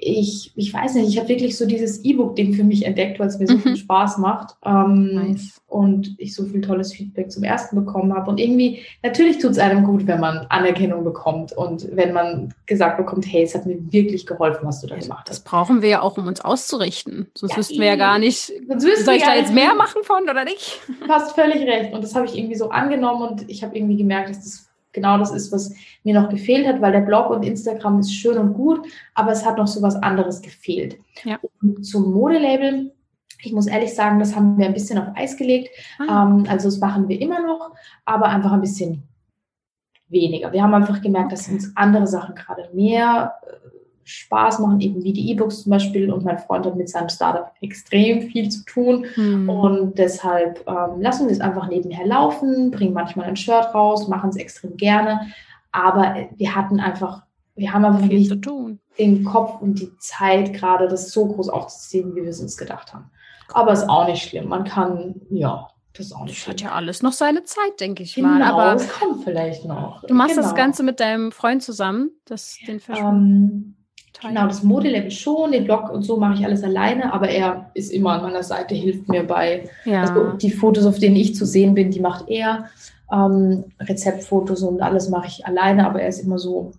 ich, 0.00 0.52
ich 0.54 0.72
weiß 0.72 0.94
nicht, 0.94 1.08
ich 1.08 1.18
habe 1.18 1.28
wirklich 1.28 1.56
so 1.56 1.66
dieses 1.66 2.04
E-Book-Ding 2.04 2.54
für 2.54 2.62
mich 2.62 2.86
entdeckt, 2.86 3.18
weil 3.18 3.26
es 3.26 3.38
mir 3.40 3.48
so 3.48 3.54
mhm. 3.54 3.62
viel 3.62 3.76
Spaß 3.76 4.18
macht 4.18 4.54
ähm, 4.64 5.12
nice. 5.12 5.60
und 5.66 6.14
ich 6.18 6.36
so 6.36 6.44
viel 6.44 6.60
tolles 6.60 6.92
Feedback 6.92 7.32
zum 7.32 7.42
ersten 7.42 7.74
bekommen 7.74 8.14
habe. 8.14 8.30
Und 8.30 8.38
irgendwie, 8.38 8.84
natürlich 9.02 9.38
tut 9.38 9.50
es 9.50 9.58
einem 9.58 9.82
gut, 9.82 10.06
wenn 10.06 10.20
man 10.20 10.46
Anerkennung 10.50 11.02
bekommt 11.02 11.52
und 11.52 11.88
wenn 11.96 12.12
man 12.12 12.54
gesagt 12.66 12.96
bekommt, 12.96 13.26
hey, 13.26 13.42
es 13.42 13.56
hat 13.56 13.66
mir 13.66 13.76
wirklich 13.92 14.24
geholfen, 14.24 14.68
was 14.68 14.80
du 14.80 14.86
da 14.86 14.96
gemacht 14.96 15.28
hast. 15.28 15.38
Das 15.38 15.40
brauchen 15.40 15.82
wir 15.82 15.88
ja 15.88 16.02
auch, 16.02 16.16
um 16.16 16.28
uns 16.28 16.40
auszurichten. 16.40 17.26
Sonst 17.34 17.52
ja, 17.52 17.58
wüssten 17.58 17.80
wir 17.80 17.86
ja 17.86 17.96
gar 17.96 18.20
nicht, 18.20 18.52
soll 18.76 19.14
ich 19.16 19.24
da 19.24 19.34
jetzt 19.34 19.52
mehr 19.52 19.74
machen 19.74 20.04
von 20.04 20.22
oder 20.22 20.44
nicht? 20.44 20.80
Du 21.04 21.08
hast 21.08 21.32
völlig 21.32 21.66
recht. 21.66 21.92
Und 21.92 22.04
das 22.04 22.14
habe 22.14 22.26
ich 22.26 22.38
irgendwie 22.38 22.56
so 22.56 22.70
angenommen 22.70 23.30
und 23.30 23.50
ich 23.50 23.64
habe 23.64 23.76
irgendwie 23.76 23.96
gemerkt, 23.96 24.30
dass 24.30 24.44
das 24.44 24.67
genau 24.98 25.18
das 25.18 25.30
ist, 25.30 25.52
was 25.52 25.74
mir 26.04 26.14
noch 26.14 26.28
gefehlt 26.28 26.66
hat, 26.66 26.80
weil 26.80 26.92
der 26.92 27.00
Blog 27.00 27.30
und 27.30 27.44
Instagram 27.44 28.00
ist 28.00 28.12
schön 28.12 28.38
und 28.38 28.54
gut, 28.54 28.86
aber 29.14 29.32
es 29.32 29.44
hat 29.44 29.56
noch 29.56 29.66
so 29.66 29.80
was 29.82 29.96
anderes 29.96 30.42
gefehlt. 30.42 30.98
Ja. 31.24 31.38
Und 31.62 31.84
zum 31.84 32.12
Modelabel, 32.12 32.92
ich 33.42 33.52
muss 33.52 33.66
ehrlich 33.66 33.94
sagen, 33.94 34.18
das 34.18 34.34
haben 34.34 34.58
wir 34.58 34.66
ein 34.66 34.74
bisschen 34.74 34.98
auf 34.98 35.08
Eis 35.14 35.36
gelegt. 35.36 35.70
Ah. 35.98 36.24
Ähm, 36.24 36.46
also 36.48 36.68
das 36.68 36.78
machen 36.78 37.08
wir 37.08 37.20
immer 37.20 37.40
noch, 37.40 37.72
aber 38.04 38.26
einfach 38.26 38.52
ein 38.52 38.60
bisschen 38.60 39.04
weniger. 40.08 40.52
Wir 40.52 40.62
haben 40.62 40.74
einfach 40.74 41.00
gemerkt, 41.00 41.32
okay. 41.32 41.36
dass 41.36 41.48
uns 41.48 41.76
andere 41.76 42.06
Sachen 42.06 42.34
gerade 42.34 42.68
mehr 42.72 43.34
äh, 43.46 43.77
Spaß 44.08 44.60
machen, 44.60 44.80
eben 44.80 45.02
wie 45.04 45.12
die 45.12 45.30
E-Books 45.30 45.62
zum 45.62 45.70
Beispiel. 45.70 46.10
Und 46.10 46.24
mein 46.24 46.38
Freund 46.38 46.66
hat 46.66 46.76
mit 46.76 46.88
seinem 46.88 47.08
Startup 47.08 47.52
extrem 47.60 48.22
viel 48.22 48.48
zu 48.48 48.64
tun. 48.64 49.06
Mhm. 49.16 49.48
Und 49.48 49.98
deshalb 49.98 50.64
ähm, 50.66 51.00
lassen 51.00 51.26
wir 51.26 51.32
es 51.32 51.40
einfach 51.40 51.68
nebenher 51.68 52.06
laufen, 52.06 52.70
bringen 52.70 52.94
manchmal 52.94 53.26
ein 53.26 53.36
Shirt 53.36 53.74
raus, 53.74 54.08
machen 54.08 54.30
es 54.30 54.36
extrem 54.36 54.76
gerne. 54.76 55.20
Aber 55.72 56.16
wir 56.36 56.54
hatten 56.54 56.80
einfach, 56.80 57.22
wir 57.54 57.72
haben 57.72 57.84
einfach 57.84 58.06
viel 58.06 58.18
nicht 58.18 58.48
den 58.98 59.24
Kopf 59.24 59.60
und 59.60 59.78
die 59.78 59.96
Zeit, 59.98 60.54
gerade 60.54 60.88
das 60.88 61.12
so 61.12 61.26
groß 61.26 61.50
aufzuziehen, 61.50 62.16
wie 62.16 62.22
wir 62.22 62.30
es 62.30 62.40
uns 62.40 62.56
gedacht 62.56 62.92
haben. 62.92 63.10
Aber 63.52 63.72
ist 63.72 63.88
auch 63.88 64.06
nicht 64.06 64.22
schlimm. 64.22 64.48
Man 64.48 64.64
kann, 64.64 65.20
ja, 65.30 65.68
das 65.98 66.06
ist 66.06 66.12
auch 66.12 66.24
nicht 66.24 66.40
das 66.40 66.48
hat 66.48 66.60
ja 66.60 66.72
alles 66.72 67.02
noch 67.02 67.12
seine 67.12 67.44
Zeit, 67.44 67.80
denke 67.80 68.02
ich 68.02 68.14
genau, 68.14 68.28
mal. 68.28 68.42
Aber 68.42 68.74
es 68.74 68.88
kommt 68.88 69.24
vielleicht 69.24 69.64
noch. 69.64 70.04
Du 70.04 70.14
machst 70.14 70.36
genau. 70.36 70.46
das 70.46 70.54
Ganze 70.54 70.82
mit 70.82 71.00
deinem 71.00 71.32
Freund 71.32 71.62
zusammen, 71.62 72.10
das, 72.24 72.56
den 72.66 72.80
ähm, 72.88 73.74
Genau, 74.20 74.46
das 74.46 74.62
Modelabel 74.62 75.10
schon, 75.10 75.52
den 75.52 75.64
Blog 75.64 75.90
und 75.90 76.02
so 76.02 76.16
mache 76.16 76.34
ich 76.34 76.44
alles 76.44 76.64
alleine, 76.64 77.12
aber 77.12 77.28
er 77.28 77.70
ist 77.74 77.92
immer 77.92 78.12
an 78.12 78.22
meiner 78.22 78.42
Seite, 78.42 78.74
hilft 78.74 79.08
mir 79.08 79.24
bei. 79.24 79.68
Ja. 79.84 80.02
Also 80.02 80.32
die 80.32 80.50
Fotos, 80.50 80.86
auf 80.86 80.98
denen 80.98 81.16
ich 81.16 81.36
zu 81.36 81.46
sehen 81.46 81.74
bin, 81.74 81.90
die 81.90 82.00
macht 82.00 82.28
er. 82.28 82.68
Ähm, 83.12 83.64
Rezeptfotos 83.80 84.62
und 84.62 84.82
alles 84.82 85.08
mache 85.08 85.28
ich 85.28 85.46
alleine, 85.46 85.86
aber 85.86 86.02
er 86.02 86.08
ist 86.08 86.18
immer 86.18 86.38
so 86.38 86.72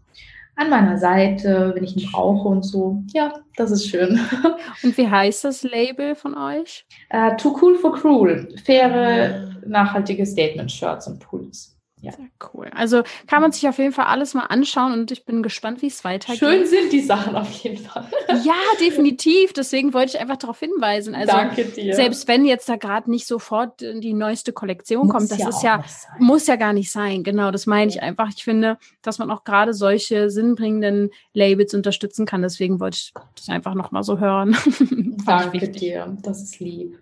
an 0.59 0.69
meiner 0.69 0.97
Seite, 0.97 1.71
wenn 1.73 1.85
ich 1.85 1.95
ihn 1.95 2.09
brauche 2.11 2.47
und 2.49 2.63
so. 2.63 3.01
Ja, 3.13 3.33
das 3.55 3.71
ist 3.71 3.87
schön. 3.87 4.19
Und 4.83 4.97
wie 4.97 5.07
heißt 5.07 5.45
das 5.45 5.63
Label 5.63 6.15
von 6.15 6.37
euch? 6.37 6.85
Uh, 7.13 7.35
too 7.37 7.55
Cool 7.61 7.75
for 7.75 7.93
Cruel. 7.93 8.53
Faire, 8.65 9.51
ah. 9.53 9.57
nachhaltige 9.65 10.25
Statement-Shirts 10.25 11.07
und 11.07 11.19
Pullis. 11.19 11.78
Ja. 12.01 12.13
Sehr 12.13 12.29
cool. 12.53 12.69
Also 12.73 13.03
kann 13.27 13.41
man 13.41 13.51
sich 13.51 13.67
auf 13.67 13.77
jeden 13.77 13.91
Fall 13.91 14.05
alles 14.05 14.33
mal 14.33 14.45
anschauen 14.45 14.93
und 14.93 15.11
ich 15.11 15.25
bin 15.25 15.43
gespannt, 15.43 15.81
wie 15.81 15.87
es 15.87 16.03
weitergeht. 16.05 16.39
Schön 16.39 16.65
sind 16.65 16.93
die 16.93 17.01
Sachen 17.01 17.35
auf 17.35 17.51
jeden 17.51 17.77
Fall. 17.77 18.05
Ja, 18.43 18.55
definitiv. 18.79 19.53
Deswegen 19.53 19.93
wollte 19.93 20.15
ich 20.15 20.21
einfach 20.21 20.37
darauf 20.37 20.59
hinweisen. 20.59 21.13
Also, 21.13 21.33
Danke 21.33 21.65
dir. 21.65 21.93
Selbst 21.95 22.27
wenn 22.27 22.45
jetzt 22.45 22.69
da 22.69 22.77
gerade 22.77 23.09
nicht 23.09 23.27
sofort 23.27 23.81
die 23.81 24.13
neueste 24.13 24.53
Kollektion 24.53 25.07
muss 25.07 25.15
kommt, 25.15 25.31
das 25.31 25.39
ja 25.39 25.49
ist 25.49 25.63
ja, 25.63 25.83
muss 26.19 26.47
ja 26.47 26.55
gar 26.55 26.71
nicht 26.71 26.91
sein. 26.91 27.23
Genau, 27.23 27.51
das 27.51 27.65
meine 27.65 27.89
ich 27.91 28.01
einfach. 28.01 28.29
Ich 28.29 28.43
finde, 28.43 28.77
dass 29.01 29.17
man 29.17 29.29
auch 29.31 29.43
gerade 29.43 29.73
solche 29.73 30.29
sinnbringenden 30.29 31.09
Labels 31.33 31.73
unterstützen 31.73 32.25
kann. 32.25 32.41
Deswegen 32.43 32.79
wollte 32.79 32.97
ich 32.97 33.13
das 33.35 33.49
einfach 33.49 33.73
nochmal 33.73 34.03
so 34.03 34.19
hören. 34.19 34.55
Danke 35.25 35.69
dir. 35.69 36.17
Das 36.21 36.41
ist 36.41 36.59
lieb. 36.59 36.97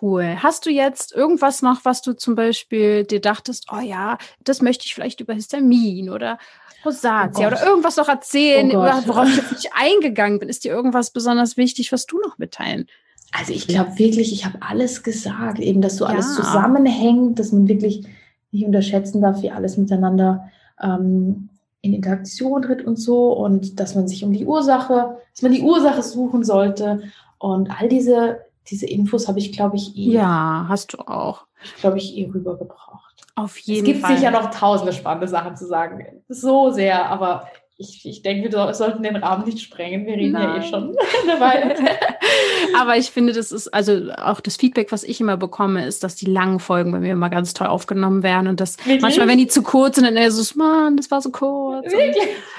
Cool. 0.00 0.36
Hast 0.42 0.66
du 0.66 0.70
jetzt 0.70 1.12
irgendwas 1.12 1.62
noch, 1.62 1.84
was 1.84 2.02
du 2.02 2.14
zum 2.14 2.34
Beispiel 2.34 3.04
dir 3.04 3.20
dachtest, 3.20 3.66
oh 3.72 3.80
ja, 3.80 4.18
das 4.44 4.62
möchte 4.62 4.86
ich 4.86 4.94
vielleicht 4.94 5.20
über 5.20 5.34
Histamin 5.34 6.10
oder 6.10 6.38
Rosatia 6.84 7.44
oh 7.44 7.46
oder 7.48 7.64
irgendwas 7.64 7.96
noch 7.96 8.08
erzählen, 8.08 8.70
oh 8.70 8.80
worauf 9.06 9.28
ich 9.28 9.36
jetzt 9.36 9.52
nicht 9.52 9.70
eingegangen 9.74 10.38
bin? 10.38 10.48
Ist 10.48 10.64
dir 10.64 10.72
irgendwas 10.72 11.10
besonders 11.10 11.56
wichtig, 11.56 11.92
was 11.92 12.06
du 12.06 12.18
noch 12.20 12.38
mitteilen? 12.38 12.86
Also 13.32 13.52
ich 13.52 13.68
glaube 13.68 13.98
wirklich, 13.98 14.32
ich 14.32 14.44
habe 14.44 14.58
alles 14.60 15.02
gesagt, 15.02 15.60
eben, 15.60 15.80
dass 15.80 15.96
so 15.96 16.04
ja. 16.04 16.12
alles 16.12 16.34
zusammenhängt, 16.34 17.38
dass 17.38 17.52
man 17.52 17.68
wirklich 17.68 18.06
nicht 18.50 18.66
unterschätzen 18.66 19.22
darf, 19.22 19.42
wie 19.42 19.50
alles 19.50 19.76
miteinander 19.76 20.50
ähm, 20.80 21.48
in 21.82 21.94
Interaktion 21.94 22.62
tritt 22.62 22.84
und 22.84 22.96
so 22.96 23.32
und 23.32 23.78
dass 23.78 23.94
man 23.94 24.08
sich 24.08 24.24
um 24.24 24.32
die 24.32 24.44
Ursache, 24.44 25.18
dass 25.32 25.42
man 25.42 25.52
die 25.52 25.62
Ursache 25.62 26.02
suchen 26.02 26.44
sollte 26.44 27.02
und 27.38 27.70
all 27.70 27.88
diese 27.88 28.40
diese 28.68 28.86
Infos 28.86 29.28
habe 29.28 29.38
ich, 29.38 29.52
glaube 29.52 29.76
ich, 29.76 29.96
eh. 29.96 30.12
Ja, 30.12 30.66
hast 30.68 30.92
du 30.92 30.98
auch. 30.98 31.46
Glaube 31.80 31.98
ich, 31.98 32.16
eh 32.16 32.30
rübergebracht. 32.32 33.26
Auf 33.36 33.58
jeden 33.58 33.84
Fall. 33.84 33.90
Es 33.90 33.94
gibt 33.94 34.06
Fall. 34.06 34.16
sicher 34.16 34.30
noch 34.30 34.50
tausende 34.50 34.92
spannende 34.92 35.28
Sachen 35.28 35.56
zu 35.56 35.66
sagen. 35.66 36.04
So 36.28 36.70
sehr, 36.70 37.06
aber 37.06 37.48
ich, 37.80 38.04
ich 38.04 38.20
denke, 38.20 38.52
wir 38.52 38.74
sollten 38.74 39.02
den 39.02 39.16
Rahmen 39.16 39.46
nicht 39.46 39.60
sprengen. 39.60 40.04
Wir 40.04 40.14
reden 40.14 40.32
Nein. 40.32 40.42
ja 40.42 40.56
eh 40.58 40.68
schon 40.68 40.94
eine 41.28 41.40
Weile. 41.40 41.74
Aber 42.78 42.96
ich 42.96 43.10
finde, 43.10 43.32
das 43.32 43.52
ist, 43.52 43.68
also 43.68 44.12
auch 44.18 44.40
das 44.40 44.56
Feedback, 44.56 44.92
was 44.92 45.02
ich 45.02 45.18
immer 45.20 45.38
bekomme, 45.38 45.86
ist, 45.86 46.04
dass 46.04 46.14
die 46.14 46.26
langen 46.26 46.60
Folgen 46.60 46.92
bei 46.92 47.00
mir 47.00 47.12
immer 47.12 47.30
ganz 47.30 47.54
toll 47.54 47.68
aufgenommen 47.68 48.22
werden 48.22 48.48
und 48.48 48.60
dass 48.60 48.76
Wirklich? 48.78 49.00
manchmal, 49.00 49.28
wenn 49.28 49.38
die 49.38 49.48
zu 49.48 49.62
kurz 49.62 49.96
sind, 49.96 50.04
dann 50.04 50.16
eher 50.16 50.30
so, 50.30 50.58
Mann, 50.58 50.98
das 50.98 51.10
war 51.10 51.22
so 51.22 51.30
kurz. 51.30 51.86
Wirklich? 51.90 52.18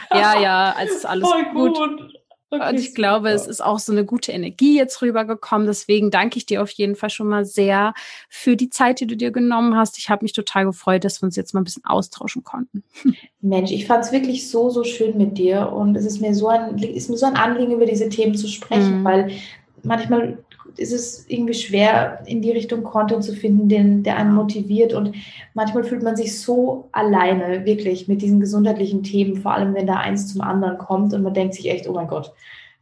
Und, 0.10 0.20
ja, 0.20 0.42
ja, 0.42 0.76
also 0.78 0.94
ist 0.96 1.06
alles 1.06 1.30
Voll 1.30 1.46
gut. 1.54 1.78
gut. 1.78 2.21
Okay, 2.54 2.70
und 2.70 2.80
ich 2.80 2.94
glaube, 2.94 3.30
super. 3.30 3.42
es 3.42 3.48
ist 3.48 3.64
auch 3.64 3.80
so 3.80 3.94
eine 3.94 4.04
gute 4.04 4.34
Energie 4.34 4.76
jetzt 4.76 5.02
rübergekommen. 5.02 5.68
Deswegen 5.68 6.12
danke 6.12 6.38
ich 6.38 6.46
dir 6.46 6.62
auf 6.62 6.70
jeden 6.72 6.96
Fall 6.96 7.10
schon 7.10 7.28
mal 7.28 7.46
sehr 7.46 7.94
für 8.28 8.58
die 8.58 8.70
Zeit, 8.70 9.00
die 9.00 9.08
du 9.08 9.16
dir 9.16 9.32
genommen 9.32 9.78
hast. 9.78 9.98
Ich 9.98 10.10
habe 10.10 10.26
mich 10.26 10.34
total 10.34 10.66
gefreut, 10.66 11.06
dass 11.06 11.22
wir 11.22 11.28
uns 11.28 11.38
jetzt 11.38 11.54
mal 11.54 11.62
ein 11.62 11.64
bisschen 11.64 11.86
austauschen 11.86 12.44
konnten. 12.44 12.84
Mensch, 13.40 13.72
ich 13.72 13.88
fand 13.88 14.04
es 14.04 14.12
wirklich 14.12 14.50
so, 14.50 14.70
so 14.70 14.84
schön 14.84 15.18
mit 15.18 15.38
dir. 15.38 15.72
Und 15.72 15.96
es 15.96 16.06
ist 16.06 16.20
mir 16.20 16.36
so 16.36 16.50
ein, 16.50 16.78
ist 16.78 17.10
mir 17.10 17.18
so 17.18 17.26
ein 17.26 17.38
Anliegen, 17.38 17.72
über 17.72 17.86
diese 17.86 18.10
Themen 18.10 18.36
zu 18.36 18.50
sprechen, 18.50 19.00
mhm. 19.00 19.04
weil 19.06 19.32
manchmal 19.84 20.44
ist 20.78 20.94
es 20.94 21.26
irgendwie 21.28 21.54
schwer, 21.54 22.24
in 22.26 22.42
die 22.42 22.52
Richtung 22.52 22.84
Content 22.84 23.24
zu 23.24 23.34
finden, 23.34 23.70
den, 23.70 24.04
der 24.04 24.18
einen 24.18 24.34
motiviert. 24.34 24.94
Und 24.94 25.16
manchmal 25.54 25.84
fühlt 25.84 26.04
man 26.04 26.16
sich 26.16 26.40
so 26.40 26.90
alleine, 26.92 27.66
wirklich, 27.66 28.08
mit 28.08 28.22
diesen 28.22 28.40
gesundheitlichen 28.40 29.04
Themen, 29.04 29.38
vor 29.38 29.54
allem 29.54 29.74
wenn 29.74 29.88
da 29.88 29.96
eins 29.96 30.32
zum 30.32 30.42
anderen 30.42 30.78
kommt 30.78 31.14
und 31.14 31.24
man 31.24 31.34
denkt 31.34 31.56
sich 31.56 31.70
echt, 31.70 31.88
oh 31.88 31.94
mein 31.94 32.08
Gott, 32.08 32.32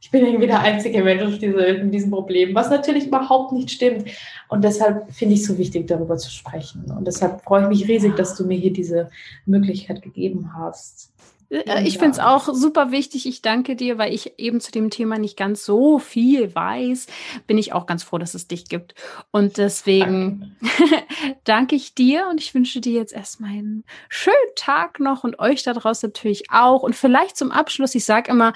ich 0.01 0.11
bin 0.11 0.25
irgendwie 0.25 0.47
der 0.47 0.61
einzige 0.61 1.03
Mensch 1.03 1.23
auf 1.23 1.39
diese, 1.39 1.85
diesem 1.85 2.11
Problem, 2.11 2.55
was 2.55 2.69
natürlich 2.69 3.07
überhaupt 3.07 3.51
nicht 3.51 3.69
stimmt. 3.69 4.05
Und 4.47 4.63
deshalb 4.63 5.11
finde 5.11 5.33
ich 5.35 5.41
es 5.41 5.47
so 5.47 5.57
wichtig, 5.57 5.87
darüber 5.87 6.17
zu 6.17 6.31
sprechen. 6.31 6.85
Und 6.97 7.05
deshalb 7.05 7.41
freue 7.41 7.63
ich 7.63 7.69
mich 7.69 7.87
riesig, 7.87 8.15
dass 8.15 8.35
du 8.35 8.45
mir 8.45 8.57
hier 8.57 8.71
diese 8.71 9.09
Möglichkeit 9.45 10.01
gegeben 10.01 10.51
hast. 10.55 11.11
Äh, 11.49 11.83
ich 11.83 11.97
finde 11.97 12.11
es 12.11 12.19
auch 12.19 12.53
super 12.53 12.91
wichtig. 12.91 13.25
Ich 13.25 13.41
danke 13.41 13.75
dir, 13.75 13.97
weil 13.97 14.13
ich 14.13 14.39
eben 14.39 14.61
zu 14.61 14.71
dem 14.71 14.89
Thema 14.89 15.17
nicht 15.17 15.37
ganz 15.37 15.65
so 15.65 15.99
viel 15.99 16.53
weiß. 16.53 17.07
Bin 17.47 17.57
ich 17.57 17.73
auch 17.73 17.85
ganz 17.85 18.03
froh, 18.03 18.17
dass 18.17 18.33
es 18.33 18.47
dich 18.47 18.69
gibt. 18.69 18.95
Und 19.31 19.57
deswegen 19.57 20.55
danke, 20.61 21.05
danke 21.43 21.75
ich 21.75 21.95
dir 21.95 22.27
und 22.29 22.39
ich 22.39 22.53
wünsche 22.53 22.81
dir 22.81 22.93
jetzt 22.93 23.13
erstmal 23.13 23.51
einen 23.51 23.83
schönen 24.09 24.35
Tag 24.55 24.99
noch 24.99 25.23
und 25.23 25.39
euch 25.39 25.63
da 25.63 25.73
draußen 25.73 26.09
natürlich 26.09 26.51
auch. 26.51 26.83
Und 26.83 26.95
vielleicht 26.95 27.37
zum 27.37 27.51
Abschluss, 27.51 27.95
ich 27.95 28.05
sage 28.05 28.31
immer, 28.31 28.53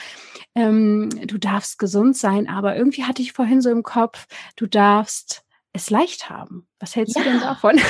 ähm, 0.56 1.10
du 1.26 1.38
darfst 1.38 1.80
gesund 1.80 2.16
sein, 2.16 2.48
aber 2.48 2.76
irgendwie 2.76 3.04
hatte 3.04 3.22
ich 3.22 3.34
vorhin 3.34 3.62
so 3.62 3.70
im 3.70 3.84
Kopf, 3.84 4.28
du 4.56 4.68
darfst 4.68 5.44
es 5.74 5.90
leicht 5.90 6.30
haben. 6.30 6.68
Was 6.80 6.96
hältst 6.96 7.16
ja, 7.16 7.24
du 7.24 7.30
denn 7.30 7.40
davon? 7.40 7.82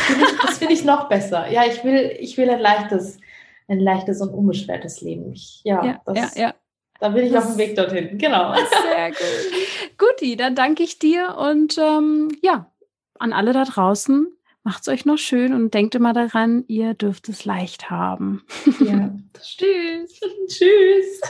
Das 0.42 0.58
finde 0.58 0.74
ich 0.74 0.86
noch 0.86 1.10
besser. 1.10 1.52
Ja, 1.52 1.66
ich 1.66 1.84
will, 1.84 2.16
ich 2.20 2.38
will 2.38 2.50
ein 2.50 2.60
leichtes 2.60 3.20
ein 3.68 3.80
leichtes 3.80 4.22
und 4.22 4.30
unbeschwertes 4.30 5.02
Leben. 5.02 5.32
Ich, 5.34 5.62
ja, 5.64 5.84
ja, 5.86 6.02
das, 6.06 6.36
ja, 6.36 6.42
ja. 6.42 6.54
Da 7.00 7.10
bin 7.10 7.26
ich 7.26 7.38
auf 7.38 7.48
dem 7.48 7.58
Weg 7.58 7.76
dorthin. 7.76 8.18
Genau. 8.18 8.54
Sehr 8.84 9.10
gut. 9.10 9.98
Guti, 9.98 10.36
dann 10.36 10.56
danke 10.56 10.84
ich 10.84 11.00
dir 11.00 11.36
und 11.38 11.78
ähm, 11.78 12.30
ja, 12.42 12.72
an 13.20 13.34
alle 13.34 13.54
da 13.54 13.66
draußen, 13.66 14.28
macht's 14.64 14.88
euch 14.88 15.06
noch 15.06 15.18
schön 15.18 15.54
und 15.54 15.74
denkt 15.74 15.96
immer 15.96 16.14
daran, 16.14 16.64
ihr 16.68 16.94
dürft 16.94 17.30
es 17.30 17.46
leicht 17.46 17.90
haben. 17.90 18.44
Ja. 18.80 19.14
Tschüss. 19.42 20.20
Tschüss. 20.48 21.22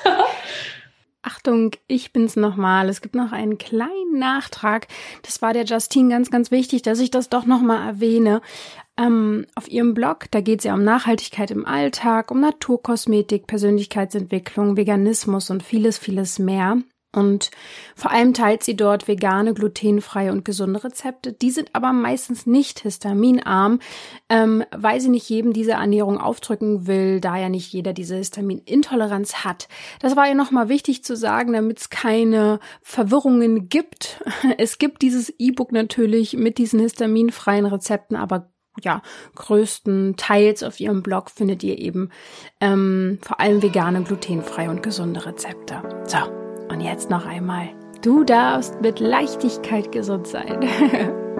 Achtung, 1.24 1.72
ich 1.88 2.12
bin's 2.12 2.36
nochmal. 2.36 2.90
Es 2.90 3.02
gibt 3.02 3.16
noch 3.16 3.32
einen 3.32 3.58
kleinen 3.58 4.20
Nachtrag. 4.20 4.88
Das 5.24 5.42
war 5.42 5.54
der 5.54 5.64
Justine 5.64 6.10
ganz, 6.10 6.30
ganz 6.30 6.52
wichtig, 6.52 6.82
dass 6.82 7.00
ich 7.00 7.12
das 7.12 7.30
doch 7.30 7.46
nochmal 7.46 7.88
erwähne. 7.88 8.42
Ähm, 8.98 9.48
auf 9.56 9.68
ihrem 9.68 9.94
Blog, 9.94 10.26
da 10.32 10.42
geht 10.42 10.60
es 10.60 10.66
ja 10.66 10.74
um 10.76 10.84
Nachhaltigkeit 10.84 11.50
im 11.50 11.66
Alltag, 11.66 12.30
um 12.30 12.40
Naturkosmetik, 12.40 13.48
Persönlichkeitsentwicklung, 13.48 14.78
Veganismus 14.78 15.50
und 15.50 15.64
vieles, 15.64 15.98
vieles 15.98 16.38
mehr. 16.38 16.78
Und 17.16 17.52
vor 17.96 18.10
allem 18.10 18.34
teilt 18.34 18.64
sie 18.64 18.76
dort 18.76 19.08
vegane, 19.08 19.54
glutenfreie 19.54 20.32
und 20.32 20.46
gesunde 20.46 20.84
Rezepte. 20.84 21.32
Die 21.32 21.52
sind 21.52 21.70
aber 21.74 21.94
meistens 21.94 22.48
nicht 22.48 22.80
histaminarm, 22.80 23.80
ähm, 24.30 24.64
weil 24.76 25.00
sie 25.00 25.10
nicht 25.10 25.30
jedem 25.30 25.54
diese 25.54 25.74
Ernährung 25.74 26.18
aufdrücken 26.18 26.88
will, 26.88 27.22
da 27.22 27.38
ja 27.38 27.50
nicht 27.50 27.72
jeder 27.72 27.94
diese 27.94 28.16
Histaminintoleranz 28.16 29.44
hat. 29.44 29.68
Das 30.00 30.16
war 30.16 30.28
ja 30.28 30.34
nochmal 30.34 30.70
wichtig 30.70 31.04
zu 31.04 31.16
sagen, 31.16 31.54
damit 31.54 31.80
es 31.80 31.90
keine 31.92 32.60
Verwirrungen 32.82 33.70
gibt. 33.70 34.24
Es 34.58 34.78
gibt 34.78 35.02
dieses 35.02 35.34
E-Book 35.40 35.72
natürlich 35.72 36.36
mit 36.36 36.58
diesen 36.58 36.80
histaminfreien 36.80 37.66
Rezepten, 37.66 38.16
aber 38.16 38.53
ja, 38.82 39.02
größtenteils 39.36 40.64
auf 40.64 40.80
ihrem 40.80 41.04
Blog 41.04 41.30
findet 41.30 41.64
ihr 41.64 41.78
eben 41.78 42.10
ähm, 42.60 43.20
vor 43.22 43.40
allem 43.40 43.62
vegane, 43.62 44.04
glutenfreie 44.04 44.70
und 44.70 44.84
gesunde 44.84 45.26
Rezepte. 45.26 45.82
So, 46.06 46.18
und 46.70 46.82
jetzt 46.82 47.10
noch 47.10 47.26
einmal. 47.26 47.70
Du 48.02 48.24
darfst 48.24 48.82
mit 48.82 49.00
Leichtigkeit 49.00 49.92
gesund 49.92 50.28
sein. 50.28 50.60